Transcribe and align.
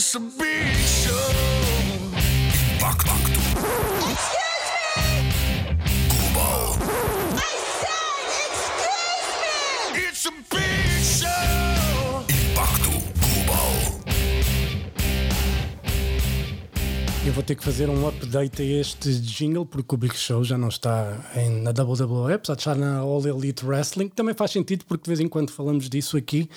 It's 0.00 0.14
a 0.14 0.18
big 0.18 0.76
show. 0.76 1.30
Impacto. 2.72 3.12
Global. 3.60 3.79
Vou 17.40 17.46
ter 17.46 17.54
que 17.54 17.64
fazer 17.64 17.88
um 17.88 18.06
update 18.06 18.60
a 18.60 18.64
este 18.64 19.18
jingle 19.18 19.64
porque 19.64 19.94
o 19.94 19.96
Big 19.96 20.14
Show 20.14 20.44
já 20.44 20.58
não 20.58 20.68
está 20.68 21.16
em, 21.34 21.62
na 21.62 21.70
WWE, 21.70 22.34
apesar 22.34 22.54
de 22.54 22.60
estar 22.60 22.74
na 22.74 22.98
All 22.98 23.26
Elite 23.26 23.64
Wrestling. 23.64 24.10
Também 24.10 24.34
faz 24.34 24.50
sentido 24.50 24.84
porque 24.84 25.04
de 25.04 25.08
vez 25.08 25.20
em 25.20 25.26
quando 25.26 25.50
falamos 25.50 25.88
disso 25.88 26.18
aqui, 26.18 26.50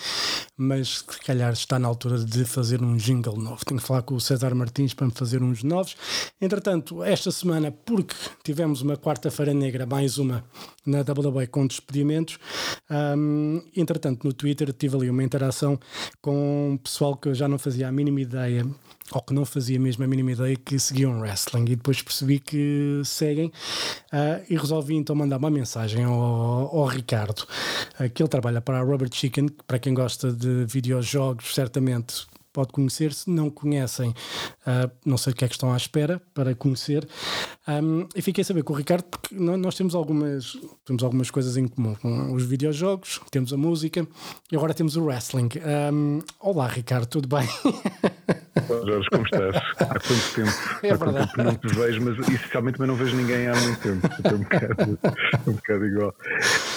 mas 0.57 1.05
se 1.09 1.19
calhar 1.21 1.53
está 1.53 1.79
na 1.79 1.87
altura 1.87 2.19
de 2.19 2.43
fazer 2.43 2.81
um 2.81 2.97
jingle 2.97 3.37
novo. 3.37 3.63
Tenho 3.63 3.79
que 3.79 3.87
falar 3.87 4.01
com 4.01 4.15
o 4.15 4.19
César 4.19 4.53
Martins 4.53 4.93
para 4.93 5.07
me 5.07 5.13
fazer 5.13 5.41
uns 5.41 5.63
novos. 5.63 5.95
Entretanto, 6.41 7.01
esta 7.01 7.31
semana, 7.31 7.71
porque 7.71 8.15
tivemos 8.43 8.81
uma 8.81 8.97
quarta-feira 8.97 9.53
negra, 9.53 9.85
mais 9.85 10.17
uma 10.17 10.43
na 10.85 10.99
WWE 10.99 11.47
com 11.47 11.65
despedimentos, 11.65 12.37
hum, 13.17 13.63
entretanto, 13.73 14.27
no 14.27 14.33
Twitter 14.33 14.73
tive 14.73 14.97
ali 14.97 15.09
uma 15.09 15.23
interação 15.23 15.79
com 16.21 16.71
um 16.71 16.77
pessoal 16.77 17.15
que 17.15 17.29
eu 17.29 17.33
já 17.33 17.47
não 17.47 17.57
fazia 17.57 17.87
a 17.87 17.91
mínima 17.91 18.19
ideia 18.19 18.67
ou 19.11 19.21
que 19.21 19.33
não 19.33 19.45
fazia 19.45 19.79
mesmo 19.79 20.03
a 20.03 20.07
mínima 20.07 20.31
ideia 20.31 20.55
que 20.55 20.79
seguiam 20.79 21.19
wrestling. 21.19 21.63
E 21.63 21.75
depois 21.75 22.01
percebi 22.01 22.39
que 22.39 23.01
seguem 23.03 23.51
ah, 24.11 24.39
e 24.49 24.55
resolvi 24.57 24.95
então 24.95 25.15
mandar 25.15 25.37
uma 25.37 25.49
mensagem 25.51 26.03
ao, 26.03 26.13
ao 26.13 26.85
Ricardo 26.85 27.45
ah, 27.99 28.07
que 28.09 28.21
ele 28.23 28.29
trabalha 28.29 28.61
para 28.61 28.79
a 28.79 28.83
Robert 28.83 29.09
Chicken 29.13 29.47
que 29.49 29.63
para 29.67 29.79
quem 29.79 29.93
gosta 29.93 30.31
de 30.31 30.65
videojogos 30.65 31.53
certamente 31.53 32.25
pode 32.53 32.71
conhecer, 32.71 33.11
se 33.13 33.31
não 33.31 33.49
conhecem 33.49 34.13
ah, 34.65 34.87
não 35.03 35.17
sei 35.17 35.33
o 35.33 35.35
que 35.35 35.43
é 35.43 35.47
que 35.47 35.55
estão 35.55 35.73
à 35.73 35.77
espera 35.77 36.21
para 36.33 36.53
conhecer. 36.55 37.07
Um, 37.67 38.07
e 38.15 38.21
fiquei 38.21 38.41
a 38.41 38.45
saber 38.45 38.61
com 38.63 38.73
o 38.73 38.75
Ricardo 38.75 39.05
porque 39.05 39.33
nó- 39.33 39.57
nós 39.57 39.73
temos 39.75 39.95
algumas 39.95 40.57
temos 40.85 41.03
algumas 41.03 41.31
coisas 41.31 41.57
em 41.57 41.67
comum. 41.67 41.95
Com 41.95 42.33
os 42.33 42.43
videojogos, 42.45 43.19
temos 43.31 43.51
a 43.53 43.57
música 43.57 44.07
e 44.51 44.55
agora 44.55 44.73
temos 44.73 44.95
o 44.95 45.03
wrestling. 45.03 45.49
Um, 45.91 46.19
Olá 46.39 46.67
Ricardo, 46.67 47.07
tudo 47.07 47.27
bem? 47.27 47.47
Jorge, 48.85 49.09
como 49.09 49.25
estás? 49.25 49.55
Há 49.79 49.99
quanto 49.99 50.35
tempo? 50.35 50.85
É 50.85 50.91
há 50.91 50.97
quanto 50.97 51.27
tempo 51.27 51.43
não 51.43 51.55
te 51.55 51.67
vejo, 51.67 52.01
mas 52.03 52.19
essencialmente 52.19 52.77
também 52.77 52.87
não 52.87 52.95
vejo 52.95 53.15
ninguém 53.15 53.47
há 53.47 53.55
muito 53.55 53.79
tempo. 53.81 54.07
Estou 54.07 54.33
um 54.33 54.43
bocado, 54.43 54.99
um 55.47 55.53
bocado 55.53 55.85
igual. 55.85 56.15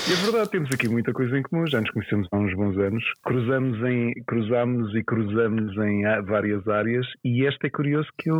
E 0.08 0.12
é 0.12 0.16
verdade, 0.16 0.50
temos 0.50 0.70
aqui 0.72 0.88
muita 0.88 1.12
coisa 1.12 1.38
em 1.38 1.42
comum. 1.42 1.66
Já 1.66 1.80
nos 1.80 1.90
conhecemos 1.90 2.28
há 2.32 2.36
uns 2.36 2.54
bons 2.54 2.78
anos. 2.78 3.04
Cruzamos 3.24 3.82
em, 3.84 4.14
cruzamos 4.26 4.94
e 4.94 5.02
cruzamos 5.02 5.76
em 5.78 6.02
várias 6.24 6.66
áreas. 6.66 7.06
E 7.24 7.46
esta 7.46 7.66
é 7.66 7.70
curioso 7.70 8.08
que 8.18 8.30
eu, 8.30 8.36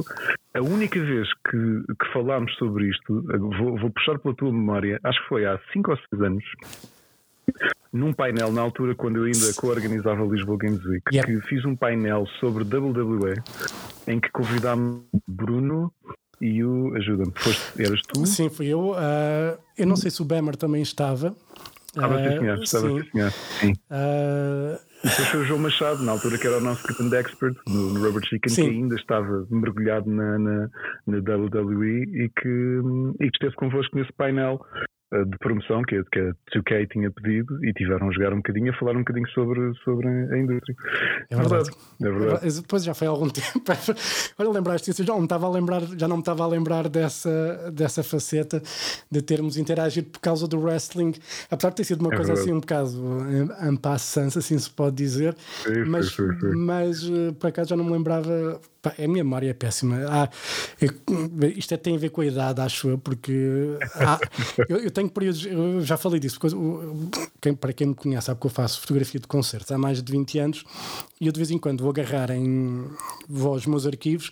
a 0.55 0.61
única 0.61 0.99
vez 1.01 1.29
que, 1.51 1.83
que 2.01 2.13
falámos 2.13 2.55
sobre 2.57 2.89
isto, 2.89 3.23
vou, 3.59 3.79
vou 3.79 3.91
puxar 3.91 4.19
pela 4.19 4.35
tua 4.35 4.53
memória, 4.53 4.99
acho 5.05 5.21
que 5.23 5.29
foi 5.29 5.45
há 5.45 5.59
5 5.73 5.91
ou 5.91 5.99
6 6.11 6.23
anos. 6.23 6.45
Num 7.93 8.13
painel, 8.13 8.53
na 8.53 8.61
altura, 8.61 8.95
quando 8.95 9.17
eu 9.17 9.25
ainda 9.25 9.53
co-organizava 9.57 10.23
Lisboa 10.25 10.59
Games 10.59 10.85
Week, 10.85 11.03
Yep. 11.15 11.27
que 11.27 11.49
fiz 11.49 11.65
um 11.65 11.75
painel 11.75 12.27
sobre 12.41 12.63
WWE 12.65 13.35
em 14.07 14.21
que 14.21 14.31
convidámos 14.31 15.03
Bruno 15.27 15.91
e 16.41 16.63
o. 16.63 16.95
Ajuda-me, 16.97 17.33
foste, 17.37 17.83
eras 17.83 18.01
tu? 18.03 18.27
Sim, 18.27 18.51
fui 18.51 18.67
eu. 18.67 18.93
Ah, 18.97 19.57
eu 19.79 19.87
não 19.87 19.97
sei 19.97 20.11
se 20.11 20.21
o 20.21 20.25
Bemer 20.25 20.57
também 20.57 20.83
estava. 20.83 21.35
Estava 21.87 22.17
Ah, 22.17 22.31
sim, 22.31 22.39
senhor. 22.39 22.59
Estava 22.63 22.89
sim. 22.89 23.11
senhor. 23.11 23.31
Sim. 23.31 23.73
Ah, 23.89 24.79
Depois 25.03 25.29
foi 25.29 25.41
o 25.41 25.45
João 25.45 25.61
Machado, 25.61 26.03
na 26.03 26.13
altura 26.13 26.37
que 26.37 26.47
era 26.47 26.59
o 26.59 26.61
nosso 26.61 26.87
Second 26.87 27.17
Expert, 27.17 27.57
no, 27.67 27.95
no 27.95 28.05
Robert 28.05 28.27
Chicken, 28.27 28.53
Sim. 28.53 28.63
que 28.65 28.71
ainda 28.77 28.95
estava 28.97 29.47
mergulhado 29.51 30.11
na, 30.11 30.39
na, 30.39 30.69
na 31.07 31.17
WWE 31.19 32.03
e 32.03 32.29
que, 32.29 32.49
e 33.21 33.31
que 33.31 33.37
esteve 33.37 33.55
convosco 33.57 33.97
nesse 33.97 34.13
painel 34.13 34.61
de 35.13 35.39
promoção 35.39 35.83
que, 35.83 35.97
a- 35.97 36.05
que 36.11 36.19
a 36.19 36.33
2K 36.53 36.87
tinha 36.91 37.11
pedido 37.11 37.65
e 37.65 37.73
tiveram 37.73 38.09
a 38.09 38.13
jogar 38.13 38.33
um 38.33 38.39
bocadinho, 38.39 38.73
a 38.73 38.77
falar 38.77 38.93
um 38.97 38.99
bocadinho 38.99 39.29
sobre, 39.31 39.73
sobre 39.85 40.07
a 40.09 40.37
indústria. 40.39 40.75
É 41.31 41.37
verdade. 41.37 41.71
É 42.03 42.11
verdade. 42.11 42.61
Depois 42.61 42.83
já 42.85 42.93
foi 42.93 43.07
há 43.07 43.11
algum 43.11 43.29
tempo. 43.31 43.63
Olha, 44.39 44.51
lembraste 44.51 44.91
disso, 44.91 45.03
eu 45.03 45.07
já 45.07 45.13
não 45.13 45.21
me 45.21 45.27
estava 45.27 45.47
a 45.47 45.51
lembrar, 45.51 45.83
já 45.97 46.09
não 46.09 46.17
me 46.17 46.23
estava 46.23 46.43
a 46.43 46.47
lembrar 46.49 46.89
dessa, 46.89 47.71
dessa 47.73 48.03
faceta 48.03 48.61
de 49.11 49.23
termos 49.23 49.57
interagido 49.57 50.11
por 50.11 50.21
causa 50.21 50.47
do 50.49 50.59
wrestling, 50.59 51.15
apesar 51.51 51.71
de 51.71 51.77
ter 51.77 51.85
sido 51.85 52.01
uma 52.01 52.13
É 52.13 52.17
coisa 52.17 52.33
verdade. 52.35 52.51
assim 52.51 52.57
um 52.57 52.61
bocado 52.61 52.91
em- 53.31 53.69
en 53.71 53.77
passant, 53.77 54.37
assim 54.37 54.59
se 54.59 54.69
pode 54.71 54.97
dizer, 54.97 55.35
Sim, 55.63 55.73
sim, 55.75 55.85
mas, 55.87 56.07
sim, 56.09 56.41
sim. 56.41 56.55
mas 56.57 57.03
eh, 57.09 57.33
por 57.39 57.47
acaso 57.47 57.71
já 57.71 57.77
não 57.77 57.85
me 57.85 57.93
lembrava. 57.93 58.61
Pá, 58.87 58.95
a 59.03 59.09
minha 59.09 59.25
memória 59.25 59.51
é 59.51 59.53
péssima. 59.53 59.97
Ah, 60.09 60.29
eu- 60.81 60.93
isto 61.57 61.75
é- 61.75 61.77
tem 61.77 61.97
a 61.97 61.99
ver 61.99 62.11
com 62.11 62.21
a 62.21 62.27
idade, 62.27 62.61
acho 62.61 62.89
eu, 62.89 62.99
porque 62.99 63.33
há- 63.95 64.21
eu, 64.69 64.79
eu 64.79 64.91
tenho 64.93 65.11
períodos, 65.11 65.45
eu 65.45 65.81
já 65.81 65.97
falei 65.97 66.21
disso, 66.21 66.39
porque 66.39 66.55
quem- 67.41 67.55
para 67.55 67.73
quem 67.73 67.89
me 67.89 67.95
conhece, 67.97 68.27
sabe 68.27 68.41
que 68.41 68.47
eu 68.47 68.51
faço 68.51 68.81
fotografia 68.81 69.19
de 69.19 69.27
concertos 69.27 69.73
há 69.73 69.79
mais 69.79 70.01
de 70.01 70.13
20 70.13 70.39
anos 70.39 70.63
e 71.21 71.27
eu 71.27 71.33
de 71.33 71.39
vez 71.41 71.51
em 71.51 71.59
quando 71.59 71.81
vou 71.81 71.91
agarrar 71.91 72.31
em 72.31 72.85
vou 73.29 73.55
aos 73.55 73.67
meus 73.67 73.87
arquivos 73.87 74.31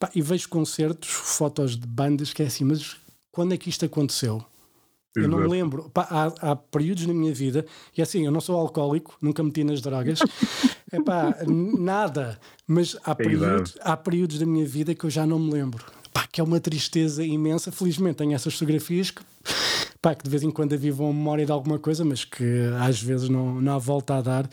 pá, 0.00 0.10
e 0.14 0.20
vejo 0.20 0.48
concertos, 0.48 1.08
fotos 1.08 1.76
de 1.76 1.86
bandas 1.86 2.32
que 2.32 2.42
é 2.42 2.46
assim, 2.46 2.64
mas 2.64 2.96
quando 3.30 3.54
é 3.54 3.56
que 3.56 3.68
isto 3.70 3.84
aconteceu? 3.84 4.44
Eu 5.16 5.28
não 5.28 5.38
me 5.38 5.48
lembro. 5.48 5.90
Pá, 5.90 6.06
há, 6.10 6.50
há 6.52 6.56
períodos 6.56 7.06
na 7.06 7.14
minha 7.14 7.32
vida, 7.32 7.64
e 7.96 8.02
assim, 8.02 8.24
eu 8.24 8.30
não 8.30 8.40
sou 8.40 8.56
alcoólico, 8.56 9.16
nunca 9.20 9.42
meti 9.42 9.64
nas 9.64 9.80
drogas, 9.80 10.20
Epá, 10.92 11.36
nada. 11.46 12.38
Mas 12.66 12.96
há 13.04 13.14
períodos, 13.14 13.76
há 13.80 13.96
períodos 13.96 14.38
da 14.38 14.46
minha 14.46 14.64
vida 14.64 14.94
que 14.94 15.04
eu 15.04 15.10
já 15.10 15.26
não 15.26 15.38
me 15.38 15.52
lembro. 15.52 15.84
Pá, 16.12 16.26
que 16.30 16.40
é 16.40 16.44
uma 16.44 16.60
tristeza 16.60 17.24
imensa. 17.24 17.70
Felizmente 17.70 18.16
tenho 18.16 18.32
essas 18.32 18.54
fotografias 18.54 19.10
que, 19.10 19.22
pá, 20.00 20.14
que 20.14 20.24
de 20.24 20.30
vez 20.30 20.42
em 20.42 20.50
quando 20.50 20.72
avivam 20.72 21.10
a 21.10 21.12
memória 21.12 21.44
de 21.44 21.52
alguma 21.52 21.78
coisa, 21.78 22.04
mas 22.04 22.24
que 22.24 22.44
às 22.80 23.02
vezes 23.02 23.28
não, 23.28 23.60
não 23.60 23.74
há 23.74 23.78
volta 23.78 24.14
a 24.14 24.22
dar, 24.22 24.48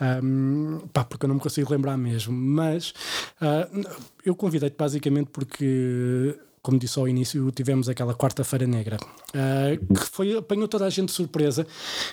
Ahm, 0.00 0.80
pá, 0.92 1.04
porque 1.04 1.26
eu 1.26 1.28
não 1.28 1.34
me 1.34 1.40
consigo 1.40 1.70
lembrar 1.70 1.96
mesmo. 1.96 2.32
Mas 2.32 2.94
ah, 3.40 3.68
eu 4.24 4.34
convidei-te 4.34 4.76
basicamente 4.76 5.30
porque 5.30 6.36
como 6.62 6.78
disse 6.78 6.98
ao 6.98 7.08
início, 7.08 7.50
tivemos 7.50 7.88
aquela 7.88 8.14
quarta-feira 8.14 8.66
negra, 8.66 8.96
ah, 9.34 9.76
que 9.94 10.06
foi, 10.06 10.36
apanhou 10.36 10.68
toda 10.68 10.86
a 10.86 10.90
gente 10.90 11.08
de 11.08 11.14
surpresa. 11.14 11.66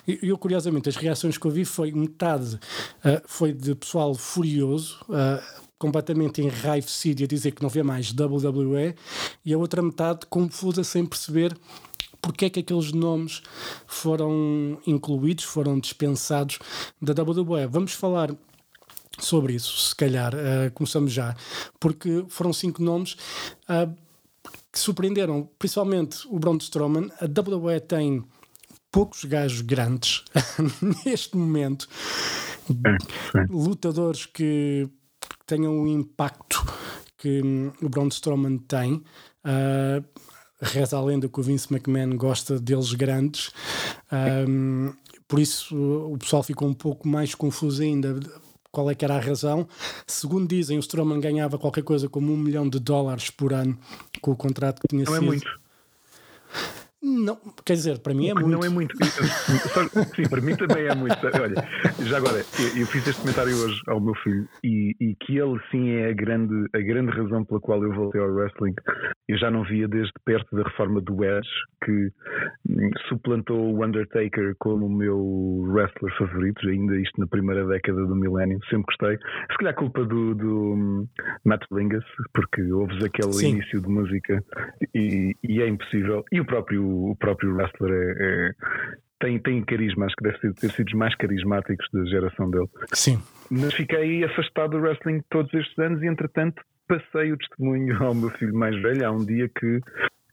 E 0.08 0.20
eu, 0.24 0.38
curiosamente, 0.38 0.90
as 0.90 0.96
reações 0.96 1.38
que 1.38 1.46
eu 1.46 1.52
vi 1.52 1.64
foi 1.64 1.92
metade 1.92 2.60
ah, 3.04 3.22
foi 3.26 3.54
de 3.54 3.76
pessoal 3.76 4.14
furioso. 4.16 4.98
ah, 5.10 5.42
completamente 5.80 6.42
enraivecido 6.42 7.22
e 7.22 7.24
a 7.24 7.28
dizer 7.28 7.52
que 7.52 7.64
não 7.64 7.70
vê 7.70 7.82
mais 7.82 8.12
WWE 8.12 8.94
e 9.46 9.54
a 9.54 9.58
outra 9.58 9.82
metade 9.82 10.26
confusa 10.30 10.84
sem 10.84 11.06
perceber 11.06 11.58
porque 12.22 12.44
é 12.44 12.50
que 12.50 12.60
aqueles 12.60 12.92
nomes 12.92 13.42
foram 13.88 14.78
incluídos, 14.86 15.46
foram 15.46 15.80
dispensados 15.80 16.60
da 17.02 17.14
WWE. 17.24 17.66
Vamos 17.68 17.94
falar 17.94 18.36
sobre 19.20 19.54
isso, 19.54 19.78
se 19.78 19.96
calhar. 19.96 20.34
Uh, 20.36 20.72
começamos 20.74 21.14
já, 21.14 21.36
porque 21.80 22.26
foram 22.28 22.52
cinco 22.52 22.82
nomes 22.84 23.14
uh, 23.70 23.96
que 24.72 24.80
surpreenderam, 24.80 25.50
principalmente 25.58 26.28
o 26.28 26.40
Braun 26.40 26.58
Strowman. 26.58 27.10
A 27.20 27.26
WWE 27.26 27.80
tem 27.80 28.24
poucos 28.92 29.24
gajos 29.26 29.62
grandes 29.62 30.24
neste 31.06 31.36
momento, 31.36 31.88
lutadores 33.50 34.26
que 34.26 34.90
tenham 35.46 35.82
o 35.82 35.88
impacto 35.88 36.64
que 37.18 37.42
hum, 37.44 37.72
o 37.82 37.90
Braun 37.90 38.08
Strowman 38.08 38.58
tem. 38.58 39.04
Uh, 39.46 40.04
reza 40.62 40.98
a 40.98 41.02
lenda 41.02 41.30
que 41.30 41.40
o 41.40 41.44
Vince 41.44 41.72
McMahon 41.72 42.18
gosta 42.18 42.60
deles 42.60 42.94
grandes, 42.94 43.52
um, 44.48 44.94
por 45.28 45.40
isso 45.40 45.76
o 46.12 46.18
pessoal 46.18 46.44
ficou 46.44 46.68
um 46.68 46.74
pouco 46.74 47.08
mais 47.08 47.34
confuso 47.34 47.82
ainda. 47.82 48.20
Qual 48.72 48.90
é 48.90 48.96
que 48.96 49.04
era 49.04 49.16
a 49.16 49.20
razão? 49.20 49.68
Segundo 50.06 50.48
dizem, 50.48 50.78
o 50.78 50.80
Strowman 50.80 51.20
ganhava 51.20 51.58
qualquer 51.58 51.84
coisa 51.84 52.08
como 52.08 52.32
um 52.32 52.38
milhão 52.38 52.70
de 52.70 52.80
dólares 52.80 53.30
por 53.30 53.52
ano 53.54 53.78
com 54.22 54.32
o 54.32 54.36
contrato 54.36 54.80
que 54.82 54.88
tinha 54.88 55.04
Não 55.06 55.16
é 55.16 55.20
sido. 55.20 55.26
muito. 55.26 55.60
Não, 57.02 57.38
quer 57.66 57.74
dizer, 57.74 58.00
para 58.00 58.14
mim 58.14 58.28
é 58.28 58.34
muito. 58.34 58.50
Não 58.50 58.60
é 58.60 58.70
muito. 58.70 58.96
Sim, 60.16 60.24
para 60.30 60.42
mim 60.42 60.56
também 60.56 60.86
é 60.86 60.94
muito. 60.94 61.18
Olha, 61.26 61.56
já 62.06 62.18
agora, 62.18 62.44
eu, 62.60 62.82
eu 62.82 62.88
fiz 62.88 63.08
este 63.08 63.22
comentário 63.22 63.56
hoje 63.56 63.80
ao 63.88 64.02
meu 64.02 64.14
filho 64.16 64.48
e, 64.64 64.96
e 65.00 65.16
que 65.16 65.38
ele 65.38 65.60
sim 65.72 65.92
é 65.92 66.10
a 66.10 66.14
grande, 66.14 66.68
a 66.74 66.80
grande 66.80 67.12
razão 67.12 67.46
pela 67.46 67.62
qual 67.62 67.82
eu 67.84 67.94
voltei 67.94 68.20
ao 68.20 68.30
wrestling. 68.30 68.74
Eu 69.30 69.38
já 69.38 69.50
não 69.50 69.64
via 69.64 69.88
desde 69.88 70.12
perto 70.26 70.56
da 70.56 70.64
reforma 70.64 71.00
do 71.00 71.24
Edge, 71.24 71.50
que 71.86 72.12
hum, 72.70 72.90
suplantou 73.08 73.76
o 73.76 73.86
Undertaker 73.86 74.56
como 74.60 74.88
o 74.88 74.90
meu 74.90 75.18
wrestler 75.72 76.16
favorito, 76.18 76.68
ainda 76.68 76.98
isto 76.98 77.20
na 77.20 77.28
primeira 77.28 77.66
década 77.66 78.06
do 78.06 78.16
milénio. 78.16 78.60
Sempre 78.70 78.86
gostei. 78.88 79.18
Se 79.52 79.58
calhar 79.58 79.76
culpa 79.76 80.04
do, 80.04 80.36
do 80.36 80.74
hum, 80.74 81.08
Matt 81.46 81.64
Lingus, 81.72 82.04
porque 82.34 82.62
ouves 82.74 83.04
aquele 83.04 83.34
Sim. 83.34 83.50
início 83.52 83.82
de 83.82 83.88
música 83.88 84.44
e, 84.96 85.36
e 85.44 85.62
é 85.62 85.68
impossível. 85.68 86.26
E 86.32 86.42
o 86.42 86.46
próprio, 86.46 86.84
o 86.90 87.16
próprio 87.16 87.56
wrestler 87.56 87.92
é, 87.92 88.24
é, 88.24 88.52
tem, 89.20 89.40
tem 89.40 89.64
carisma, 89.64 90.06
acho 90.06 90.16
que 90.16 90.24
deve 90.24 90.40
ter, 90.40 90.54
ter 90.54 90.72
sido 90.72 90.88
os 90.88 90.94
mais 90.94 91.16
carismáticos 91.16 91.88
da 91.94 92.06
geração 92.06 92.50
dele. 92.50 92.68
Sim. 92.94 93.22
Mas 93.50 93.74
fiquei 93.74 94.24
afastado 94.24 94.72
do 94.72 94.80
wrestling 94.80 95.22
todos 95.30 95.54
estes 95.54 95.78
anos 95.80 96.02
e, 96.02 96.08
entretanto, 96.08 96.62
passei 96.88 97.32
o 97.32 97.38
testemunho 97.38 98.02
ao 98.04 98.14
meu 98.14 98.30
filho 98.32 98.56
mais 98.56 98.80
velho. 98.82 99.08
Há 99.08 99.12
um 99.12 99.26
dia 99.26 99.50
que 99.50 99.80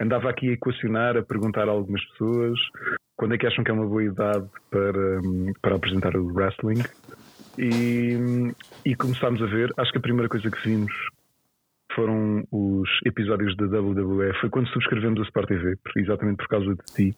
andava 0.00 0.30
aqui 0.30 0.50
a 0.50 0.52
equacionar, 0.52 1.16
a 1.16 1.22
perguntar 1.22 1.68
a 1.68 1.72
algumas 1.72 2.04
pessoas 2.10 2.58
quando 3.16 3.34
é 3.34 3.38
que 3.38 3.46
acham 3.46 3.64
que 3.64 3.70
é 3.70 3.74
uma 3.74 3.86
boa 3.86 4.04
idade 4.04 4.46
para, 4.70 5.20
hum, 5.20 5.52
para 5.62 5.76
apresentar 5.76 6.14
o 6.16 6.26
wrestling. 6.34 6.82
E, 7.58 8.52
e 8.84 8.94
começámos 8.94 9.42
a 9.42 9.46
ver, 9.46 9.72
acho 9.78 9.90
que 9.90 9.98
a 9.98 10.02
primeira 10.02 10.28
coisa 10.28 10.50
que 10.50 10.68
vimos 10.68 10.92
foram 11.96 12.44
os 12.52 12.88
episódios 13.04 13.56
da 13.56 13.64
WWE. 13.64 14.32
Foi 14.40 14.50
quando 14.50 14.68
subscrevemos 14.68 15.18
a 15.20 15.22
Sport 15.24 15.48
TV, 15.48 15.76
exatamente 15.96 16.36
por 16.36 16.48
causa 16.48 16.74
de 16.74 16.94
ti. 16.94 17.16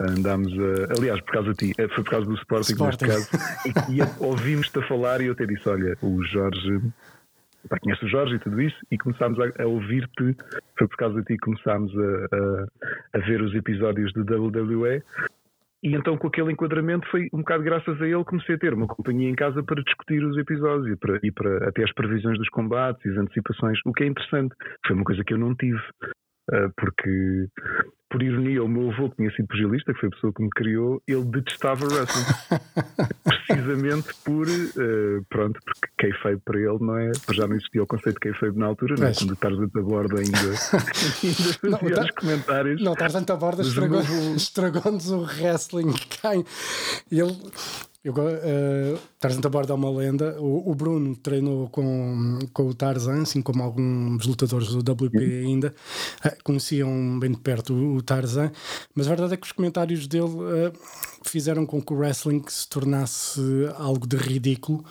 Andámos 0.00 0.52
a. 0.52 0.98
Aliás, 0.98 1.20
por 1.20 1.32
causa 1.32 1.50
de 1.50 1.56
ti, 1.56 1.72
eh, 1.78 1.86
foi 1.88 2.02
por 2.02 2.10
causa 2.10 2.26
do 2.26 2.34
Sporting, 2.34 2.72
Sporting. 2.72 3.04
neste 3.06 3.30
caso. 3.30 3.90
E, 3.92 4.00
e 4.00 4.24
ouvimos-te 4.24 4.78
a 4.80 4.82
falar 4.88 5.20
e 5.20 5.26
eu 5.26 5.32
até 5.32 5.46
disse: 5.46 5.68
Olha, 5.68 5.96
o 6.02 6.24
Jorge. 6.24 6.80
Pá, 7.68 7.78
conhece 7.78 8.04
o 8.04 8.08
Jorge 8.08 8.34
e 8.34 8.38
tudo 8.40 8.60
isso, 8.60 8.76
e 8.90 8.98
começámos 8.98 9.38
a, 9.40 9.62
a 9.62 9.66
ouvir-te. 9.66 10.36
Foi 10.76 10.88
por 10.88 10.96
causa 10.96 11.20
de 11.20 11.24
ti 11.24 11.34
que 11.34 11.38
começámos 11.38 11.92
a, 11.96 12.36
a, 12.36 13.18
a 13.18 13.18
ver 13.20 13.40
os 13.40 13.54
episódios 13.54 14.12
de 14.12 14.20
WWE. 14.20 15.02
E 15.84 15.94
então, 15.94 16.16
com 16.16 16.28
aquele 16.28 16.50
enquadramento, 16.50 17.06
foi 17.10 17.28
um 17.30 17.40
bocado 17.40 17.62
graças 17.62 18.00
a 18.00 18.06
ele 18.06 18.16
que 18.16 18.24
comecei 18.24 18.54
a 18.54 18.58
ter 18.58 18.72
uma 18.72 18.86
companhia 18.86 19.28
em 19.28 19.34
casa 19.34 19.62
para 19.62 19.82
discutir 19.82 20.24
os 20.24 20.34
episódios 20.38 20.88
e 20.88 20.96
para, 20.96 21.20
e 21.22 21.30
para 21.30 21.68
até 21.68 21.84
as 21.84 21.92
previsões 21.92 22.38
dos 22.38 22.48
combates 22.48 23.04
e 23.04 23.10
as 23.10 23.18
antecipações, 23.18 23.78
o 23.84 23.92
que 23.92 24.04
é 24.04 24.06
interessante. 24.06 24.54
Foi 24.86 24.96
uma 24.96 25.04
coisa 25.04 25.22
que 25.22 25.34
eu 25.34 25.38
não 25.38 25.54
tive. 25.54 25.78
Ah, 26.52 26.68
Porque, 26.76 27.48
por 28.10 28.22
ironia, 28.22 28.62
o 28.62 28.68
meu 28.68 28.90
avô, 28.90 29.10
que 29.10 29.16
tinha 29.16 29.30
sido 29.34 29.48
pugilista, 29.48 29.92
que 29.92 30.00
foi 30.00 30.08
a 30.08 30.12
pessoa 30.12 30.32
que 30.32 30.42
me 30.42 30.50
criou, 30.50 31.02
ele 31.08 31.24
detestava 31.24 31.84
wrestling. 31.86 32.24
Precisamente 33.46 34.08
por, 34.24 34.46
ah, 34.48 35.22
pronto, 35.28 35.58
porque 35.64 35.88
kayfabe 35.98 36.40
para 36.44 36.58
ele 36.58 36.78
não 36.80 36.96
é. 36.98 37.12
Já 37.32 37.46
não 37.46 37.56
existia 37.56 37.82
o 37.82 37.86
conceito 37.86 38.14
de 38.14 38.20
kayfabe 38.20 38.58
na 38.58 38.66
altura, 38.66 38.94
não 38.98 39.06
é? 39.06 39.12
Quando 39.14 39.30
o 39.32 39.36
Tarzan 39.36 39.68
da 39.74 39.82
Borda 39.82 40.20
ainda, 40.20 40.38
ainda 40.40 41.58
Não, 41.62 41.78
tá- 41.78 42.02
os 42.04 42.10
comentários. 42.12 42.82
Não, 42.82 42.94
Tarzan 42.94 43.24
Taborda 43.24 43.58
Mas 43.58 43.66
o 43.66 43.70
estragou- 43.70 44.02
meu- 44.04 44.36
estragou-nos 44.36 45.10
o 45.10 45.20
wrestling. 45.22 45.94
Ele. 47.10 47.36
Eu, 48.04 48.12
go- 48.12 48.28
eh, 48.28 48.98
Tarzan 49.18 49.40
Taborda 49.40 49.72
é 49.72 49.76
uma 49.76 49.90
lenda. 49.90 50.36
O, 50.38 50.70
o 50.70 50.74
Bruno 50.74 51.16
treinou 51.16 51.70
com, 51.70 52.38
com 52.52 52.66
o 52.68 52.74
Tarzan, 52.74 53.22
assim 53.22 53.40
como 53.40 53.62
alguns 53.62 54.26
lutadores 54.26 54.68
do 54.68 54.80
WP 54.82 55.18
ainda. 55.46 55.74
eh, 56.22 56.36
conheciam 56.44 57.18
bem 57.18 57.30
de 57.32 57.38
perto 57.38 57.72
o, 57.72 57.96
o 57.96 58.02
Tarzan. 58.02 58.52
Mas 58.94 59.06
a 59.06 59.10
verdade 59.10 59.32
é 59.34 59.36
que 59.38 59.46
os 59.46 59.52
comentários 59.52 60.06
dele 60.06 60.28
eh, 60.66 60.72
fizeram 61.24 61.64
com 61.64 61.80
que 61.80 61.94
o 61.94 61.96
wrestling 61.96 62.44
se 62.46 62.68
tornasse 62.68 63.40
algo 63.78 64.06
de 64.06 64.16
ridículo. 64.16 64.84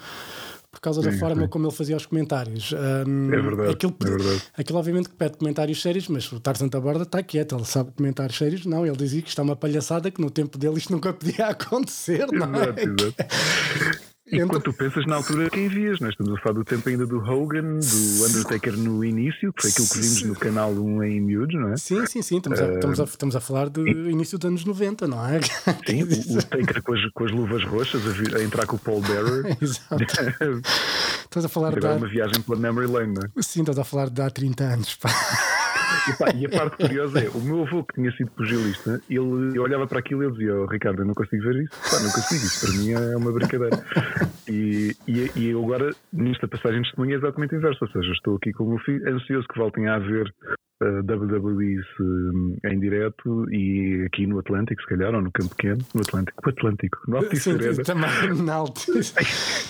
Por 0.73 0.81
causa 0.81 1.03
da 1.03 1.11
Sim, 1.11 1.19
forma 1.19 1.43
sim. 1.43 1.47
como 1.49 1.67
ele 1.67 1.73
fazia 1.75 1.95
os 1.95 2.05
comentários. 2.07 2.73
Um, 2.73 3.31
É 3.31 3.39
verdade, 3.39 3.71
Aquilo, 3.73 3.95
é 4.01 4.09
verdade. 4.09 4.41
Aquilo, 4.57 4.79
obviamente, 4.79 5.07
que 5.07 5.15
pede 5.15 5.37
comentários 5.37 5.79
sérios, 5.79 6.07
mas 6.07 6.29
o 6.31 6.39
Tarzan 6.39 6.67
da 6.67 6.81
Borda 6.81 7.03
está 7.03 7.21
quieto, 7.21 7.55
ele 7.55 7.63
sabe 7.63 7.91
comentários 7.95 8.35
sérios. 8.37 8.65
Não, 8.65 8.83
ele 8.83 8.97
dizia 8.97 9.21
que 9.21 9.29
isto 9.29 9.39
é 9.39 9.43
uma 9.43 9.55
palhaçada, 9.55 10.09
que 10.09 10.19
no 10.19 10.31
tempo 10.31 10.57
dele 10.57 10.79
isto 10.79 10.91
nunca 10.91 11.13
podia 11.13 11.45
acontecer, 11.53 12.25
não 12.31 12.47
é? 12.55 12.69
Exato, 12.69 12.79
exato. 12.81 14.12
E 14.25 14.37
Então- 14.39 14.59
tu 14.61 14.71
pensas 14.71 15.05
na 15.05 15.17
altura, 15.17 15.49
quem 15.49 15.67
vias? 15.67 15.99
Nós 15.99 16.11
estamos 16.11 16.33
a 16.33 16.41
falar 16.41 16.55
do 16.55 16.63
tempo 16.63 16.87
ainda 16.87 17.05
do 17.05 17.17
Hogan, 17.19 17.79
do 17.79 18.25
Undertaker 18.25 18.71
no 18.77 19.03
início, 19.03 19.51
que 19.51 19.61
foi 19.63 19.69
aquilo 19.71 19.87
que 19.89 19.99
vimos 19.99 20.23
no 20.23 20.35
canal 20.35 20.71
1 20.71 21.03
em 21.03 21.19
miúdos, 21.21 21.53
não 21.59 21.73
é? 21.73 21.77
Sim, 21.77 22.05
sim, 22.05 22.21
sim. 22.21 22.37
Estamos, 22.37 22.61
a, 22.61 22.73
estamos, 22.73 22.99
a, 23.01 23.03
estamos 23.03 23.35
a 23.35 23.41
falar 23.41 23.67
do 23.69 23.85
início 23.85 24.37
dos 24.37 24.47
anos 24.47 24.63
90, 24.63 25.07
não 25.07 25.25
é? 25.27 25.41
Sim, 25.85 26.03
o, 26.03 26.37
o 26.37 26.43
Taker 26.43 26.81
com 26.81 26.93
as, 26.93 27.05
com 27.11 27.25
as 27.25 27.31
luvas 27.31 27.63
roxas 27.65 28.07
a, 28.07 28.09
vir- 28.11 28.35
a 28.37 28.41
entrar 28.43 28.65
com 28.65 28.77
o 28.77 28.79
Paul 28.79 29.01
Bearer. 29.01 29.57
Exato. 29.61 29.97
Estás 31.25 31.43
a 31.45 31.49
falar 31.49 31.69
Agora 31.75 31.93
há, 31.93 31.97
uma 31.97 32.07
viagem 32.07 32.41
pela 32.43 32.57
Memory 32.57 32.87
Lane, 32.87 33.13
não 33.15 33.23
é? 33.23 33.41
sim, 33.41 33.59
estás 33.61 33.77
a 33.77 33.83
falar 33.83 34.09
de 34.09 34.21
há 34.21 34.29
30 34.29 34.63
anos. 34.63 34.95
Pá. 34.95 35.09
E, 36.09 36.17
pá, 36.17 36.31
e 36.35 36.45
a 36.45 36.49
parte 36.49 36.77
curiosa 36.77 37.19
é, 37.19 37.29
o 37.29 37.39
meu 37.41 37.63
avô 37.63 37.83
que 37.83 37.95
tinha 37.95 38.11
sido 38.11 38.31
pugilista, 38.31 39.01
ele, 39.09 39.57
eu 39.57 39.63
olhava 39.63 39.87
para 39.87 39.99
aquilo 39.99 40.23
e 40.23 40.25
ele 40.25 40.33
dizia, 40.33 40.55
oh, 40.55 40.65
Ricardo, 40.65 41.01
eu 41.01 41.05
não 41.05 41.13
consigo 41.13 41.43
ver 41.43 41.63
isso. 41.63 41.71
Pá, 41.71 41.99
não 42.01 42.11
consigo, 42.11 42.45
isso 42.45 42.65
para 42.65 42.77
mim 42.77 42.91
é 42.91 43.17
uma 43.17 43.31
brincadeira. 43.31 43.83
E, 44.49 44.95
e, 45.07 45.31
e 45.35 45.49
eu 45.49 45.63
agora, 45.63 45.91
nesta 46.11 46.47
passagem 46.47 46.81
de 46.81 46.87
testemunho, 46.87 47.13
é 47.13 47.17
exatamente 47.17 47.55
inverso. 47.55 47.85
Ou 47.85 47.91
seja, 47.91 48.11
estou 48.11 48.35
aqui 48.35 48.51
com 48.51 48.65
o 48.65 48.69
meu 48.69 48.79
filho, 48.79 49.15
ansioso 49.15 49.47
que 49.47 49.57
voltem 49.57 49.87
a 49.87 49.95
haver 49.95 50.33
uh, 50.81 50.99
WWE 50.99 51.79
hum, 51.99 52.57
em 52.65 52.79
direto 52.79 53.49
e 53.51 54.03
aqui 54.05 54.27
no 54.27 54.39
Atlântico, 54.39 54.81
se 54.81 54.87
calhar, 54.87 55.13
ou 55.13 55.21
no 55.21 55.31
Campo 55.31 55.55
Pequeno, 55.55 55.85
no 55.93 56.01
Atlântico, 56.01 56.41
o 56.45 56.49
Atlântico, 56.49 56.97
no 57.07 57.17
Altice 57.17 57.41
Sim, 57.41 57.83
também 57.83 58.43
na. 58.43 58.63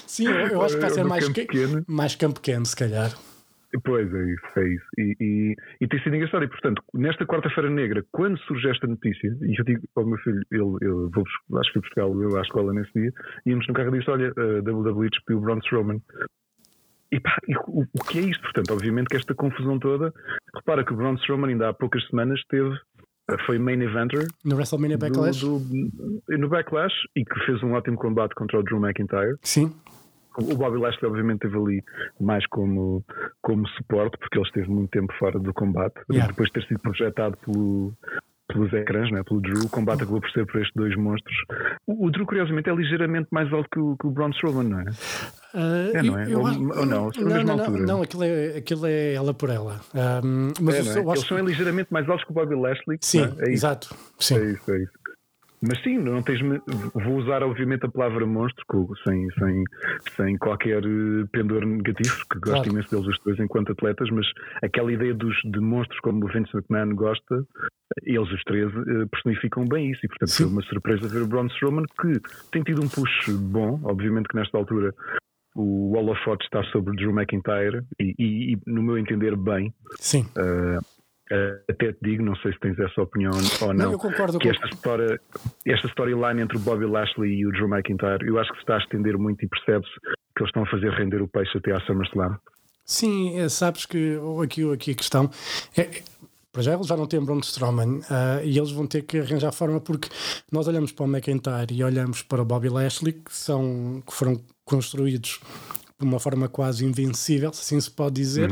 Sim, 0.08 0.28
eu, 0.28 0.48
eu 0.48 0.62
acho 0.62 0.76
que 0.76 0.82
vai 0.82 0.90
ser 0.90 1.04
No 1.04 1.10
mais, 1.10 1.26
Campo 1.26 1.36
Pequeno. 1.36 1.86
mais 1.88 2.16
campo 2.16 2.40
pequeno, 2.40 2.66
se 2.66 2.76
calhar. 2.76 3.12
Pois 3.84 4.14
é 4.14 4.24
isso, 4.32 4.46
é 4.60 4.68
isso. 4.68 4.86
E, 5.00 5.16
e, 5.20 5.56
e 5.82 5.88
tem 5.88 6.00
sido 6.04 6.16
engraçado. 6.16 6.44
E 6.44 6.48
portanto, 6.48 6.82
nesta 6.94 7.26
quarta-feira 7.26 7.70
negra, 7.70 8.06
quando 8.12 8.38
surge 8.42 8.70
esta 8.70 8.86
notícia, 8.86 9.36
e 9.42 9.56
eu 9.60 9.66
digo 9.66 9.82
ao 9.96 10.06
meu 10.06 10.18
filho, 10.20 10.42
ele, 10.52 10.62
ele 10.82 11.10
vou, 11.12 11.24
acho 11.60 11.68
que 11.74 11.80
fui 11.80 11.82
buscá-lo 11.82 12.22
eu 12.24 12.38
à 12.38 12.42
escola 12.42 12.72
nesse 12.74 12.92
dia, 12.94 13.12
íamos 13.46 13.68
no 13.68 13.74
carro 13.74 13.96
e 13.96 14.00
disse: 14.00 14.12
Olha, 14.12 14.32
a 14.38 14.72
WWE 14.72 15.10
despiu 15.10 15.38
o 15.38 15.42
Braun 15.42 15.58
Strowman. 15.60 16.02
E 17.12 17.20
pá, 17.20 17.38
e 17.48 17.56
o, 17.58 17.82
o 17.82 18.04
que 18.06 18.20
é 18.20 18.22
isto? 18.22 18.42
Portanto, 18.44 18.72
obviamente 18.74 19.08
que 19.08 19.18
esta 19.18 19.34
confusão 19.36 19.78
toda, 19.80 20.14
repara 20.56 20.84
que 20.86 20.94
o 20.94 20.96
Braun 20.96 21.16
Strowman 21.16 21.50
ainda 21.52 21.70
há 21.70 21.74
poucas 21.74 22.06
semanas 22.08 22.42
teve. 22.50 22.76
Foi 23.46 23.58
main 23.58 23.82
eventer 23.82 24.28
No 24.44 24.56
WrestleMania 24.58 24.98
do- 24.98 25.02
Backlash. 25.08 25.40
do- 25.40 26.38
no 26.38 26.50
Backlash 26.50 26.94
e 27.16 27.24
que 27.24 27.40
fez 27.46 27.64
um 27.64 27.72
ótimo 27.72 27.96
combate 27.98 28.36
contra 28.36 28.60
o 28.60 28.64
Drew 28.64 28.86
McIntyre. 28.86 29.38
Sim, 29.42 29.74
O 30.38 30.56
Bobby 30.56 30.78
Lashley, 30.80 31.10
obviamente, 31.10 31.46
esteve 31.46 31.58
ali 31.58 31.84
mais 32.20 32.46
como, 32.48 33.04
como 33.42 33.68
suporte, 33.70 34.18
porque 34.18 34.38
ele 34.38 34.46
esteve 34.48 34.70
muito 34.70 34.90
tempo 34.92 35.14
fora 35.20 35.38
do 35.40 35.54
combate. 35.54 35.96
Yeah. 36.12 36.28
Depois 36.32 36.50
de 36.50 36.54
ter 36.54 36.68
sido 36.68 36.80
projetado 36.80 37.38
pelo, 37.46 37.94
pelos 38.48 38.74
ecrãs, 38.74 39.12
né, 39.12 39.22
pelo 39.24 39.42
Drew, 39.42 39.60
o 39.66 39.70
combate 39.70 40.04
acabou 40.04 40.20
por 40.22 40.30
ser 40.32 40.46
por 40.46 40.58
estes 40.62 40.74
dois 40.76 40.96
monstros. 40.98 41.36
O, 41.88 42.08
o 42.08 42.12
Drew, 42.12 42.26
curiosamente, 42.26 42.70
é 42.70 42.74
ligeiramente 42.76 43.28
mais 43.32 43.52
alto 43.54 43.68
que 43.72 43.80
o, 43.80 43.96
que 43.98 44.08
o 44.08 44.12
Braun 44.12 44.32
Strowman, 44.32 44.64
não 44.70 44.80
é? 44.80 44.86
Ah, 45.56 45.92
É, 45.94 46.02
não 46.04 46.18
é? 46.20 46.32
eu 46.32 46.40
Ou- 46.40 46.46
ou 46.48 46.86
não? 46.86 47.10
Não, 47.16 47.24
mesma 47.26 47.44
não, 47.44 47.56
não, 47.58 47.66
altura. 47.66 47.86
não, 47.86 48.02
aquilo 48.02 48.24
é, 48.24 48.58
aquilo 48.58 48.86
é 48.88 49.14
ela 49.14 49.34
por 49.34 49.50
ela. 49.50 49.80
Ah, 49.94 50.20
mas 50.60 50.76
É, 50.76 50.80
eu, 51.00 51.04
não 51.04 51.12
é? 51.12 51.16
Eles 51.16 51.28
são 51.28 51.38
ligeiramente 51.46 51.94
mais 51.94 52.10
altos 52.10 52.26
que 52.26 52.32
o 52.32 52.34
Bobby 52.34 52.56
Lashley. 52.56 52.98
Sim, 53.02 53.28
não 53.28 53.38
é? 53.46 53.50
É 53.50 53.52
exato. 53.52 53.96
Sim. 54.20 54.38
É 54.38 54.46
isso, 54.52 54.72
é 54.72 54.78
isso. 54.82 54.92
Mas 55.66 55.82
sim, 55.82 55.98
não 55.98 56.22
tens, 56.22 56.42
vou 56.94 57.16
usar 57.18 57.42
obviamente 57.42 57.86
a 57.86 57.90
palavra 57.90 58.26
monstro 58.26 58.66
sem, 59.06 59.30
sem, 59.40 59.64
sem 60.18 60.38
qualquer 60.38 60.84
eh, 60.84 61.26
pendor 61.32 61.66
negativo, 61.66 62.14
porque 62.18 62.40
gosto 62.40 62.64
Claro. 62.64 62.70
imenso 62.70 62.90
deles 62.92 63.08
os 63.08 63.18
dois 63.24 63.40
enquanto 63.40 63.72
atletas, 63.72 64.10
mas 64.12 64.28
aquela 64.62 64.92
ideia 64.92 65.14
dos, 65.14 65.36
de 65.46 65.60
monstros 65.62 66.00
como 66.02 66.26
o 66.26 66.28
Vince 66.28 66.52
McMahon 66.54 66.94
gosta, 66.96 67.46
eles 68.04 68.30
os 68.30 68.44
três 68.44 68.70
eh, 68.76 69.06
personificam 69.10 69.66
bem 69.66 69.90
isso 69.92 70.02
e 70.06 70.10
portanto 70.10 70.30
Sim. 70.30 70.44
foi 70.44 70.52
uma 70.52 70.62
surpresa 70.64 71.08
ver 71.08 71.22
o 71.22 71.28
Braun 71.28 71.48
Strowman 71.48 71.86
que 72.02 72.20
tem 72.52 72.62
tido 72.64 72.82
um 72.82 72.90
push 72.90 73.30
bom, 73.30 73.80
obviamente 73.84 74.28
que 74.28 74.36
nesta 74.36 74.58
altura 74.58 74.94
o 75.56 75.96
holofote 75.96 76.44
está 76.46 76.64
sobre 76.72 76.96
Drew 76.96 77.12
McIntyre 77.12 77.84
e, 78.02 78.14
e- 78.20 78.54
e, 78.54 78.58
no 78.66 78.82
meu 78.84 78.98
entender 78.98 79.36
bem, 79.38 79.72
Sim. 80.00 80.24
Uh, 80.36 80.82
até 81.70 81.94
te 81.94 82.00
digo, 82.02 82.24
não 82.24 82.36
sei 82.38 82.54
se 82.54 82.60
tens 82.60 82.78
essa 82.80 83.02
opinião 83.02 83.32
ou 83.62 83.74
não, 83.74 83.86
Não, 83.86 83.92
eu 83.94 84.00
concordo 84.00 84.38
que 84.40 84.50
esta 84.50 84.68
história, 84.68 85.20
esta 85.66 85.88
storyline 85.88 86.42
entre 86.42 86.58
o 86.58 86.60
Bobby 86.60 86.86
Lashley 86.86 87.40
e 87.40 87.48
o 87.48 87.52
Drew 87.52 87.68
McIntyre, 87.68 88.26
eu 88.28 88.40
acho 88.40 88.50
que 88.52 88.58
se 88.58 88.64
está 88.64 88.76
a 88.76 88.80
estender 88.80 89.18
muito 89.18 89.44
e 89.44 89.48
percebe-se 89.48 89.94
que 90.02 90.42
eles 90.42 90.50
estão 90.50 90.64
a 90.64 90.68
fazer 90.68 90.92
render 90.92 91.22
o 91.22 91.28
peixe 91.28 91.58
até 91.58 91.72
à 91.72 91.80
SummerSlam. 91.82 92.38
Sim, 92.86 93.40
é, 93.40 93.48
sabes 93.50 93.86
que 93.86 94.18
aqui, 94.44 94.72
aqui 94.74 94.92
a 94.92 94.96
questão 94.96 95.30
é. 95.78 95.82
é- 95.82 96.04
Para 96.52 96.62
já 96.62 96.74
eles 96.76 96.86
já 96.86 96.96
não 96.96 97.08
têm 97.08 97.24
Braun 97.24 97.40
Strowman 97.40 98.02
ah, 98.12 98.40
e 98.44 98.58
eles 98.58 98.72
vão 98.72 98.86
ter 98.86 99.02
que 99.02 99.18
arranjar 99.20 99.52
forma 99.52 99.80
porque 99.82 100.08
nós 100.52 100.68
olhamos 100.68 100.92
para 100.92 101.06
o 101.06 101.08
McIntyre 101.08 101.74
e 101.74 101.84
olhamos 101.84 102.22
para 102.22 102.44
o 102.44 102.46
Bobby 102.46 102.70
Lashley 102.70 103.14
que, 103.14 103.34
são, 103.34 104.04
que 104.06 104.14
foram 104.14 104.40
construídos 104.64 105.40
de 106.04 106.10
uma 106.10 106.20
forma 106.20 106.48
quase 106.48 106.86
invencível, 106.86 107.52
se 107.54 107.62
assim 107.62 107.80
se 107.82 107.90
pode 107.92 108.16
dizer, 108.16 108.50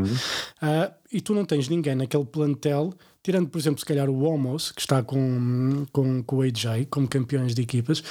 Ah, 0.62 0.91
e 1.12 1.22
tu 1.22 1.34
não 1.34 1.46
tens 1.46 1.67
ninguém 1.70 1.96
naquele 1.96 2.25
plantel, 2.25 2.93
tirando 3.24 3.50
por 3.50 3.60
exemplo 3.60 3.79
se 3.79 3.86
calhar 3.86 4.10
o 4.10 4.22
Homos, 4.24 4.72
que 4.72 4.81
está 4.81 5.03
com, 5.03 5.86
com, 5.91 6.24
com 6.24 6.38
o 6.38 6.41
AJ 6.41 6.88
como 6.89 7.08
campeões 7.08 7.53
de 7.53 7.62
equipas, 7.62 8.03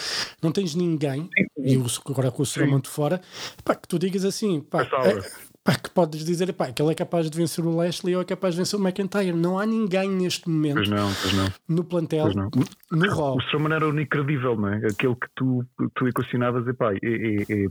não 0.43 0.53
tens 0.53 0.75
ninguém, 0.75 1.29
e 1.59 1.77
o, 1.77 1.85
agora 2.09 2.31
com 2.31 2.43
o 2.43 2.45
Strowman 2.45 2.81
de 2.81 2.89
fora, 2.89 3.21
pá, 3.65 3.75
que 3.75 3.89
tu 3.89 3.99
digas 3.99 4.25
assim, 4.25 4.61
pá, 4.61 4.83
é- 4.83 5.21
pá, 5.65 5.75
que 5.75 5.91
podes 5.91 6.25
dizer 6.25 6.53
pá, 6.53 6.71
que 6.73 6.81
ele 6.81 6.93
é 6.93 6.95
capaz 6.95 7.29
de 7.31 7.37
vencer 7.37 7.65
o 7.65 7.75
Lashley 7.77 8.15
ou 8.17 8.23
é 8.23 8.25
capaz 8.25 8.55
de 8.55 8.61
vencer 8.61 8.79
o 8.79 8.83
McIntyre. 8.83 9.33
Não 9.33 9.59
há 9.59 9.67
ninguém 9.67 10.09
neste 10.11 10.45
Pois 10.45 10.55
momento 10.57 10.91
não, 10.91 11.13
pois 11.21 11.33
não. 11.35 11.53
no 11.69 11.85
plantel, 11.85 12.23
Pois 12.25 12.37
não. 12.37 12.51
no 12.91 13.15
Raw. 13.15 13.37
O 13.37 13.41
Strowman 13.41 13.75
era 13.75 13.87
o 13.87 13.91
único 13.91 14.11
credível, 14.11 14.57
não 14.57 14.69
é? 14.69 14.77
Aquele 14.87 15.15
que 15.17 15.27
tu, 15.37 15.65
tu 15.95 16.07
equacionavas, 16.09 16.67
epá, 16.67 16.93
é, 16.95 16.99
é, 17.03 17.43
é, 17.43 17.67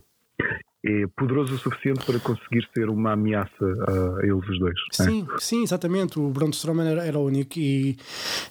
é 0.84 1.08
poderoso 1.08 1.56
o 1.56 1.58
suficiente 1.58 2.06
para 2.06 2.20
conseguir 2.20 2.66
ser 2.74 2.90
uma 2.90 3.12
ameaça 3.12 3.52
a, 3.62 4.26
eles 4.26 4.48
os 4.48 4.60
dois. 4.60 4.80
é? 5.00 5.04
Sim, 5.04 5.28
sim, 5.38 5.64
exatamente. 5.64 6.18
O 6.18 6.30
Braun 6.30 6.52
Strowman 6.52 6.88
era, 6.88 7.06
era 7.06 7.20
o 7.20 7.26
único 7.26 7.60
e, 7.60 7.98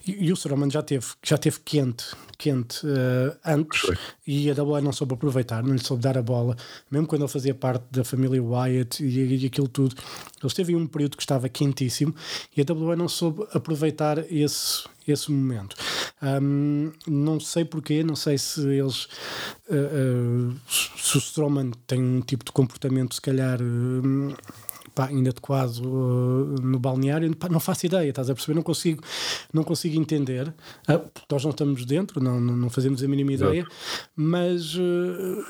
e, 0.07 0.27
e 0.27 0.31
o 0.31 0.35
Strowman 0.35 0.71
já 0.71 0.83
teve, 0.83 1.07
já 1.23 1.39
teve 1.39 1.59
quente, 1.65 2.05
quente 2.37 2.87
eh, 2.87 3.37
antes 3.47 3.81
Foi. 3.81 3.97
e 4.27 4.51
a 4.51 4.63
WWE 4.63 4.83
não 4.83 4.93
soube 4.93 5.15
aproveitar, 5.15 5.63
não 5.63 5.73
lhe 5.73 5.83
soube 5.83 6.03
dar 6.03 6.19
a 6.19 6.23
bola, 6.23 6.55
mesmo 6.91 7.07
quando 7.07 7.23
ele 7.23 7.33
fazia 7.33 7.55
parte 7.55 7.85
da 7.91 8.05
família 8.05 8.43
Wyatt 8.43 9.03
e, 9.03 9.43
e 9.43 9.47
aquilo 9.47 9.69
tudo. 9.69 9.97
Ele 9.97 10.47
esteve 10.47 10.73
em 10.73 10.77
um 10.77 10.87
período 10.87 11.17
que 11.17 11.23
estava 11.23 11.49
quentíssimo 11.49 12.15
e 12.55 12.61
a 12.61 12.73
WWE 12.73 12.95
não 12.95 13.09
soube 13.09 13.47
aproveitar 13.55 14.19
esse, 14.31 14.85
esse 15.12 15.31
momento. 15.31 15.77
Ahm, 16.21 16.93
não 17.07 17.38
sei 17.38 17.65
porquê, 17.65 18.03
não 18.03 18.17
sei 18.17 18.38
se 18.38 18.61
eles 18.61 19.09
eh, 19.71 19.75
eh, 19.75 20.57
se 20.97 21.17
o 21.17 21.19
Strowman 21.19 21.71
tem 21.87 22.03
um 22.03 22.21
tipo 22.21 22.45
de 22.45 22.53
comportamento 22.53 23.15
se 23.15 23.21
calhar 23.21 23.61
hum, 23.62 24.35
pá, 24.99 25.12
inadequado 25.12 25.81
uh, 25.87 26.61
no 26.61 26.79
balneário, 26.81 27.35
pá, 27.37 27.49
não 27.49 27.61
faço 27.61 27.87
ideia, 27.87 28.09
estás 28.09 28.29
a 28.29 28.35
perceber? 28.35 28.57
Não 28.57 28.62
consigo, 28.62 29.00
não 29.53 29.62
consigo 29.62 29.97
entender. 29.97 30.53
Porque 30.85 31.27
nós 31.31 31.45
não 31.45 31.53
estamos 31.53 31.85
dentro, 31.85 32.21
não, 32.21 32.41
não, 32.41 32.57
não 32.57 32.69
fazemos 32.69 33.00
a 33.05 33.07
mínima 33.07 33.33
ideia, 33.33 33.65
mas 34.17 34.75
uh, 34.75 35.45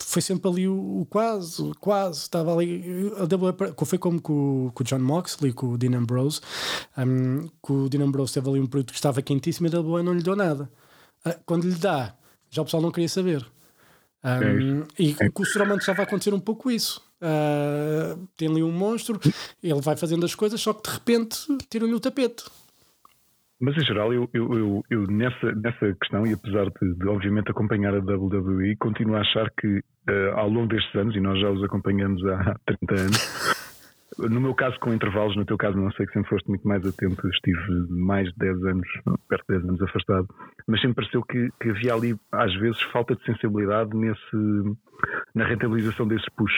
foi 0.00 0.22
sempre 0.22 0.50
ali 0.50 0.68
o, 0.68 1.00
o 1.00 1.06
quase, 1.06 1.62
o 1.62 1.74
quase, 1.78 2.20
estava 2.20 2.52
ali. 2.54 3.10
A 3.16 3.24
WWE, 3.24 3.74
foi 3.86 3.98
como 3.98 4.20
com, 4.20 4.66
o- 4.66 4.72
com 4.72 4.82
o 4.82 4.86
John 4.86 4.98
Moxley, 5.00 5.52
com 5.52 5.68
o 5.68 5.78
Dean 5.78 5.96
Ambrose, 5.98 6.40
um, 6.96 7.48
que 7.64 7.72
o 7.72 7.88
Dean 7.88 8.04
Ambrose 8.04 8.32
teve 8.34 8.48
ali 8.48 8.60
um 8.60 8.66
produto 8.66 8.90
que 8.90 8.98
estava 8.98 9.22
quentíssimo 9.22 9.66
e 9.68 9.74
a 9.74 9.80
WWE 9.80 10.02
não 10.02 10.12
lhe 10.14 10.22
deu 10.22 10.36
nada. 10.36 10.70
Ah, 11.24 11.36
quando 11.46 11.64
lhe 11.68 11.74
dá, 11.74 12.14
já 12.50 12.62
o 12.62 12.64
pessoal 12.64 12.82
não 12.82 12.90
queria 12.90 13.08
saber. 13.08 13.44
Um, 14.24 14.82
e 14.98 15.14
com 15.32 15.42
o 15.42 15.46
Strowman 15.46 15.76
estava 15.76 16.02
a 16.02 16.04
acontecer 16.04 16.34
um 16.34 16.40
pouco 16.40 16.70
isso. 16.70 17.00
Ah, 17.20 18.16
tem 18.36 18.48
ali 18.48 18.62
um 18.62 18.72
monstro, 18.72 19.18
ele 19.62 19.80
vai 19.80 19.96
fazendo 19.96 20.24
as 20.26 20.34
coisas, 20.34 20.60
só 20.60 20.72
que 20.72 20.88
de 20.88 20.94
repente 20.94 21.38
tiram-lhe 21.70 21.94
o 21.94 22.00
tapete. 22.00 22.44
Mas 23.60 23.76
em 23.76 23.84
geral, 23.84 24.12
eu, 24.12 24.28
eu, 24.32 24.52
eu, 24.52 24.84
eu 24.88 25.06
nessa, 25.08 25.52
nessa 25.52 25.94
questão, 26.00 26.24
e 26.26 26.32
apesar 26.32 26.66
de, 26.66 26.94
de, 26.94 27.08
obviamente 27.08 27.50
acompanhar 27.50 27.92
a 27.92 27.98
WWE, 27.98 28.76
continuo 28.76 29.16
a 29.16 29.20
achar 29.20 29.50
que 29.58 29.82
eh, 30.08 30.32
ao 30.34 30.48
longo 30.48 30.68
destes 30.68 30.94
anos, 30.94 31.16
e 31.16 31.20
nós 31.20 31.40
já 31.40 31.50
os 31.50 31.62
acompanhamos 31.64 32.24
há 32.24 32.54
30 32.88 33.00
anos, 33.02 33.58
no 34.18 34.40
meu 34.40 34.54
caso 34.54 34.78
com 34.80 34.92
intervalos, 34.92 35.36
no 35.36 35.44
teu 35.44 35.56
caso 35.56 35.76
não 35.76 35.90
sei 35.92 36.06
que 36.06 36.12
sempre 36.12 36.28
foste 36.28 36.48
muito 36.48 36.66
mais 36.66 36.84
atento, 36.84 37.28
estive 37.28 37.86
mais 37.88 38.28
de 38.28 38.38
10 38.38 38.64
anos, 38.64 38.88
perto 39.28 39.44
de 39.48 39.58
10 39.58 39.68
anos 39.68 39.82
afastado, 39.82 40.28
mas 40.66 40.80
sempre 40.80 40.96
pareceu 40.96 41.22
que, 41.22 41.48
que 41.60 41.70
havia 41.70 41.94
ali 41.94 42.16
às 42.32 42.54
vezes 42.60 42.80
falta 42.92 43.14
de 43.14 43.24
sensibilidade 43.24 43.90
nesse, 43.96 44.76
na 45.34 45.46
rentabilização 45.46 46.06
desses 46.06 46.28
push. 46.36 46.52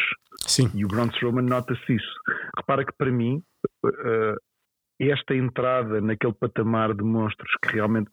Sim. 0.46 0.70
E 0.74 0.84
o 0.84 0.88
Braun 0.88 1.08
Strowman 1.08 1.42
nota-se 1.44 1.94
isso. 1.94 2.14
Repara 2.56 2.84
que 2.84 2.92
para 2.96 3.10
mim, 3.10 3.42
eh, 3.84 4.34
esta 5.00 5.34
entrada 5.34 6.00
naquele 6.00 6.34
patamar 6.34 6.94
de 6.94 7.02
monstros 7.02 7.50
que 7.62 7.74
realmente. 7.74 8.10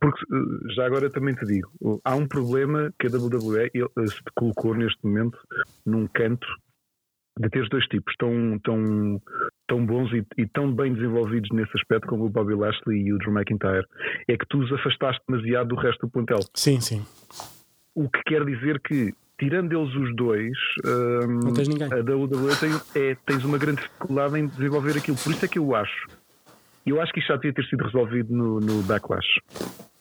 Porque, 0.00 0.20
eh, 0.22 0.74
já 0.74 0.86
agora 0.86 1.10
também 1.10 1.34
te 1.34 1.44
digo, 1.46 1.70
há 2.04 2.16
um 2.16 2.26
problema 2.26 2.92
que 2.98 3.06
a 3.06 3.10
WWE 3.10 3.66
eh, 3.66 4.06
se 4.06 4.20
colocou 4.34 4.74
neste 4.74 4.98
momento 5.04 5.38
num 5.86 6.06
canto 6.08 6.46
de 7.38 7.48
ter 7.48 7.62
os 7.62 7.68
dois 7.68 7.86
tipos 7.86 8.14
tão, 8.18 8.58
tão, 8.64 9.22
tão 9.68 9.86
bons 9.86 10.12
e, 10.12 10.26
e 10.36 10.46
tão 10.46 10.74
bem 10.74 10.92
desenvolvidos 10.92 11.48
nesse 11.52 11.70
aspecto 11.76 12.08
como 12.08 12.26
o 12.26 12.28
Bobby 12.28 12.54
Lashley 12.54 13.06
e 13.06 13.12
o 13.12 13.18
Drew 13.18 13.32
McIntyre. 13.32 13.86
É 14.28 14.36
que 14.36 14.46
tu 14.48 14.58
os 14.58 14.72
afastaste 14.72 15.22
demasiado 15.28 15.68
do 15.68 15.76
resto 15.76 16.06
do 16.06 16.10
plantel. 16.10 16.40
Sim, 16.54 16.80
sim. 16.80 17.06
O 17.94 18.08
que 18.08 18.20
quer 18.26 18.44
dizer 18.44 18.80
que, 18.80 19.14
tirando 19.40 19.72
eles 19.72 19.92
os 19.94 20.14
dois, 20.14 20.56
hum, 20.84 21.40
Não 21.42 21.52
tens 21.54 21.66
ninguém. 21.66 21.88
a 21.90 21.96
WWE 21.96 22.54
tem, 22.60 22.70
é, 23.02 23.16
tens 23.26 23.42
uma 23.42 23.56
grande 23.58 23.80
dificuldade 23.80 24.38
em 24.38 24.46
desenvolver 24.46 24.96
aquilo. 24.98 25.16
Por 25.16 25.32
isso 25.32 25.44
é 25.44 25.48
que 25.48 25.58
eu 25.58 25.74
acho. 25.74 26.06
Eu 26.86 27.00
acho 27.00 27.12
que 27.12 27.20
isto 27.20 27.28
já 27.28 27.36
devia 27.36 27.52
ter 27.54 27.64
sido 27.64 27.82
resolvido 27.84 28.32
no, 28.34 28.60
no 28.60 28.82
Backlash. 28.82 29.26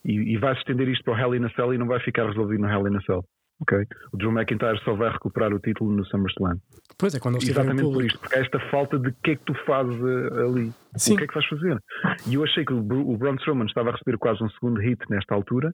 E, 0.05 0.33
e 0.33 0.37
vai 0.37 0.53
estender 0.53 0.87
isto 0.89 1.03
para 1.03 1.13
o 1.13 1.17
Hell 1.17 1.35
in 1.35 1.45
a 1.45 1.49
Cell 1.51 1.73
e 1.73 1.77
não 1.77 1.87
vai 1.87 1.99
ficar 2.01 2.27
resolvido 2.27 2.61
no 2.61 2.69
Hell 2.69 2.87
in 2.87 2.97
a 2.97 3.01
Cell. 3.01 3.23
ok? 3.61 3.77
O 4.11 4.17
Drew 4.17 4.31
McIntyre 4.31 4.79
só 4.83 4.93
vai 4.93 5.11
recuperar 5.11 5.53
o 5.53 5.59
título 5.59 5.91
no 5.91 6.05
SummerSlam. 6.05 6.57
Pois 6.97 7.15
é, 7.15 7.19
quando 7.19 7.37
estiverem 7.37 7.71
Exatamente 7.71 7.93
por 7.93 8.03
isto, 8.05 8.19
porque 8.19 8.35
há 8.35 8.41
esta 8.41 8.59
falta 8.71 8.99
de 8.99 9.13
que 9.23 9.31
é 9.31 9.35
que 9.35 9.43
tu 9.45 9.53
fazes 9.65 9.95
eh, 9.95 10.43
ali. 10.43 10.71
Sim. 10.97 11.13
O 11.13 11.17
que 11.17 11.23
é 11.23 11.27
que 11.27 11.33
vais 11.33 11.47
fazer? 11.47 11.77
E 12.27 12.33
eu 12.33 12.43
achei 12.43 12.65
que 12.65 12.73
o, 12.73 12.79
o 12.79 13.17
Braun 13.17 13.35
Strowman 13.35 13.67
estava 13.67 13.89
a 13.89 13.93
receber 13.93 14.17
quase 14.17 14.43
um 14.43 14.49
segundo 14.49 14.79
hit 14.81 14.99
nesta 15.09 15.33
altura 15.35 15.73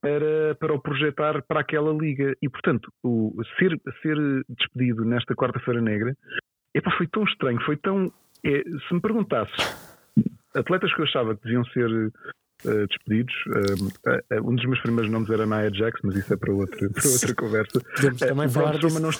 para, 0.00 0.54
para 0.56 0.74
o 0.74 0.80
projetar 0.80 1.42
para 1.42 1.60
aquela 1.60 1.92
liga. 1.92 2.34
E, 2.40 2.48
portanto, 2.48 2.92
o, 3.02 3.34
ser, 3.58 3.78
ser 4.02 4.16
despedido 4.48 5.04
nesta 5.04 5.34
quarta-feira 5.34 5.80
negra 5.80 6.16
epá, 6.74 6.90
foi 6.96 7.06
tão 7.06 7.24
estranho, 7.24 7.60
foi 7.62 7.76
tão. 7.76 8.12
é, 8.44 8.62
se 8.62 8.94
me 8.94 9.00
perguntasses 9.00 9.56
atletas 10.54 10.92
que 10.94 11.00
eu 11.00 11.04
achava 11.04 11.34
que 11.34 11.42
deviam 11.44 11.64
ser 11.66 12.12
eh, 12.64 12.86
despedidos, 12.86 13.34
eh, 14.06 14.20
eh, 14.30 14.40
um 14.40 14.54
dos 14.54 14.64
meus 14.64 14.80
primeiros 14.80 15.10
nomes 15.10 15.30
era 15.30 15.46
Nia 15.46 15.70
Jax, 15.72 16.00
mas 16.02 16.16
isso 16.16 16.34
é 16.34 16.36
para 16.36 16.52
outra, 16.52 16.90
para 16.90 17.08
outra 17.08 17.34
conversa. 17.34 17.80
Podemos 17.94 18.18
também 18.18 18.46
o 18.46 18.50
falar 18.50 18.78
disso. 18.78 19.00
não. 19.00 19.10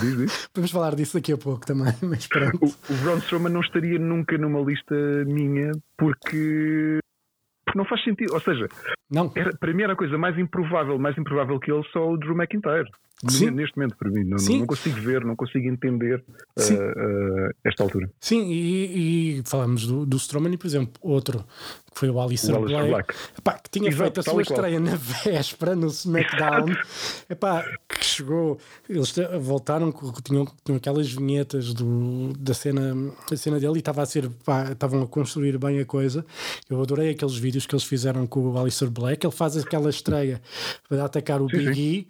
Diz, 0.00 0.16
diz. 0.18 0.48
Vamos 0.54 0.70
falar 0.70 0.94
disso 0.94 1.16
daqui 1.16 1.32
a 1.32 1.38
pouco 1.38 1.64
também, 1.64 1.94
mas 2.02 2.26
pronto. 2.26 2.58
O, 2.62 2.66
o 2.66 2.96
Braun 3.02 3.18
Strowman 3.18 3.52
não 3.52 3.60
estaria 3.60 3.98
nunca 3.98 4.36
numa 4.36 4.60
lista 4.60 4.94
minha 5.26 5.72
porque 5.96 6.98
não 7.74 7.84
faz 7.84 8.02
sentido. 8.04 8.34
Ou 8.34 8.40
seja, 8.40 8.66
Não, 9.10 9.32
era, 9.36 9.56
para 9.56 9.72
mim 9.72 9.82
era 9.82 9.92
a 9.92 9.96
coisa 9.96 10.16
mais 10.18 10.38
improvável, 10.38 10.98
mais 10.98 11.16
improvável 11.16 11.58
que 11.58 11.70
ele, 11.72 11.84
só 11.92 12.10
o 12.10 12.16
Drew 12.16 12.36
McIntyre. 12.36 12.88
Sim. 13.28 13.50
Neste 13.50 13.76
momento, 13.76 13.96
para 13.96 14.10
mim, 14.10 14.24
não, 14.24 14.36
não 14.36 14.66
consigo 14.66 15.00
ver, 15.00 15.24
não 15.24 15.36
consigo 15.36 15.66
entender 15.66 16.22
uh, 16.58 16.60
uh, 16.60 17.50
esta 17.64 17.82
altura. 17.82 18.10
sim, 18.20 18.50
e, 18.50 19.38
e 19.38 19.42
falamos 19.46 19.86
do, 19.86 20.04
do 20.04 20.16
Strowman 20.16 20.52
e, 20.52 20.58
por 20.58 20.66
exemplo, 20.66 20.92
outro 21.00 21.44
que 21.94 22.00
foi 22.00 22.10
o 22.10 22.20
Alistair 22.20 22.54
O 22.58 22.64
Alistair 22.64 22.88
Black. 22.88 23.14
Epá, 23.38 23.52
que 23.52 23.70
tinha 23.70 23.88
Exato, 23.88 24.02
feito 24.02 24.20
a 24.20 24.22
sua 24.24 24.42
estreia 24.42 24.80
na 24.80 24.96
véspera 25.24 25.76
no 25.76 25.86
SmackDown, 25.86 26.76
Epá, 27.30 27.64
que 27.88 28.04
chegou, 28.04 28.58
eles 28.88 29.14
voltaram, 29.40 29.92
tinham, 30.22 30.46
tinham 30.64 30.76
aquelas 30.76 31.10
vinhetas 31.10 31.72
do, 31.72 32.32
da 32.36 32.52
cena, 32.52 32.94
da 33.30 33.36
cena 33.36 33.60
dele 33.60 33.76
e 33.76 33.78
estava 33.78 34.02
a 34.02 34.06
ser, 34.06 34.28
pá, 34.44 34.72
estavam 34.72 35.02
a 35.02 35.06
construir 35.06 35.56
bem 35.56 35.78
a 35.78 35.84
coisa. 35.84 36.26
Eu 36.68 36.82
adorei 36.82 37.10
aqueles 37.10 37.36
vídeos 37.36 37.64
que 37.64 37.74
eles 37.74 37.84
fizeram 37.84 38.26
com 38.26 38.40
o 38.40 38.58
Alistair 38.58 38.90
Black. 38.90 39.24
Ele 39.24 39.34
faz 39.34 39.56
aquela 39.56 39.88
estreia 39.88 40.42
para 40.88 41.04
atacar 41.04 41.40
o 41.40 41.48
Sim, 41.48 41.58
Big 41.58 41.74
sim. 41.74 41.80
E 41.80 42.08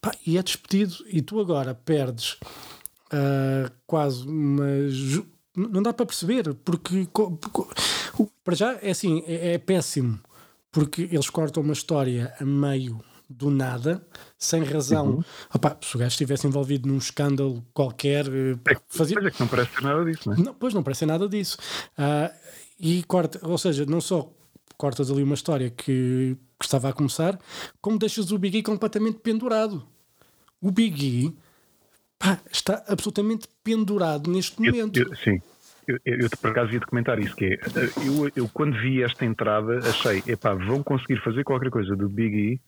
pá, 0.00 0.12
e 0.26 0.36
é 0.38 0.42
despedido. 0.42 0.94
E 1.06 1.20
tu 1.22 1.40
agora 1.40 1.74
perdes 1.74 2.36
ah, 3.12 3.70
quase 3.86 4.26
uma. 4.26 4.88
ju- 4.88 5.26
Não 5.56 5.82
dá 5.82 5.92
para 5.92 6.06
perceber, 6.06 6.52
porque 6.54 7.06
para 8.44 8.54
já 8.54 8.78
é 8.82 8.90
assim, 8.90 9.22
é, 9.26 9.54
é 9.54 9.58
péssimo, 9.58 10.18
porque 10.70 11.02
eles 11.02 11.30
cortam 11.30 11.62
uma 11.62 11.72
história 11.72 12.34
a 12.40 12.44
meio 12.44 13.00
do 13.28 13.50
nada, 13.50 14.06
sem 14.38 14.62
razão. 14.62 15.06
Uhum. 15.16 15.24
Opá, 15.52 15.76
se 15.82 15.96
o 15.96 15.98
gajo 15.98 16.10
estivesse 16.12 16.46
envolvido 16.46 16.88
num 16.88 16.98
escândalo 16.98 17.64
qualquer, 17.74 18.24
eh, 18.28 18.54
pá, 18.62 18.80
fazia, 18.88 19.18
é 19.18 19.30
que 19.30 19.40
não 19.40 19.48
parece 19.48 19.74
ser 19.74 19.82
nada 19.82 20.04
disso, 20.04 20.28
não 20.28 20.36
é? 20.36 20.40
não, 20.40 20.54
pois 20.54 20.72
não 20.74 20.82
parece 20.82 21.04
nada 21.06 21.28
disso. 21.28 21.56
Ah, 21.98 22.30
e 22.78 23.02
corta, 23.02 23.40
ou 23.42 23.58
seja, 23.58 23.84
não 23.84 24.00
só 24.00 24.30
cortas 24.76 25.10
ali 25.10 25.22
uma 25.24 25.34
história 25.34 25.70
que, 25.70 26.36
que 26.58 26.64
estava 26.64 26.88
a 26.88 26.92
começar, 26.92 27.38
como 27.80 27.98
deixas 27.98 28.30
o 28.32 28.38
Big 28.38 28.58
E 28.58 28.62
completamente 28.62 29.18
pendurado. 29.18 29.86
O 30.60 30.70
Big 30.70 31.04
E 31.04 31.36
pá, 32.18 32.40
está 32.50 32.82
absolutamente 32.88 33.46
pendurado 33.62 34.30
neste 34.30 34.56
Eu- 34.58 34.72
momento. 34.72 34.98
eu- 34.98 35.16
sim. 35.16 35.40
Eu, 35.86 35.98
eu, 36.04 36.18
eu 36.22 36.30
por 36.40 36.50
acaso 36.50 36.72
ia 36.72 36.80
te 36.80 36.86
comentar 36.86 37.16
isso, 37.20 37.36
que 37.36 37.44
é, 37.44 37.58
eu, 38.04 38.28
eu 38.34 38.48
quando 38.52 38.76
vi 38.80 39.04
esta 39.04 39.24
entrada 39.24 39.78
achei, 39.88 40.20
epá, 40.26 40.52
vão 40.52 40.82
conseguir 40.82 41.22
fazer 41.22 41.44
qualquer 41.44 41.70
coisa 41.70 41.94
do 41.94 42.08
Big 42.08 42.36
E, 42.36 42.60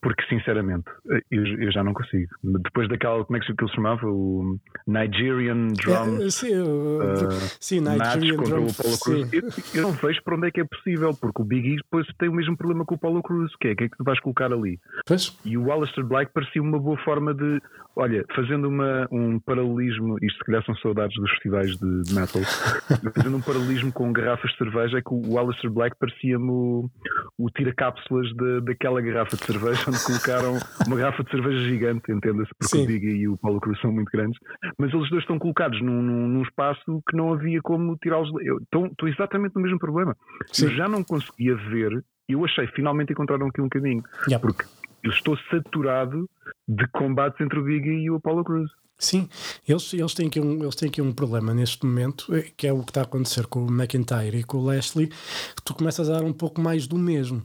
porque 0.00 0.22
sinceramente, 0.28 0.84
eu, 1.30 1.44
eu 1.58 1.72
já 1.72 1.82
não 1.82 1.92
consigo. 1.94 2.28
Depois 2.42 2.88
daquela, 2.88 3.24
como 3.24 3.36
é 3.36 3.40
que 3.40 3.50
ele 3.50 3.68
se 3.68 3.74
chamava? 3.74 4.06
O 4.06 4.58
Nigerian 4.86 5.68
Drum 5.68 6.22
É, 6.24 6.30
sim, 6.30 6.54
uh, 6.60 7.26
sim, 7.60 7.80
Nigerian 7.80 8.36
Drum, 8.36 8.66
o 8.66 8.74
Paulo 8.74 8.98
Cruz. 9.00 9.28
Eu, 9.32 9.42
eu 9.74 9.82
não 9.82 9.92
vejo 9.92 10.22
para 10.22 10.36
onde 10.36 10.48
é 10.48 10.50
que 10.50 10.60
é 10.60 10.64
possível, 10.64 11.14
porque 11.18 11.42
o 11.42 11.44
Big 11.44 11.68
E 11.72 11.76
depois 11.76 12.06
tem 12.18 12.28
o 12.28 12.32
mesmo 12.34 12.56
problema 12.56 12.84
que 12.86 12.94
o 12.94 12.98
Paulo 12.98 13.22
Cruz, 13.22 13.50
que 13.60 13.68
é, 13.68 13.72
o 13.72 13.76
que 13.76 13.84
é 13.84 13.88
que 13.88 13.96
tu 13.96 14.04
vais 14.04 14.20
colocar 14.20 14.52
ali? 14.52 14.78
Pois, 15.06 15.38
E 15.44 15.56
o 15.56 15.72
Alistair 15.72 16.06
Black 16.06 16.32
parecia 16.32 16.60
uma 16.62 16.78
boa 16.78 16.98
forma 16.98 17.32
de, 17.34 17.60
olha, 17.96 18.24
fazendo 18.34 18.68
uma, 18.68 19.08
um 19.10 19.38
paralelismo, 19.40 20.16
isto 20.22 20.38
se 20.38 20.44
calhar 20.44 20.64
são 20.64 20.74
saudades 20.76 21.14
dos 21.16 21.30
festivais 21.30 21.76
de, 21.78 22.14
metal, 22.14 22.42
fazendo 23.14 23.36
um 23.36 23.40
paralelismo 23.40 23.92
com 23.92 24.12
garrafas 24.12 24.50
de 24.50 24.58
cerveja, 24.58 24.98
é 24.98 25.02
que 25.02 25.12
o 25.14 25.38
Alistair 25.38 25.72
Black 25.72 25.96
parecia-me 25.98 26.50
o, 26.50 26.90
o 27.38 27.50
tira-cápsulas 27.50 28.34
da- 28.36 28.60
daquela 28.60 29.00
garrafa 29.00 29.36
de 29.36 29.44
cerveja, 29.44 29.61
onde 29.88 30.04
colocaram 30.04 30.58
uma 30.86 30.96
garrafa 30.96 31.24
de 31.24 31.30
cerveja 31.30 31.62
gigante, 31.68 32.12
entenda-se, 32.12 32.50
porque 32.58 32.76
Sim. 32.76 32.84
o 32.84 32.86
Big 32.86 33.06
e 33.06 33.28
o 33.28 33.36
Paulo 33.36 33.60
Cruz 33.60 33.80
são 33.80 33.92
muito 33.92 34.10
grandes, 34.10 34.38
mas 34.78 34.92
eles 34.92 35.08
dois 35.10 35.22
estão 35.22 35.38
colocados 35.38 35.80
num, 35.80 36.02
num, 36.02 36.28
num 36.28 36.42
espaço 36.42 37.02
que 37.08 37.16
não 37.16 37.32
havia 37.32 37.60
como 37.62 37.96
tirá-los. 37.96 38.30
estou 38.30 39.08
exatamente 39.08 39.54
no 39.54 39.62
mesmo 39.62 39.78
problema. 39.78 40.16
Sim. 40.52 40.66
Eu 40.66 40.70
já 40.72 40.88
não 40.88 41.02
conseguia 41.02 41.54
ver, 41.54 42.04
eu 42.28 42.44
achei 42.44 42.66
finalmente 42.68 43.12
encontraram 43.12 43.46
aqui 43.46 43.60
um 43.60 43.68
caminho. 43.68 44.02
Yeah. 44.28 44.40
Porque 44.40 44.64
eu 45.02 45.10
estou 45.10 45.36
saturado 45.50 46.28
de 46.68 46.86
combates 46.88 47.40
entre 47.40 47.58
o 47.58 47.64
Big 47.64 47.88
E 47.88 48.10
o 48.10 48.16
Apollo 48.16 48.44
Cruz. 48.44 48.70
Sim, 48.98 49.28
eles, 49.68 49.92
eles, 49.94 50.14
têm 50.14 50.28
aqui 50.28 50.38
um, 50.38 50.62
eles 50.62 50.76
têm 50.76 50.88
aqui 50.88 51.02
um 51.02 51.12
problema 51.12 51.52
neste 51.52 51.84
momento, 51.84 52.32
eh, 52.32 52.52
que 52.56 52.68
é 52.68 52.72
o 52.72 52.84
que 52.84 52.90
está 52.90 53.00
a 53.00 53.04
acontecer 53.04 53.46
com 53.48 53.66
o 53.66 53.68
McIntyre 53.68 54.38
e 54.38 54.44
com 54.44 54.58
o 54.58 54.64
Lashley, 54.64 55.08
que 55.08 55.62
tu 55.64 55.74
começas 55.74 56.08
a 56.08 56.12
dar 56.12 56.22
um 56.22 56.32
pouco 56.32 56.60
mais 56.60 56.86
do 56.86 56.96
mesmo. 56.96 57.42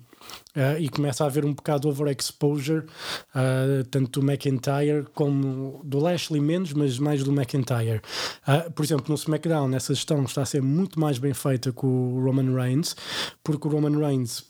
Uh, 0.55 0.79
e 0.79 0.89
começa 0.89 1.23
a 1.23 1.27
haver 1.27 1.45
um 1.45 1.53
bocado 1.53 1.81
de 1.81 1.87
overexposure, 1.87 2.79
uh, 2.79 3.83
tanto 3.91 4.19
do 4.19 4.25
McIntyre 4.25 5.05
como 5.13 5.81
do 5.83 5.99
Lashley 5.99 6.41
menos, 6.41 6.73
mas 6.73 6.97
mais 6.97 7.23
do 7.23 7.31
McIntyre. 7.31 8.01
Uh, 8.47 8.71
por 8.71 8.83
exemplo, 8.83 9.05
no 9.09 9.15
SmackDown, 9.15 9.75
essa 9.75 9.93
gestão 9.93 10.23
está 10.23 10.41
a 10.41 10.45
ser 10.45 10.63
muito 10.63 10.99
mais 10.99 11.19
bem 11.19 11.33
feita 11.33 11.71
com 11.71 11.87
o 11.87 12.23
Roman 12.23 12.55
Reigns, 12.55 12.95
porque 13.43 13.67
o 13.67 13.71
Roman 13.71 13.99
Reigns 13.99 14.45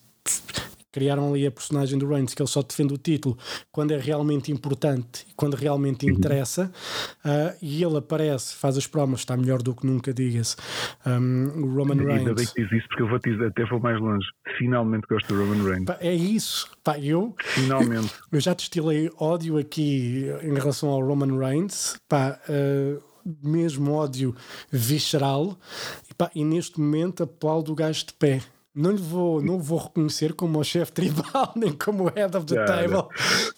criaram 0.98 1.30
ali 1.30 1.46
a 1.46 1.51
personagem 1.51 2.00
do 2.00 2.08
Reigns 2.08 2.34
que 2.34 2.42
ele 2.42 2.50
só 2.50 2.63
defende 2.63 2.92
o 2.92 2.98
título 2.98 3.38
quando 3.72 3.92
é 3.92 4.00
realmente 4.00 4.51
importante 4.51 5.27
e 5.30 5.34
quando 5.36 5.54
realmente 5.54 6.08
uhum. 6.08 6.18
interessa. 6.18 6.72
Uh, 7.24 7.56
e 7.62 7.84
ele 7.84 7.98
aparece, 7.98 8.56
faz 8.56 8.75
as 8.77 8.88
promas 8.88 9.20
está 9.20 9.38
melhor 9.38 9.62
do 9.62 9.75
que 9.75 9.86
nunca, 9.86 10.12
diga-se. 10.12 10.56
Um, 11.06 11.66
o 11.66 11.75
Roman 11.75 11.94
Reigns 11.98 12.20
ainda 12.20 12.34
bem 12.34 12.48
que 12.48 12.63
diz 12.63 12.72
isso 12.72 12.88
porque 12.88 13.04
eu 13.04 13.10
vou 13.10 13.20
dizer, 13.20 13.46
até 13.46 13.63
vou 13.66 13.80
mais 13.80 14.00
longe. 14.01 14.25
Finalmente 14.58 15.06
gosto 15.08 15.27
do 15.27 15.39
Roman 15.39 15.63
Reigns. 15.70 15.98
É 16.00 16.16
isso, 16.16 16.68
pá, 16.84 16.98
eu 16.98 17.36
finalmente. 17.38 18.12
eu 18.32 18.39
já 18.39 18.56
destilei 18.56 19.12
ódio 19.20 19.60
aqui 19.60 20.25
em 20.42 20.56
relação 20.56 20.89
ao 20.89 21.06
Roman 21.06 21.38
Reigns 21.38 22.00
pá, 22.10 22.39
uh, 22.50 23.04
mesmo 23.44 23.94
ódio 23.94 24.36
visceral 24.72 25.56
e, 26.10 26.13
pá, 26.16 26.32
e 26.34 26.44
neste 26.44 26.80
momento 26.80 27.22
aplaudo 27.22 27.72
o 27.72 27.75
gajo 27.75 28.08
de 28.08 28.13
pé 28.13 28.42
não 28.78 28.92
lhe 28.92 29.02
vou, 29.02 29.42
não 29.42 29.60
vou 29.60 29.80
reconhecer 29.80 30.34
como 30.34 30.60
o 30.60 30.64
chefe 30.64 30.92
tribal, 30.92 31.52
nem 31.58 31.72
como 31.72 32.06
o 32.06 32.12
head 32.14 32.38
of 32.38 32.46
the 32.46 32.64
table. 32.64 33.08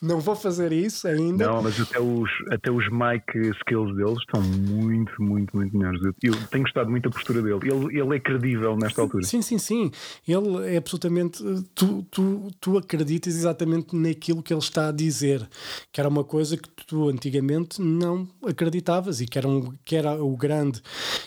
Não 0.01 0.21
vou 0.21 0.33
fazer 0.33 0.71
isso 0.71 1.07
ainda. 1.09 1.45
Não, 1.45 1.61
mas 1.61 1.79
até 1.79 1.99
os, 1.99 2.29
até 2.49 2.71
os 2.71 2.89
mic 2.89 3.25
skills 3.59 3.95
deles 3.97 4.17
estão 4.19 4.41
muito, 4.41 5.11
muito, 5.21 5.55
muito 5.55 5.77
melhores. 5.77 6.01
Eu, 6.01 6.13
eu 6.23 6.47
tenho 6.47 6.63
gostado 6.63 6.89
muito 6.89 7.03
da 7.03 7.09
postura 7.09 7.41
dele. 7.41 7.59
Ele, 7.63 7.99
ele 7.99 8.15
é 8.15 8.19
credível 8.19 8.77
nesta 8.77 9.01
altura. 9.01 9.25
Sim, 9.25 9.41
sim, 9.41 9.57
sim. 9.57 9.91
Ele 10.25 10.73
é 10.73 10.77
absolutamente. 10.77 11.43
Tu, 11.75 12.03
tu, 12.09 12.47
tu 12.61 12.77
acreditas 12.77 13.35
exatamente 13.35 13.93
naquilo 13.93 14.41
que 14.41 14.53
ele 14.53 14.61
está 14.61 14.87
a 14.87 14.91
dizer, 14.93 15.45
que 15.91 15.99
era 15.99 16.07
uma 16.07 16.23
coisa 16.23 16.55
que 16.55 16.69
tu 16.87 17.09
antigamente 17.09 17.81
não 17.81 18.25
acreditavas 18.47 19.19
e 19.19 19.27
que 19.27 19.37
era, 19.37 19.47
um, 19.49 19.73
que 19.83 19.97
era 19.97 20.23
o 20.23 20.37
grande, 20.37 20.81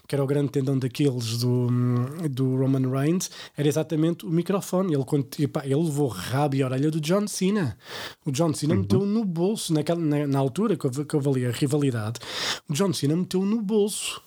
que 0.08 0.14
era 0.14 0.24
o 0.24 0.26
grande 0.26 0.50
tendão 0.50 0.78
daqueles 0.78 1.38
do, 1.38 1.68
do 2.30 2.56
Roman 2.56 2.90
Reigns. 2.90 3.30
Era 3.54 3.68
exatamente 3.68 3.81
exatamente 3.82 4.24
o 4.24 4.30
microfone. 4.30 4.94
Ele, 4.94 5.04
epá, 5.40 5.64
ele 5.64 5.74
levou 5.74 6.08
rabo 6.08 6.54
e 6.54 6.64
orelha 6.64 6.90
do 6.90 7.00
John 7.00 7.26
Cena. 7.26 7.76
O 8.24 8.30
John 8.30 8.54
Cena 8.54 8.74
uhum. 8.74 8.80
meteu 8.80 9.04
no 9.04 9.24
bolso, 9.24 9.74
naquela, 9.74 10.00
na, 10.00 10.26
na 10.26 10.38
altura 10.38 10.76
que 10.76 10.86
eu, 10.86 10.90
que 10.90 11.14
eu 11.14 11.20
valia 11.20 11.48
a 11.48 11.52
rivalidade, 11.52 12.20
o 12.68 12.72
John 12.72 12.92
Cena 12.92 13.16
meteu 13.16 13.44
no 13.44 13.60
bolso. 13.60 14.20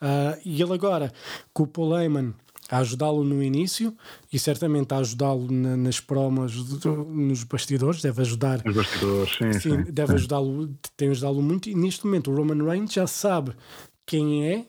Uh, 0.00 0.38
e 0.44 0.62
ele 0.62 0.72
agora, 0.72 1.12
com 1.52 1.64
o 1.64 1.66
Paul 1.66 1.98
Heyman 1.98 2.32
a 2.70 2.78
ajudá-lo 2.78 3.24
no 3.24 3.42
início 3.42 3.96
e 4.30 4.38
certamente 4.38 4.92
a 4.92 4.98
ajudá-lo 4.98 5.50
na, 5.50 5.74
nas 5.74 6.00
promas 6.00 6.52
do, 6.52 7.04
nos 7.04 7.42
bastidores, 7.42 8.02
deve 8.02 8.20
ajudar. 8.20 8.62
Nos 8.62 8.76
bastidores, 8.76 9.36
sim. 9.36 9.52
sim, 9.54 9.60
sim 9.60 9.82
deve 9.90 10.12
ajudá-lo, 10.12 10.68
tem 10.94 11.08
ajudá-lo 11.08 11.40
muito. 11.40 11.70
E 11.70 11.74
neste 11.74 12.04
momento 12.04 12.30
o 12.30 12.36
Roman 12.36 12.62
Reigns 12.62 12.92
já 12.92 13.06
sabe 13.06 13.52
quem 14.04 14.46
é 14.46 14.66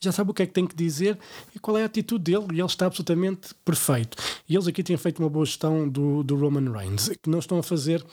já 0.00 0.10
sabe 0.10 0.30
o 0.30 0.34
que 0.34 0.42
é 0.42 0.46
que 0.46 0.52
tem 0.52 0.66
que 0.66 0.74
dizer 0.74 1.18
e 1.54 1.58
qual 1.58 1.76
é 1.76 1.82
a 1.82 1.86
atitude 1.86 2.24
dele, 2.24 2.46
e 2.52 2.58
ele 2.58 2.66
está 2.66 2.86
absolutamente 2.86 3.54
perfeito. 3.64 4.16
E 4.48 4.54
eles 4.54 4.66
aqui 4.66 4.82
têm 4.82 4.96
feito 4.96 5.18
uma 5.20 5.28
boa 5.28 5.44
gestão 5.44 5.86
do, 5.88 6.22
do 6.22 6.36
Roman 6.36 6.72
Reigns, 6.72 7.10
que 7.22 7.28
não 7.28 7.38
estão 7.38 7.58
a 7.58 7.62
fazer, 7.62 8.04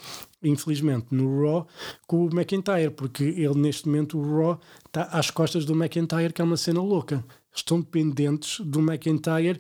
infelizmente, 0.44 1.08
no 1.12 1.42
Raw 1.42 1.68
com 2.06 2.26
o 2.26 2.30
McIntyre, 2.30 2.92
porque 2.92 3.24
ele 3.24 3.56
neste 3.56 3.88
momento, 3.88 4.20
o 4.20 4.38
Raw, 4.38 4.60
está 4.86 5.04
às 5.04 5.32
costas 5.32 5.64
do 5.66 5.74
McIntyre, 5.74 6.34
que 6.34 6.42
é 6.42 6.46
uma 6.46 6.58
cena 6.58 6.82
louca. 6.82 7.24
Estão 7.56 7.80
dependentes 7.80 8.60
do 8.60 8.80
McIntyre. 8.80 9.60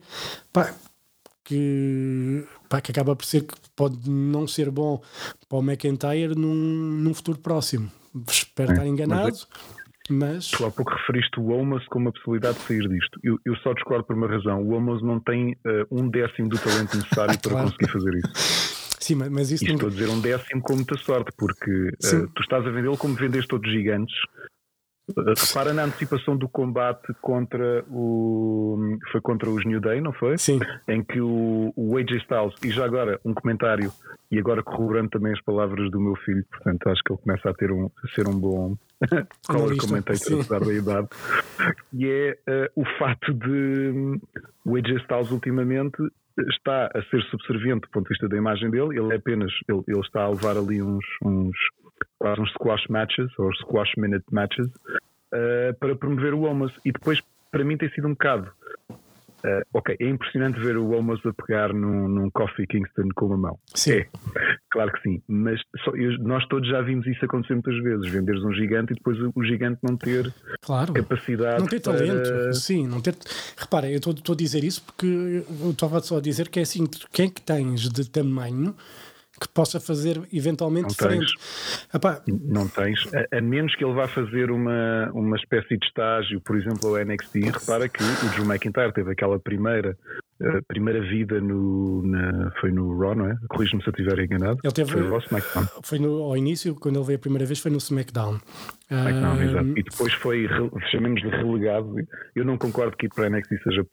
Pá, 0.51 0.75
que, 1.43 2.45
pá, 2.67 2.81
que 2.81 2.91
acaba 2.91 3.15
por 3.15 3.25
ser 3.25 3.43
que 3.43 3.55
pode 3.73 4.09
não 4.09 4.45
ser 4.45 4.69
bom 4.69 5.01
para 5.47 5.57
o 5.57 5.61
McIntyre 5.61 6.35
num, 6.35 6.53
num 6.53 7.13
futuro 7.13 7.39
próximo. 7.39 7.89
Espero 8.29 8.73
estar 8.73 8.85
enganado. 8.85 9.29
Mas... 9.29 9.47
Tu 10.51 10.65
há 10.65 10.71
pouco 10.71 10.93
referiste 10.93 11.39
o 11.39 11.49
Omos 11.49 11.85
como 11.87 12.05
uma 12.05 12.11
possibilidade 12.11 12.57
de 12.57 12.63
sair 12.63 12.87
disto. 12.87 13.19
Eu, 13.23 13.37
eu 13.45 13.55
só 13.57 13.73
discordo 13.73 14.05
por 14.05 14.15
uma 14.15 14.27
razão. 14.27 14.61
O 14.61 14.71
Omos 14.73 15.03
não 15.03 15.19
tem 15.19 15.51
uh, 15.51 15.85
um 15.91 16.09
décimo 16.09 16.49
do 16.49 16.57
talento 16.57 16.95
necessário 16.95 17.37
para 17.41 17.51
claro. 17.51 17.71
conseguir 17.71 17.91
fazer 17.91 18.15
isso. 18.15 18.97
Sim, 18.99 19.15
mas 19.15 19.51
isso. 19.51 19.65
E 19.65 19.71
estou 19.71 19.87
a 19.87 19.91
dizer 19.91 20.09
um 20.09 20.19
décimo 20.19 20.61
com 20.61 20.75
muita 20.75 20.97
sorte, 20.97 21.31
porque 21.37 21.71
uh, 21.71 22.27
tu 22.33 22.41
estás 22.41 22.65
a 22.65 22.69
vendê-lo 22.69 22.97
como 22.97 23.15
vendeste 23.15 23.47
todos 23.47 23.71
gigantes. 23.71 24.15
Repara 25.15 25.73
na 25.73 25.85
antecipação 25.85 26.35
do 26.35 26.49
combate 26.49 27.13
contra 27.21 27.83
o. 27.89 28.97
Foi 29.11 29.21
contra 29.21 29.49
os 29.49 29.65
New 29.65 29.79
Day, 29.79 30.01
não 30.01 30.11
foi? 30.11 30.37
Sim. 30.37 30.59
Em 30.87 31.01
que 31.01 31.21
o, 31.21 31.71
o 31.77 31.97
AJ 31.97 32.17
Styles, 32.23 32.55
e 32.63 32.69
já 32.71 32.85
agora 32.85 33.19
um 33.23 33.33
comentário, 33.33 33.91
e 34.29 34.37
agora 34.37 34.61
corroborando 34.61 35.09
também 35.09 35.31
as 35.31 35.41
palavras 35.41 35.89
do 35.91 35.99
meu 35.99 36.15
filho, 36.17 36.45
portanto 36.51 36.89
acho 36.89 37.01
que 37.03 37.13
ele 37.13 37.21
começa 37.21 37.49
a, 37.49 37.53
ter 37.53 37.71
um, 37.71 37.85
a 37.85 38.07
ser 38.13 38.27
um 38.27 38.37
bom 38.37 38.75
color 39.47 39.77
commentator, 39.77 40.41
apesar 40.41 40.59
da 40.59 40.73
idade, 40.73 41.07
e 41.93 42.05
é 42.05 42.37
uh, 42.49 42.81
o 42.81 42.85
fato 42.99 43.33
de 43.33 43.49
um, 43.49 44.19
o 44.65 44.75
AJ 44.75 45.01
Styles 45.03 45.31
ultimamente 45.31 45.97
está 46.49 46.87
a 46.93 47.01
ser 47.09 47.21
subserviente 47.31 47.81
do 47.81 47.89
ponto 47.89 48.03
de 48.03 48.09
vista 48.09 48.27
da 48.27 48.37
imagem 48.37 48.69
dele, 48.69 48.99
ele 48.99 49.13
é 49.13 49.15
apenas, 49.15 49.51
ele, 49.67 49.83
ele 49.87 49.99
está 50.01 50.23
a 50.23 50.29
levar 50.29 50.57
ali 50.57 50.81
uns, 50.81 51.05
uns 51.23 51.55
quase 52.19 52.41
uns 52.41 52.51
squash 52.51 52.87
matches, 52.89 53.27
ou 53.37 53.53
squash 53.55 53.91
minute 53.97 54.25
matches, 54.31 54.67
uh, 54.67 55.73
para 55.79 55.95
promover 55.95 56.33
o 56.33 56.43
Omos. 56.43 56.73
E 56.85 56.91
depois, 56.91 57.21
para 57.51 57.63
mim, 57.63 57.77
tem 57.77 57.89
sido 57.89 58.07
um 58.07 58.11
bocado. 58.11 58.51
Uh, 59.45 59.61
ok, 59.71 59.95
é 59.99 60.09
impressionante 60.09 60.59
ver 60.59 60.77
o 60.77 60.89
Omos 60.97 61.23
a 61.23 61.31
pegar 61.31 61.71
num, 61.71 62.07
num 62.07 62.29
Coffee 62.31 62.65
Kingston 62.65 63.09
com 63.15 63.27
uma 63.27 63.37
mão. 63.37 63.59
Sim. 63.75 63.99
É, 63.99 64.07
claro 64.71 64.91
que 64.91 65.01
sim. 65.03 65.21
Mas 65.27 65.61
só, 65.83 65.91
eu, 65.91 66.17
nós 66.17 66.43
todos 66.47 66.67
já 66.67 66.81
vimos 66.81 67.05
isso 67.05 67.23
acontecer 67.23 67.53
muitas 67.53 67.77
vezes: 67.83 68.11
venderes 68.11 68.43
um 68.43 68.51
gigante 68.51 68.93
e 68.93 68.95
depois 68.95 69.19
o, 69.21 69.31
o 69.35 69.43
gigante 69.43 69.79
não 69.83 69.95
ter 69.95 70.33
claro. 70.59 70.91
capacidade. 70.91 71.59
Não 71.59 71.67
ter 71.67 71.81
para... 71.81 71.97
talento, 71.97 72.53
sim. 72.55 72.87
Não 72.87 72.99
ter... 72.99 73.15
Repara, 73.55 73.87
eu 73.89 73.97
estou 73.97 74.33
a 74.33 74.35
dizer 74.35 74.63
isso 74.63 74.83
porque 74.83 75.05
eu 75.05 75.69
estava 75.69 75.99
só 75.99 76.17
a 76.17 76.21
dizer 76.21 76.49
que 76.49 76.57
é 76.57 76.63
assim: 76.63 76.85
quem 77.13 77.27
é 77.27 77.29
que 77.29 77.41
tens 77.41 77.89
de 77.89 78.09
tamanho 78.09 78.75
que 79.39 79.47
possa 79.49 79.79
fazer 79.79 80.21
eventualmente 80.33 80.83
não 80.83 80.89
diferente. 80.89 81.33
Tens, 81.91 82.23
não 82.43 82.67
tens, 82.67 82.99
a, 83.13 83.37
a, 83.37 83.41
menos 83.41 83.75
que 83.75 83.83
ele 83.83 83.93
vá 83.93 84.07
fazer 84.07 84.49
uma, 84.51 85.11
uma 85.13 85.37
espécie 85.37 85.77
de 85.77 85.85
estágio, 85.85 86.41
por 86.41 86.57
exemplo, 86.57 86.89
ao 86.89 87.05
NXT. 87.05 87.35
Repara 87.53 87.87
que 87.87 88.03
o 88.03 88.29
Drew 88.31 88.45
McIntyre 88.45 88.91
teve 88.93 89.11
aquela 89.11 89.39
primeira 89.39 89.97
a 90.39 90.61
primeira 90.67 91.01
vida 91.01 91.41
no, 91.41 92.03
na, 92.03 92.51
foi 92.61 92.71
no 92.71 92.95
Raw, 92.99 93.15
não 93.15 93.25
é? 93.25 93.35
Corrijo-me 93.49 93.81
se 93.81 93.89
eu 93.89 93.91
estiver 93.91 94.23
enganado. 94.23 94.59
Ele 94.63 94.73
teve, 94.73 94.91
foi, 94.91 95.01
no 95.01 95.17
SmackDown. 95.17 95.67
foi 95.83 95.99
no, 95.99 96.21
ao 96.21 96.37
início, 96.37 96.75
quando 96.75 96.97
ele 96.97 97.05
veio 97.05 97.17
a 97.17 97.19
primeira 97.19 97.45
vez, 97.45 97.59
foi 97.59 97.71
no 97.71 97.77
SmackDown. 97.77 98.39
Exato. 98.89 99.77
E 99.77 99.83
depois 99.83 100.13
foi, 100.13 100.47
chamemos-lhe 100.91 101.29
relegado. 101.29 101.95
Eu 102.35 102.45
não 102.45 102.57
concordo 102.57 102.95
que 102.95 103.07
ir 103.07 103.09
para 103.09 103.27
a 103.27 103.29
NXT 103.29 103.63
seja 103.63 103.85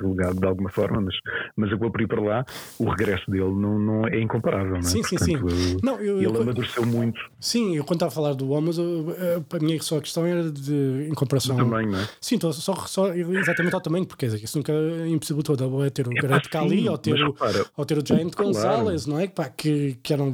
relegado 0.00 0.40
de 0.40 0.46
alguma 0.46 0.70
forma, 0.70 1.00
mas, 1.00 1.14
mas 1.56 1.70
eu 1.70 1.78
vou 1.78 1.90
por 1.90 2.00
ir 2.00 2.06
para 2.06 2.20
lá. 2.20 2.44
O 2.78 2.88
regresso 2.88 3.28
dele 3.30 3.44
não, 3.44 3.78
não 3.78 4.06
é 4.06 4.20
incomparável, 4.20 4.72
não 4.72 4.78
é? 4.78 4.82
Sim, 4.82 5.00
Portanto, 5.00 5.24
sim, 5.24 5.38
sim. 5.38 5.76
Não, 5.82 5.98
eu, 6.00 6.18
ele 6.18 6.26
eu, 6.26 6.42
amadureceu 6.42 6.86
muito. 6.86 7.20
Sim, 7.40 7.76
eu 7.76 7.84
quando 7.84 7.96
estava 7.96 8.12
a 8.12 8.14
falar 8.14 8.34
do 8.34 8.50
Homos, 8.50 8.78
a 8.78 9.58
minha 9.60 9.80
só 9.82 9.98
a 9.98 10.00
questão 10.00 10.24
era 10.24 10.50
de, 10.50 11.08
em 11.10 11.14
comparação. 11.14 11.56
Do 11.56 11.64
tamanho, 11.64 11.90
não 11.90 11.98
é? 11.98 12.08
Sim, 12.20 12.38
só, 12.40 12.52
só, 12.52 13.12
exatamente 13.14 13.74
ao 13.74 13.80
tamanho, 13.80 14.06
porque 14.06 14.26
isso 14.26 14.56
nunca 14.56 14.72
é 14.72 15.08
impossível 15.08 15.42
toda 15.42 15.64
é 15.84 15.90
ter 15.90 16.06
o 16.06 16.12
é 16.16 16.20
Great 16.20 16.48
Kali 16.48 16.88
ou 16.88 16.98
ter, 16.98 17.22
o, 17.22 17.34
ou 17.76 17.84
ter 17.84 17.98
o 17.98 18.06
Giant 18.06 18.30
claro. 18.30 18.52
Gonzalez, 18.52 19.06
não 19.06 19.18
é? 19.18 19.26
Pá, 19.26 19.48
que, 19.48 19.98
que 20.02 20.12
eram. 20.12 20.32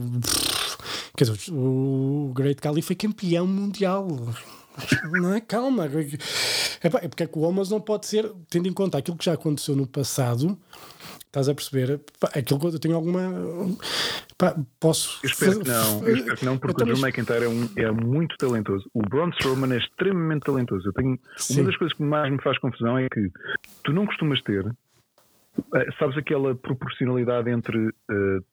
Quer 1.16 1.24
dizer, 1.24 1.52
o 1.52 2.32
Great 2.34 2.60
Kali 2.60 2.82
foi 2.82 2.96
campeão 2.96 3.46
mundial. 3.46 4.08
Não 5.12 5.34
é? 5.34 5.40
Calma. 5.40 5.84
É, 5.84 7.08
porque 7.08 7.24
é 7.24 7.26
que 7.26 7.38
o 7.38 7.42
Homos 7.42 7.70
não 7.70 7.80
pode 7.80 8.06
ser, 8.06 8.30
tendo 8.48 8.68
em 8.68 8.72
conta 8.72 8.98
aquilo 8.98 9.16
que 9.16 9.24
já 9.24 9.34
aconteceu 9.34 9.76
no 9.76 9.86
passado, 9.86 10.58
estás 11.26 11.48
a 11.48 11.54
perceber? 11.54 12.00
Pá, 12.18 12.30
aquilo 12.34 12.58
que 12.58 12.66
eu 12.66 12.78
tenho 12.78 12.94
alguma. 12.94 13.20
Pá, 14.38 14.56
posso. 14.80 15.20
Eu 15.22 15.28
espero 15.28 15.60
que 15.60 15.68
não, 15.68 16.06
eu 16.06 16.16
espero 16.16 16.36
que 16.36 16.44
não, 16.44 16.58
porque 16.58 16.82
o 16.82 16.86
Drew 16.86 16.98
McIntyre 16.98 17.44
é, 17.44 17.48
um, 17.48 17.68
é, 17.76 17.90
muito 17.90 18.36
talentoso. 18.36 18.88
O 18.94 19.02
Braun 19.02 19.30
Strowman 19.30 19.74
é 19.74 19.78
extremamente 19.78 20.44
talentoso. 20.44 20.88
Eu 20.88 20.92
tenho, 20.92 21.18
uma 21.50 21.64
das 21.64 21.76
coisas 21.76 21.96
que 21.96 22.02
mais 22.02 22.32
me 22.32 22.40
faz 22.42 22.58
confusão 22.58 22.98
é 22.98 23.08
que 23.08 23.30
tu 23.84 23.92
não 23.92 24.06
costumas 24.06 24.40
ter 24.42 24.64
sabes 25.98 26.16
aquela 26.16 26.54
proporcionalidade 26.54 27.50
entre 27.50 27.78
uh, 27.78 27.92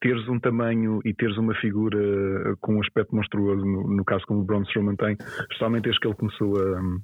teres 0.00 0.26
um 0.28 0.38
tamanho 0.38 1.00
e 1.04 1.14
teres 1.14 1.36
uma 1.38 1.54
figura 1.54 1.98
uh, 1.98 2.56
com 2.60 2.76
um 2.76 2.80
aspecto 2.80 3.14
monstruoso, 3.14 3.64
no, 3.64 3.96
no, 3.96 4.04
caso 4.04 4.24
como 4.26 4.40
o 4.40 4.44
Braun 4.44 4.62
Strowman 4.62 4.96
tem, 4.96 5.16
especialmente 5.40 5.84
desde 5.84 6.00
que 6.00 6.08
ele 6.08 6.16
começou 6.16 6.56
a, 6.58 6.80
um, 6.80 7.00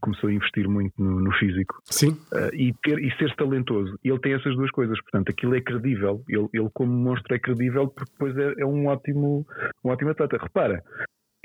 começou 0.00 0.30
a 0.30 0.32
investir 0.32 0.68
muito 0.68 0.92
no, 0.98 1.20
no 1.20 1.32
físico. 1.34 1.76
Sim. 1.84 2.16
e, 2.52 2.72
ter, 2.82 2.98
e 2.98 3.10
ser 3.16 3.34
talentoso. 3.36 3.96
Ele 4.04 4.18
tem 4.20 4.34
essas 4.34 4.54
duas 4.56 4.70
coisas, 4.70 5.00
portanto, 5.02 5.30
aquilo 5.30 5.54
é 5.54 5.60
credível. 5.60 6.22
Ele, 6.28 6.48
ele 6.52 6.70
como 6.74 6.92
monstro 6.92 7.34
é 7.34 7.38
credível 7.38 7.88
porque 7.88 8.10
depois 8.12 8.36
é, 8.36 8.62
é 8.62 8.66
um 8.66 8.86
ótimo, 8.86 9.46
um 9.84 9.90
ótimo 9.90 10.10
atleta. 10.10 10.38
Repara, 10.40 10.82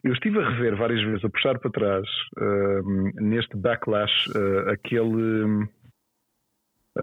eu 0.04 0.14
estive 0.14 0.40
a 0.40 0.50
rever 0.50 0.76
várias 0.76 1.04
vezes, 1.04 1.24
a 1.24 1.30
puxar 1.30 1.60
para 1.60 1.70
trás, 1.70 2.08
neste 3.20 3.56
backlash, 3.56 4.32
aquele 4.68 5.68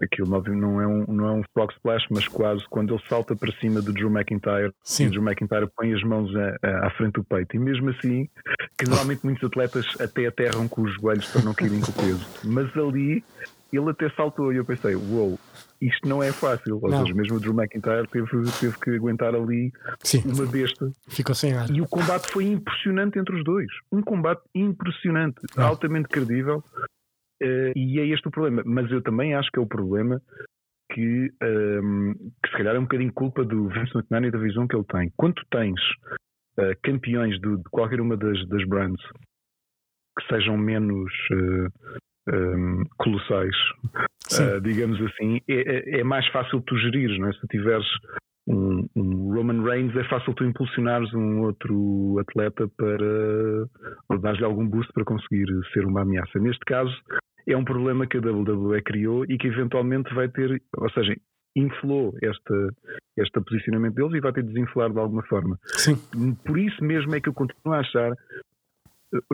aquilo 0.01 0.29
não 0.47 0.81
é 0.81 0.87
um, 0.87 1.05
não 1.07 1.27
é 1.27 1.31
um 1.31 1.43
frog 1.53 1.71
splash, 1.73 2.05
mas 2.09 2.27
quase 2.27 2.63
quando 2.69 2.93
ele 2.93 3.03
salta 3.07 3.35
para 3.35 3.51
cima 3.59 3.81
do 3.81 3.91
Drew 3.91 4.09
McIntyre 4.09 4.73
Sim. 4.83 5.07
o 5.07 5.11
Drew 5.11 5.23
McIntyre 5.23 5.67
põe 5.75 5.93
as 5.93 6.03
mãos 6.03 6.31
a, 6.35 6.57
a, 6.61 6.87
à 6.87 6.91
frente 6.91 7.13
do 7.13 7.23
peito. 7.23 7.55
E 7.55 7.59
mesmo 7.59 7.89
assim, 7.89 8.27
que 8.77 8.85
normalmente 8.85 9.25
muitos 9.25 9.43
atletas 9.43 9.85
até 9.99 10.27
aterram 10.27 10.67
com 10.67 10.83
os 10.83 10.93
joelhos 10.95 11.27
para 11.27 11.41
não 11.41 11.53
caírem 11.53 11.81
com 11.81 11.91
o 11.91 11.93
peso. 11.93 12.25
Mas 12.43 12.75
ali 12.77 13.23
ele 13.71 13.89
até 13.89 14.09
saltou 14.11 14.51
e 14.51 14.57
eu 14.57 14.65
pensei, 14.65 14.95
uou, 14.95 15.29
wow, 15.29 15.39
isto 15.81 16.07
não 16.07 16.21
é 16.23 16.31
fácil. 16.31 16.79
Ou 16.81 16.89
seja, 16.89 17.13
mesmo 17.13 17.37
o 17.37 17.39
Drew 17.39 17.53
McIntyre 17.53 18.07
teve, 18.07 18.27
teve 18.59 18.77
que 18.79 18.89
aguentar 18.91 19.35
ali 19.35 19.71
Sim. 20.03 20.23
uma 20.25 20.45
besta. 20.45 20.91
Ficou 21.07 21.35
sem 21.35 21.53
ar. 21.53 21.69
E 21.69 21.81
o 21.81 21.87
combate 21.87 22.31
foi 22.31 22.45
impressionante 22.45 23.19
entre 23.19 23.35
os 23.35 23.43
dois. 23.43 23.67
Um 23.91 24.01
combate 24.01 24.41
impressionante, 24.55 25.39
ah. 25.55 25.65
altamente 25.65 26.09
credível. 26.09 26.63
Uh, 27.41 27.71
e 27.75 27.99
é 27.99 28.05
este 28.07 28.27
o 28.27 28.31
problema. 28.31 28.63
Mas 28.65 28.91
eu 28.91 29.01
também 29.01 29.33
acho 29.33 29.49
que 29.51 29.59
é 29.59 29.61
o 29.61 29.67
problema 29.67 30.21
que, 30.91 31.31
um, 31.41 31.45
ehm, 31.45 32.13
que 32.43 32.49
se 32.49 32.57
calhar 32.57 32.75
é 32.75 32.79
um 32.79 32.83
bocadinho 32.83 33.13
culpa 33.13 33.43
do 33.45 33.69
Vince 33.69 33.95
McMahon 33.95 34.25
e 34.25 34.31
da 34.31 34.39
visão 34.39 34.67
que 34.67 34.75
ele 34.75 34.85
tem. 34.85 35.11
Quando 35.15 35.35
tu 35.35 35.45
tens 35.51 35.79
uh, 36.57 36.75
campeões 36.83 37.39
de, 37.39 37.57
de, 37.57 37.63
qualquer 37.71 38.01
uma 38.01 38.17
das, 38.17 38.45
das 38.47 38.65
brands 38.67 39.01
que 40.17 40.27
sejam 40.27 40.57
menos 40.57 41.11
uh, 41.31 41.69
um, 42.27 42.81
ehm, 42.81 42.83
colossais, 42.97 43.55
digamos 44.63 44.99
assim, 45.01 45.39
é, 45.47 45.53
é, 45.53 45.99
é, 45.99 46.03
mais 46.03 46.27
fácil 46.27 46.61
tu 46.61 46.77
gerir, 46.77 47.17
não 47.19 47.29
é? 47.29 47.33
Se 47.33 47.47
tiveres 47.47 47.87
um, 48.47 48.87
um, 48.95 49.33
Roman 49.33 49.63
Reigns, 49.63 49.95
é 49.95 50.03
fácil 50.05 50.33
tu 50.33 50.43
impulsionares 50.43 51.13
um 51.13 51.41
outro 51.41 52.19
atleta 52.19 52.67
para 52.77 54.19
dar-lhe 54.19 54.43
algum 54.43 54.67
boost 54.67 54.91
para 54.93 55.05
conseguir 55.05 55.47
ser 55.71 55.85
uma 55.85 56.01
ameaça. 56.01 56.39
Neste 56.39 56.63
caso, 56.65 56.93
é 57.53 57.57
um 57.57 57.65
problema 57.65 58.07
que 58.07 58.17
a 58.17 58.21
WWE 58.21 58.81
criou 58.81 59.25
e 59.25 59.37
que 59.37 59.47
eventualmente 59.47 60.13
vai 60.13 60.29
ter, 60.29 60.61
ou 60.77 60.89
seja, 60.91 61.15
inflou 61.55 62.13
este, 62.21 62.69
este 63.17 63.41
posicionamento 63.41 63.95
deles 63.95 64.13
e 64.13 64.19
vai 64.19 64.31
ter 64.31 64.43
de 64.43 64.53
desinflar 64.53 64.91
de 64.91 64.99
alguma 64.99 65.23
forma. 65.23 65.57
Sim. 65.65 65.95
Por 66.45 66.57
isso 66.57 66.83
mesmo 66.83 67.15
é 67.15 67.21
que 67.21 67.29
eu 67.29 67.33
continuo 67.33 67.73
a 67.73 67.79
achar. 67.79 68.13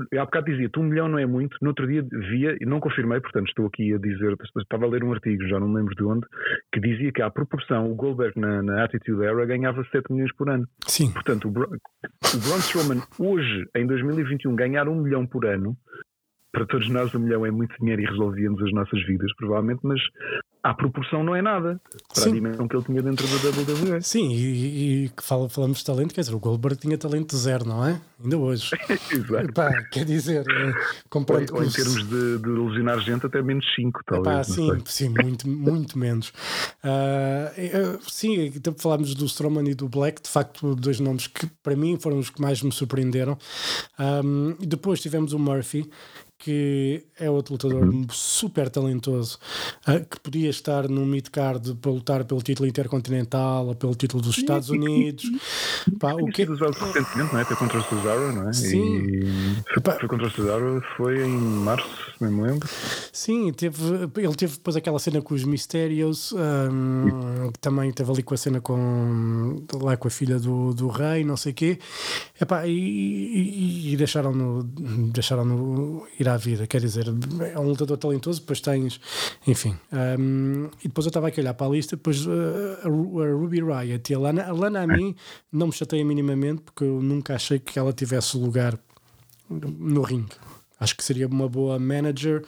Eu 0.10 0.22
há 0.22 0.26
bocado 0.26 0.46
dizia-te, 0.46 0.80
um 0.80 0.84
milhão 0.84 1.10
não 1.10 1.20
é 1.20 1.26
muito. 1.26 1.58
No 1.62 1.70
outro 1.70 1.86
dia 1.86 2.02
via, 2.02 2.56
e 2.62 2.66
não 2.66 2.80
confirmei, 2.80 3.20
portanto 3.20 3.50
estou 3.50 3.68
aqui 3.68 3.94
a 3.94 3.98
dizer, 3.98 4.34
estava 4.58 4.86
a 4.86 4.88
ler 4.88 5.04
um 5.04 5.12
artigo, 5.12 5.46
já 5.50 5.60
não 5.60 5.68
me 5.68 5.76
lembro 5.76 5.94
de 5.94 6.04
onde, 6.04 6.26
que 6.72 6.80
dizia 6.80 7.12
que 7.12 7.22
à 7.22 7.30
proporção, 7.30 7.92
o 7.92 7.96
Goldberg 7.96 8.40
na, 8.40 8.64
na 8.64 8.86
Attitude 8.86 9.26
Era 9.26 9.46
ganhava 9.46 9.84
7 9.92 10.14
milhões 10.14 10.34
por 10.36 10.50
ano. 10.50 10.66
Sim. 10.88 11.12
Portanto, 11.12 11.50
o, 11.50 11.52
Bra 11.52 11.66
o 11.66 12.38
Braun 12.48 12.60
Strowman 12.60 13.02
hoje, 13.20 13.68
em 13.76 13.86
2021, 13.86 14.56
ganhar 14.56 14.88
um 14.88 15.02
milhão 15.02 15.28
por 15.28 15.46
ano 15.46 15.76
para 16.56 16.66
todos 16.66 16.90
nós 16.90 17.14
um 17.14 17.20
milhão 17.20 17.46
é 17.46 17.52
muito 17.52 17.76
dinheiro 17.80 18.02
e 18.02 18.06
resolvíamos 18.06 18.62
as 18.64 18.72
nossas 18.72 19.06
vidas, 19.06 19.30
provavelmente, 19.36 19.82
mas 19.84 20.00
à 20.64 20.74
proporção 20.74 21.24
não 21.24 21.36
é 21.36 21.42
nada 21.42 21.80
para 22.12 22.24
Sim. 22.24 22.30
a 22.30 22.34
dimensão 22.34 22.68
que 22.68 22.76
ele 22.76 22.84
tinha 22.86 23.02
dentro 23.02 23.28
da 23.28 23.50
WWE. 23.50 24.02
Sim, 24.02 24.32
e, 24.34 25.12
que 25.16 25.24
fala, 25.24 25.48
falamos 25.50 25.80
de 25.80 25.86
talento, 25.86 26.14
quer 26.14 26.22
dizer, 26.22 26.34
o 26.34 26.40
Goldberg 26.40 26.80
tinha 26.80 26.98
talento 26.98 27.38
zero, 27.38 27.68
não 27.68 27.86
é? 27.86 28.02
Ainda 28.24 28.38
hoje. 28.38 28.72
Exato. 29.12 29.50
Epá, 29.50 29.84
quer 29.92 30.06
dizer, 30.06 30.44
eh, 30.50 30.74
comparando 31.08 31.54
ou, 31.54 31.60
ou 31.60 31.66
em 31.66 31.70
termos 31.70 32.08
de, 32.08 32.40
de 32.40 32.50
lesionar 32.50 33.00
gente, 33.02 33.26
até 33.28 33.42
menos 33.44 33.66
5, 33.76 34.02
talvez. 34.06 34.36
Epá, 34.36 34.44
sim, 34.44 34.84
sim, 34.86 35.10
muito, 35.10 35.48
muito 35.48 36.00
menos. 36.00 36.30
Uh, 36.84 38.00
sim, 38.02 38.46
então 38.56 38.74
falámos 38.76 39.14
do 39.14 39.26
Strowman 39.26 39.70
e 39.70 39.76
do 39.76 39.88
Black, 39.88 40.24
de 40.24 40.30
facto, 40.30 40.74
dois 40.74 41.00
nomes 41.00 41.28
que 41.28 41.46
para 41.62 41.76
mim 41.76 42.00
foram 42.00 42.18
os 42.18 42.32
que 42.32 42.42
mais 42.42 42.64
me 42.64 42.72
surpreenderam. 42.72 43.38
Um, 44.00 44.56
e 44.60 44.66
depois 44.66 45.00
tivemos 45.00 45.34
o 45.34 45.38
Murphy, 45.38 45.88
que 46.38 47.06
é 47.20 47.30
outro 47.30 47.54
lutador 47.54 47.84
uhum. 47.84 48.06
super 48.10 48.70
talentoso, 48.70 49.40
uh, 49.88 50.06
que 50.06 50.20
podia 50.20 50.50
estar 50.50 50.88
no 50.90 51.06
mid-card 51.06 51.76
para 51.76 51.92
lutar 51.92 52.26
pelo 52.26 52.42
título 52.42 52.68
intercontinental 52.68 53.68
ou 53.68 53.76
pelo 53.76 53.96
título 53.96 54.22
dos 54.22 54.38
Estados 54.38 54.70
Unidos. 54.70 55.26
Pá, 56.00 56.14
o 56.14 56.28
que 56.28 56.44
usado 56.44 56.74
recentemente, 56.74 57.34
não 57.34 57.40
é? 57.40 57.44
Até 57.44 57.56
contra 57.56 57.80
o 57.80 57.84
Cesaro, 57.84 58.34
não 58.34 58.50
é? 58.50 58.54
Sim. 58.54 59.06
E 59.08 59.64
foi 59.74 60.08
contra 60.08 60.28
o 60.28 60.32
Cesaro, 60.32 60.84
foi 60.98 61.26
em 61.26 61.30
março, 61.30 61.88
se 62.18 62.24
não 62.24 62.32
me 62.32 62.42
lembro. 62.44 62.70
Sim, 63.12 63.52
teve, 63.54 63.82
ele 64.18 64.36
teve 64.36 64.54
depois 64.54 64.76
aquela 64.76 65.00
cena 65.00 65.22
com 65.22 65.34
os 65.34 65.44
Mistérios, 65.44 66.34
um, 66.34 67.52
que 67.52 67.60
também 67.60 67.92
teve 67.92 68.12
ali 68.12 68.24
com 68.24 68.34
a 68.34 68.38
cena 68.38 68.62
com, 68.62 69.64
lá 69.82 69.96
com 69.96 70.08
a 70.08 70.12
filha 70.12 70.40
do, 70.40 70.74
do 70.74 70.88
rei, 70.88 71.24
não 71.24 71.38
sei 71.38 71.52
o 71.52 71.56
quê. 71.56 71.80
Epá, 72.40 72.68
e, 72.68 72.72
e, 72.72 73.94
e 73.94 73.98
deixaram-no 73.98 74.64
deixaram 75.12 76.06
ir 76.20 76.28
à 76.28 76.35
vida. 76.38 76.68
Quer 76.68 76.82
dizer, 76.82 77.06
é 77.54 77.60
um 77.60 77.64
lutador 77.64 77.98
talentoso, 77.98 78.42
depois 78.42 78.62
tens, 78.62 79.00
enfim. 79.46 79.78
Um, 80.20 80.70
e 80.84 80.88
depois 80.88 81.06
eu 81.06 81.10
estava 81.10 81.28
aqui 81.28 81.40
a 81.40 81.44
olhar 81.44 81.54
para 81.54 81.68
a 81.68 81.70
lista, 81.70 81.96
depois 81.96 82.26
uh, 82.26 82.32
a, 82.84 82.88
Ruby 82.88 83.62
Riot 83.62 84.12
e 84.12 84.16
a 84.16 84.20
Lana. 84.20 84.44
A 84.44 84.52
Lana 84.52 84.82
a 84.82 84.88
mim 84.88 85.16
não 85.52 85.68
me 85.68 85.74
chateia 85.74 86.04
minimamente 86.04 86.62
porque 86.62 86.84
eu 86.84 87.02
nunca 87.02 87.36
achei 87.36 87.60
que 87.60 87.78
ela 87.78 87.94
tivesse 87.94 88.38
lugar 88.38 88.78
no 89.50 90.02
ringue. 90.02 90.36
Acho 90.78 90.98
que 90.98 91.04
seria 91.04 91.28
uma 91.28 91.48
boa 91.48 91.80
manager, 91.80 92.44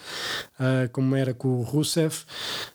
uh, 0.59 0.89
como 0.91 1.15
era 1.15 1.33
com 1.33 1.47
o 1.47 1.61
Rusev, 1.61 2.25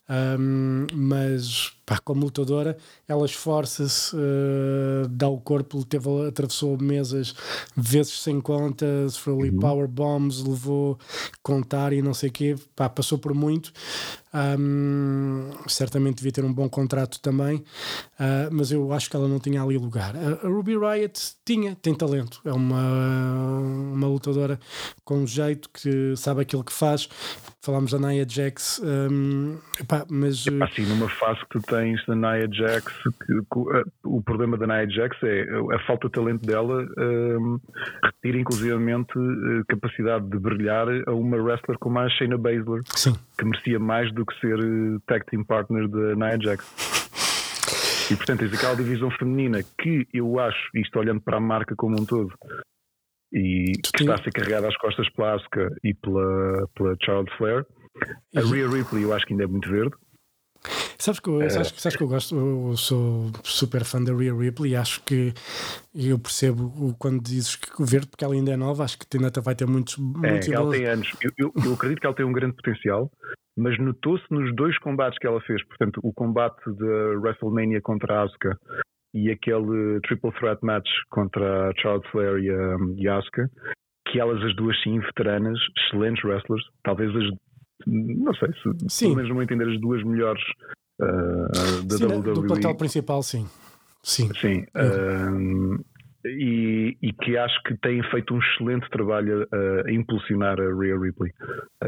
um, 0.09 0.87
mas 0.93 1.73
pá, 1.87 1.99
como 1.99 2.25
lutadora, 2.25 2.77
ela 3.07 3.25
esforça-se, 3.25 4.15
uh, 4.15 5.09
dá 5.09 5.29
o 5.29 5.38
corpo, 5.41 5.85
teve, 5.85 6.09
atravessou 6.27 6.77
mesas 6.79 7.35
vezes 7.77 8.21
sem 8.21 8.41
conta, 8.41 8.87
sofreu 9.09 9.41
ali 9.41 9.51
uhum. 9.51 9.61
power 9.61 9.88
bombs, 9.88 10.43
levou 10.43 10.99
contar 11.43 11.93
e 11.93 12.03
não 12.03 12.15
sei 12.15 12.29
o 12.29 12.33
quê, 12.33 12.57
pá, 12.75 12.88
passou 12.88 13.19
por 13.19 13.33
muito. 13.33 13.73
Um, 14.35 15.51
certamente 15.67 16.17
devia 16.17 16.33
ter 16.33 16.45
um 16.45 16.53
bom 16.53 16.67
contrato 16.69 17.21
também, 17.21 17.57
uh, 17.57 18.49
mas 18.51 18.73
eu 18.73 18.91
acho 18.93 19.11
que 19.11 19.17
ela 19.17 19.29
não 19.29 19.38
tinha 19.38 19.62
ali 19.62 19.77
lugar. 19.77 20.17
A, 20.17 20.47
a, 20.47 20.49
Ruby 20.49 20.75
Riot 20.77 21.35
tinha, 21.45 21.77
tem 21.77 21.95
talento, 21.95 22.41
é 22.45 22.53
uma, 22.53 23.59
uma 23.93 24.07
lutadora 24.07 24.59
com 25.05 25.27
jeito 25.27 25.69
que 25.71 26.15
sabe 26.17 26.41
aquilo 26.43 26.65
que 26.65 26.73
faz. 26.73 27.09
Falámos 27.64 27.92
da 27.92 27.98
Nia 27.98 28.27
Jax, 28.29 28.81
um, 28.83 29.59
epá, 29.79 30.05
mas. 30.11 30.46
Epá, 30.46 30.64
assim, 30.64 30.83
numa 30.87 31.09
fase 31.09 31.40
que 31.42 31.61
tu 31.61 31.62
tens 31.62 32.05
da 32.07 32.14
Nia 32.16 32.48
Jax, 32.51 32.87
que, 33.05 33.40
que, 33.40 33.85
o 34.05 34.22
problema 34.22 34.57
da 34.57 34.66
Nia 34.66 34.88
Jax 34.88 35.16
é 35.22 35.44
a 35.75 35.79
falta 35.87 36.09
de 36.09 36.12
talento 36.12 36.44
dela, 36.44 36.85
um, 36.98 37.61
retira 38.03 38.38
inclusivamente 38.38 39.12
a 39.16 39.64
capacidade 39.68 40.29
de 40.29 40.38
brilhar 40.38 40.88
a 41.07 41.12
uma 41.12 41.37
wrestler 41.37 41.79
como 41.79 42.01
a 42.01 42.09
Shayna 42.09 42.37
Baszler, 42.37 42.83
Sim. 42.96 43.14
que 43.38 43.44
merecia 43.44 43.79
mais 43.79 44.12
do 44.12 44.22
do 44.22 44.27
que 44.27 44.40
ser 44.40 44.59
eh, 44.59 44.98
tag 45.07 45.27
team 45.27 45.44
partner 45.44 45.88
da 45.88 46.14
Nia 46.14 46.38
Jax. 46.40 48.11
E 48.11 48.16
portanto 48.16 48.40
tens 48.40 48.55
aquela 48.55 48.77
divisão 48.77 49.11
feminina 49.11 49.61
que 49.79 50.07
eu 50.12 50.38
acho, 50.38 50.59
isto 50.75 50.98
olhando 50.98 51.20
para 51.20 51.38
a 51.38 51.40
marca 51.40 51.75
como 51.77 52.01
um 52.01 52.05
todo, 52.05 52.33
e 53.33 53.73
que 53.95 54.03
está 54.03 54.14
a 54.14 54.23
ser 54.23 54.31
carregada 54.31 54.68
às 54.68 54.77
costas 54.77 55.09
pela 55.11 55.35
Asuka 55.35 55.68
e 55.83 55.95
pela, 55.95 56.68
pela 56.75 56.97
Charles 57.03 57.33
Flair. 57.37 57.66
A 58.37 58.40
Rhea 58.40 58.68
Ripley 58.68 59.05
eu 59.05 59.12
acho 59.12 59.27
que 59.27 59.33
ainda 59.33 59.45
é 59.45 59.47
muito 59.47 59.68
verde. 59.71 59.95
Sabes 60.99 61.18
que, 61.18 61.29
eu, 61.29 61.51
sabes, 61.51 61.73
sabes 61.77 61.97
que 61.97 62.05
eu 62.05 62.09
gosto, 62.09 62.37
eu 62.37 62.77
sou 62.77 63.33
super 63.42 63.85
fã 63.85 64.01
da 64.01 64.14
Rhea 64.14 64.33
Ripley 64.33 64.73
e 64.73 64.77
acho 64.77 65.03
que 65.03 65.33
eu 65.92 66.16
percebo 66.16 66.95
quando 66.97 67.21
dizes 67.21 67.57
que 67.57 67.83
o 67.83 67.85
verde, 67.85 68.07
porque 68.07 68.25
ela 68.25 68.35
ainda 68.35 68.53
é 68.53 68.57
nova, 68.57 68.85
acho 68.85 68.97
que 68.99 69.16
ainda 69.16 69.40
vai 69.40 69.57
ter 69.57 69.66
muitos, 69.66 69.97
muitos 69.99 70.49
é, 70.49 70.55
ela 70.55 70.71
tem 70.71 70.87
anos. 70.87 71.11
Eu, 71.21 71.33
eu, 71.37 71.53
eu, 71.64 71.75
acredito 71.75 72.01
que 72.01 72.07
ela 72.07 72.14
tem 72.14 72.25
um 72.25 72.33
grande 72.33 72.55
potencial 72.55 73.11
mas 73.57 73.79
notou-se 73.79 74.25
nos 74.31 74.55
dois 74.55 74.79
combates 74.79 75.18
que 75.18 75.27
ela 75.27 75.40
fez, 75.42 75.62
portanto, 75.66 76.01
o 76.03 76.12
combate 76.12 76.62
de 76.64 77.16
WrestleMania 77.16 77.81
contra 77.83 78.21
a 78.21 78.23
Asuka 78.23 78.59
e 79.14 79.31
aquele 79.31 80.01
triple 80.03 80.33
threat 80.33 80.59
match 80.62 80.88
contra 81.11 81.68
a 81.68 81.72
Charles 81.81 82.07
Flair 82.11 82.38
e 82.38 82.51
a, 82.51 82.77
e 82.96 83.09
a 83.09 83.18
Asuka, 83.18 83.51
que 84.09 84.18
elas 84.18 84.42
as 84.42 84.55
duas 84.57 84.81
sim, 84.83 84.98
veteranas, 85.01 85.59
excelentes 85.77 86.25
wrestlers, 86.25 86.62
talvez 86.83 87.11
as, 87.14 87.25
não 87.87 88.35
sei 88.35 88.48
se 88.48 88.88
sim. 88.88 89.05
pelo 89.07 89.16
menos 89.16 89.31
não 89.31 89.42
entender 89.42 89.68
as 89.68 89.81
duas 89.81 90.03
melhores 90.05 90.42
uh, 91.01 91.83
da 91.85 91.96
sim, 91.96 92.07
WWE. 92.07 92.35
Do 92.35 92.46
plantel 92.46 92.75
principal, 92.77 93.22
sim. 93.22 93.46
Sim. 94.03 94.31
Sim. 94.35 94.66
Uh, 94.75 95.85
e, 96.24 96.96
e, 97.02 97.12
que 97.12 97.37
acho 97.37 97.62
que 97.64 97.76
têm 97.78 98.02
feito 98.11 98.35
um 98.35 98.38
excelente 98.38 98.88
trabalho 98.90 99.46
a, 99.50 99.88
a, 99.88 99.92
impulsionar 99.92 100.61
a 100.61 100.74
Rhea 100.74 100.98
Ripley. 100.98 101.32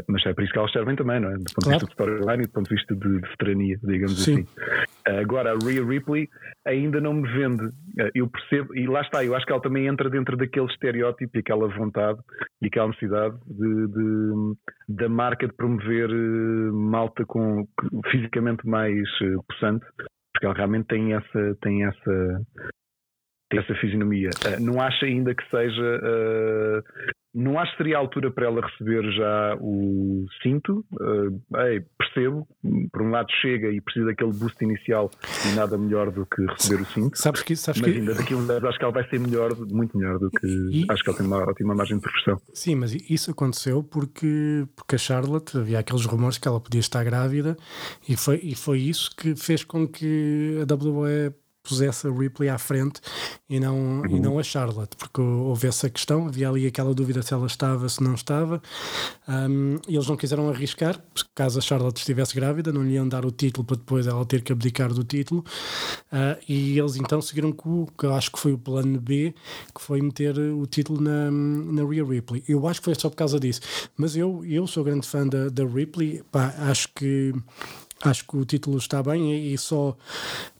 Mas 0.07 0.25
é 0.25 0.33
por 0.33 0.43
isso 0.43 0.53
que 0.53 0.59
elas 0.59 0.71
servem 0.71 0.95
também, 0.95 1.19
não 1.19 1.29
é? 1.29 1.33
Do 1.33 1.43
ponto 1.43 1.63
claro. 1.63 1.79
de 1.79 1.85
vista 1.85 1.85
de 1.85 1.91
storyline 1.91 2.43
e 2.43 2.47
do 2.47 2.53
ponto 2.53 2.69
de 2.69 2.75
vista 2.75 2.95
de, 2.95 3.21
de 3.21 3.29
veterania, 3.29 3.79
digamos 3.83 4.23
Sim. 4.23 4.33
assim. 4.33 5.17
Agora, 5.19 5.53
a 5.53 5.57
Rhea 5.57 5.85
Ripley 5.85 6.29
ainda 6.65 6.99
não 6.99 7.13
me 7.13 7.31
vende. 7.31 7.69
Eu 8.13 8.27
percebo, 8.27 8.75
e 8.75 8.87
lá 8.87 9.01
está, 9.01 9.23
eu 9.23 9.35
acho 9.35 9.45
que 9.45 9.51
ela 9.51 9.61
também 9.61 9.87
entra 9.87 10.09
dentro 10.09 10.35
daquele 10.35 10.67
estereótipo 10.67 11.37
e 11.37 11.39
aquela 11.39 11.67
vontade 11.67 12.19
e 12.61 12.67
aquela 12.67 12.87
necessidade 12.87 13.37
de, 13.47 13.87
de 13.87 14.55
da 14.87 15.09
marca 15.09 15.47
de 15.47 15.53
promover 15.53 16.09
eh, 16.09 16.71
malta 16.71 17.25
com 17.25 17.65
fisicamente 18.11 18.67
mais 18.67 19.07
eh, 19.21 19.35
possante 19.47 19.85
porque 20.35 20.45
ela 20.45 20.53
realmente 20.53 20.87
tem 20.87 21.13
essa, 21.13 21.57
tem 21.61 21.85
essa, 21.85 22.41
essa 23.57 23.75
fisionomia. 23.75 24.29
Uh, 24.45 24.61
não 24.61 24.81
acho 24.81 25.05
ainda 25.05 25.33
que 25.33 25.43
seja. 25.49 25.81
Uh, 25.81 26.83
não 27.35 27.59
acho 27.59 27.71
que 27.71 27.77
seria 27.79 27.97
a 27.97 27.99
altura 27.99 28.31
para 28.31 28.45
ela 28.45 28.65
receber 28.65 29.11
já 29.11 29.57
o 29.59 30.25
cinto. 30.41 30.85
Uh, 30.93 31.59
ei, 31.67 31.83
percebo, 31.97 32.47
por 32.93 33.01
um 33.01 33.11
lado 33.11 33.27
chega 33.41 33.69
e 33.69 33.81
precisa 33.81 34.05
daquele 34.05 34.31
boost 34.31 34.63
inicial 34.63 35.11
e 35.51 35.53
nada 35.53 35.77
melhor 35.77 36.11
do 36.11 36.25
que 36.25 36.45
receber 36.45 36.81
o 36.81 36.85
cinto. 36.85 37.17
Sabes 37.17 37.43
que, 37.43 37.55
sabes 37.57 37.81
mas 37.81 37.91
que... 37.91 37.99
ainda 37.99 38.13
daqui 38.15 38.33
a 38.33 38.37
uns 38.37 38.49
anos 38.49 38.63
acho 38.63 38.77
que 38.77 38.85
ela 38.85 38.93
vai 38.93 39.09
ser 39.09 39.19
melhor, 39.19 39.53
muito 39.69 39.97
melhor 39.97 40.17
do 40.17 40.31
que. 40.31 40.47
E... 40.47 40.85
Acho 40.89 41.03
que 41.03 41.09
ela 41.09 41.17
tem 41.17 41.27
uma 41.27 41.39
ótima 41.39 41.75
margem 41.75 41.97
de 41.97 42.03
progressão. 42.03 42.41
Sim, 42.53 42.75
mas 42.75 42.93
isso 42.93 43.31
aconteceu 43.31 43.83
porque, 43.83 44.65
porque 44.73 44.95
a 44.95 44.99
Charlotte 44.99 45.57
havia 45.57 45.79
aqueles 45.79 46.05
rumores 46.05 46.37
que 46.37 46.47
ela 46.47 46.61
podia 46.61 46.79
estar 46.79 47.03
grávida 47.03 47.57
e 48.07 48.15
foi, 48.15 48.39
e 48.41 48.55
foi 48.55 48.79
isso 48.79 49.13
que 49.13 49.35
fez 49.35 49.61
com 49.63 49.85
que 49.85 50.57
a 50.61 50.73
WWE 50.73 51.33
pusesse 51.67 52.07
a 52.07 52.11
Ripley 52.11 52.49
à 52.49 52.57
frente 52.57 53.01
e 53.49 53.59
não, 53.59 53.77
uhum. 53.77 54.05
e 54.07 54.19
não 54.19 54.39
a 54.39 54.43
Charlotte, 54.43 54.95
porque 54.95 55.21
houve 55.21 55.67
essa 55.67 55.89
questão, 55.89 56.27
havia 56.27 56.49
ali 56.49 56.65
aquela 56.65 56.93
dúvida 56.93 57.21
se 57.21 57.33
ela 57.33 57.47
estava, 57.47 57.87
se 57.89 58.01
não 58.01 58.13
estava, 58.13 58.61
um, 59.27 59.77
e 59.87 59.95
eles 59.95 60.07
não 60.07 60.15
quiseram 60.15 60.49
arriscar, 60.49 60.99
caso 61.33 61.59
a 61.59 61.61
Charlotte 61.61 61.97
estivesse 61.97 62.35
grávida, 62.35 62.71
não 62.71 62.83
lhe 62.83 62.93
iam 62.93 63.07
dar 63.07 63.25
o 63.25 63.31
título 63.31 63.65
para 63.65 63.77
depois 63.77 64.07
ela 64.07 64.25
ter 64.25 64.41
que 64.41 64.51
abdicar 64.51 64.93
do 64.93 65.03
título, 65.03 65.43
uh, 66.11 66.41
e 66.47 66.77
eles 66.77 66.95
então 66.95 67.21
seguiram 67.21 67.51
com 67.51 67.83
o 67.83 67.87
que 67.87 68.05
eu 68.05 68.13
acho 68.13 68.31
que 68.31 68.39
foi 68.39 68.53
o 68.53 68.57
plano 68.57 68.99
B, 68.99 69.33
que 69.73 69.81
foi 69.81 70.01
meter 70.01 70.37
o 70.37 70.65
título 70.65 71.01
na, 71.01 71.31
na 71.31 71.83
Rhea 71.83 72.03
Ripley. 72.03 72.43
Eu 72.47 72.67
acho 72.67 72.79
que 72.79 72.85
foi 72.85 72.95
só 72.95 73.09
por 73.09 73.15
causa 73.15 73.39
disso, 73.39 73.61
mas 73.97 74.15
eu, 74.15 74.43
eu 74.45 74.67
sou 74.67 74.83
grande 74.83 75.07
fã 75.07 75.27
da, 75.27 75.49
da 75.49 75.65
Ripley, 75.65 76.23
pá, 76.31 76.53
acho 76.59 76.89
que 76.93 77.33
acho 78.03 78.27
que 78.27 78.37
o 78.37 78.45
título 78.45 78.77
está 78.77 79.01
bem 79.01 79.33
e, 79.33 79.53
e 79.53 79.57
só 79.57 79.95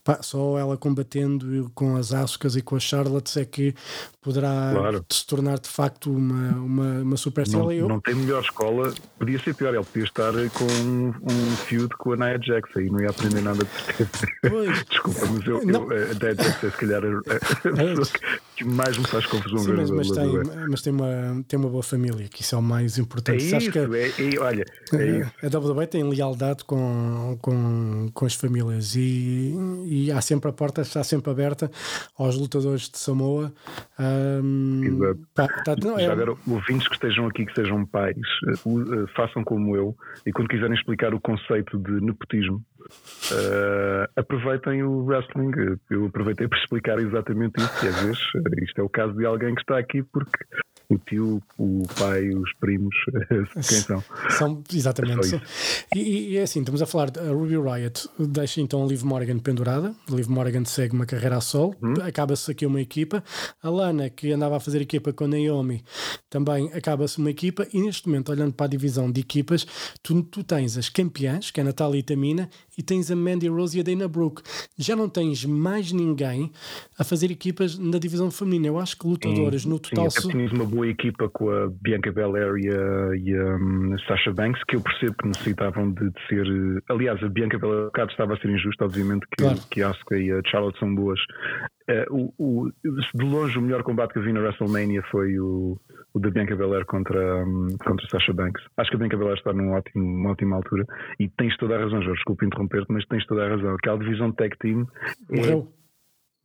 pá, 0.06 0.20
só 0.22 0.58
ela 0.58 0.78
combatendo 0.78 1.70
com 1.74 1.98
as 1.98 2.13
Ascas 2.13 2.56
e 2.56 2.62
com 2.62 2.76
as 2.76 2.84
Charlottes 2.84 3.36
é 3.38 3.44
que 3.44 3.74
poderá 4.22 4.72
claro. 4.72 5.06
se 5.12 5.26
tornar 5.26 5.60
de 5.60 5.68
facto 5.68 6.12
uma, 6.12 6.52
uma, 6.58 7.02
uma 7.02 7.18
superestrela. 7.18 7.65
Não, 7.65 7.72
eu... 7.72 7.89
não 7.89 8.00
tem 8.00 8.13
melhor 8.13 8.44
escola, 8.44 8.94
podia 9.18 9.39
ser 9.39 9.56
pior, 9.56 9.74
ele 9.74 9.84
podia 9.84 10.04
estar 10.04 10.32
com 10.52 10.63
um, 10.63 11.08
um 11.10 11.56
feud 11.58 11.89
com 11.98 12.13
a 12.13 12.18
Nia 12.18 12.39
Jax 12.39 12.70
e 12.76 12.89
não 12.89 13.02
ia 13.02 13.10
aprender 13.10 13.41
nada 13.41 13.63
de 13.63 13.70
Desculpa, 14.89 15.26
mas 15.26 15.48
eu, 15.48 15.62
eu 15.63 15.82
a 15.84 16.13
Nia 16.13 16.36
Jax 16.36 16.63
é 16.63 16.70
se 16.70 16.78
calhar 16.78 17.04
a, 17.04 17.10
a 17.10 17.74
pessoa 17.96 18.08
que 18.56 18.63
mais 18.63 18.98
me 18.98 19.06
faz 19.06 19.26
confusão 19.26 19.60
Sim, 19.60 19.74
mas, 19.74 19.89
mas, 19.89 20.12
tem, 20.12 20.32
mas 20.70 20.82
tem, 20.82 20.94
uma, 20.94 21.44
tem 21.48 21.60
uma 21.60 21.70
boa 21.70 21.84
família, 21.84 22.28
que 22.30 22.41
isso 22.41 22.56
é 22.56 22.58
o 22.58 22.62
mais 22.62 22.98
importante. 22.98 23.54
É 23.54 23.58
isso, 23.58 23.78
é, 23.78 24.36
é, 24.36 24.39
olha, 24.39 24.65
é 24.94 25.06
isso. 25.41 25.56
a 25.56 25.60
WWE 25.60 25.88
tem 25.88 26.04
lealdade 26.04 26.63
com, 26.63 27.38
com, 27.41 28.10
com 28.13 28.26
as 28.26 28.34
famílias 28.34 28.96
e, 28.96 29.54
e 29.86 29.94
há 30.12 30.21
sempre 30.21 30.49
a 30.49 30.53
porta 30.53 30.81
está 30.81 31.03
sempre 31.03 31.31
aberta 31.31 31.69
aos 32.17 32.38
lutadores 32.38 32.89
de 32.89 32.97
Samoa. 32.97 33.51
Um, 33.99 34.84
Exato. 34.84 35.27
Tá, 35.34 35.47
tá, 35.63 35.75
não, 35.81 35.97
é... 35.97 36.05
Já 36.05 36.13
agora, 36.13 36.36
ouvintes 36.47 36.88
que 36.88 36.95
estejam 36.95 37.27
aqui, 37.27 37.45
que 37.45 37.53
sejam 37.53 37.86
pais, 37.86 38.15
uh, 38.65 38.69
uh, 38.69 39.08
façam 39.15 39.43
como 39.43 39.75
eu 39.75 39.95
e 40.25 40.31
quando 40.31 40.47
quiserem 40.47 40.75
explicar 40.75 41.13
o 41.13 41.19
conceito 41.19 41.77
de 41.77 41.91
nepotismo, 42.01 42.63
uh, 43.32 44.10
aproveitem 44.15 44.84
o 44.84 45.06
wrestling. 45.06 45.52
Eu 45.89 46.06
aproveitei 46.06 46.48
para 46.48 46.60
explicar 46.60 47.00
exatamente 47.00 47.60
isso, 47.60 47.80
que 47.80 47.88
às 47.88 48.02
vezes 48.02 48.19
isto 48.63 48.80
é 48.80 48.84
o 48.84 48.89
caso 48.89 49.13
de 49.13 49.26
alguém 49.26 49.54
que 49.56 49.62
está 49.62 49.78
aqui 49.78 50.04
porque 50.04 50.45
o 50.89 50.98
tio, 50.98 51.41
o 51.58 51.84
pai, 51.98 52.30
os 52.30 52.54
primos, 52.60 52.95
quem 53.54 53.80
são? 53.80 54.04
São, 54.30 54.63
exatamente. 54.71 55.36
É 55.36 55.41
e, 55.95 56.34
e, 56.34 56.38
é 56.38 56.43
assim, 56.43 56.60
estamos 56.60 56.82
a 56.82 56.86
falar 56.86 57.10
de 57.10 57.19
Ruby 57.19 57.58
Riot, 57.58 58.08
deixa 58.19 58.62
então 58.62 58.84
a 58.84 58.88
Liv 58.88 59.04
Morgan 59.04 59.39
pendurada, 59.39 59.95
a 60.10 60.15
Liv 60.15 60.28
Morgan 60.28 60.63
segue 60.65 60.93
uma 60.93 61.06
carreira 61.06 61.38
a 61.38 61.41
sol, 61.41 61.76
hum. 61.82 61.93
acaba-se 62.02 62.52
aqui 62.52 62.65
uma 62.65 62.82
equipa, 62.82 63.24
a 63.62 63.69
Lana, 63.69 64.10
que 64.10 64.32
andava 64.32 64.58
a 64.58 64.60
fazer 64.60 64.82
equipa 64.82 65.12
com 65.12 65.26
a 65.26 65.28
Naomi, 65.28 65.84
também 66.30 66.71
acaba-se 66.74 67.17
uma 67.17 67.32
equipa, 67.32 67.67
e 67.74 67.82
neste 67.82 68.08
momento, 68.08 68.32
olhando 68.32 68.54
para 68.54 68.67
a 68.67 68.69
divisão 68.69 69.12
de 69.12 69.21
equipas, 69.21 69.65
tu, 70.04 70.21
tu 70.24 70.43
tens 70.43 70.78
as 70.78 70.89
campeãs, 70.89 71.50
que 71.50 71.60
é 71.60 71.63
a 71.63 71.65
Natália 71.65 72.00
e 72.00 72.04
Tamina, 72.04 72.50
e 72.77 72.83
tens 72.83 73.09
a 73.11 73.15
Mandy 73.15 73.47
Rose 73.47 73.77
e 73.77 73.81
a 73.81 73.83
Dana 73.83 74.07
Brooke. 74.07 74.41
Já 74.77 74.95
não 74.95 75.09
tens 75.09 75.45
mais 75.45 75.91
ninguém 75.91 76.51
a 76.97 77.03
fazer 77.03 77.31
equipas 77.31 77.77
na 77.77 77.97
divisão 77.97 78.29
feminina. 78.31 78.67
Eu 78.67 78.79
acho 78.79 78.97
que 78.97 79.07
lutadoras 79.07 79.63
sim, 79.63 79.69
no 79.69 79.79
total. 79.79 80.09
Sim, 80.09 80.29
até 80.29 80.55
uma 80.55 80.65
boa 80.65 80.88
equipa 80.88 81.29
com 81.29 81.49
a 81.49 81.67
Bianca 81.81 82.11
Belair 82.11 82.55
e 82.57 82.69
a, 82.69 83.15
e 83.15 83.35
a 83.35 83.55
um, 83.55 83.95
Sasha 84.07 84.31
Banks, 84.31 84.61
que 84.67 84.75
eu 84.75 84.81
percebo 84.81 85.15
que 85.15 85.27
necessitavam 85.27 85.91
de, 85.91 86.09
de 86.09 86.27
ser. 86.27 86.83
Aliás, 86.89 87.21
a 87.23 87.29
Bianca 87.29 87.57
Belair 87.57 87.89
estava 88.09 88.33
a 88.33 88.38
ser 88.38 88.49
injusta, 88.49 88.85
obviamente, 88.85 89.25
que, 89.27 89.43
claro. 89.43 89.59
que 89.69 89.81
a 89.81 89.89
Asuka 89.89 90.17
e 90.17 90.31
a 90.31 90.41
Charlotte 90.45 90.79
são 90.79 90.93
boas. 90.93 91.19
Uh, 91.88 92.34
o, 92.39 92.63
o, 92.63 92.71
de 93.13 93.24
longe, 93.24 93.60
o 93.60 93.62
melhor 93.62 93.84
combate 93.84 94.13
que 94.13 94.19
eu 94.19 94.24
vi 94.24 94.34
na 94.34 94.39
WrestleMania 94.39 95.04
foi 95.12 95.39
o, 95.39 95.78
o 96.15 96.19
da 96.19 96.32
Bianca 96.32 96.56
Belair 96.56 96.84
contra, 96.86 97.45
um, 97.45 97.67
contra 97.78 98.08
Sasha 98.10 98.34
Banks. 98.34 98.63
Acho 98.78 98.89
que 98.89 98.95
a 98.95 99.00
Bianca 99.00 99.17
Belair 99.17 99.38
está 99.38 99.54
numa 99.54 99.78
ótima, 99.78 100.32
ótima 100.32 100.56
altura 100.56 100.86
e 101.19 101.30
tens 101.30 101.56
toda 101.58 101.76
a 101.76 101.80
razão, 101.80 102.02
Jorge. 102.02 102.15
Desculpa 102.15 102.45
interromper-te, 102.45 102.91
mas 102.91 103.06
tens 103.06 103.26
toda 103.28 103.45
a 103.45 103.50
razão. 103.50 103.76
Aquela 103.76 104.00
divisão 104.00 104.32
de 104.32 104.36
tag 104.36 104.58
team. 104.58 104.88
Morreu. 105.30 105.67
É 105.82 105.85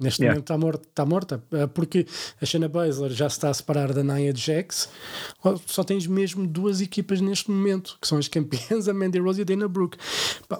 Neste 0.00 0.22
yeah. 0.22 0.34
momento 0.34 0.44
está 0.44 0.56
morta, 0.56 0.88
está 0.88 1.04
morta, 1.04 1.44
eh, 1.52 1.66
porque 1.66 2.06
a 2.40 2.46
Shayna 2.46 2.68
Baszler 2.68 3.10
já 3.10 3.28
se 3.28 3.36
está 3.36 3.50
a 3.50 3.54
separar 3.54 3.92
da 3.92 4.02
Nia 4.02 4.34
Jax. 4.34 4.88
Só 5.66 5.84
tens 5.84 6.06
mesmo 6.06 6.46
duas 6.46 6.80
equipas 6.80 7.20
neste 7.20 7.50
momento, 7.50 7.98
que 8.00 8.08
são 8.08 8.16
as 8.16 8.26
campeãs, 8.26 8.88
a 8.88 8.94
Mandy 8.94 9.18
Rose 9.18 9.40
e 9.40 9.42
a 9.42 9.44
Dana 9.44 9.68
Brooke. 9.68 9.98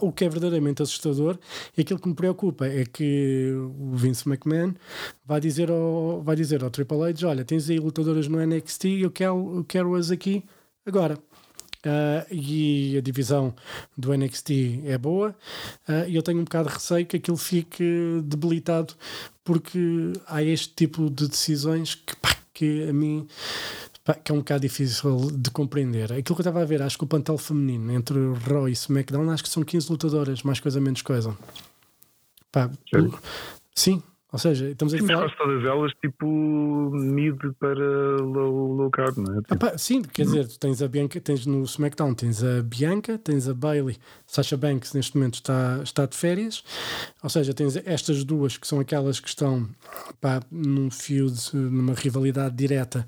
O 0.03 0.13
que 0.13 0.27
é 0.27 0.29
verdadeiramente 0.29 0.83
assustador 0.83 1.39
e 1.77 1.81
aquilo 1.81 1.99
que 1.99 2.09
me 2.09 2.15
preocupa 2.15 2.67
é 2.67 2.85
que 2.85 3.53
o 3.79 3.97
Vince 3.97 4.29
McMahon 4.29 4.75
vai 5.25 5.41
dizer 5.41 5.71
ao, 5.71 6.21
vai 6.23 6.37
dizer 6.37 6.63
ao 6.63 6.71
Triple 6.71 7.03
H: 7.03 7.27
Olha, 7.27 7.45
tens 7.45 7.71
aí 7.71 7.79
lutadoras 7.79 8.29
no 8.29 8.45
NXT, 8.45 8.85
eu 9.01 9.11
quero, 9.11 9.57
eu 9.57 9.65
quero-as 9.65 10.11
aqui 10.11 10.45
agora. 10.85 11.19
Uh, 11.87 12.27
e 12.31 12.99
a 12.99 13.01
divisão 13.01 13.55
do 13.97 14.15
NXT 14.15 14.83
é 14.85 14.99
boa 14.99 15.35
uh, 15.89 16.07
e 16.07 16.15
eu 16.15 16.23
tenho 16.23 16.39
um 16.39 16.45
bocado 16.45 16.69
de 16.69 16.75
receio 16.75 17.07
que 17.07 17.17
aquilo 17.17 17.39
fique 17.39 18.21
debilitado 18.23 18.93
porque 19.43 20.13
há 20.27 20.43
este 20.43 20.75
tipo 20.75 21.09
de 21.09 21.27
decisões 21.27 21.95
que, 21.95 22.15
pá, 22.17 22.37
que 22.53 22.87
a 22.87 22.93
mim 22.93 23.27
pá, 24.05 24.13
que 24.13 24.31
é 24.31 24.35
um 24.35 24.39
bocado 24.41 24.61
difícil 24.61 25.31
de 25.31 25.51
compreender. 25.51 26.13
Aquilo 26.13 26.25
que 26.25 26.33
eu 26.33 26.37
estava 26.41 26.61
a 26.61 26.67
ver, 26.67 26.83
acho 26.83 26.99
que 26.99 27.05
o 27.05 27.07
plantel 27.07 27.39
feminino 27.39 27.91
entre 27.93 28.19
Raw 28.47 28.69
e 28.69 28.73
SmackDown, 28.73 29.31
acho 29.31 29.43
que 29.43 29.49
são 29.49 29.63
15 29.63 29.91
lutadoras, 29.91 30.43
mais 30.43 30.61
coisa 30.61 30.83
menos 30.83 31.01
coisa. 31.01 31.35
Pá, 32.53 32.71
sim, 33.75 34.03
ou 34.33 34.39
seja, 34.39 34.71
estamos 34.71 34.95
a 34.95 34.99
sim, 34.99 35.07
falar. 35.07 35.35
todas 35.37 35.65
elas 35.65 35.93
tipo 36.01 36.27
mid 36.27 37.37
para 37.59 38.17
low, 38.23 38.75
low 38.75 38.91
carb, 38.91 39.17
não 39.19 39.39
é? 39.39 39.43
Tipo... 39.43 39.79
sim, 39.79 40.03
quer 40.03 40.23
dizer, 40.23 40.47
tu 40.47 40.59
tens 40.59 40.81
a 40.81 40.89
Bianca, 40.89 41.21
tens 41.21 41.47
no 41.47 41.65
SmackDown, 41.65 42.15
tens 42.15 42.45
a 42.45 42.63
Bianca, 42.63 43.19
tens 43.19 43.49
a 43.49 43.55
Bailey, 43.55 43.97
Sasha 44.27 44.57
Banks 44.57 44.95
neste 44.95 45.17
momento 45.17 45.35
está, 45.35 45.81
está 45.83 46.07
de 46.07 46.17
férias, 46.17 46.63
ou 47.23 47.29
seja, 47.29 47.53
tens 47.53 47.77
estas 47.85 48.23
duas 48.23 48.57
que 48.57 48.67
são 48.67 48.79
aquelas 48.79 49.19
que 49.19 49.29
estão 49.29 49.69
pá, 50.21 50.41
num 50.51 50.91
feud, 50.91 51.35
numa 51.53 51.95
rivalidade 51.95 52.55
direta 52.55 53.07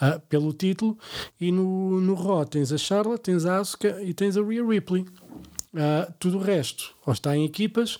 uh, 0.00 0.18
pelo 0.28 0.52
título, 0.52 0.96
e 1.38 1.52
no, 1.52 2.00
no 2.00 2.14
Raw 2.14 2.44
tens 2.44 2.72
a 2.72 2.78
Charlotte, 2.78 3.22
tens 3.22 3.44
a 3.44 3.58
Asuka 3.58 4.02
e 4.02 4.14
tens 4.14 4.36
a 4.36 4.42
Rhea 4.42 4.64
Ripley. 4.64 5.04
Uh, 5.74 6.12
tudo 6.20 6.38
o 6.38 6.40
resto, 6.40 6.94
ou 7.04 7.12
está 7.12 7.36
em 7.36 7.44
equipas, 7.44 7.98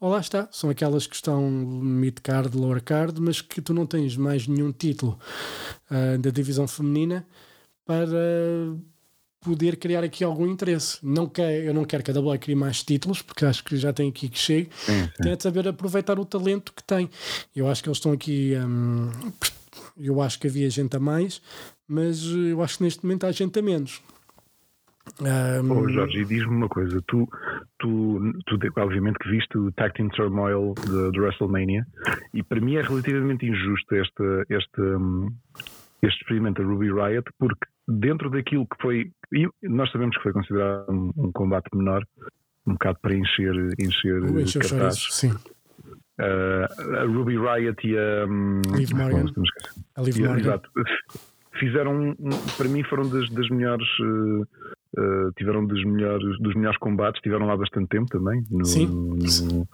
ou 0.00 0.10
lá 0.10 0.18
está, 0.18 0.48
são 0.50 0.68
aquelas 0.68 1.06
que 1.06 1.14
estão 1.14 1.48
mid-card, 1.48 2.56
lower-card, 2.56 3.20
mas 3.20 3.40
que 3.40 3.62
tu 3.62 3.72
não 3.72 3.86
tens 3.86 4.16
mais 4.16 4.48
nenhum 4.48 4.72
título 4.72 5.16
uh, 5.88 6.18
da 6.18 6.30
divisão 6.30 6.66
feminina 6.66 7.24
para 7.84 8.08
poder 9.42 9.76
criar 9.76 10.02
aqui 10.02 10.24
algum 10.24 10.46
interesse. 10.46 10.98
Não 11.02 11.28
quer, 11.28 11.62
eu 11.64 11.74
não 11.74 11.84
quero 11.84 12.02
que 12.02 12.10
a 12.10 12.18
WWE 12.18 12.38
crie 12.38 12.54
mais 12.54 12.82
títulos, 12.82 13.20
porque 13.20 13.44
acho 13.44 13.62
que 13.62 13.76
já 13.76 13.92
tem 13.92 14.08
aqui 14.08 14.28
que 14.28 14.38
chega. 14.38 14.70
Tem 15.22 15.36
de 15.36 15.42
saber 15.42 15.68
aproveitar 15.68 16.18
o 16.18 16.24
talento 16.24 16.72
que 16.72 16.82
tem. 16.82 17.10
Eu 17.54 17.68
acho 17.68 17.82
que 17.82 17.88
eles 17.88 17.98
estão 17.98 18.12
aqui. 18.12 18.54
Um, 18.56 19.10
eu 19.96 20.20
acho 20.22 20.38
que 20.38 20.46
havia 20.46 20.70
gente 20.70 20.96
a 20.96 21.00
mais, 21.00 21.42
mas 21.86 22.22
eu 22.24 22.62
acho 22.62 22.78
que 22.78 22.84
neste 22.84 23.04
momento 23.04 23.26
há 23.26 23.32
gente 23.32 23.58
a 23.58 23.62
menos. 23.62 24.00
Um... 25.20 25.70
Oh, 25.70 25.88
Jorge, 25.88 26.24
diz-me 26.24 26.54
uma 26.56 26.68
coisa: 26.68 27.02
tu, 27.06 27.28
tu, 27.78 28.20
tu, 28.46 28.58
obviamente 28.76 29.18
que 29.18 29.30
viste 29.30 29.58
o 29.58 29.72
Tag 29.72 29.94
Team 29.94 30.08
Turmoil 30.10 30.74
de, 30.86 31.10
de 31.10 31.20
WrestleMania 31.20 31.86
e 32.32 32.42
para 32.42 32.60
mim 32.60 32.76
é 32.76 32.82
relativamente 32.82 33.46
injusto 33.46 33.94
este, 33.94 34.44
este, 34.48 34.80
hum, 34.80 35.28
este 36.02 36.20
experimento 36.20 36.62
da 36.62 36.68
Ruby 36.68 36.90
Riot 36.92 37.30
porque 37.38 37.66
dentro 37.86 38.30
daquilo 38.30 38.66
que 38.66 38.80
foi 38.80 39.12
nós 39.62 39.90
sabemos 39.90 40.16
que 40.16 40.22
foi 40.22 40.32
considerado 40.32 40.90
um, 40.90 41.12
um 41.16 41.32
combate 41.32 41.68
menor 41.74 42.04
um 42.66 42.72
bocado 42.72 42.98
para 43.02 43.14
encher 43.14 43.54
encher, 43.78 44.22
encher 44.38 44.62
cartaz. 44.62 45.08
sim. 45.10 45.32
Uh, 46.20 46.96
a 46.96 47.04
Ruby 47.04 47.36
Riot 47.36 47.86
e 47.86 47.98
a 47.98 48.26
um, 48.26 48.60
Liv 48.76 48.92
Morgan, 48.92 49.24
a 49.96 50.02
Liv 50.02 50.18
Morgan. 50.18 50.38
Exato, 50.38 50.70
fizeram 51.58 52.14
para 52.56 52.68
mim 52.68 52.84
foram 52.84 53.08
das, 53.08 53.28
das 53.30 53.48
melhores 53.48 53.88
uh, 54.00 54.46
uh, 54.98 55.32
tiveram 55.36 55.64
dos 55.66 55.84
melhores 55.84 56.38
dos 56.40 56.54
melhores 56.54 56.78
combates 56.78 57.20
tiveram 57.22 57.46
lá 57.46 57.56
bastante 57.56 57.88
tempo 57.88 58.06
também 58.06 58.44
no, 58.50 58.64
Sim. 58.64 58.86
no, 58.86 59.68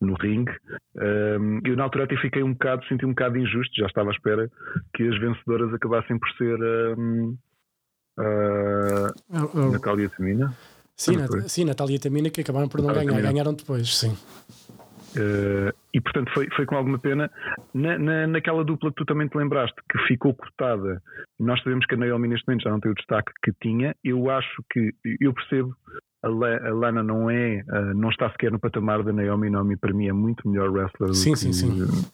no 0.00 0.14
ringue 0.14 0.52
um, 0.96 1.60
eu 1.64 1.76
na 1.76 1.84
altura 1.84 2.04
até 2.04 2.16
fiquei 2.16 2.42
um 2.42 2.52
bocado 2.52 2.84
senti 2.86 3.04
um 3.04 3.10
bocado 3.10 3.38
injusto 3.38 3.74
já 3.76 3.86
estava 3.86 4.10
à 4.10 4.12
espera 4.12 4.50
que 4.94 5.02
as 5.02 5.18
vencedoras 5.18 5.72
acabassem 5.74 6.18
por 6.18 6.28
ser 6.36 6.58
um, 6.96 7.36
uh, 8.18 9.12
oh, 9.30 9.50
oh. 9.54 9.70
Natália 9.72 10.08
Tamina 10.10 10.54
sim, 10.96 11.16
Nat 11.16 11.30
sim, 11.48 11.64
Natália 11.64 11.98
Tamina 11.98 12.30
que 12.30 12.40
acabaram 12.40 12.68
por 12.68 12.80
não 12.80 12.88
Natália 12.88 13.08
ganhar 13.08 13.16
Tamina. 13.22 13.32
ganharam 13.32 13.54
depois 13.54 13.96
sim 13.96 14.16
Uh, 15.16 15.72
e 15.94 16.00
portanto 16.00 16.30
foi, 16.32 16.48
foi 16.54 16.66
com 16.66 16.76
alguma 16.76 16.98
pena. 16.98 17.30
Na, 17.72 17.98
na, 17.98 18.26
naquela 18.26 18.64
dupla 18.64 18.90
que 18.90 18.96
tu 18.96 19.04
também 19.04 19.28
te 19.28 19.36
lembraste 19.36 19.76
que 19.90 19.98
ficou 20.06 20.34
cortada 20.34 21.02
nós 21.38 21.62
sabemos 21.62 21.86
que 21.86 21.94
a 21.94 21.98
Naomi 21.98 22.28
neste 22.28 22.46
momento 22.46 22.64
já 22.64 22.70
não 22.70 22.80
tem 22.80 22.90
o 22.90 22.94
destaque 22.94 23.32
que 23.42 23.52
tinha. 23.62 23.94
Eu 24.02 24.28
acho 24.30 24.62
que 24.70 24.92
eu 25.20 25.32
percebo 25.32 25.74
a, 26.22 26.26
a 26.26 26.74
Lana 26.74 27.02
não 27.02 27.30
é 27.30 27.62
uh, 27.68 27.94
não 27.94 28.10
está 28.10 28.28
sequer 28.30 28.50
no 28.50 28.58
patamar 28.58 29.04
da 29.04 29.12
Naomi. 29.12 29.48
Naomi 29.50 29.76
para 29.76 29.94
mim 29.94 30.08
é 30.08 30.12
muito 30.12 30.48
melhor 30.48 30.70
wrestler 30.70 31.14
sim, 31.14 31.32
do, 31.32 31.36
sim, 31.36 31.48
que, 31.48 31.54
sim. 31.54 32.10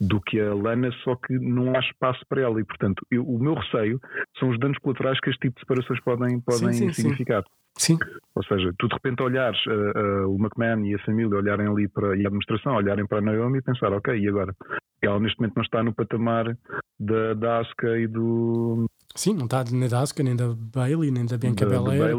Do 0.00 0.20
que 0.20 0.40
a 0.40 0.54
Lana 0.54 0.90
só 1.02 1.16
que 1.16 1.32
não 1.38 1.74
há 1.74 1.80
espaço 1.80 2.24
para 2.28 2.42
ela 2.42 2.60
e 2.60 2.64
portanto 2.64 3.04
eu, 3.10 3.24
o 3.28 3.38
meu 3.38 3.54
receio 3.54 4.00
são 4.38 4.48
os 4.50 4.58
danos 4.58 4.78
colaterais 4.78 5.18
que 5.20 5.30
este 5.30 5.40
tipo 5.40 5.54
de 5.54 5.60
separações 5.60 6.00
podem, 6.02 6.40
podem 6.40 6.72
sim, 6.72 6.92
significar 6.92 7.44
Sim. 7.78 7.96
Ou 8.34 8.44
seja, 8.44 8.74
tu 8.78 8.88
de 8.88 8.94
repente 8.94 9.22
olhares 9.22 9.58
uh, 9.66 9.70
uh, 9.70 10.34
o 10.34 10.36
McMahon 10.36 10.84
e 10.84 10.94
a 10.96 10.98
família 11.04 11.36
olharem 11.36 11.66
ali 11.68 11.88
para 11.88 12.16
e 12.16 12.24
a 12.24 12.28
administração, 12.28 12.74
olharem 12.74 13.06
para 13.06 13.18
a 13.18 13.20
Naomi 13.20 13.58
e 13.58 13.62
pensar, 13.62 13.92
ok, 13.92 14.18
e 14.18 14.28
agora? 14.28 14.54
Ela 15.00 15.20
neste 15.20 15.38
momento 15.38 15.54
não 15.54 15.62
está 15.62 15.82
no 15.82 15.94
patamar 15.94 16.58
da, 16.98 17.34
da 17.34 17.60
Asuka 17.60 17.96
e 17.96 18.08
do. 18.08 18.86
Sim, 19.14 19.34
não 19.34 19.44
está 19.44 19.62
nem 19.70 19.88
da 19.88 20.00
Asuka, 20.00 20.24
nem 20.24 20.34
da 20.34 20.52
Bailey, 20.56 21.12
nem 21.12 21.24
da 21.24 21.38
Bianca 21.38 21.64
Belair, 21.64 22.16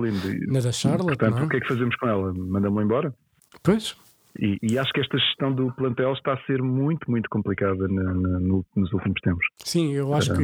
nem 0.47 0.61
da 0.61 0.71
Charlotte. 0.71 1.17
Portanto, 1.17 1.39
é? 1.39 1.43
o 1.43 1.49
que 1.49 1.57
é 1.57 1.59
que 1.59 1.67
fazemos 1.67 1.95
com 1.97 2.07
ela? 2.07 2.33
Mandamos-la 2.33 2.83
embora? 2.83 3.13
Pois. 3.61 3.97
E, 4.37 4.57
e, 4.61 4.77
acho 4.77 4.91
que 4.93 5.01
esta 5.01 5.17
gestão 5.17 5.51
do 5.51 5.71
plantel 5.73 6.13
está 6.13 6.33
a 6.33 6.45
ser 6.45 6.61
muito, 6.61 7.09
muito 7.09 7.29
complicada 7.29 7.87
na, 7.87 8.13
na, 8.13 8.39
no, 8.39 8.65
nos 8.75 8.93
últimos 8.93 9.19
tempos. 9.21 9.45
Sim, 9.63 9.93
eu 9.93 10.13
acho 10.13 10.33
que 10.35 10.43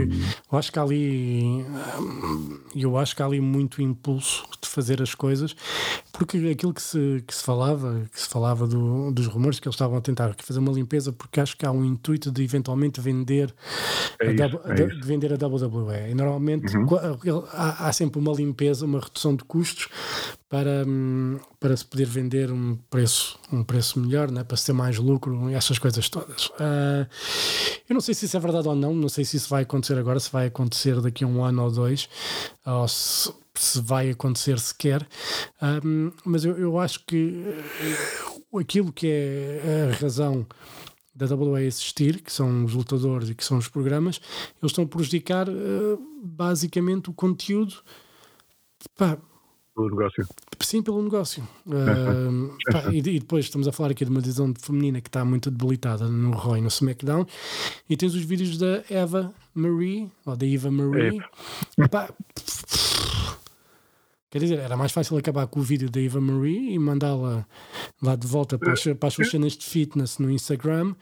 eu 0.52 0.58
acho 0.58 0.72
que 0.72 0.80
há 0.80 0.82
ali 0.82 1.64
eu 2.76 2.98
acho 2.98 3.16
que 3.16 3.22
há 3.22 3.26
ali 3.26 3.40
muito 3.40 3.82
impulso 3.82 4.48
de 4.62 4.68
fazer 4.68 5.02
as 5.02 5.14
coisas, 5.14 5.56
porque 6.14 6.38
aquilo 6.50 6.74
que 6.74 6.82
se, 6.82 7.24
que 7.28 7.34
se 7.34 7.44
falava, 7.44 8.06
que 8.12 8.20
se 8.20 8.28
falava 8.28 8.68
do, 8.68 9.12
dos 9.12 9.28
rumores 9.28 9.60
que 9.60 9.68
eles 9.68 9.76
estavam 9.76 9.98
a 9.98 10.02
tentar 10.02 10.36
fazer 10.44 10.60
uma 10.60 10.72
limpeza, 10.72 11.14
porque 11.14 11.40
acho 11.40 11.56
que 11.56 11.66
há 11.66 11.72
um 11.72 11.86
intuito 11.86 12.32
de 12.32 12.44
eventualmente 12.44 13.00
vender 13.00 13.54
é 14.20 14.32
isso, 14.32 14.60
a, 14.66 14.72
é 14.72 14.74
de, 14.74 15.00
de 15.00 15.08
vender 15.08 15.32
a 15.32 15.48
WWE. 15.48 16.10
E 16.10 16.16
normalmente 16.16 16.76
uhum. 16.76 16.88
há, 17.52 17.88
há 17.88 17.94
sempre 17.94 18.20
uma 18.20 18.34
limpeza, 18.34 18.86
uma 18.86 19.00
redução 19.00 19.36
de 19.36 19.44
custos 19.44 19.88
para, 20.56 20.86
hum, 20.88 21.38
para 21.60 21.76
se 21.76 21.84
poder 21.84 22.06
vender 22.06 22.50
um 22.50 22.78
preço, 22.90 23.38
um 23.52 23.62
preço 23.62 24.00
melhor, 24.00 24.32
né? 24.32 24.42
para 24.42 24.56
se 24.56 24.68
ter 24.68 24.72
mais 24.72 24.98
lucro, 24.98 25.50
essas 25.50 25.78
coisas 25.78 26.08
todas. 26.08 26.46
Uh, 26.48 27.06
eu 27.90 27.94
não 27.94 28.00
sei 28.00 28.14
se 28.14 28.24
isso 28.26 28.38
é 28.38 28.40
verdade 28.40 28.66
ou 28.66 28.74
não, 28.74 28.94
não 28.94 29.10
sei 29.10 29.26
se 29.26 29.36
isso 29.36 29.50
vai 29.50 29.64
acontecer 29.64 29.98
agora, 29.98 30.18
se 30.18 30.32
vai 30.32 30.48
acontecer 30.48 31.02
daqui 31.02 31.26
a 31.26 31.28
um 31.28 31.44
ano 31.44 31.62
ou 31.62 31.70
dois, 31.70 32.08
ou 32.66 32.88
se, 32.88 33.34
se 33.54 33.82
vai 33.82 34.10
acontecer 34.12 34.58
sequer, 34.58 35.06
um, 35.84 36.10
mas 36.24 36.46
eu, 36.46 36.58
eu 36.58 36.80
acho 36.80 37.02
que 37.06 37.44
uh, 38.54 38.58
aquilo 38.58 38.94
que 38.94 39.08
é 39.08 39.92
a 39.92 40.00
razão 40.00 40.48
da 41.14 41.26
WWE 41.26 41.66
existir, 41.66 42.22
que 42.22 42.32
são 42.32 42.64
os 42.64 42.74
lutadores 42.74 43.30
e 43.30 43.36
que 43.36 43.44
são 43.44 43.58
os 43.58 43.68
programas, 43.68 44.22
eles 44.62 44.72
estão 44.72 44.86
a 44.86 44.88
prejudicar 44.88 45.50
uh, 45.50 46.02
basicamente 46.24 47.10
o 47.10 47.14
conteúdo. 47.14 47.76
Pá, 48.98 49.18
pelo 49.76 49.90
negócio. 49.90 50.28
Sim, 50.62 50.82
pelo 50.82 51.02
negócio. 51.04 51.44
Uh, 51.68 52.56
pá, 52.72 52.92
e, 52.92 52.98
e, 52.98 53.20
depois 53.20 53.46
estamos 53.46 53.68
a 53.68 53.72
falar 53.72 53.92
aqui 53.92 54.06
de 54.06 54.12
uma 54.12 54.22
divisão 54.22 54.54
feminina 54.58 55.02
que 55.02 55.10
está 55.10 55.26
muito 55.26 55.52
debilitada 55.52 56.08
no 56.08 56.32
Raw 56.32 56.58
e 56.58 56.62
no 56.62 56.70
SmackDown. 56.70 57.26
E 57.90 57.98
tens 57.98 58.16
os 58.16 58.24
vídeos 58.24 58.58
da 58.58 58.84
Eva 58.90 59.34
Marie, 59.54 60.10
ou 60.26 60.36
da 60.36 60.48
Eva 60.48 60.72
Marie. 60.72 61.20
É. 61.78 61.88
Pá, 61.88 62.10
Quer 64.36 64.40
dizer, 64.40 64.60
era 64.60 64.76
mais 64.76 64.92
fácil 64.92 65.18
acabar 65.18 65.48
com 65.48 65.62
o 65.62 65.64
vídeo 65.64 65.90
da 65.90 66.02
Eva 66.02 66.20
Marie 66.20 66.74
e 66.74 66.78
mandá-la 66.78 67.46
lá 68.04 68.18
de 68.18 68.28
volta 68.28 68.60
para 68.60 68.74
as, 68.74 68.84
para 68.84 69.08
as 69.08 69.14
suas 69.14 69.30
cenas 69.30 69.54
de 69.54 69.66
fitness 69.66 70.20
no 70.20 70.30
Instagram 70.30 70.94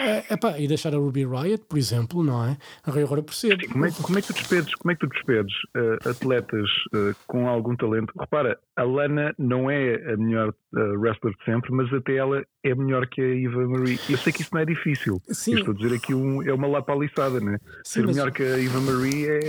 é, 0.00 0.32
epá, 0.32 0.56
e 0.60 0.68
deixar 0.68 0.94
a 0.94 0.96
Ruby 0.96 1.26
Riot, 1.26 1.64
por 1.68 1.76
exemplo, 1.76 2.22
não 2.22 2.44
é? 2.44 2.56
Agora 2.84 3.24
percebo. 3.24 3.60
Como 3.72 3.86
é, 3.86 3.90
como 3.90 4.18
é 4.18 4.22
que 4.22 4.28
tu 4.28 4.34
despedes, 4.34 4.72
como 4.76 4.92
é 4.92 4.94
que 4.94 5.00
tu 5.00 5.08
despedes 5.08 5.52
uh, 5.76 6.08
atletas 6.08 6.70
uh, 6.94 7.12
com 7.26 7.48
algum 7.48 7.74
talento? 7.74 8.12
Repara, 8.16 8.56
a 8.76 8.84
Lana 8.84 9.34
não 9.36 9.68
é 9.68 10.12
a 10.12 10.16
melhor 10.16 10.50
uh, 10.50 11.00
wrestler 11.00 11.34
de 11.36 11.44
sempre, 11.44 11.72
mas 11.72 11.92
até 11.92 12.14
ela 12.14 12.40
é 12.64 12.74
melhor 12.74 13.06
que 13.06 13.20
a 13.20 13.44
Eva 13.44 13.68
Marie. 13.68 14.00
Eu 14.08 14.16
sei 14.16 14.32
que 14.32 14.40
isso 14.40 14.50
não 14.52 14.60
é 14.60 14.64
difícil. 14.64 15.20
Sim. 15.30 15.52
Eu 15.52 15.58
estou 15.58 15.74
a 15.74 15.76
dizer 15.76 15.94
aqui 15.94 16.14
um, 16.14 16.42
é 16.42 16.52
uma 16.52 16.66
lapaliçada, 16.66 17.38
né? 17.38 17.58
Sim, 17.84 18.00
Ser 18.00 18.06
melhor 18.06 18.32
que 18.32 18.42
a 18.42 18.62
Eva 18.62 18.80
Marie 18.80 19.28
é. 19.28 19.40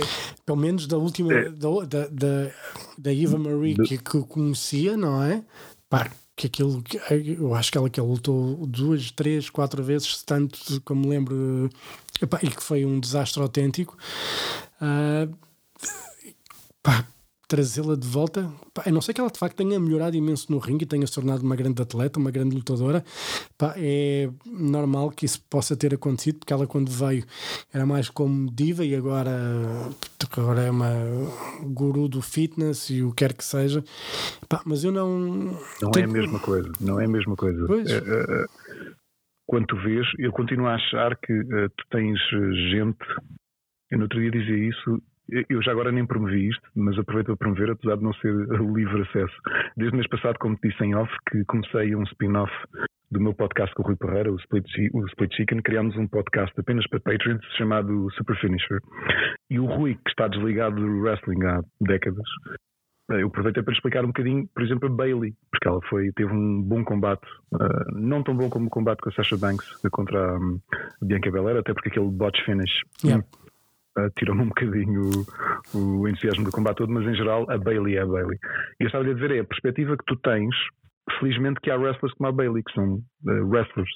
Pelo 0.44 0.58
menos 0.58 0.86
da 0.86 0.98
última. 0.98 1.32
É. 1.32 1.48
Da, 1.48 1.68
da, 1.88 2.08
da, 2.08 2.50
da 2.98 3.14
Eva 3.14 3.38
Marie 3.38 3.74
que, 3.74 3.96
que 3.96 4.14
eu 4.14 4.24
conhecia, 4.24 4.96
não 4.96 5.22
é? 5.22 5.42
Pá, 5.88 6.10
que 6.36 6.46
aquilo 6.46 6.82
que 6.82 7.00
eu 7.40 7.54
acho 7.54 7.72
que 7.72 7.78
ela 7.78 7.88
que 7.88 7.98
ela 7.98 8.08
lutou 8.08 8.66
duas, 8.66 9.10
três, 9.10 9.48
quatro 9.48 9.82
vezes, 9.82 10.22
tanto 10.22 10.58
como 10.82 11.02
me 11.02 11.08
lembro, 11.08 11.70
epá, 12.20 12.38
e 12.42 12.50
que 12.50 12.62
foi 12.62 12.84
um 12.84 13.00
desastre 13.00 13.40
autêntico. 13.40 13.96
Uh, 14.78 15.34
pá, 16.82 17.06
trazê-la 17.48 17.96
de 17.96 18.06
volta. 18.06 18.50
Pá, 18.74 18.82
a 18.86 18.90
não 18.90 19.00
sei 19.00 19.14
que 19.14 19.20
ela 19.20 19.30
de 19.30 19.38
facto 19.38 19.56
tenha 19.56 19.78
melhorado 19.78 20.16
imenso 20.16 20.50
no 20.50 20.58
ringue 20.58 20.84
e 20.84 20.86
tenha 20.86 21.06
se 21.06 21.12
tornado 21.12 21.42
uma 21.42 21.56
grande 21.56 21.80
atleta, 21.80 22.18
uma 22.18 22.30
grande 22.30 22.54
lutadora. 22.54 23.04
Pá, 23.56 23.74
é 23.76 24.28
normal 24.46 25.10
que 25.10 25.24
isso 25.24 25.40
possa 25.48 25.76
ter 25.76 25.94
acontecido, 25.94 26.38
porque 26.38 26.52
ela, 26.52 26.66
quando 26.66 26.90
veio, 26.90 27.24
era 27.72 27.86
mais 27.86 28.08
como 28.08 28.50
diva 28.50 28.84
e 28.84 28.94
agora, 28.94 29.30
agora 30.36 30.62
é 30.62 30.70
uma 30.70 30.92
guru 31.62 32.08
do 32.08 32.20
fitness 32.20 32.90
e 32.90 33.02
o 33.02 33.10
que 33.10 33.16
quer 33.16 33.32
que 33.32 33.44
seja. 33.44 33.82
Pá, 34.48 34.62
mas 34.64 34.84
eu 34.84 34.92
não. 34.92 35.56
Não 35.80 35.90
tenho... 35.90 36.06
é 36.06 36.08
a 36.08 36.12
mesma 36.12 36.38
coisa. 36.38 36.72
Não 36.80 37.00
é 37.00 37.04
a 37.04 37.08
mesma 37.08 37.36
coisa. 37.36 37.66
Pois. 37.66 37.90
É, 37.90 37.96
é, 37.96 37.98
é 37.98 38.46
quando 39.46 39.66
tu 39.66 39.76
vês, 39.76 40.04
eu 40.18 40.32
continuo 40.32 40.66
a 40.66 40.74
achar 40.74 41.16
que 41.16 41.32
tu 41.42 41.84
tens 41.90 42.18
gente. 42.70 42.98
Eu 43.90 43.98
no 43.98 44.04
outro 44.04 44.20
dia 44.20 44.30
dizia 44.32 44.68
isso 44.68 45.00
eu 45.28 45.62
já 45.62 45.72
agora 45.72 45.90
nem 45.90 46.06
promovi 46.06 46.48
isto, 46.48 46.68
mas 46.74 46.98
aproveito 46.98 47.26
para 47.26 47.36
promover, 47.36 47.70
apesar 47.70 47.96
de 47.96 48.04
não 48.04 48.12
ser 48.14 48.32
livre 48.32 49.02
acesso. 49.02 49.34
Desde 49.76 49.94
o 49.94 49.96
mês 49.96 50.08
passado, 50.08 50.38
como 50.38 50.56
te 50.56 50.68
disse 50.68 50.84
em 50.84 50.94
off, 50.94 51.12
que 51.30 51.44
comecei 51.44 51.94
um 51.96 52.02
spin-off 52.04 52.52
do 53.10 53.20
meu 53.20 53.34
podcast 53.34 53.74
com 53.74 53.82
o 53.82 53.86
Rui 53.86 53.96
Pereira, 53.96 54.32
o 54.32 54.36
Split, 54.36 54.66
o 54.92 55.06
Split 55.06 55.34
Chicken, 55.34 55.62
criámos 55.62 55.96
um 55.96 56.06
podcast 56.08 56.52
apenas 56.58 56.86
para 56.88 57.00
Patreons 57.00 57.44
chamado 57.56 58.08
Super 58.12 58.36
Finisher. 58.40 58.80
E 59.50 59.58
o 59.58 59.66
Rui, 59.66 59.94
que 59.94 60.10
está 60.10 60.28
desligado 60.28 60.76
do 60.76 61.00
wrestling 61.00 61.44
há 61.44 61.60
décadas, 61.80 62.26
eh, 63.12 63.22
eu 63.22 63.28
aproveitei 63.28 63.62
para 63.62 63.74
explicar 63.74 64.04
um 64.04 64.08
bocadinho, 64.08 64.48
por 64.52 64.62
exemplo, 64.64 64.88
a 64.88 64.92
Bailey, 64.92 65.34
porque 65.50 65.68
ela 65.68 65.80
foi, 65.88 66.10
teve 66.12 66.32
um 66.32 66.62
bom 66.62 66.84
combate, 66.84 67.26
uh, 67.52 67.92
não 67.94 68.22
tão 68.22 68.36
bom 68.36 68.50
como 68.50 68.66
o 68.66 68.70
combate 68.70 69.00
com 69.00 69.10
a 69.10 69.12
Sasha 69.12 69.36
Banks 69.36 69.66
contra 69.92 70.36
um, 70.36 70.60
a 71.00 71.04
Bianca 71.04 71.30
Belair, 71.30 71.58
até 71.58 71.72
porque 71.72 71.88
aquele 71.88 72.10
botch 72.10 72.44
finish 72.44 72.82
yeah 73.04 73.22
uh, 73.98 74.10
tirou-me 74.16 74.42
um 74.42 74.48
bocadinho 74.48 75.10
o, 75.74 76.00
o, 76.00 76.08
entusiasmo 76.08 76.44
do 76.44 76.52
combate 76.52 76.78
todo, 76.78 76.92
mas 76.92 77.06
em 77.06 77.14
geral 77.14 77.48
a 77.50 77.58
Bailey 77.58 77.96
é 77.96 78.02
a 78.02 78.06
Bailey. 78.06 78.38
E 78.80 78.84
eu 78.84 78.86
estava 78.86 79.04
a 79.04 79.12
dizer 79.12 79.30
é 79.30 79.40
a 79.40 79.44
perspectiva 79.44 79.96
que 79.96 80.04
tu 80.06 80.16
tens, 80.16 80.54
felizmente 81.18 81.60
que 81.60 81.70
há 81.70 81.76
wrestlers 81.76 82.14
como 82.14 82.28
a 82.28 82.32
Bailey, 82.32 82.62
que 82.62 82.72
são 82.72 82.94
uh, 82.94 83.48
wrestlers 83.48 83.90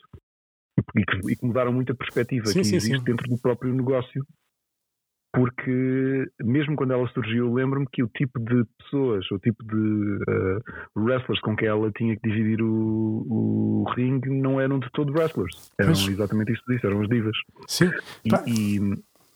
e 0.96 1.04
que, 1.04 1.32
e 1.32 1.36
que, 1.36 1.46
mudaram 1.46 1.72
muito 1.72 1.92
a 1.92 1.94
perspectiva 1.94 2.46
sim, 2.46 2.60
que 2.60 2.64
sim, 2.64 2.76
existe 2.76 2.98
sim. 2.98 3.04
dentro 3.04 3.28
do 3.28 3.38
próprio 3.38 3.72
negócio. 3.72 4.24
Porque 5.32 6.26
mesmo 6.42 6.74
quando 6.74 6.92
ela 6.92 7.06
surgiu, 7.10 7.54
lembro-me 7.54 7.86
que 7.92 8.02
o 8.02 8.08
tipo 8.08 8.40
de 8.40 8.64
pessoas, 8.78 9.30
o 9.30 9.38
tipo 9.38 9.64
de 9.64 9.76
uh, 9.76 10.60
wrestlers 10.96 11.40
com 11.40 11.54
que 11.54 11.66
ela 11.66 11.88
tinha 11.92 12.16
que 12.16 12.28
dividir 12.28 12.60
o, 12.60 12.66
o 13.28 13.84
ringue 13.94 14.28
não 14.28 14.60
eram 14.60 14.80
de 14.80 14.90
todo 14.90 15.12
wrestlers. 15.12 15.70
Eram 15.78 15.90
Mas... 15.90 16.08
exatamente 16.08 16.52
isso 16.52 16.62
que 16.66 16.74
disse, 16.74 16.84
eram 16.84 17.00
as 17.00 17.08
divas. 17.08 17.36
Sim. 17.68 17.90
E, 18.24 18.30
e, 18.50 18.80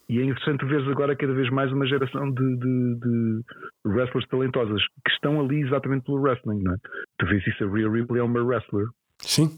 e 0.08 0.20
é 0.20 0.24
interessante 0.24 0.64
ver 0.66 0.88
agora 0.90 1.16
cada 1.16 1.32
vez 1.32 1.48
mais 1.50 1.72
uma 1.72 1.86
geração 1.86 2.30
de, 2.30 2.56
de, 2.56 2.98
de, 3.00 3.40
wrestlers 3.86 4.26
talentosas 4.28 4.82
que 5.04 5.12
estão 5.12 5.40
ali 5.40 5.60
exatamente 5.60 6.04
pelo 6.04 6.20
wrestling, 6.20 6.62
não 6.62 6.74
é? 6.74 6.76
Tu 7.18 7.26
vês 7.26 7.46
isso, 7.46 7.64
a 7.64 7.68
Rhea 7.68 7.90
Ripley 7.90 8.20
é 8.20 8.24
uma 8.24 8.42
wrestler. 8.42 8.86
Sim. 9.20 9.48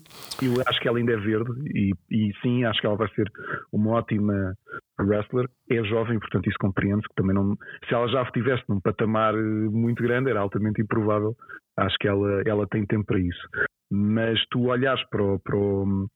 Eu 0.41 0.63
acho 0.67 0.81
que 0.81 0.89
ela 0.89 0.99
ainda 0.99 1.13
é 1.13 1.17
verde 1.17 1.51
e, 1.75 1.93
e 2.11 2.33
sim, 2.43 2.65
acho 2.65 2.81
que 2.81 2.87
ela 2.87 2.97
vai 2.97 3.09
ser 3.15 3.31
uma 3.73 3.93
ótima 3.93 4.55
wrestler. 5.01 5.49
É 5.71 5.83
jovem, 5.85 6.19
portanto, 6.19 6.47
isso 6.47 6.59
compreende-se 6.61 7.09
que 7.09 7.15
também 7.15 7.35
não. 7.35 7.57
Se 7.89 7.95
ela 7.95 8.09
já 8.09 8.23
estivesse 8.23 8.63
num 8.69 8.81
patamar 8.81 9.35
eh, 9.35 9.41
muito 9.41 10.03
grande, 10.03 10.31
era 10.31 10.41
altamente 10.41 10.81
improvável. 10.81 11.35
Acho 11.77 11.97
que 11.99 12.07
ela, 12.07 12.43
ela 12.47 12.67
tem 12.69 12.87
tempo 12.87 13.07
para 13.07 13.19
isso. 13.19 13.49
Mas 13.91 14.39
tu 14.51 14.67
olhas 14.67 15.03
para 15.11 15.23
o, 15.23 15.39
para 15.41 15.57
o, 15.57 16.07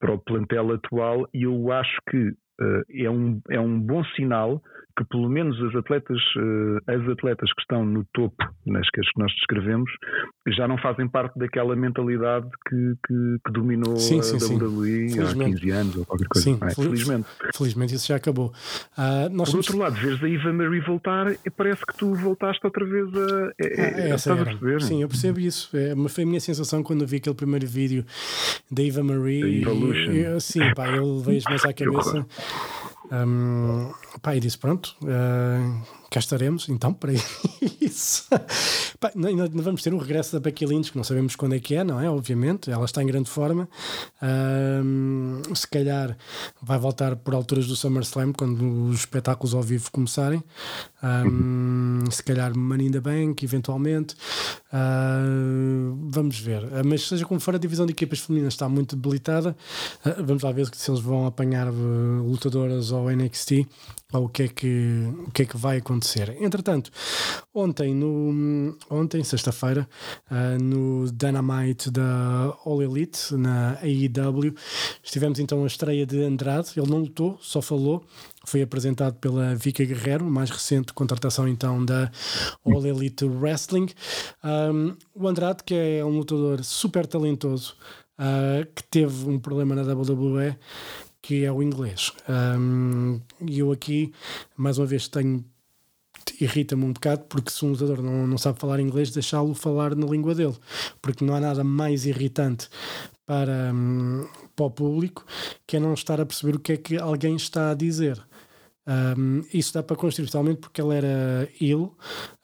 para 0.00 0.12
o 0.12 0.18
plantel 0.18 0.72
atual 0.72 1.26
e 1.34 1.44
eu 1.44 1.72
acho 1.72 1.96
que 2.10 2.32
é, 2.90 3.10
um, 3.10 3.40
é 3.50 3.60
um 3.60 3.80
bom 3.80 4.04
sinal 4.16 4.62
que 4.96 5.04
pelo 5.06 5.28
menos 5.28 5.60
as 5.60 5.74
atletas, 5.74 6.18
uh, 6.36 6.78
as 6.86 7.08
atletas 7.08 7.52
que 7.52 7.60
estão 7.60 7.84
no 7.84 8.04
topo, 8.12 8.36
nas 8.64 8.88
que 8.90 9.00
nós 9.16 9.32
descrevemos, 9.34 9.90
já 10.48 10.68
não 10.68 10.78
fazem 10.78 11.08
parte 11.08 11.36
daquela 11.38 11.74
mentalidade 11.74 12.46
que, 12.68 12.94
que, 13.06 13.36
que 13.44 13.52
dominou 13.52 13.96
sim, 13.96 14.20
a 14.20 14.22
sim, 14.22 14.36
WWE 14.56 15.08
sim. 15.08 15.20
há 15.20 15.34
15 15.34 15.70
anos 15.70 15.96
ou 15.96 16.04
qualquer 16.04 16.28
coisa. 16.28 16.44
Sim, 16.44 16.58
é? 16.62 16.70
felizmente. 16.74 17.28
Felizmente 17.54 17.94
isso 17.94 18.06
já 18.06 18.16
acabou. 18.16 18.52
Uh, 18.96 19.36
Por 19.36 19.46
somos... 19.46 19.66
outro 19.66 19.78
lado, 19.78 19.96
vês 19.96 20.22
a 20.22 20.28
Eva 20.28 20.52
Marie 20.52 20.80
voltar 20.80 21.32
e 21.44 21.50
parece 21.50 21.84
que 21.84 21.96
tu 21.96 22.14
voltaste 22.14 22.64
outra 22.64 22.84
vez 22.84 23.08
a. 23.14 23.52
É, 23.60 24.08
é, 24.08 24.10
essa 24.10 24.32
a 24.32 24.44
perceber? 24.44 24.80
Sim, 24.82 25.02
eu 25.02 25.08
percebo 25.08 25.40
isso. 25.40 25.76
É, 25.76 25.94
foi 26.08 26.22
a 26.22 26.26
minha 26.26 26.40
sensação 26.40 26.82
quando 26.82 27.04
vi 27.06 27.16
aquele 27.16 27.34
primeiro 27.34 27.66
vídeo 27.66 28.04
da 28.70 28.82
Eva 28.84 29.02
Marie. 29.02 29.62
Evolution. 29.62 30.12
E, 30.12 30.40
sim, 30.40 30.60
pá, 30.74 30.88
eu 30.88 31.16
levei 31.16 31.38
as 31.38 31.44
mãos 31.44 31.64
à 31.64 31.72
cabeça. 31.74 32.26
Um, 33.10 33.92
pá, 34.22 34.34
e 34.34 34.40
disse: 34.40 34.58
Pronto, 34.58 34.96
uh, 35.02 35.82
cá 36.14 36.20
estaremos 36.20 36.68
então 36.68 36.94
para 36.94 37.12
isso. 37.80 38.28
Pá, 39.00 39.10
ainda 39.16 39.48
vamos 39.52 39.82
ter 39.82 39.92
o 39.92 39.98
regresso 39.98 40.32
da 40.32 40.38
Becky 40.38 40.64
Lynch, 40.64 40.92
que 40.92 40.96
não 40.96 41.02
sabemos 41.02 41.34
quando 41.34 41.56
é 41.56 41.58
que 41.58 41.74
é, 41.74 41.82
não 41.82 42.00
é? 42.00 42.08
Obviamente, 42.08 42.70
ela 42.70 42.84
está 42.84 43.02
em 43.02 43.06
grande 43.06 43.28
forma. 43.28 43.68
Um, 44.22 45.42
se 45.52 45.66
calhar 45.66 46.16
vai 46.62 46.78
voltar 46.78 47.16
por 47.16 47.34
alturas 47.34 47.66
do 47.66 47.74
SummerSlam, 47.74 48.32
quando 48.32 48.90
os 48.90 49.00
espetáculos 49.00 49.54
ao 49.54 49.62
vivo 49.62 49.90
começarem. 49.90 50.40
Um, 51.02 52.04
se 52.08 52.22
calhar 52.22 52.56
Money 52.56 52.86
in 52.86 52.92
the 52.92 53.00
Bank, 53.00 53.44
eventualmente. 53.44 54.14
Uh, 54.72 55.98
vamos 56.10 56.38
ver. 56.38 56.62
Uh, 56.62 56.84
mas 56.84 57.08
seja 57.08 57.26
como 57.26 57.40
for, 57.40 57.56
a 57.56 57.58
divisão 57.58 57.86
de 57.86 57.92
equipas 57.92 58.20
femininas 58.20 58.54
está 58.54 58.68
muito 58.68 58.94
debilitada. 58.94 59.56
Uh, 60.06 60.22
vamos 60.24 60.44
lá 60.44 60.52
ver 60.52 60.68
se 60.72 60.88
eles 60.88 61.00
vão 61.00 61.26
apanhar 61.26 61.66
lutadoras 61.72 62.92
ao 62.92 63.10
NXT 63.10 63.66
o 64.18 64.28
que 64.28 64.44
é 64.44 64.48
que, 64.48 65.08
o 65.26 65.30
que, 65.30 65.42
é 65.42 65.44
que 65.44 65.56
vai 65.56 65.78
acontecer. 65.78 66.36
Entretanto, 66.40 66.90
ontem, 67.52 67.94
no, 67.94 68.76
ontem 68.90 69.22
sexta-feira, 69.24 69.88
no 70.60 71.10
Dynamite 71.12 71.90
da 71.90 72.56
All 72.64 72.82
Elite, 72.82 73.34
na 73.34 73.78
AEW, 73.82 74.54
estivemos 75.02 75.38
então 75.38 75.64
a 75.64 75.66
estreia 75.66 76.06
de 76.06 76.22
Andrade. 76.22 76.72
Ele 76.76 76.90
não 76.90 76.98
lutou, 76.98 77.38
só 77.40 77.60
falou 77.60 78.04
foi 78.44 78.62
apresentado 78.62 79.14
pela 79.14 79.54
Vika 79.54 79.84
Guerrero, 79.84 80.24
mais 80.24 80.50
recente 80.50 80.92
contratação 80.92 81.48
então 81.48 81.84
da 81.84 82.10
All 82.64 82.86
Elite 82.86 83.24
Wrestling. 83.24 83.88
Um, 84.44 84.94
o 85.14 85.26
Andrade, 85.26 85.64
que 85.64 85.74
é 85.74 86.04
um 86.04 86.18
lutador 86.18 86.62
super 86.62 87.06
talentoso, 87.06 87.74
uh, 88.18 88.66
que 88.74 88.82
teve 88.84 89.28
um 89.28 89.38
problema 89.38 89.74
na 89.74 89.82
WWE, 89.82 90.56
que 91.24 91.42
é 91.42 91.50
o 91.50 91.62
inglês. 91.62 92.12
Um, 92.28 93.18
e 93.40 93.58
eu 93.58 93.72
aqui, 93.72 94.12
mais 94.56 94.76
uma 94.76 94.84
vez, 94.84 95.08
tenho 95.08 95.42
irrita-me 96.38 96.84
um 96.84 96.92
bocado 96.92 97.24
porque 97.28 97.50
se 97.50 97.64
um 97.64 97.70
lutador 97.70 98.02
não, 98.02 98.26
não 98.26 98.36
sabe 98.36 98.58
falar 98.58 98.78
inglês, 98.78 99.10
deixá-lo 99.10 99.54
falar 99.54 99.94
na 99.94 100.06
língua 100.06 100.34
dele, 100.34 100.56
porque 101.00 101.24
não 101.24 101.34
há 101.34 101.40
nada 101.40 101.64
mais 101.64 102.04
irritante 102.04 102.68
para, 103.24 103.72
um, 103.72 104.26
para 104.54 104.66
o 104.66 104.70
público 104.70 105.24
que 105.66 105.76
é 105.76 105.80
não 105.80 105.94
estar 105.94 106.20
a 106.20 106.26
perceber 106.26 106.56
o 106.56 106.60
que 106.60 106.72
é 106.72 106.76
que 106.76 106.98
alguém 106.98 107.36
está 107.36 107.70
a 107.70 107.74
dizer. 107.74 108.22
Um, 108.86 109.42
isso 109.52 109.72
dá 109.72 109.82
para 109.82 109.96
construir, 109.96 110.24
especialmente 110.24 110.58
porque 110.58 110.80
ele 110.80 110.94
era 110.94 111.48
ele 111.58 111.88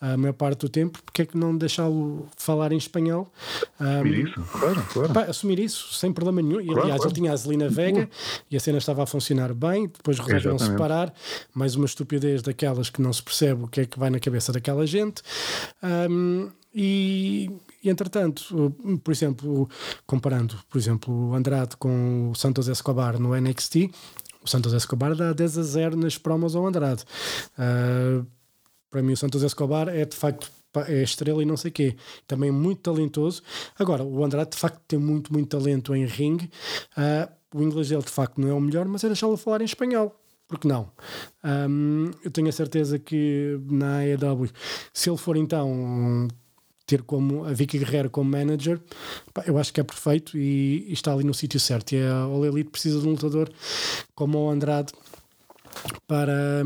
a 0.00 0.16
maior 0.16 0.32
parte 0.32 0.60
do 0.60 0.68
tempo, 0.70 0.98
porque 1.04 1.22
é 1.22 1.26
que 1.26 1.36
não 1.36 1.54
deixá-lo 1.54 2.26
falar 2.36 2.72
em 2.72 2.78
espanhol? 2.78 3.30
Um, 3.78 3.84
assumir 3.84 4.26
isso, 4.26 4.42
claro, 4.50 4.86
claro. 4.90 5.12
Pá, 5.12 5.22
assumir 5.24 5.58
isso, 5.58 5.92
sem 5.94 6.12
problema 6.12 6.40
nenhum. 6.40 6.60
E, 6.60 6.66
claro, 6.66 6.80
aliás, 6.82 7.00
claro. 7.00 7.08
ele 7.10 7.14
tinha 7.14 7.32
a 7.32 7.36
Zelina 7.36 7.68
Vega 7.68 8.08
e 8.50 8.56
a 8.56 8.60
cena 8.60 8.78
estava 8.78 9.02
a 9.02 9.06
funcionar 9.06 9.52
bem, 9.52 9.86
depois 9.86 10.18
resolveram 10.18 10.58
separar. 10.58 11.12
Mais 11.52 11.74
uma 11.74 11.86
estupidez 11.86 12.40
daquelas 12.42 12.88
que 12.88 13.02
não 13.02 13.12
se 13.12 13.22
percebe 13.22 13.64
o 13.64 13.68
que 13.68 13.82
é 13.82 13.86
que 13.86 13.98
vai 13.98 14.08
na 14.08 14.18
cabeça 14.18 14.52
daquela 14.52 14.86
gente. 14.86 15.22
Um, 15.82 16.50
e, 16.74 17.50
e, 17.82 17.90
entretanto, 17.90 18.74
por 19.02 19.10
exemplo, 19.10 19.68
comparando, 20.06 20.56
por 20.68 20.78
exemplo, 20.78 21.30
o 21.30 21.34
Andrade 21.34 21.76
com 21.76 22.30
o 22.30 22.34
Santos 22.34 22.68
Escobar 22.68 23.18
no 23.18 23.34
NXT, 23.38 23.90
o 24.42 24.48
Santos 24.48 24.72
Escobar 24.72 25.14
dá 25.14 25.32
10 25.32 25.58
a 25.58 25.62
0 25.62 25.96
nas 25.96 26.16
promos 26.16 26.56
ao 26.56 26.66
Andrade. 26.66 27.04
Uh, 27.58 28.26
para 28.90 29.02
mim, 29.02 29.12
o 29.12 29.16
Santos 29.16 29.42
Escobar 29.42 29.88
é 29.88 30.04
de 30.04 30.16
facto 30.16 30.50
é 30.86 31.02
estrela 31.02 31.42
e 31.42 31.46
não 31.46 31.56
sei 31.56 31.70
quê. 31.70 31.96
Também 32.26 32.50
muito 32.50 32.80
talentoso. 32.82 33.42
Agora, 33.78 34.04
o 34.04 34.24
Andrade 34.24 34.50
de 34.50 34.56
facto 34.56 34.80
tem 34.86 34.98
muito, 34.98 35.32
muito 35.32 35.48
talento 35.48 35.94
em 35.94 36.04
ring. 36.06 36.36
Uh, 36.96 37.30
o 37.54 37.62
inglês 37.62 37.88
dele 37.88 38.02
de 38.02 38.10
facto 38.10 38.40
não 38.40 38.48
é 38.48 38.54
o 38.54 38.60
melhor, 38.60 38.86
mas 38.86 39.02
é 39.02 39.08
deixá-lo 39.08 39.36
falar 39.36 39.60
em 39.60 39.64
espanhol. 39.64 40.16
Porque 40.46 40.66
não? 40.66 40.90
Um, 41.44 42.10
eu 42.24 42.30
tenho 42.30 42.48
a 42.48 42.52
certeza 42.52 42.98
que 42.98 43.60
na 43.70 43.98
AEW, 43.98 44.50
se 44.92 45.08
ele 45.08 45.16
for 45.16 45.36
então 45.36 46.26
ter 46.90 47.02
como 47.02 47.44
a 47.44 47.52
Vicky 47.52 47.78
Guerreiro 47.78 48.10
como 48.10 48.30
manager, 48.30 48.80
pá, 49.32 49.44
eu 49.46 49.56
acho 49.58 49.72
que 49.72 49.80
é 49.80 49.84
perfeito 49.84 50.36
e, 50.36 50.86
e 50.88 50.92
está 50.92 51.12
ali 51.12 51.22
no 51.22 51.32
sítio 51.32 51.60
certo. 51.60 51.92
E 51.92 52.02
a 52.02 52.22
All 52.22 52.44
Elite 52.44 52.70
precisa 52.70 53.00
de 53.00 53.06
um 53.06 53.12
lutador 53.12 53.48
como 54.14 54.38
o 54.38 54.50
Andrade 54.50 54.92
para, 56.08 56.62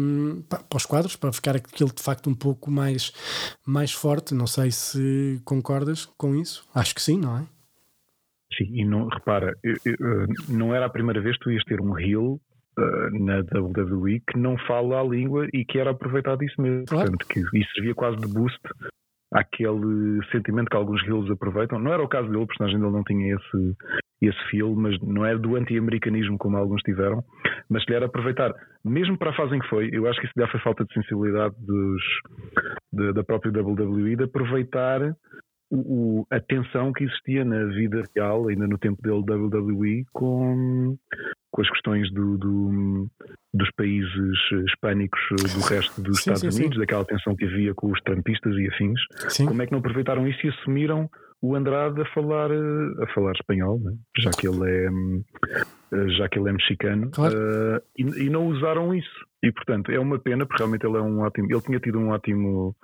para, 0.49 0.63
para 0.63 0.77
os 0.77 0.87
quadros, 0.87 1.17
para 1.17 1.33
ficar 1.33 1.57
aquilo 1.57 1.93
de 1.93 2.03
facto 2.03 2.31
um 2.31 2.35
pouco 2.35 2.71
mais, 2.71 3.13
mais 3.67 3.93
forte. 3.93 4.35
Não 4.35 4.47
sei 4.47 4.71
se 4.71 5.41
concordas 5.45 6.07
com 6.17 6.35
isso. 6.35 6.67
Acho 6.75 6.95
que 6.95 7.03
sim, 7.03 7.19
não 7.19 7.39
é? 7.39 7.43
Sim, 8.57 8.71
e 8.73 8.85
não, 8.85 9.09
repara, 9.09 9.55
eu, 9.63 9.75
eu, 9.85 10.27
não 10.49 10.75
era 10.75 10.87
a 10.87 10.91
primeira 10.91 11.21
vez 11.21 11.37
que 11.37 11.45
tu 11.45 11.51
ias 11.51 11.65
ter 11.65 11.81
um 11.81 11.99
heel 11.99 12.41
uh, 12.79 13.25
na 13.25 13.41
WWE 13.41 14.21
que 14.21 14.39
não 14.39 14.57
fala 14.59 15.01
a 15.01 15.05
língua 15.05 15.49
e 15.53 15.65
que 15.65 15.79
era 15.79 15.91
aproveitado 15.91 16.43
isso 16.45 16.61
mesmo. 16.61 16.87
Claro. 16.87 17.11
Portanto, 17.11 17.27
que 17.29 17.41
isso 17.41 17.75
servia 17.75 17.95
quase 17.95 18.17
de 18.19 18.29
boost 18.29 18.61
aquele 19.35 20.25
sentimento 20.31 20.69
que 20.69 20.77
alguns 20.77 21.03
heels 21.03 21.29
aproveitam. 21.29 21.79
Não 21.79 21.93
era 21.93 22.03
o 22.03 22.09
caso 22.09 22.29
dele, 22.29 22.45
o 22.45 22.47
personagem 22.47 22.79
dele 22.79 22.93
não 22.93 23.03
tinha 23.03 23.35
esse, 23.35 23.77
esse 24.23 24.51
feel, 24.51 24.75
mas 24.77 24.97
não 25.01 25.27
é 25.27 25.37
do 25.37 25.57
anti-americanismo 25.57 26.39
como 26.39 26.57
alguns 26.57 26.81
tiveram, 26.83 27.23
mas 27.69 27.85
que 27.85 27.93
era 27.93 28.07
aproveitar, 28.07 28.55
mesmo 28.85 29.19
para 29.19 29.31
a 29.31 29.35
fase 29.35 29.57
em 29.57 29.59
que 29.59 29.69
foi, 29.69 29.91
eu 29.93 30.07
acho 30.07 30.21
que 30.21 30.27
isso 30.27 30.35
já 30.39 30.47
foi 30.47 30.61
falta 30.61 30.85
de 30.85 30.95
sensibilidade 30.95 31.55
dos, 31.59 32.03
de, 32.93 33.13
da 33.13 33.25
própria 33.25 33.53
WWE, 33.53 34.17
de 34.17 34.25
aproveitar 34.25 35.01
o, 35.71 36.27
a 36.31 36.41
tensão 36.41 36.93
que 36.93 37.05
existia 37.05 37.45
na 37.45 37.65
vida 37.67 38.03
real, 38.15 38.49
ainda 38.49 38.67
no 38.67 38.79
tempo 38.79 39.01
dele 39.03 39.23
WWE, 39.23 40.05
com, 40.13 40.97
com 41.51 41.63
as 41.63 41.71
questões 41.71 42.11
do, 42.13 42.39
do, 42.39 43.11
dos 43.53 43.71
países 43.77 44.39
hispânicos 44.69 45.21
do 45.31 45.61
resto 45.61 46.01
dos 46.03 46.23
sim, 46.23 46.33
Estados 46.33 46.55
sim, 46.55 46.61
Unidos, 46.61 46.77
sim. 46.77 46.81
daquela 46.81 47.05
tensão 47.05 47.35
que 47.35 47.45
havia 47.45 47.75
com 47.75 47.91
os 47.91 48.01
trampistas 48.03 48.55
e 48.57 48.69
afins. 48.69 49.01
Como 49.47 49.63
é 49.63 49.67
que 49.67 49.73
não 49.73 49.81
aproveitaram 49.81 50.27
isso 50.29 50.47
e 50.47 50.51
assumiram 50.51 51.09
o 51.45 51.55
Andrade 51.55 52.01
a 52.01 52.07
falar, 52.07 52.51
a 52.51 53.07
falar 53.15 53.33
espanhol, 53.33 53.79
né? 53.79 53.93
já 54.19 54.31
que 54.31 54.49
ele 54.49 54.71
é 54.71 54.89
já 56.17 56.29
que 56.29 56.39
ele 56.39 56.49
é 56.49 56.53
mexicano, 56.53 57.11
claro. 57.11 57.37
uh, 57.37 57.81
e, 57.97 58.03
e, 58.25 58.31
não 58.31 58.47
usaram 58.49 58.95
isso. 58.95 59.27
E 59.43 59.53
portanto 59.53 59.93
é 59.93 59.99
uma 59.99 60.19
pena, 60.19 60.47
porque 60.47 60.63
realmente 60.63 60.87
ele 60.87 60.97
é 60.97 61.03
um 61.03 61.21
ótimo. 61.21 61.47
Ele 61.51 61.61
tinha 61.61 61.79
tido 61.79 61.99
um 61.99 62.09
ótimo, 62.09 62.75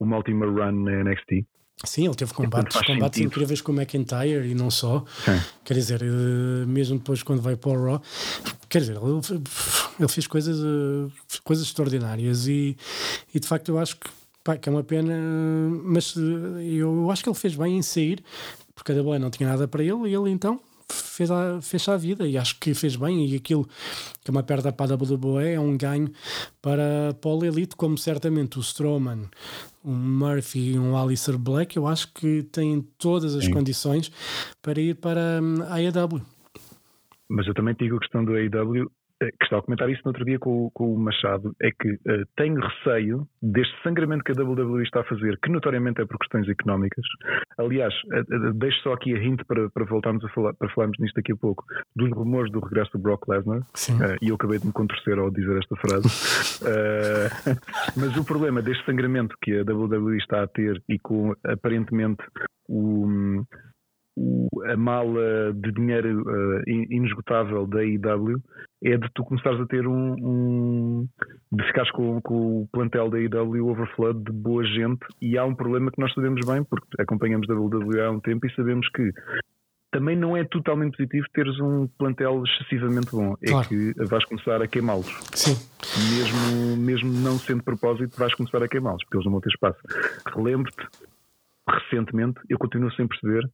uma 0.00 0.16
ótima 0.16 0.46
run 0.46 0.82
na 0.82 1.04
NXT. 1.04 1.46
Sim, 1.84 2.06
ele 2.06 2.14
teve 2.14 2.32
combates, 2.32 2.80
combates 2.80 3.20
incríveis 3.20 3.60
com 3.60 3.70
o 3.70 3.74
McIntyre 3.74 4.48
e 4.48 4.54
não 4.54 4.70
só. 4.70 5.04
Sim. 5.24 5.40
Quer 5.62 5.74
dizer, 5.74 6.02
eh, 6.02 6.66
mesmo 6.66 6.96
depois 6.96 7.22
quando 7.22 7.42
veio 7.42 7.58
para 7.58 7.70
o 7.70 7.84
Raw, 7.84 8.02
quer 8.68 8.80
dizer, 8.80 8.96
ele, 8.96 9.42
ele 10.00 10.08
fez 10.08 10.26
coisas, 10.26 10.58
eh, 10.58 11.38
coisas 11.44 11.66
extraordinárias 11.66 12.48
e, 12.48 12.76
e 13.34 13.38
de 13.38 13.46
facto 13.46 13.68
eu 13.68 13.78
acho 13.78 13.96
que, 13.96 14.08
pá, 14.42 14.56
que 14.56 14.68
é 14.70 14.72
uma 14.72 14.82
pena, 14.82 15.14
mas 15.84 16.14
eh, 16.16 16.64
eu 16.64 17.10
acho 17.10 17.22
que 17.22 17.28
ele 17.28 17.36
fez 17.36 17.54
bem 17.54 17.76
em 17.76 17.82
sair, 17.82 18.24
porque 18.74 18.92
a 18.92 18.94
WWE 18.94 19.18
não 19.18 19.30
tinha 19.30 19.48
nada 19.48 19.68
para 19.68 19.84
ele 19.84 20.08
e 20.08 20.14
ele 20.14 20.30
então 20.30 20.58
fez 20.88 21.30
a, 21.30 21.60
fez 21.60 21.88
a 21.88 21.96
vida 21.96 22.26
e 22.26 22.38
acho 22.38 22.58
que 22.58 22.72
fez 22.74 22.96
bem. 22.96 23.26
E 23.26 23.36
aquilo 23.36 23.68
que 24.22 24.30
é 24.30 24.32
uma 24.32 24.42
perda 24.42 24.72
para 24.72 24.94
a 24.94 24.96
WWE 24.96 25.52
é 25.52 25.60
um 25.60 25.76
ganho 25.76 26.10
para, 26.62 27.14
para 27.20 27.30
o 27.30 27.44
Elite, 27.44 27.76
como 27.76 27.98
certamente 27.98 28.58
o 28.58 28.60
Strowman, 28.60 29.28
um 29.86 29.94
Murphy 29.94 30.72
e 30.72 30.78
um 30.78 30.96
Alistair 30.96 31.38
Black. 31.38 31.76
Eu 31.76 31.86
acho 31.86 32.12
que 32.12 32.42
têm 32.42 32.82
todas 32.98 33.34
as 33.36 33.44
Sim. 33.44 33.52
condições 33.52 34.10
para 34.60 34.80
ir 34.80 34.96
para 34.96 35.40
hum, 35.40 35.62
a 35.62 35.76
AEW. 35.76 36.20
Mas 37.28 37.46
eu 37.46 37.54
também 37.54 37.74
digo 37.78 37.96
a 37.96 38.00
questão 38.00 38.24
do 38.24 38.34
AEW 38.34 38.90
que 39.18 39.44
está 39.44 39.58
a 39.58 39.62
comentar 39.62 39.88
isso 39.88 40.02
no 40.04 40.10
outro 40.10 40.24
dia 40.24 40.38
com, 40.38 40.70
com 40.74 40.92
o 40.92 40.98
Machado, 40.98 41.54
é 41.60 41.70
que 41.70 41.92
uh, 41.92 42.26
tenho 42.36 42.60
receio 42.60 43.26
deste 43.42 43.74
sangramento 43.82 44.24
que 44.24 44.32
a 44.32 44.44
WWE 44.44 44.82
está 44.82 45.00
a 45.00 45.04
fazer, 45.04 45.38
que 45.42 45.50
notoriamente 45.50 46.02
é 46.02 46.06
por 46.06 46.18
questões 46.18 46.48
económicas. 46.48 47.04
Aliás, 47.58 47.94
uh, 48.12 48.48
uh, 48.48 48.52
deixo 48.54 48.80
só 48.82 48.92
aqui 48.92 49.14
a 49.14 49.18
hint 49.18 49.40
para, 49.46 49.70
para 49.70 49.84
voltarmos 49.84 50.24
a 50.24 50.28
falar, 50.28 50.54
para 50.54 50.68
falarmos 50.70 50.98
nisto 50.98 51.14
daqui 51.14 51.32
a 51.32 51.36
pouco, 51.36 51.64
dos 51.94 52.10
rumores 52.10 52.52
do 52.52 52.60
regresso 52.60 52.92
do 52.92 52.98
Brock 52.98 53.26
Lesnar, 53.28 53.62
e 54.20 54.28
eu 54.28 54.34
acabei 54.34 54.58
de 54.58 54.66
me 54.66 54.72
contorcer 54.72 55.18
ao 55.18 55.30
dizer 55.30 55.58
esta 55.58 55.76
frase. 55.76 56.06
mas 57.96 58.16
o 58.16 58.24
problema 58.24 58.60
deste 58.60 58.84
sangramento 58.84 59.34
que 59.40 59.58
a 59.58 59.62
WWE 59.62 60.16
está 60.18 60.42
a 60.42 60.46
ter 60.46 60.82
e 60.88 60.98
com 60.98 61.34
aparentemente 61.44 62.22
o 62.68 63.44
o, 64.16 64.48
a 64.64 64.76
mala 64.76 65.52
de 65.54 65.70
dinheiro 65.72 66.22
uh, 66.22 66.62
inesgotável 66.68 67.66
da 67.66 67.84
IW 67.84 68.42
é 68.82 68.96
de 68.96 69.08
tu 69.14 69.24
começares 69.24 69.60
a 69.60 69.66
ter 69.66 69.86
um, 69.86 70.14
um 70.18 71.08
de 71.52 71.64
ficares 71.66 71.90
com, 71.90 72.20
com, 72.22 72.62
o 72.62 72.68
plantel 72.72 73.10
da 73.10 73.18
IW 73.20 73.68
overflow 73.68 74.14
de 74.14 74.32
boa 74.32 74.64
gente 74.64 75.06
e 75.20 75.36
há 75.36 75.44
um 75.44 75.54
problema 75.54 75.90
que 75.90 76.00
nós 76.00 76.12
sabemos 76.14 76.40
bem 76.46 76.64
porque 76.64 76.86
acompanhamos 77.00 77.48
WWE 77.48 78.00
há 78.00 78.10
um 78.10 78.20
tempo 78.20 78.46
e 78.46 78.54
sabemos 78.54 78.88
que 78.90 79.12
também 79.92 80.16
não 80.16 80.36
é 80.36 80.44
totalmente 80.44 80.96
positivo 80.96 81.26
teres 81.32 81.58
um 81.60 81.86
plantel 81.98 82.42
excessivamente 82.44 83.10
bom. 83.12 83.34
É 83.42 83.50
claro. 83.50 83.68
que 83.68 83.94
vais 84.04 84.24
começar 84.26 84.60
a 84.60 84.66
queimá-los. 84.66 85.06
Sim. 85.32 85.56
Mesmo, 86.14 86.76
mesmo 86.76 87.12
não 87.12 87.38
sendo 87.38 87.62
propósito, 87.62 88.18
vais 88.18 88.34
começar 88.34 88.62
a 88.62 88.68
queimá-los, 88.68 89.02
porque 89.04 89.16
eles 89.16 89.24
não 89.24 89.32
vão 89.32 89.40
ter 89.40 89.48
espaço. 89.48 89.78
Relembro-te, 90.34 90.86
recentemente, 91.66 92.40
eu 92.50 92.58
continuo 92.58 92.92
sem 92.92 93.06
perceber 93.06 93.48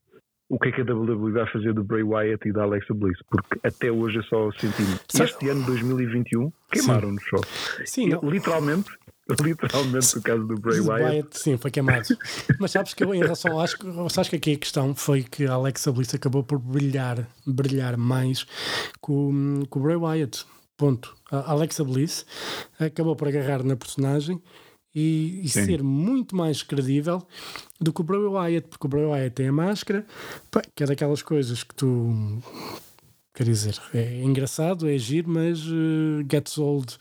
o 0.52 0.58
que 0.58 0.68
é 0.68 0.72
que 0.72 0.82
a 0.82 0.84
WWE 0.84 1.32
vai 1.32 1.50
fazer 1.50 1.72
do 1.72 1.82
Bray 1.82 2.02
Wyatt 2.02 2.46
e 2.46 2.52
da 2.52 2.64
Alexa 2.64 2.92
Bliss, 2.92 3.18
porque 3.30 3.58
até 3.66 3.90
hoje 3.90 4.18
é 4.18 4.22
só 4.24 4.52
senti 4.52 4.82
Este 5.18 5.48
ano 5.48 5.64
2021 5.64 6.52
queimaram 6.70 7.10
no 7.10 7.20
show. 7.22 7.40
Sim, 7.86 8.10
literalmente, 8.22 8.90
literalmente 9.40 10.18
o 10.18 10.20
caso 10.20 10.46
do 10.46 10.54
Bray 10.56 10.80
Wyatt. 10.80 11.04
Wyatt. 11.04 11.38
Sim, 11.38 11.56
foi 11.56 11.70
queimado. 11.70 12.06
Mas 12.60 12.70
sabes 12.70 12.92
que 12.92 13.02
eu, 13.02 13.14
em 13.14 13.20
relação, 13.20 13.58
acho, 13.58 13.78
acho 14.20 14.28
que 14.28 14.36
aqui 14.36 14.52
a 14.52 14.58
questão 14.58 14.94
foi 14.94 15.22
que 15.22 15.46
a 15.46 15.54
Alexa 15.54 15.90
Bliss 15.90 16.14
acabou 16.14 16.44
por 16.44 16.58
brilhar, 16.58 17.26
brilhar 17.46 17.96
mais 17.96 18.46
com, 19.00 19.62
com 19.70 19.80
o 19.80 19.82
Bray 19.82 19.96
Wyatt. 19.96 20.44
Ponto. 20.76 21.16
A 21.30 21.50
Alexa 21.50 21.82
Bliss 21.82 22.26
acabou 22.78 23.16
por 23.16 23.26
agarrar 23.26 23.64
na 23.64 23.74
personagem 23.74 24.38
e, 24.94 25.40
e 25.42 25.48
ser 25.48 25.82
muito 25.82 26.36
mais 26.36 26.62
credível 26.62 27.26
do 27.80 27.92
que 27.92 28.00
o 28.00 28.04
Bray 28.04 28.20
Wyatt, 28.20 28.68
porque 28.68 28.86
o 28.86 28.90
Bray 28.90 29.04
Wyatt 29.04 29.34
tem 29.34 29.48
a 29.48 29.52
máscara, 29.52 30.06
que 30.74 30.84
é 30.84 30.86
daquelas 30.86 31.22
coisas 31.22 31.62
que 31.62 31.74
tu 31.74 32.42
Quer 33.34 33.44
dizer, 33.44 33.78
é 33.94 34.20
engraçado, 34.22 34.86
é 34.86 34.98
giro, 34.98 35.30
mas 35.30 35.66
uh, 35.66 36.22
gets 36.30 36.58
old 36.58 36.98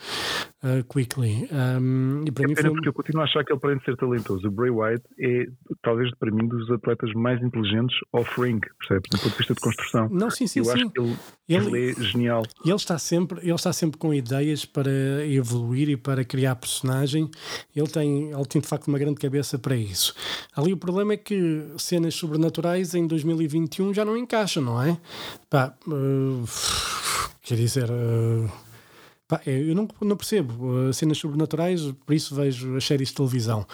uh, 0.64 0.84
quickly. 0.88 1.48
Um, 1.52 2.24
e 2.26 2.32
para 2.32 2.46
é 2.46 2.48
mim 2.48 2.56
foi... 2.56 2.70
porque 2.70 2.88
eu 2.88 2.94
continuo 2.94 3.22
a 3.22 3.26
achar 3.26 3.44
que 3.44 3.52
ele, 3.52 3.60
para 3.60 3.78
ser 3.82 3.98
talentoso, 3.98 4.48
o 4.48 4.52
Bray 4.52 4.70
Wyatt 4.70 5.04
é, 5.20 5.48
talvez, 5.82 6.10
para 6.16 6.32
mim, 6.32 6.48
dos 6.48 6.72
atletas 6.72 7.12
mais 7.14 7.42
inteligentes 7.44 7.98
off-ring, 8.14 8.62
percebes? 8.80 9.10
Do 9.12 9.18
ponto 9.18 9.32
de 9.32 9.38
vista 9.38 9.54
de 9.54 9.60
construção. 9.60 10.10
Não, 10.10 10.30
sim, 10.30 10.48
sim, 10.48 10.60
eu 10.60 10.66
sim. 10.66 10.72
acho 10.72 10.90
que 10.90 11.02
ele, 11.02 11.18
ele, 11.50 11.68
ele, 11.68 11.92
é 11.92 12.04
genial. 12.04 12.44
Ele 12.64 12.76
está, 12.76 12.98
sempre, 12.98 13.40
ele 13.42 13.54
está 13.54 13.74
sempre 13.74 13.98
com 13.98 14.14
ideias 14.14 14.64
para 14.64 14.92
evoluir 15.28 15.90
e 15.90 15.98
para 15.98 16.24
criar 16.24 16.56
personagem. 16.56 17.30
Ele 17.76 17.88
tem, 17.88 18.32
ele 18.32 18.46
tem, 18.46 18.62
de 18.62 18.68
facto, 18.68 18.88
uma 18.88 18.98
grande 18.98 19.20
cabeça 19.20 19.60
para 19.60 19.76
isso. 19.76 20.16
Ali 20.56 20.72
o 20.72 20.78
problema 20.78 21.14
é 21.14 21.18
que 21.18 21.74
cenas 21.78 22.16
sobrenaturais 22.16 22.96
em 22.96 23.06
2021 23.06 23.94
já 23.94 24.06
não 24.06 24.16
encaixam, 24.16 24.64
não 24.64 24.82
é? 24.82 24.98
Pá, 25.50 25.76
uh, 25.88 26.21
quer 27.42 27.56
dizer. 27.56 27.90
Uh, 27.90 28.50
pá, 29.28 29.42
eu 29.46 29.74
não, 29.74 29.88
não 30.02 30.18
percebo 30.18 30.68
uh, 30.68 30.94
cenas 30.94 31.18
sobrenaturais, 31.18 31.82
por 32.06 32.14
isso 32.14 32.36
vejo 32.36 32.76
as 32.76 32.84
séries 32.84 33.10
de 33.10 33.16
televisão. 33.16 33.66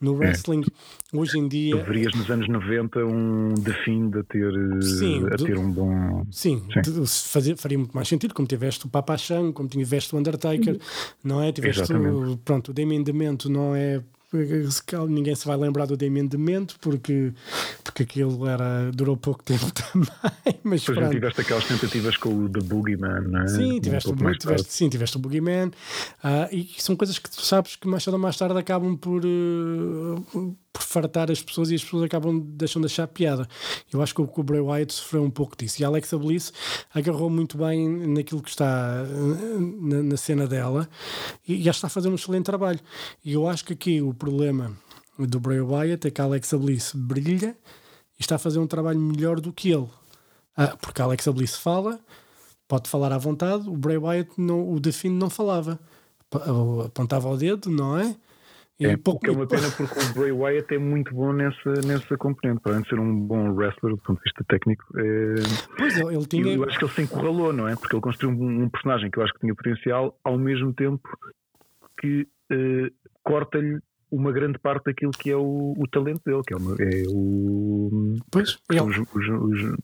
No 0.00 0.14
é. 0.14 0.26
wrestling, 0.26 0.62
é. 0.62 1.16
hoje 1.16 1.38
em 1.38 1.48
dia. 1.48 1.76
Tu 1.76 1.84
verias 1.84 2.14
nos 2.14 2.30
anos 2.30 2.48
90 2.48 3.04
um 3.04 3.54
define 3.54 4.10
de 4.10 4.22
ter, 4.24 4.52
sim, 4.82 5.26
a 5.26 5.36
ter 5.36 5.58
um 5.58 5.70
bom. 5.70 6.26
Sim, 6.30 6.62
sim. 6.84 7.04
Fazer, 7.06 7.56
faria 7.56 7.78
muito 7.78 7.92
mais 7.92 8.08
sentido, 8.08 8.34
como 8.34 8.46
tiveste 8.46 8.86
o 8.86 8.88
Papa 8.88 9.16
Chan, 9.16 9.52
como 9.52 9.68
tiveste 9.68 10.14
o 10.14 10.18
Undertaker, 10.18 10.78
não 11.22 11.42
é? 11.42 11.52
Tiveste 11.52 11.92
o, 11.92 12.36
pronto, 12.38 12.70
o 12.70 12.74
Damien 12.74 13.02
Demento, 13.02 13.50
não 13.50 13.74
é 13.74 14.02
ninguém 15.08 15.34
se 15.34 15.46
vai 15.46 15.56
lembrar 15.56 15.86
do 15.86 15.96
Damien 15.96 16.26
Demento 16.26 16.76
porque, 16.80 17.32
porque 17.82 18.04
aquilo 18.04 18.46
era, 18.46 18.90
durou 18.92 19.16
pouco 19.16 19.42
tempo 19.42 19.66
também. 19.72 20.60
Mas 20.62 20.86
não 20.86 21.10
tiveste 21.10 21.40
aquelas 21.40 21.64
tentativas 21.64 22.16
com 22.16 22.44
o 22.44 22.48
The 22.48 22.60
Boogeyman, 22.60 23.28
não 23.28 23.42
é? 23.42 23.48
Sim, 23.48 23.80
tiveste, 23.80 24.10
um 24.10 24.32
tiveste, 24.32 24.72
sim, 24.72 24.88
tiveste 24.88 25.16
o 25.16 25.20
Boogeyman. 25.20 25.68
Uh, 26.22 26.48
e 26.52 26.74
são 26.78 26.94
coisas 26.94 27.18
que 27.18 27.30
tu 27.30 27.42
sabes 27.42 27.76
que 27.76 27.88
mais 27.88 28.04
cedo 28.04 28.14
ou 28.14 28.20
mais 28.20 28.36
tarde 28.36 28.58
acabam 28.58 28.96
por. 28.96 29.22
Uh, 29.24 30.56
por 30.69 30.69
fartar 30.90 31.30
as 31.30 31.40
pessoas 31.40 31.70
e 31.70 31.76
as 31.76 31.84
pessoas 31.84 32.02
acabam 32.02 32.40
deixando 32.40 32.84
de 32.84 32.92
achar 32.92 33.06
piada. 33.06 33.48
Eu 33.92 34.02
acho 34.02 34.12
que 34.12 34.20
o, 34.20 34.42
Bray 34.42 34.60
Wyatt 34.60 34.92
sofreu 34.92 35.22
um 35.22 35.30
pouco 35.30 35.56
disso. 35.56 35.80
E 35.80 35.84
a 35.84 35.88
Alexa 35.88 36.18
Bliss 36.18 36.52
agarrou 36.92 37.30
muito 37.30 37.56
bem 37.56 37.88
naquilo 38.08 38.42
que 38.42 38.50
está 38.50 39.04
na, 39.80 40.02
na 40.02 40.16
cena 40.16 40.48
dela 40.48 40.88
e 41.46 41.62
já 41.62 41.70
está 41.70 41.86
a 41.86 41.90
fazer 41.90 42.08
um 42.08 42.16
excelente 42.16 42.46
trabalho. 42.46 42.80
E 43.24 43.34
eu 43.34 43.46
acho 43.46 43.64
que 43.64 43.72
aqui 43.72 44.02
o 44.02 44.12
problema 44.12 44.76
do 45.16 45.38
Bray 45.38 45.60
Wyatt 45.60 46.08
é 46.08 46.10
que 46.10 46.20
a 46.20 46.24
Alexa 46.24 46.58
Bliss 46.58 46.92
brilha 46.92 47.56
e 48.18 48.22
está 48.22 48.34
a 48.34 48.38
fazer 48.38 48.58
um 48.58 48.66
trabalho 48.66 48.98
melhor 48.98 49.40
do 49.40 49.52
que 49.52 49.70
ele. 49.70 49.88
Ah, 50.56 50.76
porque 50.76 51.00
a 51.00 51.04
Alexa 51.04 51.32
Bliss 51.32 51.54
fala, 51.54 52.00
pode 52.66 52.90
falar 52.90 53.12
à 53.12 53.18
vontade, 53.18 53.68
o 53.68 53.76
Bray 53.76 53.96
Wyatt, 53.96 54.32
não, 54.36 54.68
o 54.68 54.80
Define 54.80 55.14
não 55.14 55.30
falava. 55.30 55.78
Apontava 56.84 57.28
o 57.28 57.36
dedo, 57.36 57.70
não 57.70 57.96
é? 57.96 58.16
É, 58.80 58.96
pouco... 58.96 59.26
é 59.26 59.30
uma 59.30 59.46
pena 59.46 59.70
porque 59.76 59.98
o 59.98 60.12
Bray 60.14 60.32
Wyatt 60.32 60.74
é 60.74 60.78
muito 60.78 61.14
bom 61.14 61.32
nessa, 61.32 61.72
nessa 61.86 62.16
componente. 62.16 62.60
Para 62.60 62.72
além 62.72 62.82
de 62.82 62.88
ser 62.88 62.98
um 62.98 63.20
bom 63.20 63.52
wrestler 63.52 63.94
do 63.94 63.98
ponto 63.98 64.16
de 64.18 64.24
vista 64.24 64.44
técnico, 64.48 64.84
é... 64.96 65.34
pois 65.76 65.98
ele, 65.98 66.14
ele 66.16 66.26
tinha... 66.26 66.54
eu 66.54 66.64
acho 66.64 66.78
que 66.78 66.84
ele 66.84 66.92
se 66.92 67.02
encurralou, 67.02 67.52
não 67.52 67.68
é? 67.68 67.76
Porque 67.76 67.94
ele 67.94 68.02
construiu 68.02 68.36
um, 68.36 68.62
um 68.62 68.68
personagem 68.68 69.10
que 69.10 69.18
eu 69.18 69.22
acho 69.22 69.32
que 69.34 69.40
tinha 69.40 69.54
potencial, 69.54 70.18
ao 70.24 70.38
mesmo 70.38 70.72
tempo 70.72 71.08
que 72.00 72.26
uh, 72.52 73.10
corta-lhe 73.22 73.78
uma 74.10 74.32
grande 74.32 74.58
parte 74.58 74.86
daquilo 74.86 75.12
que 75.12 75.30
é 75.30 75.36
o, 75.36 75.74
o 75.76 75.86
talento 75.88 76.20
dele, 76.24 76.42
que 76.46 76.54
é, 76.54 76.56
uma, 76.56 76.74
é 76.78 77.04
o. 77.08 78.16
Pois, 78.30 78.58
ele... 78.68 78.80
os, 78.80 78.98
os, 78.98 79.06
os, 79.14 79.78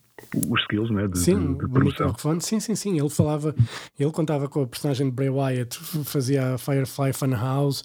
os, 0.50 0.60
skills 0.62 0.90
né, 0.90 1.06
de, 1.06 1.18
sim, 1.18 1.54
de, 1.54 1.58
de 1.58 1.68
produção. 1.68 2.40
Sim, 2.40 2.58
sim, 2.58 2.74
sim. 2.74 2.98
Ele 2.98 3.08
falava, 3.08 3.54
ele 3.98 4.10
contava 4.10 4.48
com 4.48 4.62
a 4.62 4.66
personagem 4.66 5.08
de 5.08 5.12
Bray 5.12 5.30
Wyatt, 5.30 5.78
fazia 6.04 6.54
a 6.54 6.58
Firefly 6.58 7.12
Funhouse, 7.12 7.82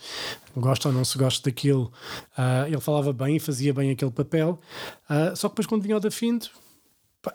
gosta 0.55 0.89
ou 0.89 0.93
não 0.93 1.05
se 1.05 1.17
gosta 1.17 1.49
daquilo. 1.49 1.91
Uh, 2.37 2.67
ele 2.67 2.81
falava 2.81 3.13
bem 3.13 3.35
e 3.35 3.39
fazia 3.39 3.73
bem 3.73 3.91
aquele 3.91 4.11
papel. 4.11 4.59
Uh, 5.09 5.35
só 5.35 5.47
que 5.47 5.53
depois, 5.53 5.67
quando 5.67 5.83
vinha 5.83 5.95
ao 5.95 6.01
da 6.01 6.09
fim, 6.09 6.39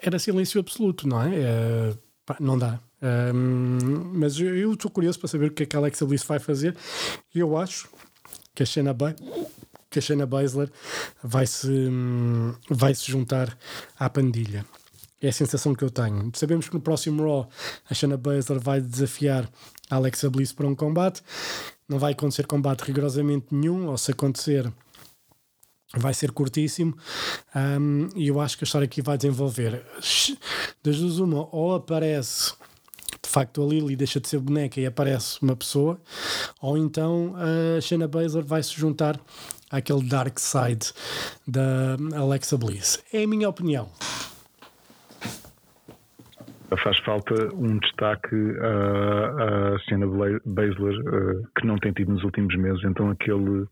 era 0.03 0.19
silêncio 0.19 0.61
absoluto, 0.61 1.07
não 1.07 1.23
é? 1.23 1.29
Uh, 1.29 1.99
pá, 2.25 2.37
não 2.41 2.59
dá. 2.59 2.81
Um, 3.03 4.13
mas 4.15 4.41
eu 4.41 4.73
estou 4.73 4.91
curioso 4.91 5.19
para 5.19 5.29
saber 5.29 5.51
o 5.51 5.51
que 5.53 5.63
é 5.63 5.67
que 5.67 5.77
a 5.77 5.79
Alexa 5.79 6.05
Bliss 6.07 6.25
vai 6.25 6.39
fazer. 6.39 6.77
Eu 7.35 7.57
acho 7.57 7.89
que 8.57 8.63
a 8.63 8.67
Shayna, 8.67 8.95
ba 8.95 9.15
que 9.91 9.99
a 9.99 10.03
Shayna 10.03 10.27
Baszler 10.27 10.71
vai 11.23 11.47
se, 11.47 11.89
vai 12.71 12.95
se 12.95 13.13
juntar 13.13 13.57
à 13.99 14.09
pandilha. 14.09 14.65
É 15.21 15.29
a 15.29 15.33
sensação 15.33 15.75
que 15.75 15.85
eu 15.85 15.91
tenho. 15.91 16.31
Sabemos 16.35 16.69
que 16.69 16.75
no 16.75 16.81
próximo 16.81 17.23
Raw 17.23 17.49
a 17.89 17.95
Shayna 17.95 18.17
Baszler 18.17 18.59
vai 18.59 18.81
desafiar 18.81 19.49
a 19.91 19.97
Alexa 19.97 20.29
Bliss 20.31 20.53
para 20.53 20.67
um 20.67 20.75
combate. 20.75 21.23
Não 21.89 21.99
vai 21.99 22.13
acontecer 22.13 22.47
combate 22.47 22.81
rigorosamente 22.81 23.47
nenhum, 23.51 23.87
ou 23.87 23.97
se 23.97 24.11
acontecer, 24.11 24.73
vai 25.95 26.15
ser 26.15 26.33
curtíssimo. 26.33 26.97
Um, 27.55 28.09
e 28.17 28.29
eu 28.29 28.41
acho 28.41 28.57
que 28.59 28.65
a 28.65 28.67
história 28.67 28.87
aqui 28.87 29.03
vai 29.03 29.17
desenvolver. 29.17 29.85
Das 30.83 30.99
duas, 30.99 31.19
uma, 31.19 31.49
ou 31.55 31.75
aparece 31.75 32.55
de 33.27 33.33
facto 33.33 33.63
a 33.63 33.67
Lily 33.67 33.97
deixa 33.97 34.21
de 34.21 34.29
ser 34.29 34.39
boneca 34.39 34.81
e 34.81 34.87
aparece 34.87 35.43
uma 35.43 35.57
pessoa, 35.57 36.01
ou 36.63 36.79
então 36.79 37.35
a 37.37 37.81
Shayna 37.81 38.07
Baszler 38.07 38.45
vai 38.45 38.63
se 38.63 38.75
juntar 38.75 39.19
àquele 39.71 40.09
dark 40.09 40.39
side 40.39 40.93
da 41.47 41.97
Alexa 42.17 42.57
Bliss. 42.57 43.03
É 43.13 43.25
a 43.25 43.27
minha 43.27 43.49
opinião. 43.49 43.89
Faz 46.83 46.99
falta 47.01 47.35
um 47.55 47.79
destaque 47.79 48.37
à, 48.61 49.75
à 49.75 49.79
Shayna 49.81 50.07
Baszler 50.45 50.99
uh, 51.01 51.49
que 51.59 51.67
não 51.67 51.79
tem 51.79 51.93
tido 51.93 52.13
nos 52.13 52.23
últimos 52.23 52.55
meses, 52.57 52.83
então 52.85 53.11
aquele 53.11 53.67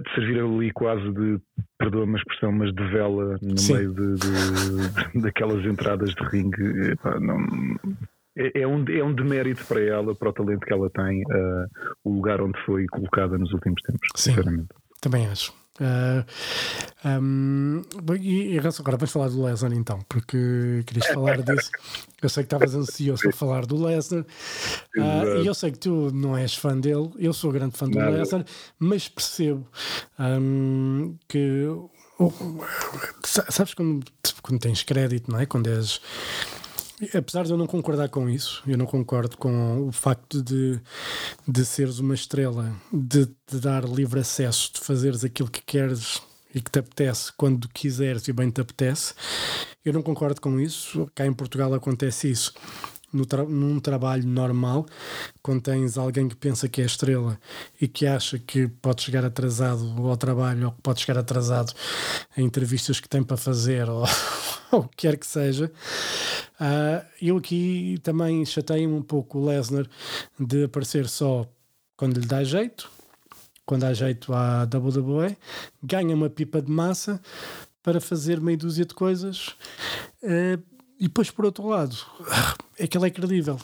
de 0.00 0.14
servir 0.14 0.40
ali 0.40 0.70
quase 0.72 1.02
de, 1.12 1.38
perdoa-me 1.78 2.14
a 2.14 2.18
expressão, 2.18 2.52
mas 2.52 2.72
de 2.72 2.88
vela 2.88 3.38
no 3.42 3.58
Sim. 3.58 3.74
meio 3.74 3.94
de, 3.94 4.14
de, 4.14 5.12
de, 5.12 5.20
daquelas 5.20 5.64
entradas 5.66 6.14
de 6.14 6.24
ringue. 6.24 6.92
Epá, 6.92 7.18
não, 7.20 7.38
é, 8.36 8.62
é, 8.62 8.66
um, 8.66 8.84
é 8.88 9.04
um 9.04 9.14
demérito 9.14 9.64
para 9.66 9.80
ela, 9.80 10.14
para 10.14 10.30
o 10.30 10.32
talento 10.32 10.66
que 10.66 10.72
ela 10.72 10.88
tem, 10.90 11.22
uh, 11.22 11.68
o 12.04 12.14
lugar 12.14 12.40
onde 12.40 12.58
foi 12.64 12.86
colocada 12.86 13.36
nos 13.36 13.52
últimos 13.52 13.80
tempos, 13.82 14.08
Sim, 14.16 14.30
sinceramente. 14.30 14.68
Também 15.00 15.26
acho. 15.26 15.52
Uh, 15.80 16.24
um, 17.08 17.82
e, 18.20 18.54
e 18.54 18.58
agora 18.58 18.96
vamos 18.98 19.10
falar 19.10 19.28
do 19.30 19.42
Lesnar 19.42 19.72
então, 19.72 20.00
porque 20.08 20.82
querias 20.86 21.06
falar 21.08 21.42
disso. 21.42 21.70
Eu 22.20 22.28
sei 22.28 22.44
que 22.44 22.46
estavas 22.46 22.74
ansioso 22.74 23.28
a 23.28 23.32
falar 23.32 23.64
do 23.64 23.82
Lesnar 23.82 24.20
uh, 24.22 25.42
e 25.42 25.46
eu 25.46 25.54
sei 25.54 25.72
que 25.72 25.78
tu 25.78 26.10
não 26.12 26.36
és 26.36 26.54
fã 26.54 26.78
dele, 26.78 27.10
eu 27.18 27.32
sou 27.32 27.50
grande 27.50 27.76
fã 27.76 27.88
do 27.88 27.98
Nada. 27.98 28.10
Lesnar, 28.10 28.44
mas 28.78 29.08
percebo 29.08 29.66
um, 30.18 31.16
que 31.26 31.66
oh, 32.18 32.32
sabes 33.24 33.72
quando, 33.72 34.04
quando 34.42 34.60
tens 34.60 34.82
crédito, 34.82 35.32
não 35.32 35.40
é? 35.40 35.46
Quando 35.46 35.68
és 35.68 36.00
apesar 37.14 37.44
de 37.44 37.50
eu 37.50 37.56
não 37.56 37.66
concordar 37.66 38.08
com 38.08 38.28
isso, 38.28 38.62
eu 38.66 38.78
não 38.78 38.86
concordo 38.86 39.36
com 39.36 39.88
o 39.88 39.92
facto 39.92 40.42
de, 40.42 40.80
de 41.46 41.64
seres 41.64 41.98
uma 41.98 42.14
estrela, 42.14 42.74
de, 42.92 43.26
de 43.26 43.60
dar 43.60 43.84
livre 43.84 44.20
acesso, 44.20 44.72
de 44.74 44.80
fazeres 44.80 45.24
aquilo 45.24 45.50
que 45.50 45.62
queres 45.62 46.20
e 46.54 46.60
que 46.60 46.70
te 46.70 46.78
apetece 46.78 47.32
quando 47.36 47.68
quiseres 47.68 48.28
e 48.28 48.32
bem 48.32 48.50
te 48.50 48.60
apetece. 48.60 49.14
Eu 49.84 49.92
não 49.92 50.02
concordo 50.02 50.40
com 50.40 50.60
isso. 50.60 51.10
Cá 51.14 51.26
em 51.26 51.32
Portugal 51.32 51.74
acontece 51.74 52.30
isso 52.30 52.52
no 53.12 53.26
tra 53.26 53.44
num 53.44 53.78
trabalho 53.78 54.26
normal, 54.26 54.86
quando 55.42 55.62
tens 55.62 55.98
alguém 55.98 56.28
que 56.28 56.36
pensa 56.36 56.68
que 56.68 56.80
é 56.80 56.84
estrela 56.84 57.38
e 57.80 57.86
que 57.86 58.06
acha 58.06 58.38
que 58.38 58.68
pode 58.68 59.02
chegar 59.02 59.24
atrasado 59.24 59.94
ao 60.06 60.16
trabalho 60.16 60.66
ou 60.66 60.72
que 60.72 60.80
pode 60.80 61.00
chegar 61.00 61.18
atrasado 61.18 61.72
a 62.36 62.40
entrevistas 62.40 63.00
que 63.00 63.08
tem 63.08 63.22
para 63.22 63.36
fazer 63.36 63.88
ou, 63.88 64.04
o 64.72 64.82
que 64.84 64.96
quer 64.96 65.16
que 65.16 65.26
seja. 65.26 65.70
Uh, 66.60 67.04
eu 67.20 67.36
aqui 67.36 67.98
também 68.02 68.44
chatei-me 68.44 68.92
um 68.92 69.02
pouco 69.02 69.38
o 69.38 69.44
Lesnar 69.46 69.86
de 70.38 70.64
aparecer 70.64 71.08
só 71.08 71.46
quando 71.96 72.18
lhe 72.18 72.26
dá 72.26 72.42
jeito, 72.42 72.90
quando 73.66 73.82
dá 73.82 73.92
jeito 73.92 74.32
à 74.32 74.62
WWE, 74.62 75.36
ganha 75.82 76.14
uma 76.14 76.30
pipa 76.30 76.62
de 76.62 76.70
massa 76.70 77.20
para 77.82 78.00
fazer 78.00 78.40
meia 78.40 78.56
dúzia 78.56 78.84
de 78.84 78.94
coisas. 78.94 79.48
Uh, 80.22 80.62
e 81.02 81.08
depois, 81.08 81.32
por 81.32 81.44
outro 81.44 81.66
lado, 81.66 81.96
é 82.78 82.86
que 82.86 82.96
ele 82.96 83.08
é 83.08 83.10
credível. 83.10 83.58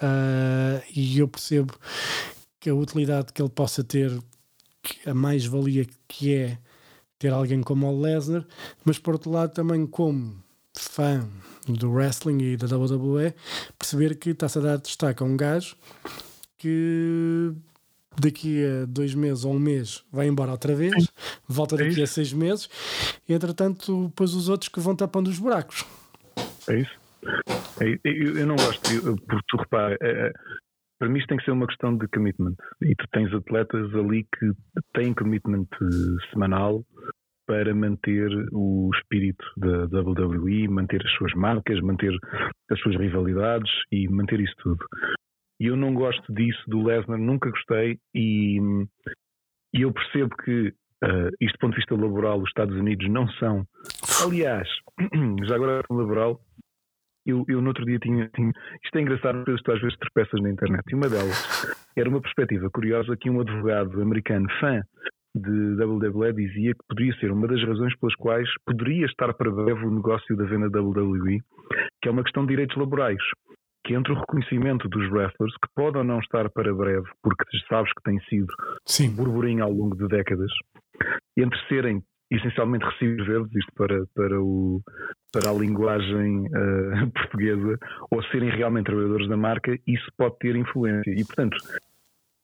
Uh, 0.00 0.80
e 0.94 1.18
eu 1.18 1.28
percebo 1.28 1.74
que 2.58 2.70
a 2.70 2.74
utilidade 2.74 3.34
que 3.34 3.42
ele 3.42 3.50
possa 3.50 3.84
ter, 3.84 4.18
a 5.04 5.12
mais-valia 5.12 5.86
que 6.08 6.34
é 6.34 6.58
ter 7.18 7.34
alguém 7.34 7.62
como 7.62 7.86
o 7.86 8.00
Lesnar, 8.00 8.46
mas 8.82 8.98
por 8.98 9.12
outro 9.12 9.30
lado, 9.30 9.52
também 9.52 9.86
como 9.86 10.42
fã 10.72 11.28
do 11.68 11.90
wrestling 11.90 12.38
e 12.38 12.56
da 12.56 12.66
WWE, 12.74 13.34
perceber 13.78 14.14
que 14.14 14.30
está-se 14.30 14.56
a 14.58 14.62
dar 14.62 14.78
destaque 14.78 15.22
a 15.22 15.26
um 15.26 15.36
gajo 15.36 15.76
que 16.56 17.52
daqui 18.18 18.64
a 18.64 18.86
dois 18.86 19.14
meses 19.14 19.44
ou 19.44 19.54
um 19.54 19.58
mês 19.58 20.02
vai 20.10 20.28
embora 20.28 20.52
outra 20.52 20.74
vez, 20.74 21.08
volta 21.46 21.76
daqui 21.76 22.02
a 22.02 22.06
seis 22.06 22.32
meses, 22.32 22.70
e 23.28 23.34
entretanto, 23.34 24.06
depois 24.06 24.32
os 24.32 24.48
outros 24.48 24.70
que 24.70 24.80
vão 24.80 24.96
tapando 24.96 25.28
os 25.28 25.38
buracos. 25.38 25.84
É 26.68 26.80
isso? 26.80 26.98
É, 27.80 27.98
eu, 28.04 28.38
eu, 28.38 28.46
não 28.46 28.56
gosto, 28.56 28.92
eu, 28.92 29.16
porque 29.16 29.44
tu 29.48 29.56
repara, 29.56 29.96
é, 30.00 30.28
é, 30.28 30.32
para 30.98 31.08
mim 31.08 31.18
isto 31.18 31.28
tem 31.28 31.38
que 31.38 31.44
ser 31.44 31.50
uma 31.50 31.66
questão 31.66 31.96
de 31.96 32.06
commitment. 32.08 32.54
E 32.82 32.94
tu 32.94 33.06
tens 33.12 33.32
atletas 33.32 33.94
ali 33.94 34.24
que 34.24 34.52
têm 34.94 35.14
commitment 35.14 35.66
semanal 36.30 36.84
para 37.46 37.72
manter 37.74 38.28
o 38.52 38.90
espírito 38.94 39.44
da 39.56 39.84
WWE, 40.00 40.68
manter 40.68 41.00
as 41.04 41.12
suas 41.12 41.32
marcas, 41.34 41.80
manter 41.80 42.12
as 42.70 42.80
suas 42.80 42.96
rivalidades 42.96 43.70
e 43.92 44.08
manter 44.08 44.40
isso 44.40 44.54
tudo. 44.58 44.84
E 45.60 45.66
eu 45.66 45.76
não 45.76 45.94
gosto 45.94 46.32
disso 46.34 46.62
do 46.66 46.82
Lesnar, 46.82 47.18
nunca 47.18 47.50
gostei 47.50 47.98
e, 48.14 48.58
e 49.72 49.82
eu 49.82 49.92
percebo 49.92 50.36
que 50.36 50.68
uh, 51.04 51.30
isto 51.40 51.56
do 51.56 51.60
ponto 51.60 51.70
de 51.72 51.76
vista 51.76 51.94
laboral 51.94 52.40
os 52.40 52.48
Estados 52.48 52.76
Unidos 52.76 53.08
não 53.08 53.28
são. 53.32 53.64
Aliás, 54.22 54.68
já 55.46 55.54
agora 55.54 55.82
laboral, 55.88 56.40
eu, 57.26 57.44
eu 57.48 57.60
no 57.60 57.68
outro 57.68 57.84
dia 57.84 57.98
tinha, 57.98 58.28
tinha 58.34 58.52
Isto 58.82 58.98
é 58.98 59.00
engraçado, 59.00 59.44
porque 59.44 59.62
tu 59.62 59.72
às 59.72 59.80
vezes 59.80 59.98
tropeças 59.98 60.40
na 60.40 60.50
internet. 60.50 60.82
E 60.90 60.94
uma 60.94 61.08
delas 61.08 61.76
era 61.96 62.08
uma 62.08 62.20
perspectiva 62.20 62.70
curiosa 62.70 63.16
que 63.16 63.28
um 63.28 63.40
advogado 63.40 64.00
americano 64.00 64.46
fã 64.60 64.82
de 65.34 65.82
WWE 65.82 66.32
dizia 66.32 66.72
que 66.72 66.86
poderia 66.88 67.14
ser 67.18 67.30
uma 67.30 67.46
das 67.46 67.62
razões 67.62 67.94
pelas 67.98 68.14
quais 68.14 68.48
poderia 68.64 69.04
estar 69.06 69.34
para 69.34 69.50
breve 69.50 69.84
o 69.84 69.90
negócio 69.90 70.34
da 70.36 70.44
venda 70.44 70.70
da 70.70 70.80
WWE, 70.80 71.40
que 72.00 72.08
é 72.08 72.10
uma 72.10 72.22
questão 72.22 72.44
de 72.44 72.50
direitos 72.50 72.76
laborais. 72.76 73.22
Que 73.84 73.94
entre 73.94 74.12
o 74.12 74.18
reconhecimento 74.18 74.88
dos 74.88 75.08
wrestlers, 75.12 75.54
que 75.62 75.68
pode 75.74 75.96
ou 75.96 76.02
não 76.02 76.18
estar 76.18 76.50
para 76.50 76.74
breve, 76.74 77.06
porque 77.22 77.44
sabes 77.68 77.92
que 77.92 78.02
tem 78.02 78.18
sido 78.22 78.52
Sim. 78.84 79.14
burburinho 79.14 79.62
ao 79.62 79.70
longo 79.70 79.96
de 79.96 80.08
décadas, 80.08 80.50
entre 81.36 81.58
serem 81.68 82.02
essencialmente 82.30 82.84
recibos 82.84 83.26
verdes, 83.26 83.54
isto 83.54 83.72
para, 83.74 84.04
para, 84.14 84.40
o, 84.40 84.80
para 85.32 85.50
a 85.50 85.54
linguagem 85.54 86.46
uh, 86.46 87.10
portuguesa, 87.14 87.78
ou 88.10 88.22
serem 88.24 88.50
realmente 88.50 88.86
trabalhadores 88.86 89.28
da 89.28 89.36
marca, 89.36 89.78
isso 89.86 90.10
pode 90.16 90.36
ter 90.38 90.56
influência. 90.56 91.10
E, 91.10 91.24
portanto, 91.24 91.56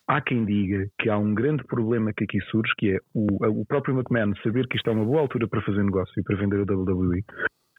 há 0.07 0.21
quem 0.21 0.45
diga 0.45 0.87
que 0.99 1.09
há 1.09 1.19
um 1.19 1.35
grande 1.35 1.65
problema 1.65 2.13
que 2.13 2.25
aqui 2.25 2.41
surge, 2.51 2.73
que 2.79 2.93
é 2.93 2.99
o, 3.15 3.61
o 3.61 3.67
próprio 3.67 3.95
McMahon 3.95 4.35
saber 4.43 4.67
que 4.69 4.77
isto 4.77 4.89
é 4.89 4.93
uma 4.93 5.05
boa 5.05 5.21
altura 5.21 5.49
para 5.49 5.63
fazer 5.63 5.83
negócio 5.83 6.13
e 6.19 6.23
para 6.23 6.37
vender 6.37 6.61
a 6.61 6.73
WWE, 6.73 7.25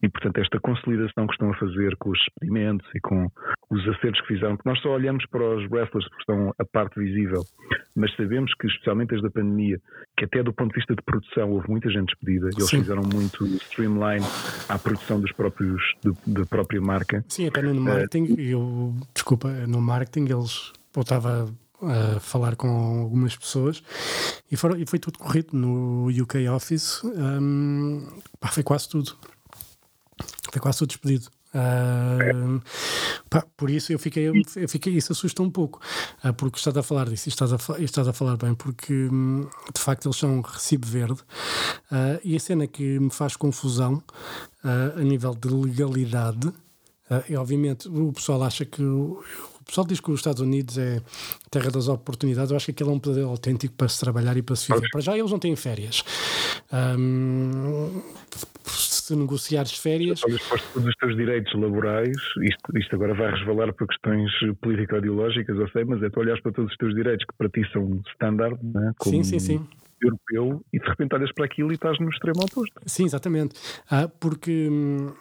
e, 0.03 0.09
portanto, 0.09 0.37
esta 0.39 0.59
consolidação 0.59 1.25
que 1.25 1.33
estão 1.33 1.49
a 1.49 1.55
fazer 1.55 1.95
com 1.95 2.09
os 2.09 2.19
experimentos 2.19 2.85
e 2.93 2.99
com 2.99 3.31
os 3.69 3.87
acertos 3.87 4.19
que 4.21 4.27
fizeram, 4.27 4.57
porque 4.57 4.69
nós 4.69 4.81
só 4.81 4.89
olhamos 4.89 5.25
para 5.27 5.41
os 5.41 5.63
wrestlers 5.71 6.05
porque 6.09 6.19
estão 6.19 6.53
a 6.59 6.65
parte 6.65 6.99
visível, 6.99 7.41
mas 7.95 8.13
sabemos 8.17 8.53
que, 8.55 8.67
especialmente 8.67 9.11
desde 9.11 9.27
a 9.27 9.31
pandemia, 9.31 9.79
que 10.17 10.25
até 10.25 10.43
do 10.43 10.51
ponto 10.51 10.71
de 10.71 10.75
vista 10.75 10.93
de 10.93 11.01
produção 11.03 11.51
houve 11.51 11.69
muita 11.69 11.89
gente 11.89 12.07
despedida, 12.07 12.49
eles 12.53 12.69
Sim. 12.69 12.79
fizeram 12.81 13.01
muito 13.01 13.45
streamline 13.45 14.25
à 14.67 14.77
produção 14.77 15.21
dos 15.21 15.31
próprios, 15.31 15.81
da 16.27 16.45
própria 16.47 16.81
marca. 16.81 17.23
Sim, 17.29 17.47
até 17.47 17.61
no 17.61 17.73
marketing, 17.79 18.33
uh, 18.33 18.39
eu, 18.41 18.93
desculpa, 19.13 19.49
no 19.67 19.81
marketing 19.81 20.33
eles, 20.33 20.73
eu 20.93 21.01
estava 21.01 21.49
a 21.81 22.19
falar 22.19 22.57
com 22.57 22.67
algumas 22.67 23.37
pessoas 23.37 23.81
e, 24.51 24.57
foram, 24.57 24.77
e 24.77 24.85
foi 24.85 24.99
tudo 24.99 25.17
corrido 25.17 25.49
no 25.53 26.07
UK 26.09 26.47
Office, 26.49 27.01
um, 27.05 28.05
pá, 28.39 28.49
foi 28.49 28.63
quase 28.63 28.89
tudo. 28.89 29.15
Foi 30.51 30.61
quase 30.61 30.79
tudo 30.79 30.89
despedido. 30.89 31.29
Uh, 31.53 32.59
pá, 33.29 33.45
por 33.55 33.69
isso 33.69 33.93
eu 33.93 33.99
fiquei, 33.99 34.27
eu 34.27 34.67
fiquei, 34.67 34.93
isso 34.93 35.11
assusta 35.11 35.43
um 35.43 35.51
pouco, 35.51 35.79
uh, 36.25 36.33
porque 36.33 36.57
estás 36.57 36.75
a 36.75 36.81
falar 36.81 37.07
disso, 37.07 37.29
estás 37.29 37.53
a, 37.53 37.57
estás 37.79 38.07
a 38.07 38.13
falar 38.13 38.37
bem, 38.37 38.55
porque 38.55 39.07
de 39.73 39.79
facto 39.79 40.07
eles 40.07 40.17
são 40.17 40.39
um 40.39 40.41
recibo 40.41 40.87
verde 40.87 41.21
uh, 41.91 42.19
e 42.23 42.35
a 42.35 42.39
cena 42.39 42.65
que 42.65 42.99
me 42.99 43.11
faz 43.11 43.35
confusão 43.35 44.01
a 44.63 45.01
nível 45.01 45.35
de 45.35 45.49
legalidade. 45.49 46.49
e 47.29 47.35
obviamente 47.35 47.89
o 47.89 48.13
pessoal 48.13 48.41
acha 48.43 48.63
que 48.63 48.81
o, 48.81 49.21
o 49.63 49.65
pessoal 49.65 49.85
diz 49.85 49.99
que 49.99 50.09
os 50.09 50.19
Estados 50.19 50.41
Unidos 50.41 50.77
é 50.77 51.01
terra 51.49 51.69
das 51.69 51.87
oportunidades. 51.87 52.51
Eu 52.51 52.57
acho 52.57 52.65
que 52.67 52.71
aquele 52.71 52.89
é 52.89 52.93
um 52.93 52.99
poder 52.99 53.23
autêntico 53.23 53.75
para 53.75 53.89
se 53.89 53.99
trabalhar 53.99 54.35
e 54.35 54.41
para 54.41 54.55
se 54.55 54.71
viver. 54.71 54.89
Para 54.89 55.01
já 55.01 55.17
eles 55.17 55.31
não 55.31 55.39
têm 55.39 55.55
férias. 55.55 56.03
Um, 56.71 58.01
se 58.65 59.15
negociares 59.15 59.77
férias. 59.77 60.21
Para 60.21 60.59
todos 60.73 60.87
os 60.87 60.95
teus 60.95 61.15
direitos 61.15 61.53
laborais, 61.53 62.17
isto, 62.41 62.77
isto 62.77 62.95
agora 62.95 63.13
vai 63.13 63.31
resvalar 63.31 63.73
para 63.73 63.87
questões 63.87 64.31
político-ideológicas, 64.61 65.57
eu 65.57 65.69
sei, 65.69 65.83
mas 65.85 66.01
é 66.03 66.09
tu 66.09 66.19
olhas 66.19 66.39
para 66.41 66.51
todos 66.51 66.71
os 66.71 66.77
teus 66.77 66.93
direitos 66.93 67.25
que 67.25 67.33
para 67.37 67.49
ti 67.49 67.61
são 67.71 68.01
standard, 68.13 68.57
né? 68.63 68.93
Como 68.97 69.15
sim, 69.15 69.23
sim, 69.23 69.39
sim 69.39 69.67
europeu 70.01 70.61
e 70.73 70.79
de 70.79 70.85
repente 70.85 71.15
olhas 71.15 71.31
para 71.31 71.45
aquilo 71.45 71.71
e 71.71 71.75
estás 71.75 71.97
no 71.97 72.09
extremo 72.09 72.43
oposto. 72.43 72.73
Sim, 72.85 73.05
exatamente. 73.05 73.55
Ah, 73.89 74.09
porque 74.09 74.67
hum, 74.69 75.13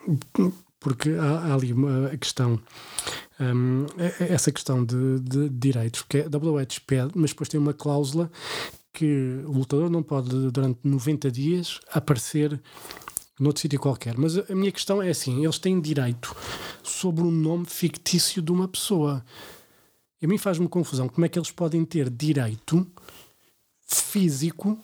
porque 0.83 1.11
há, 1.11 1.47
há 1.47 1.55
ali 1.55 1.73
uma 1.73 2.11
questão, 2.17 2.61
um, 3.41 3.87
essa 4.19 4.51
questão 4.51 4.85
de, 4.85 5.21
de, 5.21 5.49
direitos, 5.49 6.03
porque 6.03 6.19
a 6.19 6.27
WH 6.27 6.81
pede, 6.87 7.13
mas 7.15 7.31
depois 7.31 7.49
tem 7.49 7.61
uma 7.61 7.73
cláusula 7.73 8.31
que 8.93 9.43
o 9.47 9.53
lutador 9.53 9.89
não 9.89 10.03
pode, 10.03 10.51
durante 10.51 10.81
90 10.85 11.31
dias, 11.31 11.81
aparecer 11.93 12.61
noutro 13.39 13.61
sítio 13.61 13.81
qualquer. 13.81 14.17
Mas 14.17 14.37
a 14.39 14.55
minha 14.55 14.73
questão 14.73 15.03
é 15.03 15.11
assim: 15.11 15.43
eles 15.45 15.59
têm 15.59 15.81
direito 15.81 16.35
sobre 16.83 17.23
o 17.23 17.27
um 17.27 17.31
nome 17.31 17.67
fictício 17.67 18.43
de 18.43 18.53
uma 18.53 18.69
pessoa. 18.69 19.25
E 20.21 20.27
a 20.27 20.29
mim 20.29 20.39
faz-me 20.39 20.69
confusão 20.69 21.09
como 21.09 21.25
é 21.25 21.29
que 21.29 21.39
eles 21.39 21.51
podem 21.51 21.85
ter 21.85 22.09
direito 22.09 22.87
físico 23.87 24.79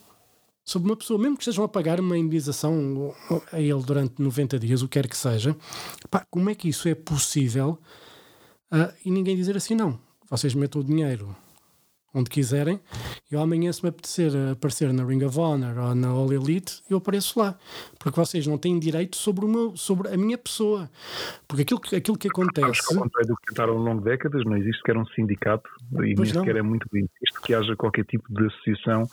sobre 0.65 0.91
uma 0.91 0.97
pessoa, 0.97 1.19
mesmo 1.19 1.37
que 1.37 1.43
estejam 1.43 1.65
a 1.65 1.69
pagar 1.69 1.99
uma 1.99 2.19
indenização 2.19 3.15
a 3.51 3.59
ele 3.59 3.83
durante 3.83 4.21
90 4.21 4.59
dias, 4.59 4.83
o 4.83 4.89
que 4.89 5.01
quer 5.01 5.09
que 5.09 5.17
seja, 5.17 5.57
pá, 6.11 6.27
como 6.31 6.51
é 6.51 6.55
que 6.55 6.69
isso 6.69 6.87
é 6.89 6.95
possível 6.95 7.79
uh, 8.71 8.93
e 9.03 9.11
ninguém 9.11 9.35
dizer 9.35 9.57
assim, 9.57 9.75
não, 9.75 9.99
vocês 10.29 10.55
metam 10.55 10.83
o 10.83 10.85
dinheiro 10.85 11.35
onde 12.19 12.31
quiserem 12.31 12.81
e 13.31 13.37
amanhã 13.37 13.73
se 13.73 13.83
me 13.83 13.91
apetecer 13.91 14.33
aparecer 14.53 14.93
na 14.93 15.05
Ring 15.05 15.23
of 15.25 15.39
Honor 15.39 15.79
ou 15.79 15.95
na 15.95 16.09
All 16.09 16.33
Elite, 16.33 16.83
eu 16.89 16.99
apareço 16.99 17.39
lá. 17.39 17.57
Porque 17.99 18.19
vocês 18.19 18.47
não 18.47 18.59
têm 18.59 18.79
direito 18.79 19.17
sobre, 19.17 19.45
o 19.45 19.49
meu, 19.49 19.77
sobre 19.77 20.09
a 20.09 20.17
minha 20.17 20.39
pessoa. 20.39 20.91
Porque 21.47 21.63
aquilo, 21.63 21.81
aquilo 21.97 22.19
que 22.19 22.29
acontece... 22.29 22.71
Acho 22.71 22.89
que 22.89 22.95
ao 22.95 23.03
contrário 23.03 23.29
do 23.29 23.37
que 23.37 23.47
tentaram 23.49 23.73
ao 23.75 23.79
longo 23.79 23.99
de 23.99 24.05
décadas, 24.05 24.45
não 24.45 24.57
existe 24.57 24.79
sequer 24.79 24.97
um 24.97 25.07
sindicato 25.07 25.69
e 25.93 26.15
nem 26.15 26.25
sequer 26.25 26.57
é 26.57 26.63
muito 26.63 26.87
bem 26.91 27.09
visto 27.21 27.41
que 27.43 27.55
haja 27.55 27.77
qualquer 27.77 28.05
tipo 28.05 28.33
de 28.33 28.47
associação 28.47 29.07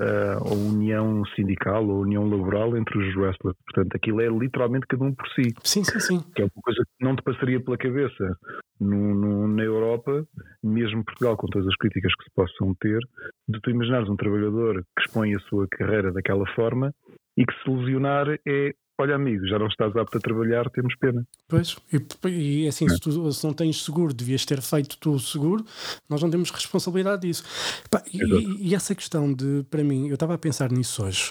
uh, 0.00 0.48
a 0.48 0.54
união 0.54 1.24
sindical 1.34 1.86
ou 1.86 1.96
a 1.96 2.00
união 2.00 2.28
laboral 2.28 2.76
entre 2.76 2.98
os 2.98 3.16
wrestlers. 3.16 3.56
Portanto, 3.66 3.94
aquilo 3.94 4.20
é 4.20 4.28
literalmente 4.28 4.86
cada 4.86 5.04
um 5.04 5.14
por 5.14 5.28
si. 5.30 5.54
Sim, 5.62 5.84
sim, 5.84 6.00
sim. 6.00 6.20
Que 6.34 6.42
é 6.42 6.44
uma 6.44 6.62
coisa 6.62 6.82
que 6.84 7.04
não 7.04 7.16
te 7.16 7.22
passaria 7.22 7.60
pela 7.60 7.76
cabeça 7.76 8.36
no, 8.80 9.14
no, 9.14 9.48
na 9.48 9.62
Europa, 9.62 10.26
mesmo 10.62 11.04
Portugal, 11.04 11.36
com 11.36 11.46
todas 11.48 11.68
as 11.68 11.76
críticas 11.76 12.14
que 12.14 12.24
se 12.24 12.30
possam 12.34 12.74
ter, 12.80 13.00
de 13.48 13.60
tu 13.60 13.70
imaginares 13.70 14.08
um 14.08 14.16
trabalhador 14.16 14.84
que 14.96 15.04
expõe 15.04 15.34
a 15.34 15.40
sua 15.40 15.66
carreira 15.68 16.12
daquela 16.12 16.46
forma 16.54 16.92
e 17.36 17.44
que 17.44 17.54
se 17.62 17.70
lesionar 17.70 18.28
é 18.46 18.74
olha 18.98 19.14
amigo, 19.14 19.46
já 19.46 19.58
não 19.58 19.68
estás 19.68 19.96
apto 19.96 20.18
a 20.18 20.20
trabalhar, 20.20 20.68
temos 20.70 20.94
pena. 20.96 21.26
Pois, 21.46 21.76
e, 21.92 22.62
e 22.62 22.68
assim, 22.68 22.86
é. 22.86 22.88
se, 22.88 22.98
tu, 22.98 23.32
se, 23.32 23.46
não 23.46 23.54
tens 23.54 23.82
seguro, 23.84 24.12
devias 24.12 24.44
ter 24.44 24.60
feito 24.60 24.98
tu 24.98 25.12
o 25.12 25.20
seguro, 25.20 25.64
nós 26.08 26.20
não 26.20 26.28
temos 26.28 26.50
responsabilidade 26.50 27.22
disso. 27.22 27.44
Pá, 27.88 28.02
e, 28.12 28.68
e, 28.68 28.74
essa 28.74 28.94
questão 28.94 29.32
de, 29.32 29.64
para 29.70 29.84
mim, 29.84 30.08
eu 30.08 30.14
estava 30.14 30.34
a 30.34 30.38
pensar 30.38 30.70
nisso 30.72 31.04
hoje, 31.04 31.30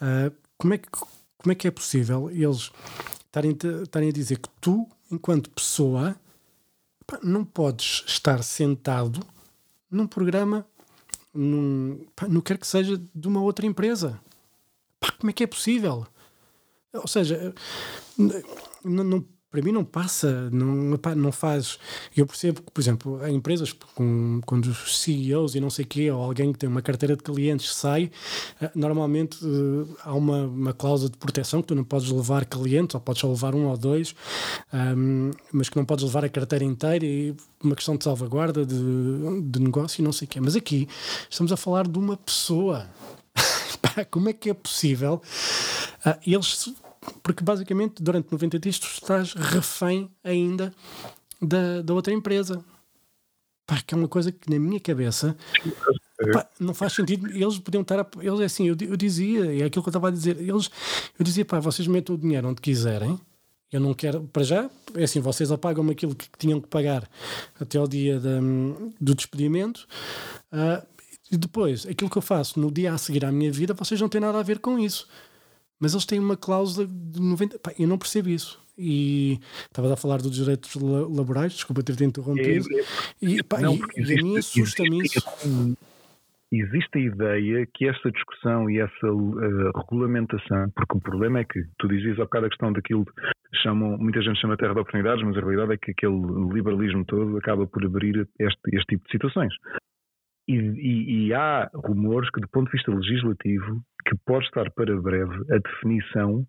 uh, 0.00 0.32
como, 0.58 0.74
é 0.74 0.78
que, 0.78 0.88
como 0.90 1.52
é 1.52 1.54
que 1.54 1.66
é 1.66 1.70
possível 1.70 2.30
eles 2.30 2.70
estarem, 3.24 3.56
estarem 3.82 4.10
a 4.10 4.12
dizer 4.12 4.38
que 4.38 4.48
tu, 4.60 4.86
enquanto 5.10 5.50
pessoa, 5.50 6.14
pá, 7.06 7.18
não 7.22 7.44
podes 7.44 8.04
estar 8.06 8.42
sentado 8.42 9.20
num 9.90 10.06
programa, 10.06 10.66
num, 11.32 12.06
pá, 12.14 12.28
não 12.28 12.42
quer 12.42 12.58
que 12.58 12.66
seja 12.66 13.00
de 13.14 13.26
uma 13.26 13.40
outra 13.40 13.64
empresa. 13.64 14.20
Pá, 15.00 15.10
como 15.12 15.30
é 15.30 15.32
que 15.32 15.44
é 15.44 15.46
possível? 15.46 16.06
Ou 16.98 17.08
seja, 17.08 17.54
não, 18.84 19.04
não, 19.04 19.24
para 19.56 19.62
mim 19.62 19.72
não 19.72 19.84
passa, 19.84 20.50
não, 20.50 20.98
não 21.16 21.32
faz. 21.32 21.78
Eu 22.14 22.26
percebo 22.26 22.60
que, 22.62 22.70
por 22.70 22.80
exemplo, 22.80 23.26
em 23.26 23.36
empresas 23.36 23.72
com, 23.72 24.38
quando 24.44 24.66
os 24.66 24.98
CEOs 24.98 25.54
e 25.54 25.60
não 25.60 25.70
sei 25.70 25.84
o 25.86 25.88
quê, 25.88 26.10
ou 26.10 26.22
alguém 26.22 26.52
que 26.52 26.58
tem 26.58 26.68
uma 26.68 26.82
carteira 26.82 27.16
de 27.16 27.22
clientes 27.22 27.74
sai, 27.74 28.10
eh, 28.60 28.70
normalmente 28.74 29.38
eh, 29.42 29.94
há 30.04 30.12
uma, 30.12 30.42
uma 30.42 30.74
cláusula 30.74 31.10
de 31.10 31.16
proteção 31.16 31.62
que 31.62 31.68
tu 31.68 31.74
não 31.74 31.84
podes 31.84 32.10
levar 32.10 32.44
clientes, 32.44 32.94
ou 32.94 33.00
podes 33.00 33.20
só 33.20 33.28
levar 33.28 33.54
um 33.54 33.66
ou 33.66 33.76
dois, 33.78 34.14
um, 34.74 35.30
mas 35.50 35.70
que 35.70 35.76
não 35.76 35.86
podes 35.86 36.04
levar 36.04 36.24
a 36.24 36.28
carteira 36.28 36.64
inteira 36.64 37.06
e 37.06 37.34
uma 37.62 37.74
questão 37.74 37.96
de 37.96 38.04
salvaguarda 38.04 38.66
de, 38.66 39.42
de 39.42 39.58
negócio 39.58 40.02
e 40.02 40.04
não 40.04 40.12
sei 40.12 40.26
o 40.26 40.28
quê. 40.28 40.38
Mas 40.38 40.54
aqui 40.54 40.86
estamos 41.30 41.50
a 41.50 41.56
falar 41.56 41.88
de 41.88 41.98
uma 41.98 42.16
pessoa. 42.16 42.86
Como 44.10 44.28
é 44.28 44.34
que 44.34 44.50
é 44.50 44.54
possível? 44.54 45.22
Uh, 46.04 46.18
eles 46.26 46.74
porque 47.22 47.42
basicamente 47.42 48.02
durante 48.02 48.30
90 48.30 48.58
dias 48.58 48.78
tu 48.78 48.86
estás 48.86 49.32
refém 49.32 50.10
ainda 50.22 50.72
da, 51.40 51.82
da 51.82 51.94
outra 51.94 52.12
empresa. 52.12 52.64
Pá, 53.66 53.80
que 53.84 53.94
é 53.94 53.96
uma 53.96 54.08
coisa 54.08 54.30
que 54.30 54.48
na 54.48 54.58
minha 54.60 54.78
cabeça 54.78 55.36
pá, 56.32 56.48
não 56.58 56.72
faz 56.74 56.92
sentido. 56.92 57.28
Eles 57.28 57.58
podiam 57.58 57.82
estar. 57.82 58.00
A, 58.00 58.06
eles 58.20 58.40
é 58.40 58.44
assim, 58.44 58.68
eu, 58.68 58.76
eu 58.80 58.96
dizia, 58.96 59.62
é 59.62 59.64
aquilo 59.64 59.82
que 59.82 59.88
eu 59.88 59.90
estava 59.90 60.08
a 60.08 60.10
dizer. 60.10 60.38
Eles, 60.40 60.70
eu 61.18 61.24
dizia, 61.24 61.44
pá, 61.44 61.58
vocês 61.58 61.88
metem 61.88 62.14
o 62.14 62.18
dinheiro 62.18 62.48
onde 62.48 62.60
quiserem. 62.60 63.18
Eu 63.72 63.80
não 63.80 63.92
quero, 63.92 64.22
para 64.32 64.44
já, 64.44 64.70
é 64.94 65.02
assim, 65.02 65.18
vocês 65.18 65.50
apagam-me 65.50 65.90
aquilo 65.90 66.14
que 66.14 66.28
tinham 66.38 66.60
que 66.60 66.68
pagar 66.68 67.08
até 67.58 67.78
ao 67.78 67.88
dia 67.88 68.20
do 69.00 69.14
despedimento. 69.14 69.88
Uh, 70.52 70.86
e 71.32 71.36
depois, 71.36 71.84
aquilo 71.84 72.08
que 72.08 72.16
eu 72.16 72.22
faço 72.22 72.60
no 72.60 72.70
dia 72.70 72.94
a 72.94 72.98
seguir 72.98 73.24
à 73.24 73.32
minha 73.32 73.50
vida, 73.50 73.74
vocês 73.74 74.00
não 74.00 74.08
têm 74.08 74.20
nada 74.20 74.38
a 74.38 74.42
ver 74.42 74.60
com 74.60 74.78
isso 74.78 75.08
mas 75.80 75.92
eles 75.92 76.06
têm 76.06 76.18
uma 76.18 76.36
cláusula 76.36 76.86
de 76.86 77.20
90. 77.20 77.58
Pá, 77.58 77.72
eu 77.78 77.88
não 77.88 77.98
percebo 77.98 78.28
isso. 78.28 78.60
E 78.78 79.38
estava 79.62 79.92
a 79.92 79.96
falar 79.96 80.18
dos 80.18 80.34
direitos 80.34 80.74
laborais, 80.74 81.54
desculpa 81.54 81.82
ter-te 81.82 82.04
interrompido. 82.04 82.66
É, 82.72 82.80
é, 82.80 82.84
e, 83.22 83.42
pá, 83.42 83.60
não, 83.60 83.74
e, 83.74 83.80
existe, 83.96 84.20
a 84.20 84.22
mim 84.22 84.38
assusta-me 84.38 85.02
isso. 85.02 85.76
Existe 86.52 86.98
a 86.98 87.00
ideia 87.00 87.66
que 87.74 87.88
essa 87.88 88.10
discussão 88.10 88.70
e 88.70 88.78
essa 88.78 89.06
uh, 89.12 89.72
regulamentação, 89.78 90.70
porque 90.76 90.96
o 90.96 91.00
problema 91.00 91.40
é 91.40 91.44
que 91.44 91.60
tu 91.78 91.88
dizias 91.88 92.18
há 92.20 92.24
bocado 92.24 92.46
a 92.46 92.48
questão 92.48 92.72
daquilo 92.72 93.04
que 93.04 93.58
chamam, 93.62 93.98
muita 93.98 94.22
gente 94.22 94.40
chama 94.40 94.56
terra 94.56 94.74
de 94.74 94.80
oportunidades, 94.80 95.24
mas 95.24 95.36
a 95.36 95.40
realidade 95.40 95.72
é 95.72 95.76
que 95.76 95.90
aquele 95.90 96.16
liberalismo 96.52 97.04
todo 97.04 97.36
acaba 97.36 97.66
por 97.66 97.84
abrir 97.84 98.28
este, 98.38 98.60
este 98.72 98.86
tipo 98.86 99.04
de 99.06 99.10
situações. 99.10 99.52
E, 100.48 100.54
e, 100.54 101.26
e, 101.26 101.34
há 101.34 101.68
rumores 101.74 102.30
que, 102.30 102.40
do 102.40 102.48
ponto 102.48 102.66
de 102.66 102.76
vista 102.76 102.92
legislativo, 102.92 103.80
que 104.06 104.16
pode 104.24 104.44
estar 104.44 104.70
para 104.70 105.00
breve 105.00 105.34
a 105.50 105.58
definição, 105.58 106.46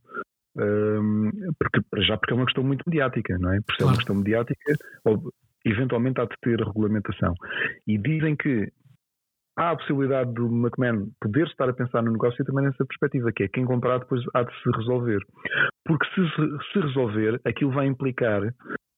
um, 0.56 1.32
porque, 1.60 2.06
já 2.06 2.18
porque 2.18 2.34
é 2.34 2.36
uma 2.36 2.46
questão 2.46 2.64
muito 2.64 2.84
mediática, 2.88 3.38
não 3.40 3.54
é? 3.54 3.60
Por 3.62 3.74
ser 3.74 3.78
claro. 3.78 3.92
uma 3.92 3.98
questão 3.98 4.16
mediática, 4.16 4.76
ou, 5.04 5.32
eventualmente 5.66 6.22
há 6.22 6.26
de 6.26 6.36
ter 6.42 6.60
regulamentação. 6.60 7.34
E 7.88 7.98
dizem 7.98 8.36
que 8.36 8.72
há 9.58 9.72
a 9.72 9.76
possibilidade 9.76 10.34
do 10.34 10.46
McMahon 10.46 11.10
poder 11.20 11.48
estar 11.48 11.68
a 11.68 11.74
pensar 11.74 12.04
no 12.04 12.12
negócio 12.12 12.44
também 12.46 12.66
nessa 12.66 12.86
perspectiva, 12.86 13.32
que 13.32 13.44
é 13.44 13.48
quem 13.48 13.66
comprar 13.66 14.00
depois 14.00 14.24
há 14.34 14.44
de 14.44 14.54
se 14.62 14.72
resolver. 14.78 15.20
Porque 15.86 16.06
se 16.14 16.22
se 16.72 16.80
resolver, 16.80 17.42
aquilo 17.46 17.72
vai 17.72 17.88
implicar 17.88 18.42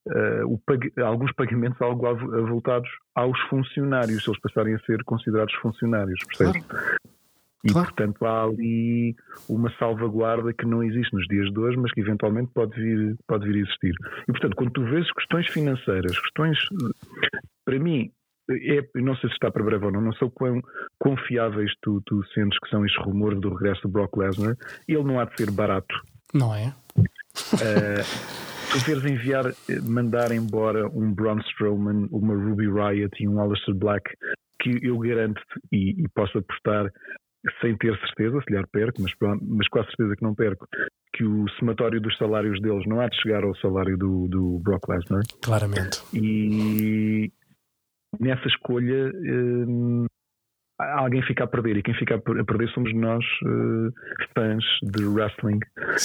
uh, 0.10 0.62
pag 0.66 0.92
alguns 1.02 1.32
pagamentos 1.34 1.82
algo 1.82 2.08
avultados 2.08 2.90
aos 3.16 3.40
funcionários, 3.50 4.24
se 4.24 4.30
eles 4.30 4.42
passarem 4.42 4.76
a 4.76 4.80
ser 4.80 5.04
considerados 5.04 5.54
funcionários, 5.56 6.20
percebes? 6.26 6.66
Claro. 6.66 7.00
E, 7.64 7.74
claro. 7.74 7.88
portanto, 7.88 8.26
há 8.26 8.44
ali 8.44 9.16
uma 9.50 9.70
salvaguarda 9.78 10.54
que 10.54 10.66
não 10.66 10.82
existe 10.82 11.14
nos 11.14 11.28
dias 11.28 11.52
de 11.52 11.60
hoje, 11.60 11.78
mas 11.78 11.92
que 11.92 12.00
eventualmente 12.00 12.52
pode 12.54 12.74
vir, 12.80 13.18
pode 13.28 13.46
vir 13.46 13.56
a 13.56 13.60
existir. 13.60 13.94
E, 14.24 14.32
portanto, 14.32 14.56
quando 14.56 14.72
tu 14.72 14.84
vês 14.86 15.12
questões 15.14 15.48
financeiras, 15.48 16.18
questões. 16.20 16.58
Para 17.66 17.78
mim, 17.78 18.10
é, 18.50 18.84
não 18.96 19.16
sei 19.18 19.30
se 19.30 19.36
está 19.36 19.52
para 19.52 19.64
breve 19.64 19.86
ou 19.86 19.92
não, 19.92 20.02
não 20.02 20.14
sei 20.14 20.30
quão 20.30 20.62
confiáveis 20.98 21.72
tu, 21.82 22.02
tu 22.06 22.24
sentes 22.34 22.58
que 22.60 22.70
são 22.70 22.86
estes 22.86 23.04
rumores 23.04 23.40
do 23.40 23.54
regresso 23.54 23.82
do 23.84 23.90
Brock 23.90 24.18
Lesnar. 24.18 24.56
Ele 24.88 25.04
não 25.04 25.20
há 25.20 25.26
de 25.26 25.36
ser 25.36 25.52
barato. 25.52 25.94
Não 26.34 26.56
é? 26.56 26.74
Uh, 27.54 28.04
tu 28.72 28.80
veres 28.86 29.04
enviar, 29.06 29.46
eh, 29.48 29.82
mandar 29.82 30.32
embora 30.32 30.88
um 30.88 31.14
Braun 31.14 31.40
Strowman, 31.40 32.08
uma 32.12 32.34
Ruby 32.34 32.68
Riot 32.68 33.12
e 33.22 33.28
um 33.28 33.40
Aleister 33.40 33.76
Black, 33.76 34.12
que 34.62 34.80
eu 34.86 34.98
garanto 35.00 35.42
e, 35.72 36.02
e 36.02 36.08
posso 36.14 36.38
apostar 36.38 36.92
sem 37.62 37.76
ter 37.78 37.98
certeza, 38.00 38.42
se 38.42 38.54
lhe 38.54 38.68
perco, 38.68 39.02
mas, 39.02 39.12
mas 39.42 39.68
com 39.70 39.80
a 39.80 39.86
certeza 39.86 40.16
que 40.16 40.24
não 40.24 40.36
perco, 40.36 40.68
que 41.14 41.24
o 41.24 41.48
somatório 41.58 42.02
dos 42.02 42.16
salários 42.18 42.62
deles 42.62 42.86
não 42.86 43.00
há 43.00 43.08
de 43.08 43.16
chegar 43.22 43.44
ao 43.44 43.56
salário 43.58 43.98
do, 43.98 44.28
do 44.28 44.60
Brock 44.60 44.88
Lesnar. 44.90 45.24
Claramente. 45.42 46.02
E 46.14 47.32
nessa 48.20 48.48
escolha 48.48 49.12
hum, 49.16 50.06
alguém 50.80 51.22
fica 51.24 51.44
a 51.44 51.48
perder 51.48 51.78
e 51.78 51.84
quem 51.84 51.94
fica 51.94 52.16
a 52.16 52.20
perder 52.20 52.70
somos 52.70 52.94
nós 52.94 53.24
uh, 53.44 53.94
fãs 54.34 54.64
de 54.84 55.06
wrestling. 55.06 55.60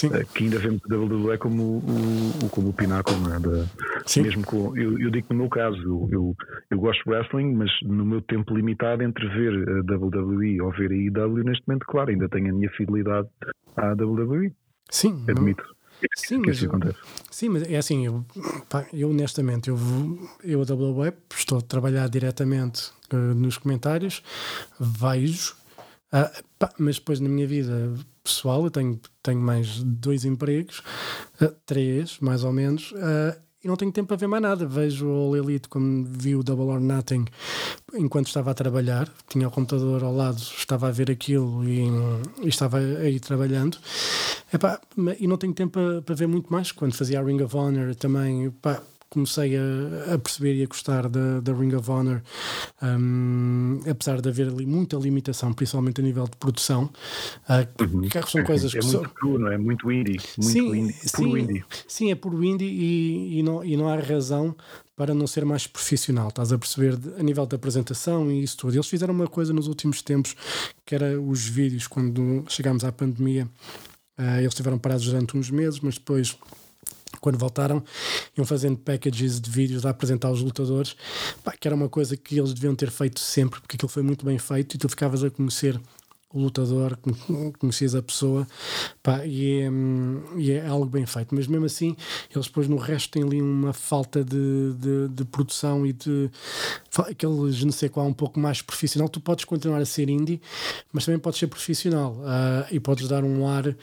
Uh, 0.05 0.27
que 0.35 0.45
ainda 0.45 0.59
vemos 0.59 0.83
a 0.91 0.97
WWE 0.97 1.39
como 1.39 1.79
o, 1.79 2.49
como 2.51 2.71
o 2.71 2.73
pináculo 2.73 3.17
é? 3.33 3.39
da, 3.39 4.23
mesmo 4.23 4.45
com, 4.45 4.77
eu, 4.77 4.99
eu, 4.99 5.11
digo 5.11 5.29
no 5.31 5.41
meu 5.41 5.49
caso 5.49 5.81
eu, 5.81 6.09
eu, 6.11 6.37
eu, 6.71 6.79
gosto 6.79 7.03
de 7.05 7.11
wrestling 7.11 7.55
mas 7.55 7.71
no 7.83 8.05
meu 8.05 8.21
tempo 8.23 8.55
limitado 8.55 9.03
entre 9.03 9.29
ver 9.29 9.69
a 9.69 9.95
WWE 9.95 10.61
ou 10.61 10.71
ver 10.73 10.91
a 10.91 10.95
IW 10.95 11.45
neste 11.45 11.67
momento 11.67 11.87
claro 11.87 12.11
ainda 12.11 12.29
tenho 12.29 12.51
a 12.51 12.53
minha 12.53 12.71
fidelidade 12.71 13.29
à 13.77 13.93
WWE 13.93 14.53
Sim, 14.91 15.25
admito 15.29 15.65
Sim, 16.17 16.39
mas, 16.39 16.59
sim, 17.31 17.49
mas 17.49 17.63
é 17.65 17.77
assim, 17.77 18.07
eu, 18.07 18.25
pá, 18.69 18.87
eu 18.93 19.11
honestamente, 19.11 19.69
eu, 19.69 19.79
eu 20.43 20.61
a 20.61 20.65
WWE 20.65 21.13
estou 21.37 21.59
a 21.59 21.63
trabalhar 21.63 22.09
diretamente 22.09 22.91
uh, 23.13 23.17
nos 23.35 23.59
comentários, 23.59 24.23
vejo, 24.79 25.55
uh, 26.13 26.45
pá, 26.59 26.73
mas 26.79 26.97
depois 26.97 27.21
na 27.21 27.29
minha 27.29 27.47
vida 27.47 27.95
pessoal 28.23 28.65
eu 28.65 28.71
tenho, 28.71 29.01
tenho 29.23 29.41
mais 29.41 29.83
dois 29.83 30.25
empregos, 30.25 30.83
uh, 31.41 31.55
três 31.67 32.19
mais 32.21 32.45
ou 32.45 32.53
menos, 32.53 32.93
e 33.63 33.67
não 33.67 33.77
tenho 33.77 33.91
tempo 33.91 34.09
para 34.09 34.19
ver 34.19 34.27
mais 34.27 34.43
nada. 34.43 34.67
Vejo 34.67 35.09
o 35.09 35.35
Elite 35.35 35.71
como 35.71 36.05
vi 36.05 36.37
o 36.37 36.43
Double 36.43 36.67
or 36.67 36.81
Nothing 36.81 37.25
enquanto 37.95 38.27
estava 38.27 38.51
a 38.51 38.55
trabalhar, 38.55 39.09
tinha 39.29 39.49
o 39.49 39.51
computador 39.51 40.03
ao 40.05 40.15
lado, 40.15 40.37
estava 40.37 40.89
a 40.89 40.91
ver 40.91 41.11
aquilo 41.11 41.65
e, 41.65 41.89
e 42.43 42.49
estava 42.49 42.79
aí 42.79 43.19
trabalhando. 43.19 43.79
Epá, 44.53 44.81
e 45.19 45.27
não 45.27 45.37
tenho 45.37 45.53
tempo 45.53 45.79
para, 46.05 46.15
ver 46.15 46.27
muito 46.27 46.53
mais. 46.53 46.73
Quando 46.73 46.95
fazia 46.95 47.21
a 47.21 47.23
Ring 47.23 47.43
of 47.43 47.57
Honor 47.57 47.95
também, 47.95 48.47
epá, 48.47 48.81
comecei 49.15 49.57
a, 49.57 50.15
a, 50.15 50.19
perceber 50.19 50.57
e 50.57 50.65
a 50.65 50.67
gostar 50.67 51.09
da, 51.09 51.41
da 51.41 51.53
Ring 51.53 51.73
of 51.75 51.89
Honor, 51.89 52.21
um, 52.83 53.81
apesar 53.89 54.21
de 54.21 54.29
haver 54.29 54.49
ali 54.49 54.67
muita 54.67 54.97
limitação, 54.97 55.53
principalmente 55.53 56.01
a 56.01 56.05
nível 56.05 56.25
de 56.25 56.37
produção. 56.37 56.91
Uh, 57.49 57.85
uhum. 57.85 58.09
Que 58.09 58.31
são 58.31 58.43
coisas 58.43 58.75
é 58.75 58.81
que 58.81 58.87
muito 58.87 59.11
cru, 59.11 59.39
não 59.39 59.53
é? 59.53 59.57
Muito 59.57 59.91
indie. 59.91 60.21
Muito 60.37 60.51
sim, 60.51 60.77
indie, 60.77 60.93
sim, 60.93 61.39
indie. 61.39 61.65
Sim, 61.87 62.11
é 62.11 62.15
puro 62.17 62.43
indie 62.45 62.67
e, 62.67 63.39
e, 63.39 63.43
não, 63.43 63.65
e 63.65 63.77
não 63.77 63.89
há 63.89 63.97
razão 63.97 64.55
para 64.97 65.15
não 65.15 65.27
ser 65.27 65.45
mais 65.45 65.67
profissional. 65.67 66.29
Estás 66.29 66.53
a 66.53 66.59
perceber 66.59 66.99
a 67.19 67.23
nível 67.23 67.47
da 67.47 67.57
apresentação 67.57 68.31
e 68.31 68.43
isso 68.43 68.57
tudo. 68.57 68.75
Eles 68.75 68.89
fizeram 68.89 69.15
uma 69.15 69.29
coisa 69.29 69.53
nos 69.53 69.69
últimos 69.69 70.03
tempos 70.03 70.35
que 70.85 70.95
era 70.95 71.21
os 71.21 71.47
vídeos, 71.47 71.87
quando 71.87 72.45
chegámos 72.49 72.85
à 72.85 72.93
pandemia. 72.93 73.49
Uh, 74.19 74.39
eles 74.39 74.49
estiveram 74.49 74.79
parados 74.79 75.07
durante 75.07 75.37
uns 75.37 75.51
meses, 75.51 75.81
mas 75.81 75.95
depois 75.95 76.37
quando 77.21 77.39
voltaram, 77.39 77.83
iam 78.37 78.45
fazendo 78.45 78.77
packages 78.77 79.41
de 79.41 79.51
vídeos 79.51 79.87
a 79.87 79.91
apresentar 79.91 80.31
os 80.31 80.43
lutadores, 80.43 80.95
pá, 81.43 81.53
que 81.53 81.67
era 81.67 81.75
uma 81.75 81.89
coisa 81.89 82.17
que 82.17 82.39
eles 82.39 82.53
deviam 82.53 82.75
ter 82.75 82.91
feito 82.91 83.19
sempre, 83.21 83.61
porque 83.61 83.77
aquilo 83.77 83.89
foi 83.89 84.03
muito 84.03 84.27
bem 84.27 84.39
feito 84.39 84.75
e 84.75 84.79
tu 84.79 84.89
ficavas 84.89 85.25
a 85.25 85.31
conhecer 85.31 85.81
o 86.35 86.41
lutador, 86.41 86.97
con- 86.97 87.53
conhecias 87.59 87.95
a 87.95 88.03
pessoa, 88.03 88.47
pá, 89.03 89.25
e, 89.25 89.61
é, 89.61 89.71
hum, 89.71 90.21
e 90.37 90.51
é 90.51 90.67
algo 90.67 90.87
bem 90.87 91.07
feito. 91.07 91.35
Mas 91.35 91.47
mesmo 91.47 91.65
assim, 91.65 91.97
eles 92.35 92.47
depois 92.49 92.69
no 92.69 92.77
resto 92.77 93.11
têm 93.13 93.23
ali 93.23 93.41
uma 93.41 93.73
falta 93.73 94.25
de, 94.25 94.73
de, 94.75 95.09
de 95.09 95.25
produção 95.25 95.87
e 95.87 95.93
de 95.93 96.31
aquele 96.99 97.51
je 97.53 97.65
ne 97.67 97.73
sais 97.73 97.91
quoi 97.91 98.05
um 98.05 98.13
pouco 98.13 98.39
mais 98.39 98.61
profissional. 98.63 99.09
Tu 99.09 99.21
podes 99.21 99.45
continuar 99.45 99.79
a 99.81 99.85
ser 99.85 100.09
indie, 100.09 100.41
mas 100.93 101.05
também 101.05 101.19
podes 101.19 101.39
ser 101.39 101.47
profissional 101.47 102.21
ah, 102.25 102.67
e 102.71 102.79
podes 102.81 103.09
dar 103.09 103.25
um 103.25 103.47
ar 103.49 103.75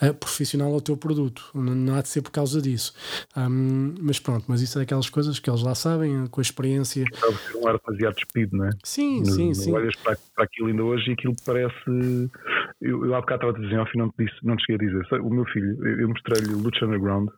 ah, 0.00 0.14
profissional 0.14 0.72
ao 0.72 0.80
teu 0.80 0.96
produto. 0.96 1.50
Não, 1.54 1.74
não 1.74 1.94
há 1.94 2.02
de 2.02 2.08
ser 2.08 2.22
por 2.22 2.30
causa 2.30 2.60
disso. 2.60 2.94
Hum, 3.36 3.94
mas 4.00 4.18
pronto, 4.18 4.44
mas 4.48 4.60
isso 4.62 4.78
é 4.78 4.82
daquelas 4.82 5.08
coisas 5.10 5.38
que 5.38 5.48
eles 5.50 5.62
lá 5.62 5.74
sabem, 5.74 6.26
com 6.28 6.40
a 6.40 6.42
experiência. 6.42 7.04
Acaba 7.16 7.32
de 7.34 7.42
ser 7.52 7.56
um 7.58 7.68
ar 7.68 7.78
demasiado 7.78 8.14
despido, 8.14 8.56
não 8.56 8.64
é? 8.66 8.70
Sim, 8.82 9.20
No- 9.20 9.26
sim, 9.32 9.48
no- 9.48 9.54
sim. 9.54 9.72
Olhas 9.72 9.94
para, 9.96 10.18
para 10.34 10.44
aquilo 10.44 10.68
ainda 10.68 10.82
hoje 10.84 11.10
e 11.10 11.12
aquilo 11.12 11.34
parece. 11.44 11.90
Eu, 12.80 13.04
eu 13.04 13.14
há 13.14 13.20
bocado 13.20 13.46
estava 13.46 13.58
a 13.58 13.60
dizer, 13.60 13.78
ao 13.78 13.86
fim 13.86 13.98
não 13.98 14.10
te, 14.10 14.24
disse, 14.24 14.36
não 14.44 14.56
te 14.56 14.64
cheguei 14.66 14.88
a 14.88 14.90
dizer. 14.90 15.20
O 15.20 15.30
meu 15.30 15.44
filho, 15.46 15.86
eu, 15.86 16.00
eu 16.00 16.08
mostrei-lhe 16.08 16.54
Lucha 16.54 16.86
Underground, 16.86 17.28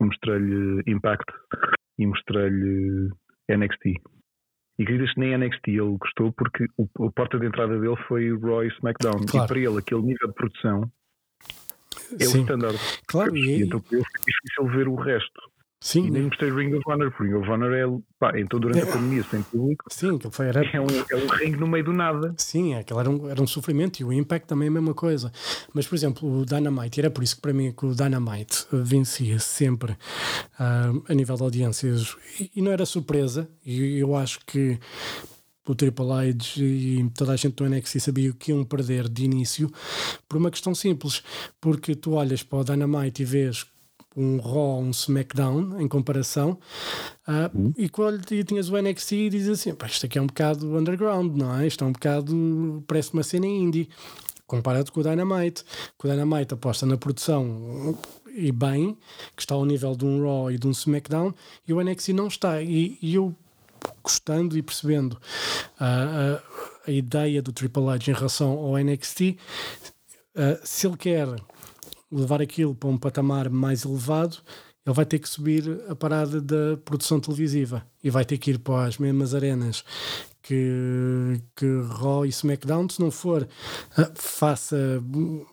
mostrei-lhe 0.00 0.82
Impact 0.86 1.32
e 1.98 2.06
mostrei-lhe 2.06 3.10
NXT. 3.50 4.00
E 4.78 4.82
acreditas 4.82 5.14
que 5.14 5.20
nem 5.20 5.36
NXT 5.36 5.68
ele 5.68 5.96
gostou 5.96 6.32
porque 6.32 6.66
o, 6.76 7.06
a 7.06 7.12
porta 7.12 7.38
de 7.38 7.46
entrada 7.46 7.78
dele 7.78 7.96
foi 8.08 8.30
o 8.30 8.38
Roy 8.38 8.68
SmackDown. 8.68 9.24
Claro. 9.26 9.44
E 9.44 9.48
para 9.48 9.58
ele, 9.58 9.78
aquele 9.78 10.02
nível 10.02 10.28
de 10.28 10.34
produção 10.34 10.92
é 12.20 12.24
Sim, 12.24 12.38
o 12.38 12.40
standard. 12.42 12.78
claro, 13.06 13.36
E 13.36 13.60
e, 13.60 13.62
então 13.62 13.80
para 13.80 13.96
ele 13.96 14.04
foi 14.04 14.20
difícil 14.26 14.78
ver 14.78 14.88
o 14.88 14.94
resto. 14.96 15.40
Sim, 15.86 16.06
E 16.06 16.10
nem 16.10 16.22
mostrei 16.22 16.50
Ring 16.50 16.74
of 16.74 16.82
Honor, 16.86 17.10
porque 17.10 17.24
Ring 17.24 17.34
of 17.34 17.50
Honor 17.50 17.72
é. 17.72 17.84
Pá, 18.18 18.32
então 18.38 18.58
durante 18.58 18.80
a 18.80 18.86
pandemia, 18.86 19.22
sem 19.24 19.42
público, 19.42 19.84
sim, 19.88 20.16
aquilo 20.16 20.32
foi, 20.32 20.48
era, 20.48 20.64
é 20.64 20.80
um, 20.80 20.86
é 20.86 21.16
um 21.16 21.26
ringue 21.28 21.56
no 21.58 21.66
meio 21.66 21.84
do 21.84 21.92
nada. 21.92 22.34
Sim, 22.38 22.74
é, 22.74 22.78
aquilo 22.78 23.00
era 23.00 23.10
um, 23.10 23.28
era 23.28 23.42
um 23.42 23.46
sofrimento 23.46 24.00
e 24.00 24.04
o 24.04 24.12
Impact 24.12 24.46
também 24.48 24.66
é 24.66 24.70
a 24.70 24.74
mesma 24.74 24.94
coisa. 24.94 25.30
Mas, 25.72 25.86
por 25.86 25.94
exemplo, 25.94 26.40
o 26.40 26.44
Dynamite, 26.44 27.00
era 27.00 27.10
por 27.10 27.22
isso 27.22 27.36
que 27.36 27.42
para 27.42 27.52
mim 27.52 27.72
que 27.72 27.86
o 27.86 27.94
Dynamite 27.94 28.66
vencia 28.72 29.38
sempre 29.38 29.96
ah, 30.58 30.92
a 31.08 31.14
nível 31.14 31.36
de 31.36 31.42
audiências 31.42 32.16
e, 32.40 32.50
e 32.56 32.62
não 32.62 32.72
era 32.72 32.84
surpresa. 32.86 33.48
E 33.64 33.98
eu 33.98 34.16
acho 34.16 34.40
que 34.46 34.78
o 35.68 35.74
Triple 35.74 36.12
H 36.12 36.60
e 36.60 37.10
toda 37.14 37.32
a 37.32 37.36
gente 37.36 37.54
do 37.54 37.68
NXT 37.68 38.00
sabia 38.00 38.32
que 38.32 38.52
iam 38.52 38.64
perder 38.64 39.08
de 39.08 39.24
início 39.24 39.70
por 40.28 40.38
uma 40.38 40.50
questão 40.50 40.74
simples, 40.74 41.22
porque 41.60 41.94
tu 41.94 42.12
olhas 42.12 42.42
para 42.42 42.58
o 42.58 42.64
Dynamite 42.64 43.22
e 43.22 43.24
vês 43.24 43.66
um 44.16 44.38
Raw, 44.38 44.80
um 44.80 44.90
SmackDown 44.90 45.80
em 45.80 45.86
comparação, 45.86 46.58
ah, 47.26 47.50
e 47.76 47.88
quando 47.88 48.32
e 48.32 48.42
tinhas 48.42 48.70
o 48.70 48.76
NXT 48.80 49.12
e 49.12 49.30
dizes 49.30 49.60
assim: 49.60 49.74
"Pá, 49.74 49.86
isto 49.86 50.06
aqui 50.06 50.18
é 50.18 50.22
um 50.22 50.26
bocado 50.26 50.76
underground, 50.76 51.36
não 51.36 51.54
é? 51.54 51.66
Isto 51.66 51.84
é 51.84 51.86
um 51.86 51.92
bocado, 51.92 52.84
parece 52.86 53.12
uma 53.12 53.22
cena 53.22 53.46
indie. 53.46 53.88
Comparado 54.46 54.92
com 54.92 55.00
o 55.00 55.02
Dynamite, 55.02 55.64
que 55.98 56.06
o 56.06 56.10
Dynamite 56.10 56.54
aposta 56.54 56.86
na 56.86 56.96
produção 56.96 57.98
e 58.28 58.52
bem, 58.52 58.96
que 59.34 59.42
está 59.42 59.56
ao 59.56 59.64
nível 59.64 59.96
de 59.96 60.04
um 60.04 60.22
Raw 60.22 60.52
e 60.52 60.58
de 60.58 60.68
um 60.68 60.70
SmackDown, 60.70 61.34
e 61.66 61.72
o 61.72 61.82
NXT 61.82 62.12
não 62.12 62.28
está. 62.28 62.62
E, 62.62 62.96
e 63.02 63.16
eu 63.16 63.34
gostando 64.02 64.56
e 64.56 64.62
percebendo 64.62 65.18
ah, 65.80 66.40
a, 66.86 66.90
a 66.90 66.92
ideia 66.92 67.42
do 67.42 67.52
Triple 67.52 67.88
H 67.88 68.10
em 68.10 68.14
relação 68.14 68.50
ao 68.52 68.78
NXT, 68.78 69.36
ah, 70.36 70.60
se 70.62 70.86
ele 70.86 70.96
quer 70.96 71.28
levar 72.10 72.40
aquilo 72.40 72.74
para 72.74 72.88
um 72.88 72.98
patamar 72.98 73.48
mais 73.50 73.84
elevado, 73.84 74.38
ele 74.84 74.94
vai 74.94 75.04
ter 75.04 75.18
que 75.18 75.28
subir 75.28 75.80
a 75.88 75.96
parada 75.96 76.40
da 76.40 76.76
produção 76.84 77.18
televisiva 77.18 77.84
e 78.02 78.10
vai 78.10 78.24
ter 78.24 78.38
que 78.38 78.52
ir 78.52 78.58
para 78.58 78.86
as 78.86 78.98
mesmas 78.98 79.34
arenas 79.34 79.84
que, 80.42 81.40
que 81.56 81.66
Raw 81.88 82.24
e 82.24 82.28
SmackDown, 82.28 82.88
se 82.88 83.00
não 83.00 83.10
for, 83.10 83.48
ah, 83.96 84.12
faça 84.14 85.02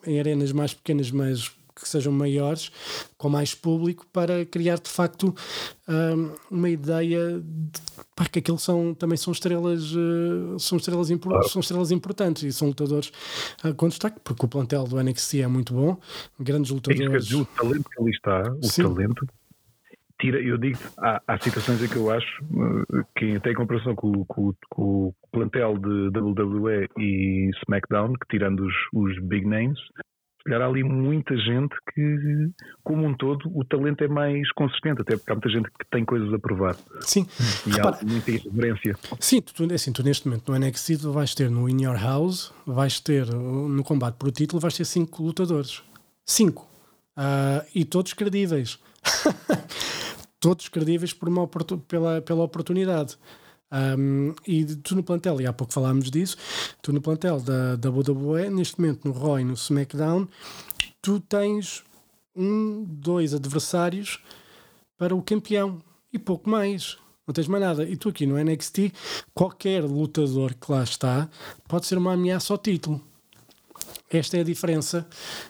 em 0.05 0.19
arenas 0.19 0.51
mais 0.51 0.73
pequenas, 0.73 1.09
mas 1.09 1.51
que 1.75 1.87
sejam 1.87 2.11
maiores, 2.13 2.71
com 3.17 3.29
mais 3.29 3.53
público, 3.55 4.05
para 4.13 4.45
criar 4.45 4.75
de 4.79 4.89
facto 4.89 5.33
hum, 5.87 6.31
uma 6.51 6.69
ideia 6.69 7.39
de, 7.39 7.79
pá, 8.15 8.25
que 8.25 8.39
aquilo 8.39 8.59
são, 8.59 8.93
também 8.93 9.17
são 9.17 9.31
estrelas, 9.33 9.91
eh, 9.93 10.57
são, 10.59 10.77
estrelas 10.77 11.09
impor- 11.09 11.43
são 11.49 11.59
estrelas 11.59 11.91
importantes 11.91 12.43
e 12.43 12.51
são 12.53 12.67
lutadores 12.69 13.11
ah, 13.63 13.73
com 13.73 13.87
destaque, 13.87 14.19
porque 14.23 14.45
o 14.45 14.49
plantel 14.49 14.83
do 14.83 15.01
NXT 15.01 15.41
é 15.41 15.47
muito 15.47 15.73
bom, 15.73 15.97
grandes 16.39 16.71
lutadores. 16.71 17.31
o 17.31 17.45
talento 17.45 17.89
que 17.89 18.01
ali 18.01 18.11
está, 18.11 18.41
o 18.61 18.63
Sim. 18.65 18.83
talento, 18.83 19.27
tira, 20.19 20.39
eu 20.41 20.57
digo, 20.57 20.77
há, 20.97 21.21
há 21.27 21.39
situações 21.39 21.81
em 21.83 21.87
que 21.87 21.95
eu 21.95 22.09
acho 22.11 22.43
eh, 22.43 23.03
que 23.17 23.35
até 23.35 23.51
em 23.51 23.55
comparação 23.55 23.95
com, 23.95 24.09
o- 24.11 24.25
com 24.25 24.53
com 24.69 25.07
o 25.07 25.15
plantel 25.31 25.77
de 25.79 26.09
WWE 26.19 26.87
e 26.97 27.49
SmackDown, 27.63 28.13
que 28.13 28.27
tirando 28.29 28.65
os, 28.65 28.73
os 28.93 29.19
big 29.23 29.45
names, 29.47 29.79
se 30.43 30.49
calhar 30.49 30.61
há 30.61 30.65
ali 30.69 30.83
muita 30.83 31.37
gente 31.37 31.73
que, 31.93 32.49
como 32.83 33.05
um 33.07 33.15
todo, 33.15 33.49
o 33.57 33.63
talento 33.63 34.03
é 34.03 34.09
mais 34.09 34.51
consistente, 34.51 35.01
até 35.01 35.15
porque 35.15 35.31
há 35.31 35.35
muita 35.35 35.49
gente 35.49 35.69
que 35.71 35.85
tem 35.89 36.03
coisas 36.03 36.33
a 36.33 36.37
provar 36.37 36.75
Sim, 36.99 37.25
e 37.65 37.69
repara, 37.71 37.99
há 38.01 38.05
muita 38.05 38.29
irreverência. 38.29 38.95
Sim, 39.21 39.41
tu, 39.41 39.53
tu- 39.53 39.73
assim, 39.73 39.93
tu 39.93 40.03
neste 40.03 40.27
momento 40.27 40.51
no 40.51 40.59
NXT 40.59 40.95
vais 41.13 41.33
ter 41.33 41.49
no 41.49 41.69
In 41.69 41.81
Your 41.83 41.95
House, 41.95 42.53
vais 42.67 42.99
ter 42.99 43.23
uh, 43.33 43.69
no 43.69 43.83
combate 43.85 44.15
por 44.15 44.31
título, 44.31 44.59
vais 44.59 44.75
ter 44.75 44.83
cinco 44.83 45.23
lutadores. 45.23 45.81
Cinco. 46.25 46.67
Ah, 47.15 47.63
e 47.73 47.85
todos 47.85 48.13
credíveis. 48.13 48.79
todos 50.41 50.67
credíveis 50.67 51.13
por 51.13 51.29
uma 51.29 51.47
pela, 51.87 52.21
pela 52.21 52.43
oportunidade. 52.43 53.17
Um, 53.73 54.35
e 54.47 54.63
tu 54.65 54.95
no 54.95 55.03
plantel, 55.03 55.41
e 55.41 55.47
há 55.47 55.51
pouco 55.51 55.73
falámos 55.73 56.11
disso, 56.11 56.37
tu 56.81 56.93
no 56.93 57.01
plantel 57.01 57.39
da, 57.39 57.75
da 57.75 57.89
WWE, 57.89 58.49
neste 58.51 58.79
momento 58.79 59.07
no 59.07 59.13
Raw 59.13 59.39
e 59.39 59.43
no 59.43 59.53
SmackDown, 59.53 60.27
tu 61.01 61.19
tens 61.19 61.83
um, 62.35 62.83
dois 62.87 63.33
adversários 63.33 64.19
para 64.97 65.15
o 65.15 65.23
campeão 65.23 65.81
e 66.11 66.19
pouco 66.19 66.49
mais. 66.49 66.97
Não 67.25 67.33
tens 67.33 67.47
mais 67.47 67.63
nada. 67.63 67.83
E 67.83 67.95
tu 67.95 68.09
aqui 68.09 68.25
no 68.25 68.37
NXT, 68.37 68.91
qualquer 69.33 69.83
lutador 69.83 70.53
que 70.53 70.71
lá 70.71 70.83
está 70.83 71.29
pode 71.67 71.85
ser 71.87 71.97
uma 71.97 72.13
ameaça 72.13 72.53
ao 72.53 72.57
título. 72.57 73.01
Esta 74.13 74.37
é 74.37 74.41
a 74.41 74.43
diferença 74.43 75.07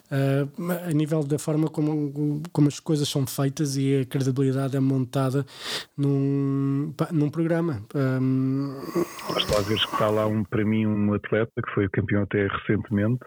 ah, 0.09 0.47
a 0.87 0.91
nível 0.91 1.23
da 1.23 1.37
forma 1.37 1.67
como, 1.69 2.41
como 2.51 2.67
as 2.67 2.79
coisas 2.79 3.07
são 3.09 3.27
feitas 3.27 3.75
e 3.77 4.01
a 4.01 4.05
credibilidade 4.05 4.75
é 4.77 4.79
montada 4.79 5.45
num, 5.97 6.93
num 7.11 7.29
programa. 7.29 7.81
Um, 7.93 8.75
lá 9.51 9.59
ver 9.61 9.77
que 9.77 9.85
está 9.93 10.09
lá 10.09 10.25
um, 10.27 10.43
para 10.43 10.63
mim 10.63 10.85
um 10.85 11.13
atleta 11.13 11.51
que 11.61 11.73
foi 11.73 11.89
campeão 11.89 12.23
até 12.23 12.47
recentemente, 12.47 13.19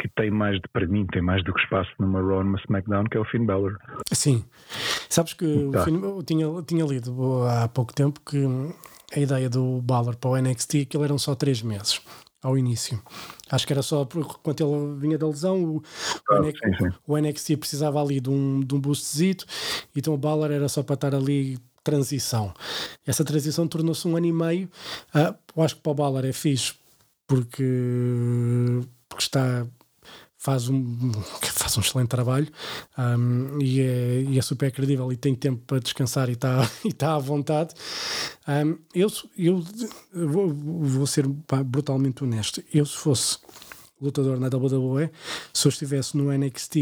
que 0.00 0.08
tem 0.16 0.30
mais 0.30 0.56
de, 0.56 0.62
para 0.72 0.86
mim, 0.86 1.06
tem 1.12 1.22
mais 1.22 1.42
do 1.44 1.52
que 1.54 1.60
espaço 1.60 1.90
numa 1.98 2.20
Raw 2.20 2.42
numa 2.44 2.58
SmackDown, 2.58 3.04
que 3.04 3.16
é 3.16 3.20
o 3.20 3.24
Finn 3.24 3.44
Balor. 3.46 3.76
Sim. 4.12 4.44
Sabes 5.08 5.32
que 5.34 5.44
Tá. 5.72 5.84
filme- 5.84 6.02
eu 6.06 6.22
tinha, 6.22 6.44
eu 6.44 6.62
tinha 6.62 6.84
lido 6.84 7.42
há 7.48 7.68
pouco 7.68 7.92
tempo 7.94 8.20
que 8.24 8.44
a 9.14 9.18
ideia 9.20 9.48
do 9.48 9.80
Balor 9.82 10.16
para 10.16 10.30
o 10.30 10.36
NXT 10.36 10.86
que 10.86 10.96
ele 10.96 11.04
eram 11.04 11.18
só 11.18 11.34
três 11.34 11.62
meses 11.62 12.00
ao 12.44 12.56
início. 12.58 13.02
Acho 13.50 13.66
que 13.66 13.72
era 13.72 13.82
só 13.82 14.04
por 14.04 14.38
quando 14.40 14.60
ele 14.62 15.00
vinha 15.00 15.18
da 15.18 15.26
lesão, 15.26 15.64
o, 15.64 15.76
o 15.78 15.82
Ah, 16.30 16.40
NXT, 16.40 16.58
sim, 16.64 16.90
sim. 16.90 16.96
o 17.06 17.16
NXT 17.18 17.56
precisava 17.56 18.00
ali 18.00 18.20
de 18.20 18.28
um, 18.30 18.60
de 18.60 18.74
um 18.74 18.80
boostzito, 18.80 19.46
então 19.96 20.14
o 20.14 20.18
Balor 20.18 20.50
era 20.52 20.68
só 20.68 20.82
para 20.82 20.94
estar 20.94 21.14
ali 21.14 21.58
transição. 21.82 22.52
Essa 23.06 23.24
transição 23.24 23.66
tornou-se 23.66 24.06
um 24.06 24.16
ano 24.16 24.26
e 24.26 24.32
meio. 24.32 24.70
Ah, 25.12 25.34
eu 25.56 25.62
acho 25.62 25.76
que 25.76 25.82
para 25.82 25.92
o 25.92 25.94
Balor 25.94 26.24
é 26.24 26.32
fixe 26.32 26.74
porque, 27.26 27.64
porque 29.08 29.22
está 29.24 29.66
faz 30.36 30.68
um, 30.68 31.10
faz 31.64 31.78
um 31.78 31.80
excelente 31.80 32.08
trabalho 32.08 32.46
um, 32.98 33.58
e, 33.60 33.80
é, 33.80 34.22
e 34.28 34.38
é 34.38 34.42
super 34.42 34.70
credível 34.70 35.10
e 35.10 35.16
tem 35.16 35.34
tempo 35.34 35.62
para 35.66 35.80
descansar 35.80 36.28
e 36.28 36.32
está 36.32 36.70
e 36.84 36.92
tá 36.92 37.14
à 37.14 37.18
vontade. 37.18 37.74
Um, 38.46 38.78
eu 38.94 39.10
eu 39.36 39.64
vou, 40.28 40.52
vou 40.52 41.06
ser 41.06 41.26
brutalmente 41.26 42.22
honesto. 42.22 42.62
Eu, 42.72 42.84
se 42.84 42.96
fosse 42.96 43.38
lutador 44.00 44.38
na 44.38 44.48
WWE, 44.48 45.10
se 45.52 45.66
eu 45.66 45.70
estivesse 45.70 46.16
no 46.16 46.30
NXT 46.36 46.76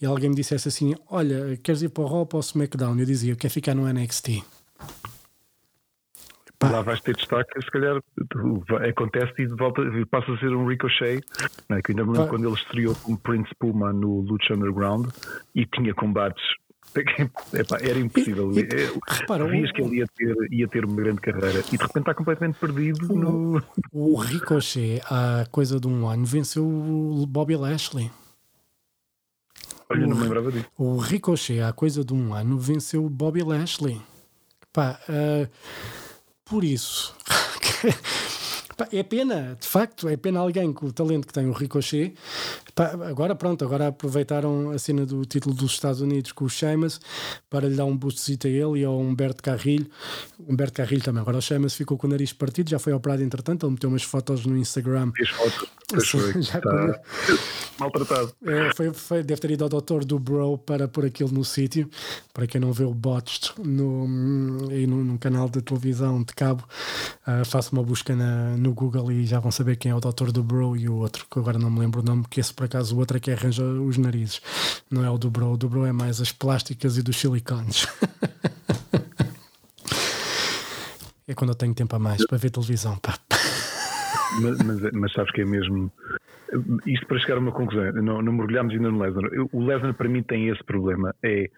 e 0.00 0.06
alguém 0.06 0.30
me 0.30 0.36
dissesse 0.36 0.68
assim: 0.68 0.94
Olha, 1.10 1.56
queres 1.56 1.82
ir 1.82 1.88
para 1.88 2.04
o 2.04 2.06
Raw 2.06 2.18
ou 2.18 2.26
para 2.26 2.36
o 2.36 2.40
SmackDown? 2.40 2.98
Eu 2.98 3.06
dizia: 3.06 3.32
Eu 3.32 3.36
quero 3.36 3.52
ficar 3.52 3.74
no 3.74 3.92
NXT. 3.92 4.42
Lá 6.70 6.80
vais 6.82 7.00
ter 7.00 7.16
destaque, 7.16 7.60
se 7.60 7.70
calhar 7.70 8.00
acontece 8.88 9.32
e 9.42 9.46
volta, 9.46 9.82
passa 10.10 10.32
a 10.32 10.38
ser 10.38 10.54
um 10.54 10.66
ricochet. 10.66 11.20
Não 11.68 11.76
é? 11.78 11.82
Que 11.82 11.92
ainda 11.92 12.04
me 12.04 12.12
lembro 12.12 12.28
quando 12.28 12.46
ele 12.46 12.54
estreou 12.56 12.94
como 12.96 13.18
Prince 13.18 13.50
Puma 13.58 13.92
no 13.92 14.20
Lucha 14.20 14.54
Underground 14.54 15.08
e 15.54 15.66
tinha 15.66 15.92
combates. 15.94 16.42
Epá, 17.54 17.78
era 17.80 17.98
impossível. 17.98 18.52
E- 18.52 18.60
e- 18.60 18.68
É, 18.68 18.92
repara, 19.20 19.46
Vias 19.46 19.70
o- 19.70 19.72
que 19.72 19.82
ele 19.82 19.96
ia 19.96 20.06
ter, 20.14 20.36
ia 20.52 20.68
ter 20.68 20.84
uma 20.84 20.96
grande 20.96 21.20
carreira 21.20 21.60
e 21.60 21.76
de 21.76 21.82
repente 21.82 21.98
está 22.00 22.14
completamente 22.14 22.58
perdido 22.58 23.08
no. 23.14 23.62
O 23.90 24.16
Ricochet, 24.18 25.00
há 25.10 25.46
coisa 25.50 25.80
de 25.80 25.88
um 25.88 26.06
ano, 26.06 26.24
venceu 26.26 26.64
o 26.64 27.26
Bobby 27.26 27.56
Lashley. 27.56 28.10
Olha, 29.88 30.06
não 30.06 30.16
me 30.16 30.22
lembrava 30.22 30.52
disso. 30.52 30.66
O 30.78 30.98
Ricochet, 30.98 31.60
há 31.60 31.72
coisa 31.72 32.04
de 32.04 32.12
um 32.12 32.34
ano, 32.34 32.58
venceu 32.58 33.04
o 33.04 33.10
Bobby 33.10 33.42
Lashley. 33.42 34.00
Pá, 34.72 34.98
ah, 35.08 35.48
por 36.52 36.64
isso, 36.64 37.14
é 38.92 39.02
pena, 39.02 39.56
de 39.58 39.66
facto, 39.66 40.06
é 40.06 40.18
pena 40.18 40.40
alguém 40.40 40.70
com 40.70 40.84
o 40.84 40.92
talento 40.92 41.26
que 41.26 41.32
tem 41.32 41.46
o 41.46 41.52
Ricochet. 41.52 42.14
Pá, 42.74 42.92
agora, 43.08 43.34
pronto, 43.34 43.64
agora 43.64 43.88
aproveitaram 43.88 44.70
a 44.70 44.78
cena 44.78 45.04
do 45.04 45.24
título 45.24 45.54
dos 45.54 45.72
Estados 45.72 46.00
Unidos 46.00 46.32
com 46.32 46.44
o 46.44 46.48
Sheamus 46.48 47.00
para 47.50 47.68
lhe 47.68 47.74
dar 47.76 47.84
um 47.84 47.96
boostzinho 47.96 48.38
a 48.44 48.48
ele 48.48 48.80
e 48.80 48.84
ao 48.84 48.98
Humberto 48.98 49.42
Carrilho. 49.42 49.86
Humberto 50.48 50.74
Carrilho 50.74 51.02
também. 51.02 51.20
Agora 51.20 51.36
o 51.38 51.42
Sheamus 51.42 51.74
ficou 51.74 51.98
com 51.98 52.06
o 52.06 52.10
nariz 52.10 52.32
partido, 52.32 52.70
já 52.70 52.78
foi 52.78 52.92
operado 52.92 53.22
entretanto. 53.22 53.66
Ele 53.66 53.72
meteu 53.72 53.88
umas 53.90 54.02
fotos 54.02 54.46
no 54.46 54.56
Instagram. 54.56 55.12
Fez 55.16 55.28
fotos. 55.30 55.68
Foi. 56.10 56.40
Já 56.42 56.58
Está 56.58 57.00
maltratado. 57.78 58.32
É, 58.46 58.74
foi, 58.74 58.92
foi- 58.94 59.22
deve 59.22 59.40
ter 59.40 59.50
ido 59.50 59.64
ao 59.64 59.68
doutor 59.70 60.04
do 60.04 60.18
Bro 60.18 60.58
para 60.58 60.88
pôr 60.88 61.04
aquilo 61.04 61.30
no 61.30 61.44
sítio. 61.44 61.88
Para 62.32 62.46
quem 62.46 62.60
não 62.60 62.72
vê 62.72 62.84
o 62.84 62.94
Botched 62.94 63.52
no, 63.62 64.68
aí 64.70 64.86
no, 64.86 65.04
num 65.04 65.18
canal 65.18 65.48
de 65.48 65.60
televisão 65.60 66.22
de 66.22 66.32
cabo, 66.34 66.64
ah, 67.26 67.44
faça 67.44 67.70
uma 67.72 67.82
busca 67.82 68.14
na- 68.16 68.56
no 68.56 68.72
Google 68.72 69.12
e 69.12 69.26
já 69.26 69.38
vão 69.38 69.50
saber 69.50 69.76
quem 69.76 69.90
é 69.90 69.94
o 69.94 70.00
doutor 70.00 70.32
do 70.32 70.42
Bro 70.42 70.76
e 70.76 70.88
o 70.88 70.94
outro, 70.94 71.26
que 71.30 71.38
agora 71.38 71.58
não 71.58 71.70
me 71.70 71.80
lembro 71.80 72.00
o 72.00 72.02
nome, 72.04 72.22
porque 72.22 72.40
esse 72.40 72.54
por 72.62 72.66
acaso 72.66 72.94
o 72.94 72.98
outro 73.00 73.16
é 73.16 73.20
que 73.20 73.32
arranja 73.32 73.64
os 73.64 73.98
narizes. 73.98 74.40
Não 74.88 75.04
é 75.04 75.10
o 75.10 75.18
do 75.18 75.28
Bro, 75.28 75.54
o 75.54 75.56
do 75.56 75.68
Bro 75.68 75.84
é 75.84 75.90
mais 75.90 76.20
as 76.20 76.30
plásticas 76.30 76.96
e 76.96 77.02
dos 77.02 77.16
silicones. 77.16 77.86
é 81.26 81.34
quando 81.34 81.50
eu 81.50 81.56
tenho 81.56 81.74
tempo 81.74 81.96
a 81.96 81.98
mais 81.98 82.24
para 82.24 82.38
ver 82.38 82.50
televisão. 82.50 82.96
Pá. 82.98 83.18
Mas, 84.40 84.58
mas, 84.58 84.92
mas 84.92 85.12
sabes 85.12 85.32
que 85.32 85.40
é 85.40 85.44
mesmo. 85.44 85.90
Isto 86.86 87.04
para 87.08 87.18
chegar 87.18 87.34
a 87.34 87.40
uma 87.40 87.50
conclusão, 87.50 87.90
não, 87.94 88.22
não 88.22 88.32
mergulhámos 88.32 88.72
ainda 88.74 88.92
no 88.92 89.02
Lesnar. 89.02 89.24
O 89.50 89.64
Lesnar 89.64 89.94
para 89.94 90.08
mim 90.08 90.22
tem 90.22 90.48
esse 90.48 90.62
problema. 90.62 91.12
É 91.24 91.50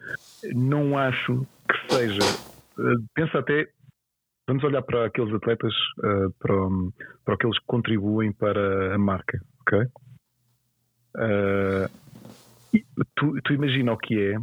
não 0.55 0.97
acho 0.97 1.45
que 1.69 1.93
seja. 1.93 2.19
eh, 2.79 2.95
Pensa 3.13 3.37
até. 3.37 3.69
Vamos 4.47 4.63
olhar 4.63 4.81
para 4.81 5.05
aqueles 5.05 5.31
atletas, 5.35 5.73
eh, 6.03 6.27
para, 6.39 6.55
para 7.23 7.35
aqueles 7.35 7.59
que 7.59 7.65
contribuem 7.67 8.31
para 8.31 8.95
a 8.95 8.97
marca, 8.97 9.39
ok? 9.61 9.85
E 12.73 12.83
tu, 13.15 13.39
tu 13.43 13.53
imagina 13.53 13.93
o 13.93 13.97
que 13.97 14.19
é 14.19 14.35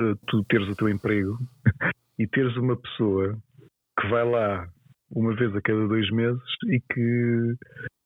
eh, 0.00 0.14
tu 0.26 0.44
teres 0.44 0.68
o 0.68 0.76
teu 0.76 0.88
emprego 0.88 1.38
e 2.18 2.26
teres 2.26 2.56
uma 2.56 2.76
pessoa 2.76 3.36
que 4.00 4.08
vai 4.08 4.24
lá 4.28 4.68
uma 5.10 5.34
vez 5.34 5.54
a 5.54 5.60
cada 5.60 5.86
dois 5.86 6.10
meses 6.10 6.42
e 6.68 6.80
que, 6.80 7.54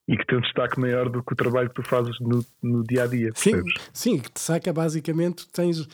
e 0.08 0.16
que 0.16 0.26
tem 0.26 0.38
um 0.38 0.40
destaque 0.40 0.80
maior 0.80 1.08
do 1.08 1.22
que 1.22 1.32
o 1.32 1.36
trabalho 1.36 1.68
que 1.68 1.76
tu 1.76 1.88
fazes 1.88 2.18
no, 2.20 2.44
no 2.62 2.82
dia 2.82 3.04
a 3.04 3.06
dia. 3.06 3.30
Sim, 3.34 3.52
percebes? 3.52 3.90
sim, 3.92 4.18
que 4.18 4.32
te 4.32 4.40
saca 4.40 4.72
basicamente, 4.72 5.46
tens. 5.52 5.86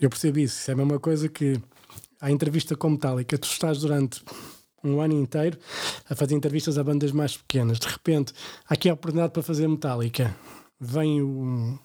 Eu 0.00 0.08
percebi 0.08 0.44
isso, 0.44 0.60
isso 0.60 0.70
é 0.70 0.74
a 0.74 0.76
mesma 0.76 1.00
coisa 1.00 1.28
que 1.28 1.60
a 2.20 2.30
entrevista 2.30 2.76
com 2.76 2.90
Metallica, 2.90 3.36
tu 3.36 3.44
estás 3.44 3.80
durante 3.80 4.22
um 4.84 5.00
ano 5.00 5.14
inteiro 5.14 5.58
a 6.08 6.14
fazer 6.14 6.34
entrevistas 6.34 6.78
a 6.78 6.84
bandas 6.84 7.12
mais 7.12 7.36
pequenas. 7.36 7.78
De 7.78 7.88
repente, 7.88 8.32
há 8.68 8.74
aqui 8.74 8.88
a 8.88 8.94
oportunidade 8.94 9.32
para 9.32 9.42
fazer 9.42 9.66
Metallica. 9.66 10.34
Vem 10.84 11.22
o, 11.22 11.78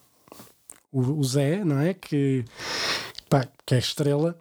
o, 0.91 1.01
o 1.19 1.23
Zé, 1.23 1.63
não 1.63 1.79
é? 1.79 1.93
Que, 1.93 2.43
pá, 3.29 3.47
que 3.63 3.75
é 3.75 3.77
estrela, 3.77 4.35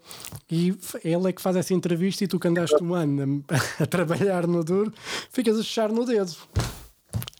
e 0.50 0.74
ele 1.04 1.28
é 1.28 1.32
que 1.32 1.42
faz 1.42 1.56
essa 1.56 1.74
entrevista 1.74 2.24
e 2.24 2.26
tu 2.26 2.40
que 2.40 2.48
andaste 2.48 2.82
um 2.82 2.94
ano 2.94 3.44
a, 3.78 3.82
a 3.84 3.86
trabalhar 3.86 4.46
no 4.46 4.64
duro, 4.64 4.92
ficas 5.30 5.56
a 5.58 5.62
fechar 5.62 5.92
no 5.92 6.06
dedo. 6.06 6.34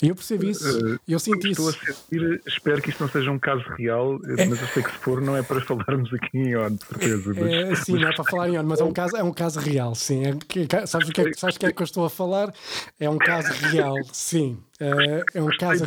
Eu 0.02 0.14
percebi 0.14 0.50
isso, 0.50 0.98
eu 1.08 1.18
senti 1.18 1.48
Estou 1.52 1.68
a 1.68 1.70
isso. 1.70 1.80
sentir, 1.86 2.42
espero 2.46 2.82
que 2.82 2.90
isto 2.90 3.02
não 3.02 3.10
seja 3.10 3.30
um 3.30 3.38
caso 3.38 3.64
real, 3.78 4.18
mas 4.46 4.60
eu 4.60 4.68
sei 4.74 4.82
que 4.82 4.90
se 4.92 4.98
for, 4.98 5.22
não 5.22 5.34
é 5.34 5.42
para 5.42 5.58
falarmos 5.62 6.12
aqui 6.12 6.36
em 6.36 6.54
on, 6.54 6.74
de 6.74 6.84
certeza. 6.86 7.32
Mas, 7.34 7.50
É, 7.50 7.74
sim, 7.76 7.92
não 7.94 8.08
é 8.08 8.14
para 8.14 8.24
falar 8.24 8.48
em 8.50 8.58
ONU, 8.58 8.68
mas 8.68 8.80
é 8.80 8.84
um 8.84 8.92
caso, 8.92 9.16
é 9.16 9.22
um 9.22 9.32
caso 9.32 9.58
real, 9.58 9.94
sim. 9.94 10.22
É, 10.26 10.86
sabes 10.86 11.08
o 11.08 11.12
que 11.12 11.20
é, 11.22 11.24
que- 11.30 11.40
sabes 11.40 11.56
que 11.56 11.64
é 11.64 11.72
que 11.72 11.80
eu 11.80 11.84
estou 11.84 12.04
a 12.04 12.10
falar? 12.10 12.52
É 13.00 13.08
um 13.08 13.16
caso 13.16 13.50
real, 13.70 13.96
sim. 14.12 14.58
É, 14.78 15.24
é 15.32 15.42
um 15.42 15.48
caso. 15.56 15.86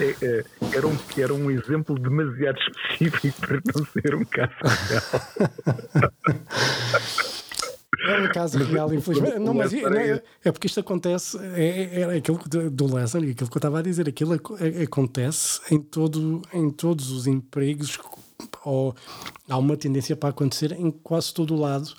É- 0.00 0.16
é- 0.26 0.44
era, 0.76 0.86
um, 0.86 0.96
era 1.16 1.34
um 1.34 1.50
exemplo 1.50 1.98
demasiado 1.98 2.58
específico 2.58 3.40
para 3.46 3.60
não 3.74 3.84
ser 3.86 4.14
um 4.14 4.24
caso 4.24 4.52
real. 4.88 6.12
É 8.02 8.18
um 8.22 8.32
caso 8.32 8.58
real, 8.58 8.94
infelizmente. 8.94 9.38
Não, 9.38 9.52
mas 9.52 9.72
não, 9.72 9.92
é 9.92 10.10
é, 10.12 10.22
é 10.44 10.52
porque 10.52 10.66
isto 10.66 10.80
acontece, 10.80 11.36
é, 11.54 12.00
é, 12.00 12.00
é 12.00 12.16
aquilo 12.16 12.38
do- 12.70 12.86
Lesnar 12.94 13.22
e 13.22 13.30
aquilo 13.32 13.50
que 13.50 13.56
eu 13.56 13.58
estava 13.58 13.78
a 13.78 13.82
dizer, 13.82 14.08
aquilo 14.08 14.34
é- 14.34 14.82
acontece 14.82 15.60
em, 15.70 15.78
todo, 15.78 16.40
em 16.52 16.70
todos 16.70 17.10
os 17.10 17.26
empregos, 17.26 17.98
ou 18.64 18.94
há 19.48 19.58
uma 19.58 19.76
tendência 19.76 20.16
para 20.16 20.30
acontecer 20.30 20.72
em 20.72 20.90
quase 20.90 21.32
todo 21.34 21.54
o 21.54 21.60
lado. 21.60 21.92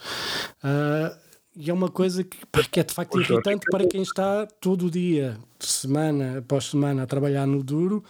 Ah, 0.64 1.16
e 1.56 1.70
é 1.70 1.74
uma 1.74 1.90
coisa 1.90 2.24
que, 2.24 2.38
que 2.72 2.80
é 2.80 2.84
de 2.84 2.94
facto 2.94 3.20
irritante 3.20 3.66
para 3.70 3.86
quem 3.88 4.02
está 4.02 4.46
todo 4.60 4.88
o 4.88 4.92
dia, 4.92 5.38
semana 5.60 6.40
após 6.40 6.66
semana, 6.66 7.04
a 7.04 7.06
trabalhar 7.06 7.46
no 7.46 7.64
duro 7.64 8.04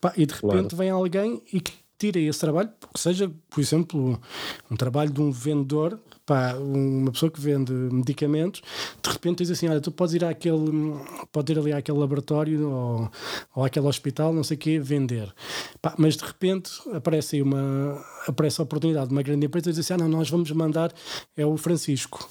pá, 0.00 0.12
e 0.16 0.26
de 0.26 0.34
Claro. 0.34 0.56
repente 0.56 0.76
vem 0.76 0.90
alguém 0.90 1.42
e 1.52 1.60
que 1.60 1.72
tira 1.96 2.18
esse 2.18 2.40
trabalho, 2.40 2.70
que 2.92 3.00
seja, 3.00 3.30
por 3.48 3.60
exemplo, 3.60 4.20
um 4.70 4.76
trabalho 4.76 5.10
de 5.10 5.20
um 5.20 5.30
vendedor, 5.30 5.98
pá, 6.26 6.54
uma 6.54 7.10
pessoa 7.12 7.30
que 7.30 7.40
vende 7.40 7.72
medicamentos, 7.72 8.60
de 9.02 9.10
repente 9.10 9.38
diz 9.38 9.50
assim: 9.50 9.68
Olha, 9.68 9.80
tu 9.80 9.90
podes 9.90 10.14
ir 10.14 10.24
àquele, 10.24 10.58
pode 11.32 11.52
ir 11.52 11.58
ali 11.58 11.72
àquele 11.72 11.96
laboratório 11.98 12.68
ou, 12.68 13.10
ou 13.54 13.64
àquele 13.64 13.86
hospital, 13.86 14.32
não 14.32 14.42
sei 14.44 14.56
o 14.56 14.60
quê, 14.60 14.78
vender. 14.78 15.32
Pá, 15.80 15.94
mas 15.96 16.16
de 16.16 16.24
repente 16.24 16.70
aparece 16.92 17.36
aí 17.36 17.42
uma, 17.42 18.04
aparece 18.26 18.60
a 18.60 18.64
oportunidade 18.64 19.08
de 19.08 19.14
uma 19.14 19.22
grande 19.22 19.46
empresa 19.46 19.70
e 19.70 19.72
diz 19.72 19.78
assim: 19.80 19.94
Ah, 19.94 19.98
não, 19.98 20.08
nós 20.08 20.28
vamos 20.28 20.50
mandar, 20.50 20.92
é 21.36 21.46
o 21.46 21.56
Francisco. 21.56 22.28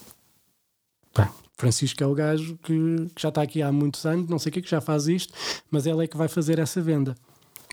Pá, 1.13 1.31
Francisco 1.55 2.03
é 2.03 2.07
o 2.07 2.13
gajo 2.13 2.57
que, 2.63 3.09
que 3.15 3.21
já 3.21 3.29
está 3.29 3.41
aqui 3.41 3.61
há 3.61 3.71
muitos 3.71 4.05
anos, 4.05 4.27
não 4.29 4.39
sei 4.39 4.49
o 4.49 4.53
que, 4.53 4.61
que 4.61 4.69
já 4.69 4.81
faz 4.81 5.07
isto, 5.07 5.33
mas 5.69 5.85
ele 5.85 6.03
é 6.03 6.07
que 6.07 6.17
vai 6.17 6.27
fazer 6.27 6.59
essa 6.59 6.81
venda. 6.81 7.15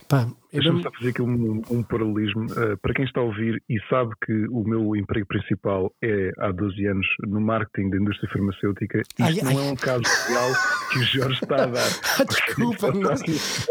Pá, 0.06 0.28
Deixa-me 0.52 0.82
só 0.82 0.90
fazer 0.90 1.10
aqui 1.10 1.22
um, 1.22 1.62
um 1.70 1.82
paralelismo. 1.82 2.44
Uh, 2.52 2.76
para 2.82 2.94
quem 2.94 3.04
está 3.04 3.20
a 3.20 3.24
ouvir 3.24 3.62
e 3.68 3.78
sabe 3.88 4.12
que 4.24 4.32
o 4.48 4.64
meu 4.64 4.96
emprego 4.96 5.26
principal 5.26 5.92
é 6.02 6.32
há 6.38 6.50
12 6.50 6.86
anos 6.86 7.06
no 7.26 7.40
marketing 7.40 7.90
da 7.90 7.96
indústria 7.98 8.28
farmacêutica, 8.32 8.98
isto 9.00 9.22
Ai, 9.22 9.34
não 9.42 9.48
ai. 9.60 9.68
é 9.68 9.72
um 9.72 9.76
caso 9.76 10.02
real 10.28 10.50
que 10.92 10.98
o 10.98 11.02
Jorge 11.04 11.40
está 11.42 11.62
a 11.62 11.66
dar. 11.66 11.88
Desculpa, 12.26 12.92
não- 12.92 13.10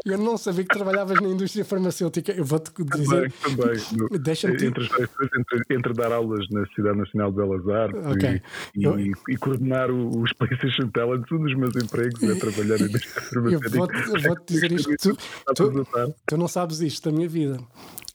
eu 0.06 0.18
não 0.18 0.38
sabia 0.38 0.64
que 0.64 0.74
trabalhavas 0.74 1.20
na 1.22 1.28
indústria 1.30 1.66
farmacêutica. 1.66 2.32
Eu 2.32 2.46
vou-te 2.46 2.72
Também, 2.72 3.02
dizer. 3.02 3.32
também. 3.44 3.78
No- 3.98 4.20
Deixa-me 4.20 4.58
te- 4.58 4.66
entre, 4.66 4.84
entre, 4.86 5.64
entre 5.76 5.94
dar 5.94 6.12
aulas 6.12 6.46
na 6.50 6.66
Cidade 6.68 6.98
Nacional 6.98 7.32
de 7.32 7.38
Belas 7.38 7.68
Artes 7.70 8.06
Ok. 8.06 8.42
e, 8.76 8.84
Eu- 8.84 9.00
e- 9.00 9.12
e 9.30 9.38
coordenar 9.38 9.90
o- 9.92 10.22
os 10.22 10.32
PlayStation 10.34 10.88
Talents, 10.90 11.32
um 11.32 11.40
dos 11.44 11.56
meus 11.56 11.76
empregos 11.76 12.22
é 12.24 12.36
trabalhar 12.36 12.80
na 12.80 12.86
indústria 12.88 13.22
farmacêutica. 13.24 13.70
eu 13.70 14.22
vou-te 14.22 14.54
dizer 14.54 14.72
isto. 14.72 14.96
Tu, 14.98 15.18
a 15.50 15.54
tu, 15.54 15.72
notar? 15.72 16.08
tu 16.28 16.38
não 16.38 16.48
sabes 16.48 16.69
isto 16.74 17.10
da 17.10 17.16
minha 17.16 17.28
vida. 17.28 17.60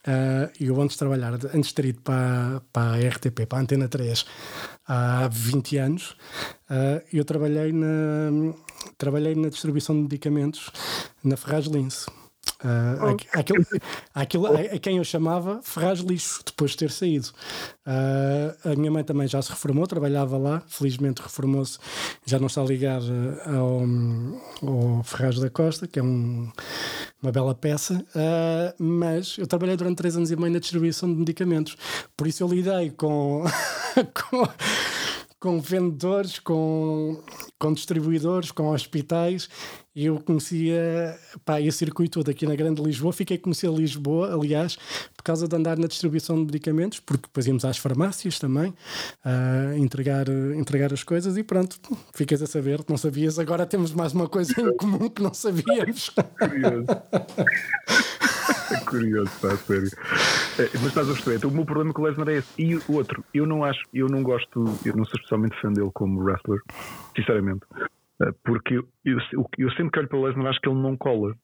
Ah, 0.06 0.50
eu 0.60 0.80
antes 0.80 0.94
de 0.94 0.98
trabalhar, 0.98 1.32
antes 1.32 1.68
de 1.68 1.74
ter 1.74 1.86
ido 1.86 2.02
para, 2.02 2.62
para 2.72 2.94
a 2.94 3.08
RTP, 3.08 3.46
para 3.48 3.58
a 3.58 3.62
Antena 3.62 3.88
3, 3.88 4.24
há 4.86 5.28
20 5.28 5.76
anos, 5.78 6.16
ah, 6.68 7.02
eu 7.12 7.24
trabalhei 7.24 7.72
na, 7.72 8.54
trabalhei 8.98 9.34
na 9.34 9.48
distribuição 9.48 9.94
de 9.96 10.02
medicamentos 10.02 10.70
na 11.22 11.36
Ferraz 11.36 11.66
Lince. 11.66 12.06
Ah, 12.66 13.10
aqu- 13.10 13.28
aquilo, 13.38 13.66
aquilo 14.14 14.46
a, 14.46 14.60
a 14.60 14.78
quem 14.78 14.96
eu 14.96 15.04
chamava 15.04 15.60
Ferraz 15.62 16.00
Lixo, 16.00 16.42
depois 16.46 16.70
de 16.70 16.78
ter 16.78 16.90
saído. 16.90 17.28
Ah, 17.84 18.56
a 18.72 18.74
minha 18.76 18.90
mãe 18.90 19.04
também 19.04 19.28
já 19.28 19.42
se 19.42 19.50
reformou, 19.50 19.86
trabalhava 19.86 20.38
lá, 20.38 20.62
felizmente 20.66 21.20
reformou-se, 21.20 21.78
já 22.24 22.38
não 22.38 22.46
está 22.46 22.62
ligada 22.62 23.04
ao, 23.46 23.82
ao 24.96 25.02
Ferraz 25.04 25.38
da 25.38 25.50
Costa, 25.50 25.86
que 25.86 25.98
é 25.98 26.02
um- 26.02 26.50
uma 27.22 27.32
bela 27.32 27.54
peça, 27.54 28.04
ah, 28.14 28.74
mas 28.78 29.36
eu 29.38 29.46
trabalhei 29.46 29.76
durante 29.76 29.96
três 29.98 30.16
anos 30.16 30.30
e 30.30 30.36
meio 30.36 30.52
na 30.52 30.58
distribuição 30.58 31.08
de 31.12 31.18
medicamentos, 31.18 31.76
por 32.16 32.26
isso 32.26 32.42
eu 32.42 32.48
lidei 32.48 32.90
com, 32.90 33.44
com, 34.30 34.48
com 35.38 35.60
vendedores, 35.60 36.38
com, 36.38 37.22
com 37.58 37.72
distribuidores, 37.74 38.50
com 38.50 38.68
hospitais, 38.72 39.48
e 39.94 40.06
eu 40.06 40.18
conhecia 40.20 41.16
pá, 41.44 41.60
esse 41.60 41.78
circuito 41.78 42.18
todo 42.18 42.30
aqui 42.30 42.46
na 42.46 42.56
Grande 42.56 42.82
Lisboa. 42.82 43.12
Fiquei 43.12 43.36
a 43.36 43.40
conhecer 43.40 43.70
Lisboa, 43.70 44.34
aliás, 44.34 44.76
por 45.16 45.22
causa 45.22 45.46
de 45.46 45.54
andar 45.54 45.78
na 45.78 45.86
distribuição 45.86 46.36
de 46.36 46.46
medicamentos, 46.46 47.00
porque 47.00 47.26
depois 47.26 47.46
íamos 47.46 47.64
às 47.64 47.78
farmácias 47.78 48.38
também 48.38 48.74
a 49.24 49.76
entregar, 49.76 50.28
entregar 50.28 50.92
as 50.92 51.04
coisas 51.04 51.36
e 51.36 51.44
pronto, 51.44 51.78
ficas 52.12 52.42
a 52.42 52.46
saber, 52.46 52.80
não 52.88 52.96
sabias. 52.96 53.38
Agora 53.38 53.66
temos 53.66 53.92
mais 53.92 54.12
uma 54.12 54.28
coisa 54.28 54.52
em 54.60 54.76
comum 54.76 55.08
que 55.08 55.22
não 55.22 55.32
sabíamos. 55.32 56.10
Curioso. 56.38 56.86
É 58.70 58.76
curioso, 58.80 59.30
a 59.46 59.56
sério. 59.56 59.90
É, 60.58 60.70
mas 60.74 60.86
estás 60.86 61.08
a 61.08 61.12
perceber, 61.12 61.36
então, 61.36 61.50
o 61.50 61.52
meu 61.52 61.64
problema 61.64 61.92
com 61.92 62.02
o 62.02 62.04
Lesnar 62.06 62.28
é 62.28 62.36
esse. 62.38 62.48
E 62.58 62.76
o 62.76 62.82
outro, 62.88 63.24
eu 63.32 63.46
não 63.46 63.62
acho, 63.62 63.80
eu 63.92 64.08
não 64.08 64.22
gosto, 64.22 64.64
eu 64.84 64.96
não 64.96 65.04
sou 65.04 65.14
especialmente 65.16 65.60
fã 65.60 65.72
dele 65.72 65.90
como 65.92 66.22
wrestler, 66.22 66.60
sinceramente. 67.14 67.64
É, 68.22 68.30
Porque 68.44 68.74
eu, 68.78 68.88
eu, 69.04 69.18
eu 69.58 69.70
sempre 69.72 69.90
que 69.90 69.98
olho 69.98 70.08
para 70.08 70.18
o 70.18 70.24
Lesnar 70.24 70.46
acho 70.46 70.60
que 70.60 70.68
ele 70.68 70.80
não 70.80 70.96
cola. 70.96 71.34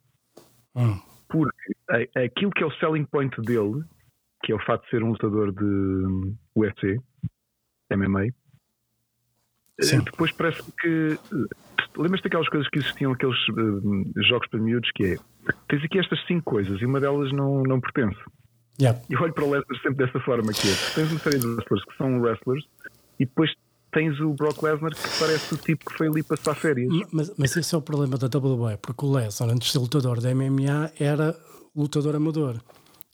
Hum. 0.77 0.99
Porque 1.29 1.73
a- 1.91 2.25
aquilo 2.25 2.51
que 2.53 2.62
é 2.62 2.66
o 2.66 2.73
selling 2.79 3.05
point 3.05 3.35
dele, 3.43 3.83
que 4.45 4.53
é 4.53 4.55
o 4.55 4.64
fato 4.64 4.85
de 4.85 4.91
ser 4.91 5.03
um 5.03 5.11
lutador 5.11 5.53
de 5.53 5.64
hum, 5.64 6.37
UFC, 6.57 6.99
MMA, 7.91 8.27
eh, 8.27 8.33
Sim. 9.83 10.01
depois 10.05 10.33
parece 10.33 10.62
que. 10.81 11.18
eh, 11.33 11.71
Lembras-te 11.97 12.25
daquelas 12.25 12.49
coisas 12.49 12.68
que 12.71 12.79
existiam, 12.79 13.12
aqueles 13.12 13.37
eh, 13.37 14.23
jogos 14.29 14.49
para 14.49 14.61
miúdos 14.61 14.91
que 14.95 15.05
é. 15.05 15.16
Tens 15.68 15.83
aqui 15.85 15.99
estas 15.99 16.25
cinco 16.27 16.49
coisas 16.51 16.81
e 16.81 16.87
uma 16.87 17.01
delas 17.01 17.33
não, 17.33 17.62
não 17.64 17.81
pertence. 17.81 18.18
Yeah. 18.81 18.99
Eu 19.11 19.21
olho 19.21 19.35
para 19.35 19.45
o 19.45 19.51
Lesnar 19.51 19.77
sempre 19.83 20.07
dessa 20.07 20.21
forma 20.21 20.53
que 20.53 20.68
é. 20.68 20.75
Tens 20.95 21.11
uma 21.11 21.18
série 21.21 21.39
de 21.41 21.47
wrestlers 21.47 21.85
que 21.85 21.97
são 21.97 22.21
wrestlers 22.21 22.64
e 23.18 23.27
depois 23.27 23.53
tens 23.93 24.18
o 24.20 24.32
Brock 24.34 24.62
Lesnar 24.62 24.95
que 24.95 25.18
parece 25.18 25.55
o 25.55 25.57
tipo 25.57 25.91
que 25.91 25.97
foi 25.97 26.09
ali 26.09 26.22
passar 26.22 26.55
férias. 26.55 26.93
Mas, 27.11 27.32
mas 27.36 27.57
esse 27.57 27.74
é 27.74 27.78
o 27.78 27.82
problema 27.82 28.16
da 28.16 28.26
WWE, 28.26 28.76
porque 28.78 29.05
o 29.05 29.12
Lesnar, 29.12 29.51
antes 29.51 29.68
de 29.68 29.72
ser 29.72 29.78
lutador 29.78 30.20
da 30.20 30.34
MMA, 30.34 30.93
era 30.99 31.36
lutador 31.74 32.16
amador. 32.16 32.61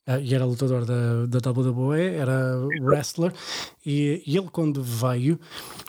Ah, 0.06 0.20
E 0.20 0.34
era 0.34 0.44
lutador 0.44 0.84
da, 0.84 1.26
da 1.26 1.50
WWE, 1.50 2.14
era 2.14 2.56
wrestler, 2.80 3.32
e, 3.84 4.22
e 4.24 4.36
ele, 4.36 4.48
quando 4.52 4.80
veio, 4.80 5.38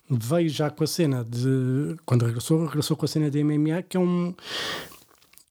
veio 0.10 0.50
já 0.50 0.72
com 0.72 0.84
a 0.84 0.88
cena 0.88 1.24
de. 1.24 1.96
Quando 2.04 2.26
regressou, 2.26 2.66
regressou 2.66 2.98
com 2.98 3.06
a 3.06 3.08
cena 3.08 3.30
de 3.30 3.44
MMA, 3.44 3.84
que 3.84 3.96
é 3.96 4.00
um. 4.00 4.34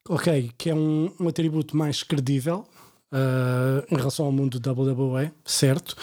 Ok, 0.08 0.50
que 0.58 0.70
é 0.70 0.74
um, 0.74 1.12
um 1.18 1.28
atributo 1.28 1.76
mais 1.76 2.02
credível 2.02 2.66
ah, 3.12 3.84
em 3.88 3.96
relação 3.96 4.26
ao 4.26 4.32
mundo 4.32 4.58
da 4.58 4.72
WWE, 4.72 5.30
certo? 5.44 5.96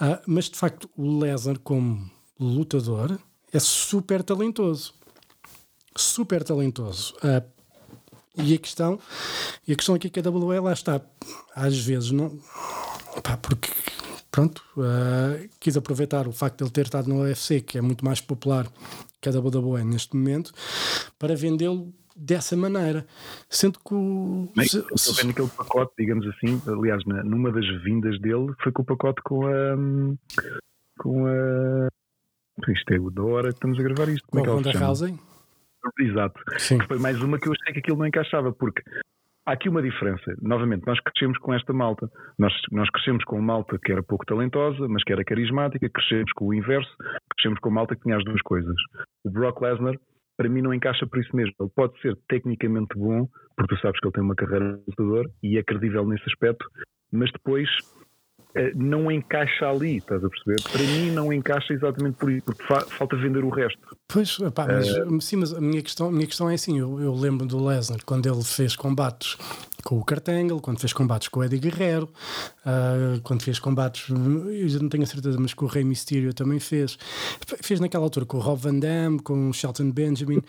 Ah, 0.00 0.20
mas 0.26 0.46
de 0.50 0.56
facto, 0.56 0.90
o 0.96 1.18
Lesnar, 1.20 1.58
como 1.60 2.10
lutador, 2.40 3.18
é 3.52 3.58
super 3.58 4.22
talentoso 4.22 4.94
super 5.96 6.42
talentoso. 6.44 7.14
Ah, 7.22 7.42
e 8.36 8.54
a 8.54 8.58
questão, 8.58 8.98
e 9.66 9.72
a 9.72 9.76
questão 9.76 9.94
aqui 9.94 10.06
é 10.06 10.10
que 10.10 10.20
a 10.20 10.30
WWE 10.30 10.60
lá 10.60 10.72
está, 10.72 11.00
às 11.54 11.78
vezes 11.78 12.12
não, 12.12 12.38
pá, 13.22 13.36
porque 13.36 13.68
pronto, 14.30 14.62
ah, 14.78 15.36
quis 15.58 15.76
aproveitar 15.76 16.28
o 16.28 16.32
facto 16.32 16.58
de 16.58 16.64
ele 16.64 16.70
ter 16.70 16.84
estado 16.86 17.08
no 17.08 17.22
UFC, 17.22 17.60
que 17.60 17.76
é 17.76 17.80
muito 17.80 18.04
mais 18.04 18.20
popular 18.20 18.66
que 19.20 19.28
a 19.28 19.32
WWE 19.32 19.82
neste 19.84 20.16
momento, 20.16 20.52
para 21.18 21.34
vendê-lo 21.36 21.92
dessa 22.16 22.56
maneira, 22.56 23.04
sendo 23.48 23.78
que 23.80 23.92
o, 23.92 24.48
Bem, 24.56 24.66
se- 24.68 24.80
se- 24.80 24.94
estou 24.94 25.14
vendo 25.14 25.30
aquele 25.30 25.48
pacote, 25.48 25.92
digamos 25.98 26.26
assim, 26.28 26.62
aliás, 26.68 27.02
numa 27.04 27.50
das 27.50 27.66
vindas 27.82 28.18
dele 28.20 28.54
foi 28.62 28.70
com 28.72 28.82
o 28.82 28.84
pacote 28.86 29.20
com 29.22 29.44
a. 29.44 29.76
com 30.98 31.26
a. 31.26 31.88
Isto 32.68 32.92
é 32.92 32.98
o 32.98 33.10
da 33.10 33.22
hora 33.22 33.48
que 33.48 33.54
estamos 33.54 33.78
a 33.78 33.82
gravar 33.82 34.08
isto. 34.08 34.26
com 34.26 34.38
Como 34.38 34.44
a 34.44 34.46
é 34.46 34.46
que 34.52 34.52
Exato. 35.98 36.40
sim, 36.58 36.78
que 36.78 36.86
foi 36.86 36.98
mais 36.98 37.20
uma 37.22 37.38
que 37.38 37.48
eu 37.48 37.52
achei 37.52 37.72
que 37.72 37.80
aquilo 37.80 37.98
não 37.98 38.06
encaixava, 38.06 38.52
porque 38.52 38.82
há 39.46 39.52
aqui 39.52 39.68
uma 39.68 39.82
diferença. 39.82 40.34
Novamente, 40.40 40.86
nós 40.86 41.00
crescemos 41.00 41.38
com 41.38 41.54
esta 41.54 41.72
malta. 41.72 42.08
Nós, 42.38 42.52
nós 42.70 42.88
crescemos 42.90 43.24
com 43.24 43.36
uma 43.36 43.54
malta 43.54 43.78
que 43.82 43.92
era 43.92 44.02
pouco 44.02 44.24
talentosa, 44.26 44.86
mas 44.88 45.02
que 45.04 45.12
era 45.12 45.24
carismática, 45.24 45.88
crescemos 45.88 46.32
com 46.32 46.46
o 46.48 46.54
inverso, 46.54 46.90
crescemos 47.34 47.58
com 47.60 47.68
uma 47.68 47.76
malta 47.76 47.96
que 47.96 48.02
tinha 48.02 48.16
as 48.16 48.24
duas 48.24 48.40
coisas. 48.42 48.76
O 49.24 49.30
Brock 49.30 49.60
Lesnar, 49.62 49.94
para 50.36 50.48
mim, 50.48 50.62
não 50.62 50.74
encaixa 50.74 51.06
por 51.06 51.20
isso 51.20 51.34
mesmo. 51.34 51.54
Ele 51.60 51.70
pode 51.74 51.98
ser 52.00 52.16
tecnicamente 52.28 52.96
bom, 52.96 53.26
porque 53.56 53.74
tu 53.74 53.80
sabes 53.80 53.98
que 54.00 54.06
ele 54.06 54.12
tem 54.12 54.22
uma 54.22 54.34
carreira 54.34 54.72
de 54.76 54.82
lutador 54.88 55.30
e 55.42 55.58
é 55.58 55.62
credível 55.62 56.06
nesse 56.06 56.24
aspecto, 56.26 56.64
mas 57.12 57.30
depois. 57.32 57.68
Eh, 58.54 58.72
Não 58.74 59.10
encaixa 59.10 59.66
ali, 59.68 59.98
estás 59.98 60.22
a 60.24 60.28
perceber? 60.28 60.62
Para 60.70 60.82
mim, 60.82 61.10
não 61.10 61.32
encaixa 61.32 61.72
exatamente 61.72 62.16
por 62.16 62.30
isso, 62.30 62.42
porque 62.44 62.62
fa- 62.64 62.80
falta 62.86 63.16
vender 63.16 63.44
o 63.44 63.50
resto. 63.50 63.78
Pois, 64.08 64.36
pá, 64.54 64.66
mas, 64.66 64.88
Eh, 64.88 65.04
sim, 65.20 65.36
mas 65.36 65.52
a 65.52 65.60
minha 65.60 65.82
questão, 65.82 66.08
a 66.08 66.12
minha 66.12 66.26
questão 66.26 66.50
é 66.50 66.54
assim: 66.54 66.78
eu, 66.78 67.00
eu 67.00 67.14
lembro 67.14 67.46
do 67.46 67.64
Lesnar 67.64 68.00
quando 68.04 68.26
ele 68.28 68.42
fez 68.42 68.74
combates 68.76 69.36
com 69.84 69.96
o 69.98 70.04
Kurt 70.04 70.28
Angle, 70.28 70.60
quando 70.60 70.78
fez 70.78 70.92
combates 70.92 71.28
com 71.28 71.40
o 71.40 71.44
Eddie 71.44 71.58
Guerrero, 71.58 72.06
ah, 72.66 73.18
quando 73.22 73.42
fez 73.42 73.58
combates, 73.58 74.08
eu 74.10 74.68
já 74.68 74.78
não 74.78 74.88
tenho 74.90 75.04
a 75.04 75.06
certeza, 75.06 75.38
mas 75.40 75.54
com 75.54 75.64
o 75.64 75.68
Rey 75.68 75.84
Mysterio 75.84 76.34
também 76.34 76.60
fez. 76.60 76.98
Fez 77.62 77.80
naquela 77.80 78.04
altura 78.04 78.26
com 78.26 78.36
o 78.36 78.40
Rob 78.40 78.60
Van 78.60 78.78
Dam, 78.78 79.16
com 79.18 79.48
o 79.48 79.52
Shelton 79.54 79.90
Benjamin. 79.90 80.42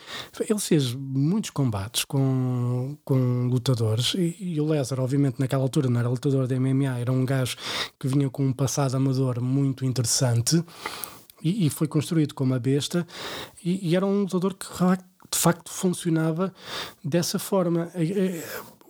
Ele 0.50 0.60
fez 0.60 0.94
muitos 0.94 1.50
combates 1.52 2.04
com, 2.04 2.98
com 3.06 3.48
lutadores 3.48 4.16
e, 4.16 4.36
e 4.40 4.60
o 4.60 4.66
Lesnar, 4.66 5.00
obviamente, 5.00 5.40
naquela 5.40 5.64
altura 5.64 5.90
não 5.90 6.00
era 6.00 6.10
lutador 6.10 6.46
da 6.48 6.60
MMA, 6.60 7.00
era 7.00 7.12
um 7.12 7.24
gajo 7.26 7.56
que 8.02 8.08
vinha 8.08 8.30
com 8.30 8.46
um 8.48 8.54
passado 8.54 8.96
amador 8.96 9.40
muito 9.42 9.86
interessante 9.86 10.64
e, 11.44 11.68
e 11.68 11.70
foi 11.70 11.88
construído 11.88 12.34
como 12.34 12.54
a 12.56 12.60
besta 12.60 13.06
e, 13.64 13.90
e 13.90 13.96
era 13.96 14.06
um 14.06 14.22
lutador 14.24 14.54
que 14.56 14.66
de 15.32 15.38
facto 15.38 15.72
funcionava 15.72 16.52
dessa 17.04 17.38
forma. 17.40 17.90
Eh, 17.96 18.04
eh, 18.40 18.44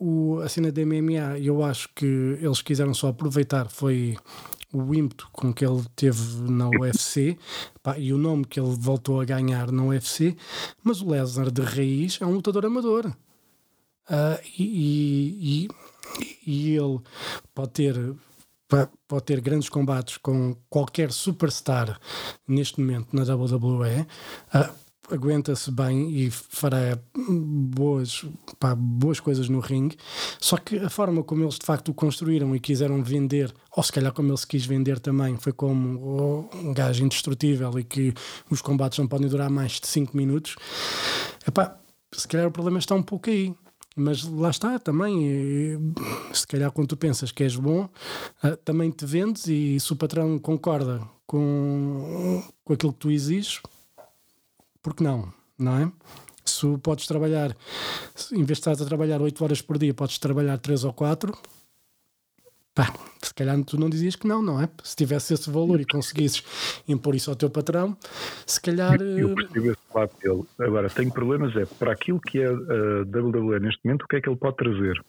O, 0.04 0.40
a 0.44 0.50
cena 0.50 0.72
da 0.72 0.82
MMA, 0.84 1.38
eu 1.40 1.64
acho 1.64 1.88
que 1.94 2.06
eles 2.42 2.60
quiseram 2.64 2.92
só 2.94 3.10
aproveitar 3.10 3.70
foi 3.70 4.18
o 4.74 4.96
ímpeto 4.96 5.28
com 5.32 5.54
que 5.54 5.64
ele 5.64 5.84
teve 5.96 6.20
na 6.50 6.68
UFC 6.70 7.38
pá, 7.84 8.00
e 8.00 8.12
o 8.12 8.18
nome 8.18 8.46
que 8.46 8.60
ele 8.60 8.74
voltou 8.80 9.22
a 9.22 9.26
ganhar 9.26 9.72
na 9.72 9.84
UFC, 9.84 10.36
mas 10.84 11.02
o 11.02 11.10
Lesnar 11.12 11.52
de 11.52 11.62
raiz 11.62 12.18
é 12.20 12.26
um 12.26 12.32
lutador 12.34 12.66
amador. 12.66 13.14
Ah, 14.10 14.40
e, 14.58 15.68
e- 15.68 15.68
e 16.48 16.76
ele 16.76 17.00
pode 17.54 17.72
ter 17.74 17.96
pode 19.08 19.24
ter 19.26 19.42
grandes 19.42 19.70
combates 19.70 20.18
com 20.18 20.56
qualquer 20.70 21.12
superstar 21.12 22.00
neste 22.48 22.80
momento 22.80 23.16
na 23.16 23.24
WWE 23.24 24.06
ah, 24.54 24.70
aguenta-se 25.14 25.70
bem 25.72 26.10
e 26.10 26.32
fará 26.32 26.98
boas, 27.16 28.26
pá, 28.60 28.74
boas 28.76 29.20
coisas 29.20 29.50
no 29.50 29.60
ringue. 29.60 29.98
Só 30.40 30.58
que 30.58 30.78
a 30.78 30.90
forma 30.90 31.24
como 31.24 31.44
eles 31.44 31.56
de 31.56 31.66
facto 31.66 31.90
o 31.90 31.94
construíram 31.94 32.56
e 32.56 32.60
quiseram 32.60 33.04
vender 33.04 33.54
ou 33.76 33.84
se 33.84 33.92
calhar 33.92 34.14
como 34.14 34.30
ele 34.30 34.38
se 34.38 34.48
quis 34.48 34.66
vender 34.66 35.00
também 35.00 35.38
foi 35.38 35.54
como 35.54 36.50
oh, 36.54 36.58
um 36.58 36.74
gajo 36.74 37.04
indestrutível 37.04 37.78
e 37.80 37.84
que 37.84 38.14
os 38.50 38.62
combates 38.62 39.00
não 39.00 39.08
podem 39.08 39.28
durar 39.28 39.50
mais 39.50 39.74
de 39.74 39.88
5 39.88 40.16
minutos. 40.16 40.56
Epá, 41.48 41.78
se 42.14 42.28
calhar 42.28 42.48
o 42.48 42.52
problema 42.52 42.80
está 42.80 42.96
um 42.96 43.04
pouco 43.04 43.30
aí. 43.30 43.54
Mas 44.02 44.24
lá 44.24 44.50
está 44.50 44.80
também. 44.80 45.94
Se 46.34 46.46
calhar 46.48 46.72
quando 46.72 46.90
tu 46.90 46.98
pensas 46.98 47.32
que 47.32 47.44
és 47.44 47.56
bom, 47.56 47.88
ah, 48.42 48.58
também 48.58 48.90
te 48.90 49.06
vendes 49.06 49.48
e 49.48 49.80
se 49.80 49.94
o 49.94 49.96
patrão 49.96 50.40
concorda 50.40 51.02
com, 51.26 52.44
com 52.64 52.74
aquilo 52.74 52.94
que 52.94 53.00
tu 53.00 53.12
exiges, 53.12 53.62
por 54.82 54.96
que 54.96 55.04
não? 55.04 55.32
Não 55.58 55.78
é? 55.78 55.92
Se 56.44 56.66
podes 56.80 57.06
trabalhar, 57.06 57.56
em 58.32 58.44
vez 58.44 58.48
de 58.48 58.54
estás 58.54 58.82
a 58.82 58.86
trabalhar 58.86 59.22
8 59.22 59.44
horas 59.44 59.62
por 59.62 59.78
dia, 59.78 59.94
podes 59.94 60.18
trabalhar 60.18 60.58
3 60.58 60.84
ou 60.84 60.92
4, 60.92 61.38
pá, 62.74 62.94
se 63.22 63.34
calhar 63.34 63.64
tu 63.64 63.80
não 63.80 63.90
dizias 63.90 64.16
que 64.16 64.28
não, 64.28 64.42
não 64.42 64.62
é? 64.62 64.68
Se 64.84 64.96
tivesse 64.96 65.34
esse 65.34 65.50
valor 65.50 65.80
e 65.80 65.86
conseguisses 65.86 66.44
impor 66.88 67.16
isso 67.16 67.30
ao 67.30 67.36
teu 67.36 67.50
patrão, 67.50 67.96
se 68.46 68.60
calhar. 68.60 69.00
Eu 69.00 69.32
eh, 69.32 69.36
percebo 69.36 69.78
lado 69.98 70.12
dele. 70.24 70.44
Agora, 70.60 70.90
tenho 70.90 71.12
problemas 71.12 71.56
é 71.56 71.66
para 71.66 71.92
aquilo 71.92 72.20
que 72.20 72.40
é 72.40 72.48
a 72.48 72.52
WWE 73.04 73.60
neste 73.60 73.80
momento, 73.86 74.04
o 74.04 74.08
que 74.08 74.16
é 74.18 74.22
que 74.22 74.30
ele 74.30 74.38
pode 74.38 74.56
trazer? 74.58 75.00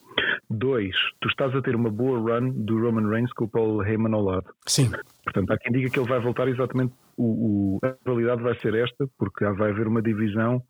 Dois, 0.50 0.94
tu 1.20 1.28
estás 1.28 1.54
a 1.54 1.62
ter 1.62 1.74
uma 1.74 1.90
boa 1.90 2.18
run 2.18 2.50
do 2.50 2.78
Roman 2.80 3.08
Reigns 3.08 3.32
com 3.32 3.44
o 3.44 3.48
Paul 3.48 3.82
Heyman 3.84 4.12
ao 4.14 4.22
lado. 4.22 4.46
Sim, 4.66 4.90
Portanto, 5.24 5.50
há 5.52 5.58
quem 5.58 5.72
diga 5.72 5.88
que 5.88 5.98
ele 5.98 6.08
vai 6.08 6.20
voltar 6.20 6.48
exatamente. 6.48 6.92
O, 7.16 7.76
o- 7.76 7.86
a 7.86 7.94
realidade 8.04 8.42
vai 8.42 8.58
ser 8.60 8.74
esta, 8.74 9.06
porque 9.18 9.44
vai 9.52 9.70
haver 9.70 9.86
uma 9.86 10.02
divisão. 10.02 10.62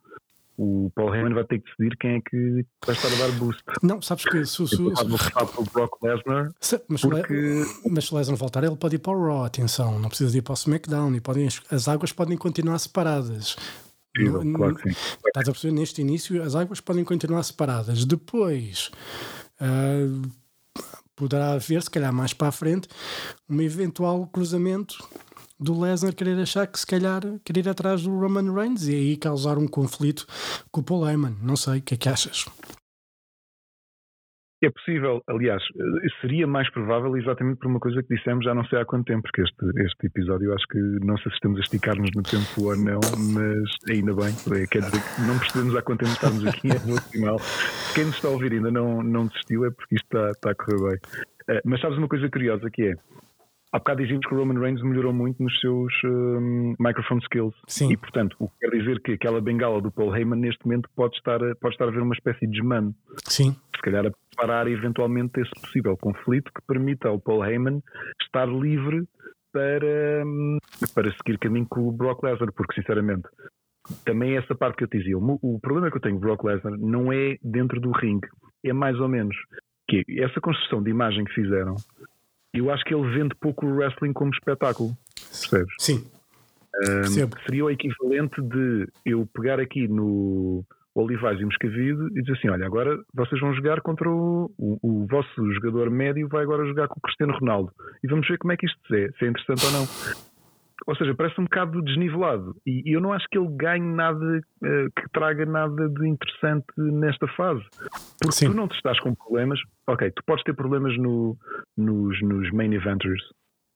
O 0.58 0.92
Paul 0.94 1.14
Heyman 1.14 1.32
vai 1.32 1.44
ter 1.44 1.58
que 1.60 1.64
decidir 1.70 1.96
quem 1.96 2.16
é 2.16 2.20
que 2.20 2.64
vai 2.84 2.94
estar 2.94 3.08
a 3.08 3.26
dar 3.26 3.32
boost. 3.38 3.62
não, 3.82 4.02
sabes 4.02 4.24
que 4.24 4.44
se, 4.44 4.68
se, 4.68 4.74
Ele 4.80 4.92
pode 4.92 5.08
voltar 5.08 5.46
para 5.46 5.60
o 5.60 5.64
Brock 5.72 6.02
Lesnar, 6.02 6.50
mas, 6.88 7.00
porque 7.00 7.62
mas 7.90 8.04
se 8.04 8.14
o 8.14 8.16
Lesnar 8.18 8.36
voltar, 8.36 8.62
ele 8.62 8.76
pode 8.76 8.96
ir 8.96 8.98
para 8.98 9.12
o 9.12 9.26
Raw, 9.26 9.44
atenção, 9.44 9.98
não 9.98 10.08
precisa 10.10 10.30
de 10.30 10.38
ir 10.38 10.42
para 10.42 10.52
o 10.52 10.54
SmackDown. 10.54 11.14
E 11.16 11.20
podem, 11.22 11.48
as 11.70 11.88
águas 11.88 12.12
podem 12.12 12.36
continuar 12.36 12.78
separadas. 12.78 13.56
No- 14.16 14.52
claro 14.52 14.74
que 14.74 14.90
sim. 14.92 14.96
Estás 15.26 15.48
a 15.48 15.52
perceber? 15.52 15.72
Neste 15.74 16.00
início, 16.02 16.42
as 16.42 16.54
águas 16.54 16.80
podem 16.80 17.04
continuar 17.04 17.42
separadas. 17.42 18.04
Depois, 18.04 18.90
ah, 19.60 20.28
poderá 21.16 21.52
haver, 21.52 21.82
se 21.82 21.90
calhar 21.90 22.12
mais 22.12 22.32
para 22.32 22.48
a 22.48 22.52
frente, 22.52 22.88
um 23.48 23.60
eventual 23.60 24.26
cruzamento 24.26 24.96
do 25.58 25.78
Lesnar 25.80 26.14
querer 26.14 26.38
achar 26.40 26.66
que 26.66 26.78
se 26.78 26.86
calhar 26.86 27.22
querer 27.44 27.66
ir 27.66 27.68
atrás 27.68 28.02
do 28.02 28.10
Roman 28.18 28.52
Reigns 28.52 28.88
e 28.88 28.94
aí 28.94 29.16
causar 29.16 29.58
um 29.58 29.68
conflito 29.68 30.26
com 30.70 30.80
o 30.80 30.84
Paul 30.84 31.08
Heyman. 31.08 31.36
Não 31.40 31.54
sei, 31.56 31.78
o 31.78 31.82
que 31.82 31.94
é 31.94 31.96
que 31.96 32.08
achas? 32.08 32.44
É 34.64 34.70
possível, 34.70 35.20
aliás, 35.26 35.60
eh, 35.76 36.08
seria 36.20 36.46
mais 36.46 36.70
provável 36.70 37.16
exatamente 37.16 37.58
por 37.58 37.66
uma 37.66 37.80
coisa 37.80 38.00
que 38.00 38.14
dissemos 38.14 38.44
já 38.44 38.54
não 38.54 38.64
sei 38.66 38.78
há 38.78 38.84
quanto 38.84 39.06
tempo, 39.06 39.22
porque 39.22 39.42
este, 39.42 39.82
este 39.84 40.06
episódio 40.06 40.54
acho 40.54 40.66
que 40.68 40.78
não 40.78 41.16
sei 41.16 41.30
se 41.32 41.34
estamos 41.34 41.58
a 41.58 41.62
esticar-nos 41.62 42.10
no 42.14 42.22
tempo 42.22 42.62
ou 42.62 42.76
não, 42.76 43.00
mas 43.34 43.68
ainda 43.90 44.14
bem, 44.14 44.32
eh, 44.52 44.66
quer 44.70 44.82
dizer 44.82 45.00
que 45.02 45.20
não 45.22 45.36
percebemos 45.36 45.74
há 45.74 45.82
quanto 45.82 46.04
tempo 46.04 46.12
estamos 46.12 46.46
aqui, 46.46 46.70
é 46.70 46.78
bom 46.78 46.96
sinal. 47.10 47.36
Quem 47.92 48.04
nos 48.04 48.14
está 48.14 48.28
a 48.28 48.30
ouvir 48.30 48.52
ainda 48.52 48.70
não, 48.70 49.02
não 49.02 49.26
desistiu 49.26 49.64
é 49.64 49.70
porque 49.72 49.96
isto 49.96 50.04
está, 50.04 50.30
está 50.30 50.50
a 50.52 50.54
correr 50.54 50.90
bem. 50.90 50.98
Eh, 51.48 51.60
Mas 51.64 51.80
sabes 51.80 51.98
uma 51.98 52.06
coisa 52.06 52.28
curiosa 52.30 52.70
que 52.70 52.82
é, 52.82 52.94
há 53.72 53.78
bocado 53.78 54.02
dizíamos 54.02 54.26
que 54.26 54.34
o 54.34 54.38
Roman 54.38 54.60
Reigns 54.60 54.82
melhorou 54.82 55.12
muito 55.12 55.42
nos 55.42 55.58
seus 55.60 55.92
hum, 56.04 56.74
microphone 56.78 57.20
skills. 57.22 57.54
Sim. 57.66 57.90
E 57.92 57.96
portanto, 57.96 58.36
o 58.38 58.48
que 58.48 58.54
quer 58.60 58.76
dizer 58.76 59.00
que 59.00 59.12
aquela 59.12 59.40
bengala 59.40 59.80
do 59.80 59.90
Paul 59.90 60.14
Heyman 60.14 60.38
neste 60.38 60.64
momento 60.64 60.88
pode 60.94 61.16
estar 61.16 61.42
a, 61.42 61.54
pode 61.56 61.74
estar 61.74 61.88
a 61.88 61.90
ver 61.90 62.02
uma 62.02 62.14
espécie 62.14 62.46
de 62.46 62.52
desmame 62.52 62.94
Sim, 63.24 63.56
se 63.74 63.82
calhar 63.82 64.06
a 64.06 64.10
preparar 64.10 64.68
eventualmente 64.68 65.40
esse 65.40 65.50
possível 65.60 65.96
conflito 65.96 66.52
que 66.54 66.62
permita 66.66 67.08
ao 67.08 67.18
Paul 67.18 67.44
Heyman 67.44 67.82
estar 68.20 68.46
livre 68.46 69.04
para, 69.52 70.24
hum, 70.24 70.58
para 70.94 71.12
seguir 71.12 71.38
caminho 71.38 71.66
com 71.68 71.88
o 71.88 71.92
Brock 71.92 72.22
Lesnar, 72.22 72.52
porque 72.52 72.74
sinceramente 72.74 73.28
também 74.04 74.34
é 74.34 74.38
essa 74.38 74.54
parte 74.54 74.76
que 74.76 74.84
eu 74.84 74.88
te 74.88 74.98
dizia. 74.98 75.18
O, 75.18 75.58
problema 75.60 75.90
que 75.90 75.96
eu 75.96 76.00
tenho 76.00 76.14
com 76.14 76.20
o 76.20 76.26
Brock 76.26 76.44
Lesnar 76.44 76.78
não 76.78 77.12
é 77.12 77.36
dentro 77.42 77.80
do 77.80 77.90
ringue, 77.90 78.28
é 78.64 78.72
mais 78.72 78.98
ou 79.00 79.08
menos 79.08 79.36
que 79.88 80.04
essa 80.20 80.40
construção 80.40 80.82
de 80.82 80.90
imagem 80.90 81.24
que 81.24 81.34
fizeram, 81.34 81.76
eu 82.52 82.70
acho 82.70 82.84
que 82.84 82.94
ele 82.94 83.08
vende 83.10 83.34
pouco 83.36 83.66
o 83.66 83.76
wrestling 83.76 84.12
como 84.12 84.32
espetáculo. 84.32 84.96
Percebes? 85.14 85.74
Sim. 85.78 86.04
Um, 86.74 87.28
seria 87.46 87.64
o 87.64 87.70
equivalente 87.70 88.40
de 88.40 88.88
eu 89.04 89.28
pegar 89.34 89.60
aqui 89.60 89.86
no 89.86 90.64
Olivais 90.94 91.40
e 91.40 91.44
Moscavide 91.44 92.06
e 92.14 92.22
dizer 92.22 92.32
assim: 92.32 92.48
olha, 92.48 92.66
agora 92.66 92.98
vocês 93.14 93.40
vão 93.40 93.54
jogar 93.54 93.80
contra 93.80 94.08
o, 94.08 94.50
o, 94.58 94.78
o 94.82 95.06
vosso 95.06 95.52
jogador 95.54 95.90
médio, 95.90 96.28
vai 96.28 96.42
agora 96.42 96.66
jogar 96.66 96.88
com 96.88 96.98
o 96.98 97.02
Cristiano 97.02 97.34
Ronaldo 97.38 97.72
e 98.02 98.08
vamos 98.08 98.26
ver 98.26 98.38
como 98.38 98.52
é 98.52 98.56
que 98.56 98.66
isto 98.66 98.94
é, 98.94 99.08
se 99.18 99.24
é 99.24 99.28
interessante 99.28 99.66
ou 99.66 99.72
não. 99.72 99.86
Ou 100.86 100.96
seja, 100.96 101.14
parece 101.14 101.40
um 101.40 101.44
bocado 101.44 101.82
desnivelado 101.82 102.56
e, 102.66 102.82
eu 102.92 103.00
não 103.00 103.12
acho 103.12 103.26
que 103.30 103.38
ele 103.38 103.48
ganhe 103.50 103.84
nada, 103.84 104.40
eh, 104.64 104.86
que 104.96 105.08
traga 105.12 105.46
nada 105.46 105.88
de 105.88 106.08
interessante 106.08 106.66
nesta 106.76 107.26
fase. 107.28 107.62
Porque 108.20 108.32
Sim. 108.32 108.50
tu 108.50 108.56
não 108.56 108.68
te 108.68 108.74
estás 108.74 108.98
com 109.00 109.14
problemas, 109.14 109.60
ok, 109.86 110.10
tu 110.10 110.22
podes 110.24 110.42
ter 110.44 110.54
problemas 110.54 110.96
no, 110.98 111.36
nos, 111.76 112.20
nos 112.22 112.50
main 112.52 112.72
eventers, 112.72 113.22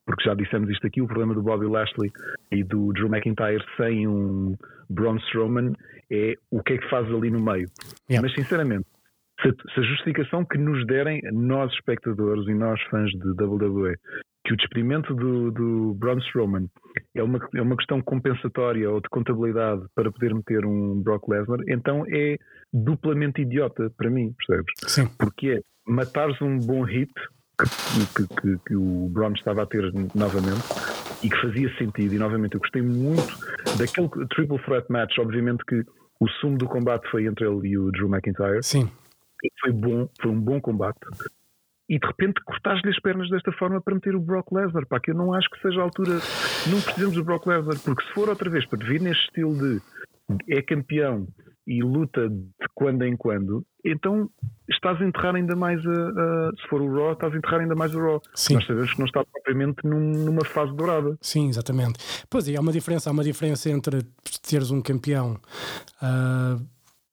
porque 0.04 0.24
já 0.24 0.34
dissemos 0.34 0.70
isto 0.70 0.86
aqui, 0.86 1.00
o 1.00 1.06
problema 1.06 1.34
do 1.34 1.42
Bobby 1.42 1.66
Lashley 1.66 2.10
e 2.50 2.62
do 2.64 2.92
Drew 2.92 3.08
McIntyre 3.08 3.64
sem 3.76 4.06
um 4.06 4.56
Braun 4.88 5.16
Strowman 5.16 5.74
é 6.10 6.34
o 6.50 6.62
que 6.62 6.74
é 6.74 6.78
que 6.78 6.88
faz 6.88 7.06
ali 7.12 7.30
no 7.30 7.40
meio. 7.40 7.68
Yeah. 8.08 8.22
Mas 8.22 8.34
sinceramente, 8.34 8.86
se 9.42 9.80
a 9.80 9.82
justificação 9.82 10.44
que 10.44 10.56
nos 10.56 10.86
derem, 10.86 11.20
nós 11.32 11.72
espectadores 11.72 12.46
e 12.48 12.54
nós 12.54 12.80
fãs 12.84 13.10
de 13.10 13.30
WWE, 13.42 13.96
que 14.46 14.52
o 14.54 14.56
despedimento 14.56 15.12
do, 15.14 15.50
do 15.50 15.94
Braun 15.94 16.18
Strowman 16.18 16.68
é 17.14 17.22
uma, 17.22 17.38
é 17.54 17.60
uma 17.60 17.76
questão 17.76 18.00
compensatória 18.00 18.88
ou 18.88 19.00
de 19.00 19.08
contabilidade 19.08 19.82
para 19.94 20.10
poder 20.12 20.32
meter 20.34 20.64
um 20.64 21.02
Brock 21.02 21.28
Lesnar, 21.28 21.58
então 21.68 22.04
é 22.08 22.38
duplamente 22.72 23.42
idiota 23.42 23.90
para 23.96 24.08
mim, 24.08 24.32
percebes? 24.38 24.72
Sim. 24.86 25.06
porque 25.18 25.48
é 25.50 25.60
matares 25.90 26.40
um 26.40 26.58
bom 26.58 26.82
hit 26.82 27.12
que, 27.58 28.06
que- 28.26 28.34
que- 28.40 28.58
que 28.66 28.76
o 28.76 29.08
Braun 29.08 29.32
estava 29.32 29.62
a 29.62 29.66
ter 29.66 29.82
novamente 30.14 30.62
e 31.24 31.30
que 31.30 31.40
fazia 31.40 31.74
sentido. 31.78 32.14
E 32.14 32.18
novamente 32.18 32.54
eu 32.54 32.60
gostei 32.60 32.82
muito 32.82 33.26
daquele 33.78 34.08
triple 34.28 34.58
threat 34.64 34.86
match. 34.90 35.16
Obviamente 35.18 35.64
que 35.66 35.82
o 36.20 36.28
sumo 36.40 36.58
do 36.58 36.66
combate 36.66 37.08
foi 37.10 37.26
entre 37.26 37.46
ele 37.46 37.68
e 37.68 37.78
o 37.78 37.90
Drew 37.90 38.08
McIntyre. 38.08 38.62
Sim. 38.62 38.90
Foi 39.60 39.72
bom, 39.72 40.08
foi 40.20 40.30
um 40.30 40.40
bom 40.40 40.60
combate. 40.60 40.98
E 41.88 41.98
de 42.00 42.06
repente 42.06 42.42
cortares-lhe 42.44 42.90
as 42.90 42.98
pernas 43.00 43.30
desta 43.30 43.52
forma 43.52 43.80
para 43.80 43.94
meter 43.94 44.16
o 44.16 44.20
Brock 44.20 44.50
Lesnar, 44.52 44.86
pá, 44.86 44.98
que 44.98 45.12
eu 45.12 45.14
não 45.14 45.32
acho 45.32 45.48
que 45.50 45.60
seja 45.62 45.80
a 45.80 45.84
altura. 45.84 46.14
Não 46.68 46.80
precisamos 46.80 47.14
do 47.14 47.22
Brock 47.24 47.46
Lesnar, 47.46 47.78
porque 47.84 48.02
se 48.04 48.12
for 48.12 48.28
outra 48.28 48.50
vez 48.50 48.66
para 48.66 48.84
vir 48.84 49.00
neste 49.00 49.24
estilo 49.26 49.54
de 49.56 49.80
é 50.50 50.60
campeão 50.60 51.28
e 51.64 51.82
luta 51.82 52.28
de 52.28 52.44
quando 52.74 53.02
em 53.04 53.16
quando, 53.16 53.64
então 53.84 54.28
estás 54.68 55.00
a 55.00 55.04
enterrar 55.04 55.34
ainda 55.36 55.54
mais 55.54 55.84
a, 55.86 55.90
a- 55.90 56.50
se 56.60 56.68
for 56.68 56.80
o 56.80 56.92
Raw, 56.92 57.12
estás 57.12 57.32
a 57.32 57.36
enterrar 57.36 57.60
ainda 57.60 57.74
mais 57.76 57.94
o 57.94 58.00
Raw. 58.00 58.20
Sim. 58.34 58.54
Nós 58.54 58.66
sabemos 58.66 58.92
que 58.92 58.98
não 58.98 59.06
está 59.06 59.24
propriamente 59.24 59.78
num- 59.84 60.24
numa 60.24 60.44
fase 60.44 60.74
dourada. 60.74 61.16
Sim, 61.20 61.48
exatamente. 61.48 61.98
Pois 62.28 62.48
é, 62.48 62.56
há 62.56 62.60
uma 62.60 62.72
diferença, 62.72 63.10
há 63.10 63.12
uma 63.12 63.22
diferença 63.24 63.70
entre 63.70 64.02
teres 64.48 64.70
um 64.72 64.80
campeão, 64.82 65.38
ah, 66.02 66.56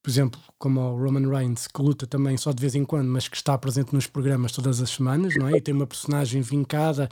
por 0.03 0.09
exemplo, 0.09 0.39
como 0.59 0.81
o 0.81 1.01
Roman 1.01 1.30
Reigns, 1.30 1.65
que 1.65 1.81
luta 1.81 2.05
também 2.05 2.35
só 2.35 2.51
de 2.51 2.59
vez 2.59 2.75
em 2.75 2.84
quando, 2.84 3.07
mas 3.07 3.30
que 3.30 3.38
está 3.38 3.57
presente 3.57 3.93
nos 3.93 4.05
programas 4.05 4.51
todas 4.51 4.81
as 4.81 4.89
semanas, 4.89 5.34
não 5.38 5.47
é? 5.47 5.53
E 5.53 5.61
tem 5.61 5.73
uma 5.73 5.88
personagem 5.88 6.41
vincada 6.41 7.07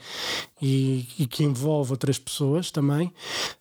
e, 0.61 1.07
e 1.17 1.25
que 1.25 1.41
envolve 1.41 1.91
outras 1.91 2.19
pessoas 2.19 2.69
também. 2.69 3.13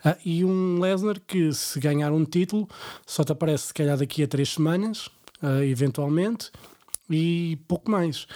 Ah, 0.04 0.16
e 0.24 0.44
um 0.44 0.80
Lesnar 0.80 1.20
que, 1.24 1.52
se 1.52 1.78
ganhar 1.78 2.10
um 2.10 2.24
título, 2.24 2.68
só 3.06 3.22
te 3.22 3.30
aparece 3.30 3.68
se 3.68 3.74
calhar 3.74 3.96
daqui 3.96 4.24
a 4.24 4.26
três 4.26 4.54
semanas, 4.54 5.08
ah, 5.40 5.64
eventualmente. 5.64 6.50
E 7.10 7.58
pouco 7.66 7.90
mais. 7.90 8.26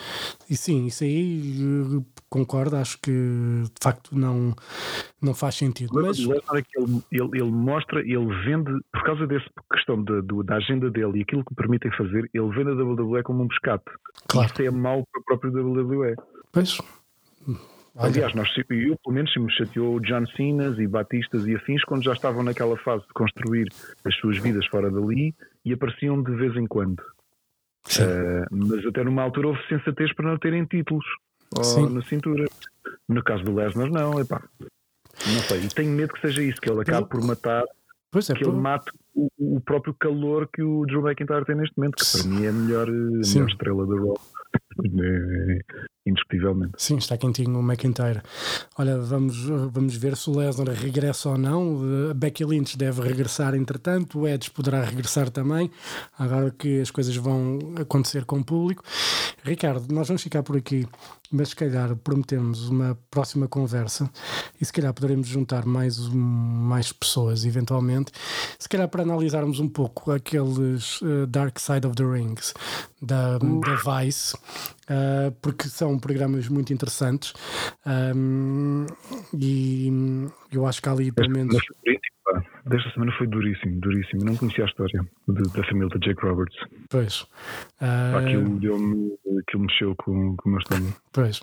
E 0.51 0.56
sim, 0.56 0.86
isso 0.86 1.05
aí 1.05 1.55
eh, 2.01 2.02
concordo, 2.28 2.74
acho 2.76 2.98
que 3.01 3.10
de 3.12 3.70
facto 3.80 4.18
não, 4.18 4.52
não 5.22 5.32
faz 5.32 5.55
sentido. 5.55 5.90
Mas 5.94 6.18
ele, 6.18 6.42
ele, 7.12 7.30
ele 7.34 7.51
mostra, 7.51 8.01
ele 8.01 8.26
vende, 8.44 8.72
por 8.92 9.05
causa 9.05 9.26
dessa 9.26 9.48
questão 9.72 10.02
da, 10.02 10.20
do- 10.20 10.42
da 10.42 10.56
agenda 10.56 10.90
dele 10.90 11.18
e 11.18 11.22
aquilo 11.22 11.44
que 11.44 11.55
permitem 11.55 11.92
fazer, 11.92 12.28
ele 12.34 12.48
vende 12.51 12.70
a 12.70 12.74
WWE 12.84 13.22
como 13.22 13.44
um 13.44 13.48
pescate. 13.48 13.84
Claro. 14.26 14.51
Isso 14.52 14.62
é 14.62 14.70
mau 14.70 15.06
para 15.12 15.20
o 15.20 15.24
próprio 15.24 15.52
WWE. 15.52 16.16
Pois. 16.51 16.80
Olha, 17.96 18.09
Aliás, 18.10 18.34
nós, 18.34 18.48
eu 18.59 18.96
pelo 19.05 19.14
menos 19.14 19.32
me 19.36 19.48
chateou 19.52 20.01
John 20.01 20.26
Cenas 20.36 20.76
e 20.80 20.86
Batistas 20.88 21.46
e 21.46 21.55
afins 21.55 21.84
quando 21.84 22.02
já 22.02 22.12
estavam 22.12 22.42
naquela 22.42 22.76
fase 22.78 23.05
de 23.06 23.12
construir 23.12 23.68
as 24.05 24.16
suas 24.16 24.36
vidas 24.38 24.66
fora 24.66 24.90
dali 24.90 25.32
e 25.64 25.72
apareciam 25.72 26.20
de 26.20 26.34
vez 26.34 26.56
em 26.56 26.66
quando. 26.66 27.01
Uh, 27.86 28.47
mas 28.51 28.86
até 28.86 29.05
numa 29.05 29.23
altura 29.23 29.48
houve 29.48 29.69
sensatez 29.69 30.12
para 30.15 30.31
não 30.31 30.39
terem 30.39 30.65
títulos 30.65 31.05
ou 31.56 31.90
na 31.90 32.02
cintura. 32.02 32.47
No 33.09 33.23
caso 33.23 33.44
do 33.44 33.55
Lesnar, 33.55 33.90
não, 33.90 34.19
epá. 34.19 34.43
Não 35.27 35.40
sei, 35.43 35.61
e 35.61 35.69
tenho 35.69 35.93
medo 35.93 36.12
que 36.12 36.20
seja 36.20 36.43
isso, 36.43 36.61
que 36.61 36.69
ele 36.69 36.81
acabe 36.81 37.09
por 37.09 37.23
matar, 37.23 37.62
é, 37.62 38.35
que 38.35 38.44
ele 38.44 38.52
mate 38.52 38.90
o, 39.15 39.28
o 39.39 39.61
próprio 39.61 39.94
calor 39.94 40.48
que 40.52 40.62
o 40.62 40.85
Drew 40.86 41.06
McIntyre 41.06 41.44
tem 41.44 41.56
neste 41.56 41.77
momento, 41.77 41.97
que 41.97 42.19
para 42.19 42.28
mim 42.28 42.44
é 42.44 42.48
a 42.48 42.52
melhor, 42.52 42.89
a 42.89 42.93
melhor 42.93 43.48
estrela 43.48 43.86
do 43.86 44.06
Raw. 44.06 44.20
Indiscutivelmente. 46.06 46.74
Sim, 46.76 46.98
está 46.98 47.16
quentinho 47.16 47.59
o 47.59 47.62
McIntyre. 47.62 48.20
Olha, 48.76 48.98
vamos, 48.98 49.43
vamos 49.72 49.97
ver 49.97 50.16
se 50.16 50.28
o 50.28 50.36
Lesnar 50.36 50.68
regressa 50.68 51.31
ou 51.31 51.39
não. 51.39 51.81
A 52.10 52.14
Becky 52.14 52.44
Lynch 52.44 52.76
deve 52.76 53.01
regressar 53.01 53.55
entretanto, 53.55 54.20
o 54.20 54.28
Edge 54.28 54.51
poderá 54.51 54.82
regressar 54.82 55.31
também, 55.31 55.70
agora 56.18 56.51
que 56.51 56.81
as 56.81 56.90
coisas 56.90 57.16
vão 57.16 57.59
acontecer 57.81 58.26
com 58.26 58.39
o 58.39 58.44
público. 58.44 58.85
Ricardo, 59.43 59.93
nós 59.94 60.09
vamos 60.09 60.22
ficar 60.22 60.43
por 60.43 60.56
aqui, 60.56 60.86
mas 61.36 61.48
se 61.48 61.56
calhar 61.56 61.97
prometemos 61.97 62.69
uma 62.69 62.97
próxima 63.11 63.48
conversa 63.48 64.09
e 64.61 64.65
se 64.65 64.73
calhar 64.73 64.94
poderemos 64.94 65.27
juntar 65.27 65.66
mais, 65.66 65.98
um- 65.98 66.15
mais 66.16 66.93
pessoas, 66.93 67.44
eventualmente, 67.44 68.12
se 68.59 68.69
calhar 68.69 68.89
para 68.89 69.02
analisarmos 69.02 69.59
um 69.59 69.69
pouco 69.69 70.12
aqueles 70.12 71.01
eh, 71.02 71.27
Dark 71.27 71.59
Side 71.59 71.86
of 71.86 71.97
the 71.97 72.05
Rings 72.05 72.55
da, 73.02 73.39
da 73.39 74.01
Vice, 74.02 74.36
ah, 74.89 75.32
porque 75.43 75.69
são 75.69 75.98
programas 75.98 76.48
muito 76.48 76.73
interessantes 76.73 77.32
ahm, 77.85 78.86
e 79.36 79.90
eu 80.52 80.66
acho 80.66 80.81
que 80.81 80.89
há 80.89 80.93
ali 80.93 81.11
pelo 81.11 81.31
menos. 81.31 81.55
Mas. 81.85 81.97
Desta 82.66 82.91
semana 82.93 83.12
foi 83.19 83.27
duríssimo, 83.27 83.78
duríssimo. 83.81 84.24
Não 84.24 84.36
conhecia 84.36 84.65
a 84.65 84.66
história 84.66 85.01
de- 85.28 85.43
da 85.53 85.65
família 85.65 85.89
de 85.89 85.99
Jake 86.09 86.23
Roberts. 86.27 86.57
Pois. 86.89 87.27
Ah, 87.81 88.19
Aquilo, 88.19 88.59
deu-me, 88.59 89.12
aquilo 89.41 89.65
mexeu 89.65 89.95
com, 89.97 90.35
com 90.36 90.49
o 90.49 90.53
meu 90.53 90.59
estômago. 90.61 90.97
Pois. 91.12 91.41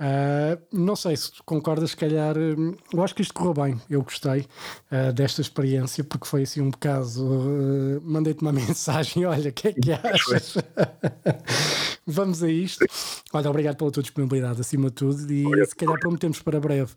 Ah, 0.00 0.58
não 0.72 0.96
sei 0.96 1.16
se 1.16 1.30
concordas, 1.44 1.90
se 1.90 1.96
calhar. 1.98 2.36
hum, 2.38 2.74
Eu 2.92 3.04
acho 3.04 3.14
que 3.14 3.20
isto 3.22 3.34
correu 3.34 3.52
bem. 3.52 3.80
Eu 3.90 4.02
gostei 4.02 4.46
ah, 4.90 5.10
desta 5.12 5.42
experiência, 5.42 6.02
porque 6.02 6.26
foi 6.26 6.42
assim 6.44 6.62
um 6.62 6.70
bocado. 6.70 7.08
ah, 7.08 8.00
Mandei-te 8.02 8.40
uma 8.40 8.52
mensagem: 8.52 9.26
olha, 9.26 9.50
o 9.50 9.52
que 9.52 9.68
é 9.68 9.72
que 9.74 9.92
achas? 9.92 10.56
Vamos 12.06 12.42
a 12.42 12.50
isto. 12.50 12.84
Olha, 13.32 13.48
obrigado 13.48 13.76
pela 13.76 13.90
tua 13.90 14.02
disponibilidade, 14.02 14.60
acima 14.60 14.88
de 14.88 14.92
tudo. 14.94 15.30
E 15.32 15.66
se 15.66 15.74
calhar 15.74 15.98
prometemos 15.98 16.38
para 16.40 16.60
breve 16.60 16.92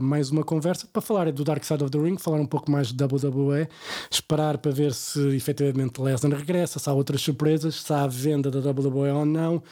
mais 0.00 0.30
uma 0.30 0.44
conversa 0.44 0.86
para 0.92 1.02
falar 1.02 1.30
do 1.32 1.42
Dark 1.44 1.64
Side 1.64 1.82
of 1.82 1.90
the 1.90 1.98
Ring, 1.98 2.16
falar 2.24 2.40
um 2.40 2.46
pouco 2.46 2.70
mais 2.70 2.92
de 2.92 3.04
WWE, 3.04 3.68
esperar 4.10 4.58
para 4.58 4.72
ver 4.72 4.94
se 4.94 5.20
efetivamente 5.36 6.00
Lesnar 6.00 6.32
regressa, 6.38 6.78
se 6.78 6.88
há 6.88 6.92
outras 6.92 7.20
surpresas, 7.20 7.82
se 7.82 7.92
há 7.92 8.06
venda 8.06 8.50
da 8.50 8.58
WWE 8.58 9.10
ou 9.10 9.26
não, 9.26 9.62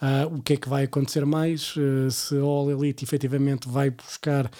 ah, 0.00 0.26
o 0.30 0.42
que 0.42 0.54
é 0.54 0.56
que 0.56 0.68
vai 0.68 0.84
acontecer 0.84 1.24
mais, 1.24 1.74
eh, 1.76 2.10
se 2.10 2.36
All 2.36 2.70
Elite 2.70 3.04
efetivamente 3.04 3.68
vai 3.68 3.90
buscar 3.90 4.50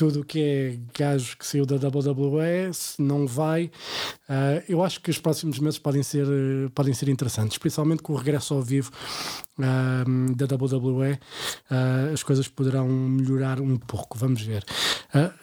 tudo 0.00 0.20
o 0.20 0.24
que 0.24 0.40
é 0.40 0.78
gajo 0.98 1.36
que 1.36 1.46
saiu 1.46 1.66
da 1.66 1.76
WWE, 1.76 2.72
se 2.72 3.02
não 3.02 3.26
vai. 3.26 3.70
Ah, 4.26 4.62
eu 4.66 4.82
acho 4.82 5.00
que 5.00 5.10
os 5.10 5.18
próximos 5.18 5.58
meses 5.58 5.78
podem 5.78 6.02
ser, 6.02 6.24
podem 6.74 6.94
ser 6.94 7.10
interessantes, 7.10 7.58
principalmente 7.58 8.02
com 8.02 8.14
o 8.14 8.16
regresso 8.16 8.54
ao 8.54 8.62
vivo 8.62 8.90
ah, 9.60 10.04
da 10.34 10.46
WWE, 10.46 11.18
ah, 11.68 12.10
as 12.14 12.22
coisas 12.22 12.48
poderão 12.48 12.88
melhorar 12.88 13.60
um 13.60 13.76
pouco. 13.76 14.16
Vamos 14.16 14.40
ver. 14.40 14.64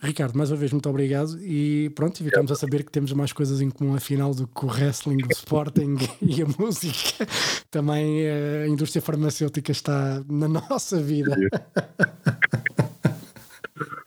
Ricardo, 0.02 0.36
mais 0.38 0.50
uma 0.50 0.58
vez, 0.58 0.72
muito 0.72 0.90
obrigado. 0.90 1.37
E 1.42 1.92
pronto, 1.96 2.20
e 2.20 2.24
ficamos 2.24 2.52
a 2.52 2.56
saber 2.56 2.84
que 2.84 2.92
temos 2.92 3.12
mais 3.14 3.32
coisas 3.34 3.62
em 3.62 3.70
comum, 3.70 3.96
afinal, 3.96 4.34
do 4.34 4.48
que 4.48 4.66
o 4.66 4.68
wrestling, 4.68 5.24
o 5.24 5.32
sporting 5.32 5.96
e 6.22 6.42
a 6.42 6.46
música. 6.58 7.28
Também 7.70 8.26
eh, 8.26 8.64
a 8.66 8.68
indústria 8.68 9.02
farmacêutica 9.02 9.72
está 9.72 10.24
na 10.30 10.48
nossa 10.48 11.02
vida. 11.02 11.36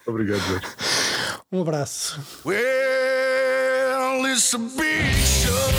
Obrigado, 0.06 0.40
Jorge. 0.40 0.66
Um 1.52 1.62
abraço. 1.62 2.20
Well, 2.44 4.26
it's 4.26 4.54
a 4.54 4.58
big 4.58 5.14
show. 5.24 5.70